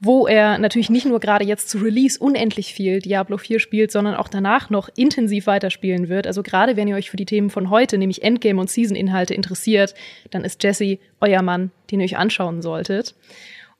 wo 0.00 0.26
er 0.26 0.58
natürlich 0.58 0.90
nicht 0.90 1.06
nur 1.06 1.20
gerade 1.20 1.44
jetzt 1.44 1.68
zu 1.68 1.78
Release 1.78 2.18
unendlich 2.18 2.74
viel 2.74 2.98
Diablo 2.98 3.38
4 3.38 3.60
spielt, 3.60 3.92
sondern 3.92 4.16
auch 4.16 4.26
danach 4.26 4.68
noch 4.68 4.88
intensiv 4.96 5.46
weiterspielen 5.46 6.08
wird. 6.08 6.26
Also 6.26 6.42
gerade 6.42 6.76
wenn 6.76 6.88
ihr 6.88 6.96
euch 6.96 7.08
für 7.08 7.16
die 7.16 7.24
Themen 7.24 7.50
von 7.50 7.70
heute, 7.70 7.98
nämlich 7.98 8.24
Endgame 8.24 8.60
und 8.60 8.68
Season-Inhalte 8.68 9.32
interessiert, 9.32 9.94
dann 10.32 10.42
ist 10.42 10.64
Jesse 10.64 10.98
euer 11.20 11.42
Mann, 11.42 11.70
den 11.92 12.00
ihr 12.00 12.06
euch 12.06 12.16
anschauen 12.16 12.62
solltet 12.62 13.14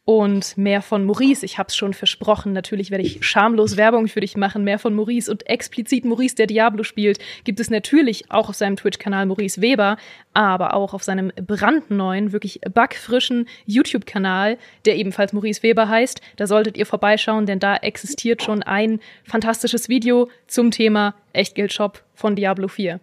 und 0.06 0.56
mehr 0.56 0.82
von 0.82 1.04
Maurice. 1.04 1.44
Ich 1.44 1.58
habe 1.58 1.66
es 1.66 1.76
schon 1.76 1.92
versprochen. 1.92 2.52
Natürlich 2.52 2.92
werde 2.92 3.02
ich 3.02 3.26
schamlos 3.26 3.76
Werbung 3.76 4.06
für 4.06 4.20
dich 4.20 4.36
machen. 4.36 4.62
Mehr 4.62 4.78
von 4.78 4.94
Maurice 4.94 5.28
und 5.28 5.48
explizit 5.48 6.04
Maurice, 6.04 6.36
der 6.36 6.46
Diablo 6.46 6.84
spielt, 6.84 7.18
gibt 7.42 7.58
es 7.58 7.70
natürlich 7.70 8.30
auch 8.30 8.48
auf 8.48 8.54
seinem 8.54 8.76
Twitch-Kanal 8.76 9.26
Maurice 9.26 9.60
Weber, 9.60 9.96
aber 10.32 10.74
auch 10.74 10.94
auf 10.94 11.02
seinem 11.02 11.32
brandneuen, 11.44 12.30
wirklich 12.30 12.60
backfrischen 12.72 13.48
YouTube-Kanal, 13.66 14.58
der 14.84 14.94
ebenfalls 14.94 15.32
Maurice 15.32 15.64
Weber 15.64 15.88
heißt. 15.88 16.20
Da 16.36 16.46
solltet 16.46 16.76
ihr 16.76 16.86
vorbeischauen, 16.86 17.44
denn 17.44 17.58
da 17.58 17.76
existiert 17.76 18.44
schon 18.44 18.62
ein 18.62 19.00
fantastisches 19.24 19.88
Video 19.88 20.28
zum 20.46 20.70
Thema 20.70 21.16
Echtgeldshop 21.32 22.04
von 22.14 22.36
Diablo 22.36 22.68
4. 22.68 23.00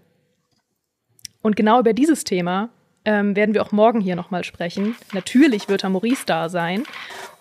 Und 1.42 1.58
genau 1.58 1.82
über 1.82 1.92
dieses 1.92 2.24
Thema 2.24 2.70
ähm, 3.06 3.36
werden 3.36 3.54
wir 3.54 3.62
auch 3.62 3.72
morgen 3.72 4.00
hier 4.00 4.16
nochmal 4.16 4.44
sprechen. 4.44 4.96
Natürlich 5.14 5.70
wird 5.70 5.84
da 5.84 5.90
Maurice 5.90 6.26
da 6.26 6.50
sein. 6.50 6.84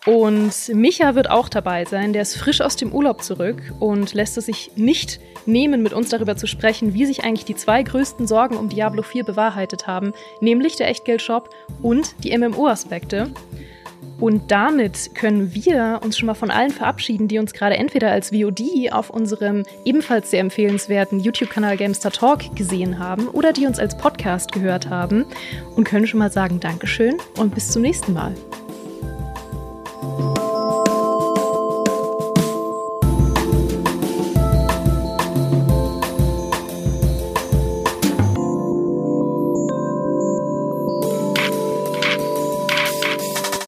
Und 0.04 0.52
Micha 0.74 1.14
wird 1.14 1.30
auch 1.30 1.48
dabei 1.48 1.84
sein. 1.84 2.12
Der 2.12 2.22
ist 2.22 2.36
frisch 2.36 2.60
aus 2.60 2.74
dem 2.74 2.92
Urlaub 2.92 3.22
zurück 3.22 3.62
und 3.78 4.14
lässt 4.14 4.36
es 4.36 4.46
sich 4.46 4.72
nicht 4.74 5.20
nehmen, 5.46 5.82
mit 5.82 5.92
uns 5.92 6.08
darüber 6.08 6.36
zu 6.36 6.48
sprechen, 6.48 6.94
wie 6.94 7.06
sich 7.06 7.22
eigentlich 7.22 7.44
die 7.44 7.54
zwei 7.54 7.82
größten 7.82 8.26
Sorgen 8.26 8.56
um 8.56 8.68
Diablo 8.68 9.02
4 9.02 9.24
bewahrheitet 9.24 9.86
haben, 9.86 10.12
nämlich 10.40 10.76
der 10.76 10.88
Echtgeldshop 10.88 11.50
und 11.82 12.16
die 12.24 12.36
MMO-Aspekte. 12.36 13.30
Und 14.22 14.52
damit 14.52 15.16
können 15.16 15.52
wir 15.52 15.98
uns 16.04 16.16
schon 16.16 16.28
mal 16.28 16.34
von 16.34 16.52
allen 16.52 16.70
verabschieden, 16.70 17.26
die 17.26 17.40
uns 17.40 17.52
gerade 17.52 17.76
entweder 17.76 18.12
als 18.12 18.30
VOD 18.30 18.92
auf 18.92 19.10
unserem 19.10 19.64
ebenfalls 19.84 20.30
sehr 20.30 20.38
empfehlenswerten 20.38 21.18
YouTube-Kanal 21.18 21.76
Gamestar 21.76 22.12
Talk 22.12 22.54
gesehen 22.54 23.00
haben 23.00 23.26
oder 23.26 23.52
die 23.52 23.66
uns 23.66 23.80
als 23.80 23.96
Podcast 23.98 24.52
gehört 24.52 24.88
haben 24.88 25.24
und 25.74 25.82
können 25.82 26.06
schon 26.06 26.20
mal 26.20 26.30
sagen 26.30 26.60
Dankeschön 26.60 27.16
und 27.36 27.52
bis 27.52 27.72
zum 27.72 27.82
nächsten 27.82 28.12
Mal. 28.12 28.32